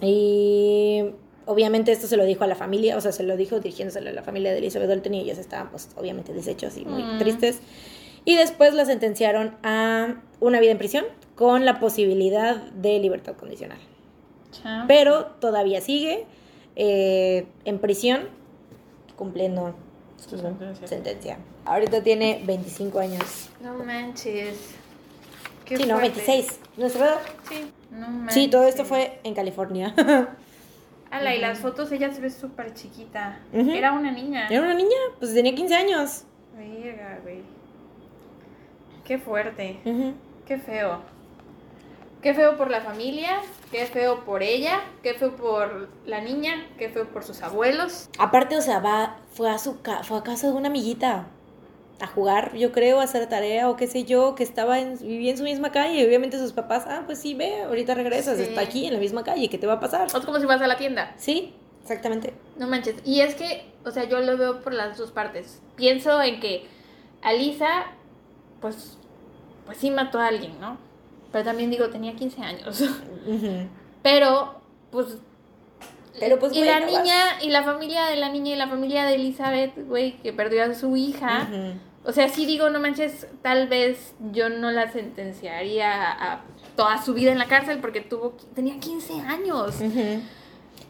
Y 0.00 1.04
obviamente 1.46 1.92
esto 1.92 2.06
se 2.06 2.16
lo 2.16 2.24
dijo 2.24 2.44
a 2.44 2.46
la 2.46 2.54
familia, 2.54 2.96
o 2.96 3.00
sea, 3.00 3.12
se 3.12 3.22
lo 3.22 3.36
dijo 3.36 3.60
dirigiéndose 3.60 3.98
a 3.98 4.02
la 4.02 4.22
familia 4.22 4.52
de 4.52 4.58
Elizabeth 4.58 4.88
Dalton 4.88 5.14
y 5.14 5.20
ellos 5.20 5.38
estaban 5.38 5.70
pues 5.70 5.88
obviamente 5.96 6.32
deshechos 6.32 6.76
y 6.76 6.84
muy 6.84 7.02
Mm. 7.02 7.18
tristes. 7.18 7.60
Y 8.24 8.36
después 8.36 8.72
la 8.74 8.84
sentenciaron 8.84 9.56
a 9.64 10.14
una 10.40 10.60
vida 10.60 10.70
en 10.70 10.78
prisión 10.78 11.04
con 11.34 11.64
la 11.64 11.80
posibilidad 11.80 12.56
de 12.72 12.98
libertad 13.00 13.34
condicional. 13.34 13.78
Chao. 14.52 14.84
Pero 14.86 15.26
todavía 15.40 15.80
sigue 15.80 16.26
eh, 16.76 17.46
en 17.64 17.78
prisión 17.80 18.28
cumpliendo 19.16 19.74
su 20.16 20.38
sentencia. 20.38 20.86
sentencia. 20.86 21.38
Ahorita 21.64 22.02
tiene 22.02 22.40
25 22.44 22.98
años. 23.00 23.50
No 23.60 23.74
manches. 23.74 24.56
Qué 25.64 25.76
Sí, 25.76 25.84
no, 25.86 25.98
fuerte. 25.98 26.20
26. 26.20 26.60
¿Nuestra 26.76 27.06
edad? 27.06 27.18
Sí, 27.48 27.70
no 27.90 28.08
manches. 28.08 28.34
Sí, 28.34 28.48
todo 28.48 28.64
esto 28.66 28.84
fue 28.84 29.18
en 29.24 29.34
California. 29.34 29.94
Ala, 31.12 31.34
y 31.34 31.40
las 31.40 31.58
fotos 31.60 31.92
ella 31.92 32.10
se 32.12 32.20
ve 32.20 32.30
súper 32.30 32.72
chiquita. 32.74 33.38
Era 33.52 33.92
una 33.92 34.10
niña. 34.10 34.48
Era 34.48 34.62
una 34.62 34.74
niña, 34.74 34.96
pues 35.18 35.34
tenía 35.34 35.54
15 35.54 35.74
años. 35.74 36.24
Verga, 36.56 37.20
güey. 37.22 37.42
Qué 39.04 39.18
fuerte. 39.18 39.78
Qué 40.46 40.58
feo. 40.58 41.00
Qué 42.22 42.34
feo 42.34 42.56
por 42.56 42.70
la 42.70 42.80
familia, 42.80 43.40
qué 43.72 43.84
feo 43.86 44.24
por 44.24 44.42
ella, 44.44 44.80
qué 45.02 45.14
feo 45.14 45.34
por 45.36 45.88
la 46.06 46.20
niña, 46.20 46.68
qué 46.78 46.88
feo 46.88 47.08
por 47.08 47.24
sus 47.24 47.42
abuelos. 47.42 48.08
Aparte, 48.18 48.56
o 48.56 48.60
sea, 48.62 48.78
va, 48.78 49.16
fue 49.34 49.50
a 49.50 49.58
su 49.58 49.82
ca- 49.82 50.04
fue 50.04 50.18
a 50.18 50.22
casa 50.22 50.46
de 50.46 50.52
una 50.52 50.68
amiguita 50.68 51.26
a 52.02 52.08
jugar, 52.08 52.56
yo 52.56 52.72
creo, 52.72 52.98
a 52.98 53.04
hacer 53.04 53.28
tarea 53.28 53.70
o 53.70 53.76
qué 53.76 53.86
sé 53.86 54.02
yo, 54.02 54.34
que 54.34 54.42
estaba 54.42 54.80
en, 54.80 54.98
vivía 54.98 55.30
en 55.30 55.38
su 55.38 55.44
misma 55.44 55.70
calle. 55.70 56.04
Obviamente 56.04 56.36
sus 56.36 56.52
papás, 56.52 56.84
ah, 56.88 57.04
pues 57.06 57.20
sí, 57.20 57.34
ve, 57.34 57.62
ahorita 57.62 57.94
regresas, 57.94 58.38
Sí. 58.38 58.42
está 58.42 58.60
aquí 58.60 58.86
en 58.86 58.94
la 58.94 58.98
misma 58.98 59.22
calle, 59.22 59.48
¿qué 59.48 59.56
te 59.56 59.68
va 59.68 59.74
a 59.74 59.80
pasar? 59.80 60.08
Es 60.08 60.12
como 60.26 60.40
si 60.40 60.44
vas 60.46 60.60
a 60.60 60.66
la 60.66 60.76
tienda. 60.76 61.14
Sí, 61.16 61.54
exactamente. 61.80 62.34
No 62.56 62.66
manches. 62.66 62.96
Y 63.04 63.20
es 63.20 63.36
que, 63.36 63.70
o 63.84 63.92
sea, 63.92 64.02
yo 64.08 64.18
lo 64.18 64.36
veo 64.36 64.62
por 64.62 64.74
las 64.74 64.98
dos 64.98 65.12
partes. 65.12 65.62
Pienso 65.76 66.20
en 66.20 66.40
que 66.40 66.66
Alisa, 67.22 67.86
pues, 68.60 68.98
pues 69.64 69.78
sí 69.78 69.92
mató 69.92 70.18
a 70.18 70.26
alguien, 70.26 70.60
¿no? 70.60 70.78
Pero 71.30 71.44
también 71.44 71.70
digo, 71.70 71.88
tenía 71.88 72.14
15 72.16 72.42
años. 72.42 72.82
Pero, 74.02 74.60
pues. 74.90 75.18
Pero, 76.18 76.40
pues, 76.40 76.52
y 76.54 76.64
la 76.64 76.80
no 76.80 76.86
niña, 76.86 77.40
y 77.42 77.48
la 77.50 77.62
familia 77.62 78.06
de 78.06 78.16
la 78.16 78.28
niña 78.28 78.52
y 78.54 78.56
la 78.56 78.66
familia 78.66 79.06
de 79.06 79.14
Elizabeth, 79.14 79.72
güey, 79.86 80.16
que 80.18 80.32
perdió 80.32 80.64
a 80.64 80.74
su 80.74 80.96
hija. 80.96 81.48
Ujú. 81.48 81.91
O 82.04 82.12
sea, 82.12 82.28
sí 82.28 82.46
digo, 82.46 82.68
no 82.70 82.80
manches, 82.80 83.26
tal 83.42 83.68
vez 83.68 84.14
yo 84.32 84.48
no 84.48 84.70
la 84.70 84.90
sentenciaría 84.90 85.92
a, 85.92 86.32
a 86.32 86.40
toda 86.76 87.02
su 87.02 87.14
vida 87.14 87.30
en 87.30 87.38
la 87.38 87.46
cárcel 87.46 87.78
porque 87.80 88.00
tuvo, 88.00 88.34
tenía 88.54 88.78
15 88.78 89.20
años. 89.20 89.76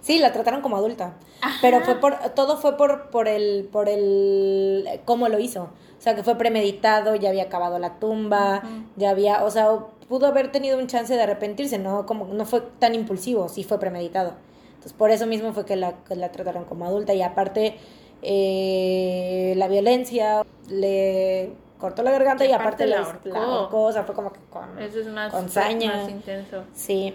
Sí, 0.00 0.18
la 0.18 0.32
trataron 0.32 0.62
como 0.62 0.76
adulta. 0.76 1.14
Ajá. 1.40 1.58
Pero 1.60 1.80
fue 1.82 1.96
por, 1.96 2.16
todo 2.34 2.56
fue 2.56 2.76
por, 2.76 3.10
por 3.10 3.28
el, 3.28 3.68
por 3.70 3.88
el, 3.88 4.88
cómo 5.04 5.28
lo 5.28 5.38
hizo. 5.38 5.70
O 5.98 6.02
sea, 6.02 6.16
que 6.16 6.24
fue 6.24 6.34
premeditado, 6.36 7.14
ya 7.14 7.28
había 7.28 7.44
acabado 7.44 7.78
la 7.78 8.00
tumba, 8.00 8.62
ya 8.96 9.10
había, 9.10 9.44
o 9.44 9.50
sea, 9.52 9.68
pudo 10.08 10.26
haber 10.26 10.50
tenido 10.50 10.76
un 10.76 10.88
chance 10.88 11.14
de 11.14 11.22
arrepentirse, 11.22 11.78
no, 11.78 12.06
como, 12.06 12.26
no 12.26 12.44
fue 12.44 12.60
tan 12.80 12.96
impulsivo, 12.96 13.48
sí 13.48 13.62
fue 13.62 13.78
premeditado. 13.78 14.34
Entonces, 14.70 14.94
por 14.94 15.12
eso 15.12 15.28
mismo 15.28 15.52
fue 15.52 15.64
que 15.64 15.76
la, 15.76 16.02
que 16.02 16.16
la 16.16 16.32
trataron 16.32 16.64
como 16.64 16.86
adulta 16.86 17.14
y 17.14 17.22
aparte, 17.22 17.76
eh, 18.22 19.54
la 19.56 19.68
violencia 19.68 20.42
le 20.68 21.50
cortó 21.78 22.02
la 22.02 22.12
garganta 22.12 22.44
Y 22.44 22.50
y, 22.50 22.52
aparte 22.52 22.86
la 22.86 23.00
ahorcó. 23.00 23.28
la 23.28 23.38
ahorcó, 23.42 23.82
o 23.82 23.92
sea, 23.92 24.04
fue 24.04 24.14
como 24.14 24.32
que 24.32 24.40
con... 24.50 24.78
Eso 24.78 25.00
es 25.00 25.08
más, 25.08 25.32
Con 25.32 25.48
saña. 25.50 25.96
más 25.96 26.10
intenso. 26.10 26.64
Sí. 26.72 27.14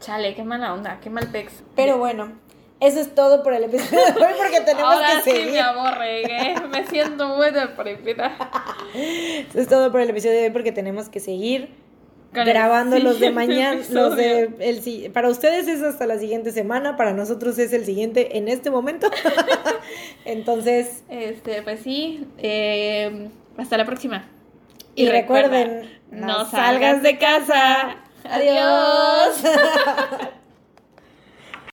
Chale, 0.00 0.34
qué 0.34 0.44
mala 0.44 0.72
onda, 0.74 1.00
qué 1.00 1.10
mal 1.10 1.26
pex. 1.32 1.62
Pero 1.74 1.98
bueno, 1.98 2.32
eso 2.80 3.00
es 3.00 3.14
todo 3.14 3.42
por 3.42 3.54
el 3.54 3.64
episodio 3.64 4.04
de 4.04 4.12
hoy 4.26 4.32
porque 4.36 4.60
tenemos 4.60 4.94
Ahora 4.94 5.08
que 5.16 5.22
sí 5.22 5.30
seguir. 5.36 5.52
me 5.52 5.60
aborregué, 5.60 6.54
me 6.70 6.86
siento 6.86 7.28
muy 7.28 7.50
deprimida. 7.50 8.36
Eso 8.94 9.60
es 9.60 9.68
todo 9.68 9.90
por 9.90 10.00
el 10.00 10.10
episodio 10.10 10.34
de 10.34 10.44
hoy 10.44 10.50
porque 10.50 10.72
tenemos 10.72 11.08
que 11.08 11.18
seguir 11.20 11.74
grabando 12.44 12.98
los 12.98 13.18
de 13.20 13.26
siguiente 13.28 13.30
mañana, 13.46 13.80
los 13.90 14.16
de 14.16 14.50
el 14.60 14.82
si- 14.82 15.08
para 15.08 15.28
ustedes 15.28 15.66
es 15.68 15.82
hasta 15.82 16.06
la 16.06 16.18
siguiente 16.18 16.52
semana, 16.52 16.96
para 16.96 17.12
nosotros 17.12 17.58
es 17.58 17.72
el 17.72 17.84
siguiente 17.84 18.36
en 18.38 18.48
este 18.48 18.70
momento. 18.70 19.08
Entonces, 20.24 21.02
Este, 21.08 21.62
pues 21.62 21.80
sí, 21.80 22.26
eh, 22.38 23.28
hasta 23.56 23.76
la 23.78 23.84
próxima. 23.84 24.28
y, 24.94 25.08
recuerden, 25.08 25.90
no 26.10 26.44
salgas 26.50 27.02
de 27.02 27.18
casa. 27.18 27.96
Adiós. 28.24 29.42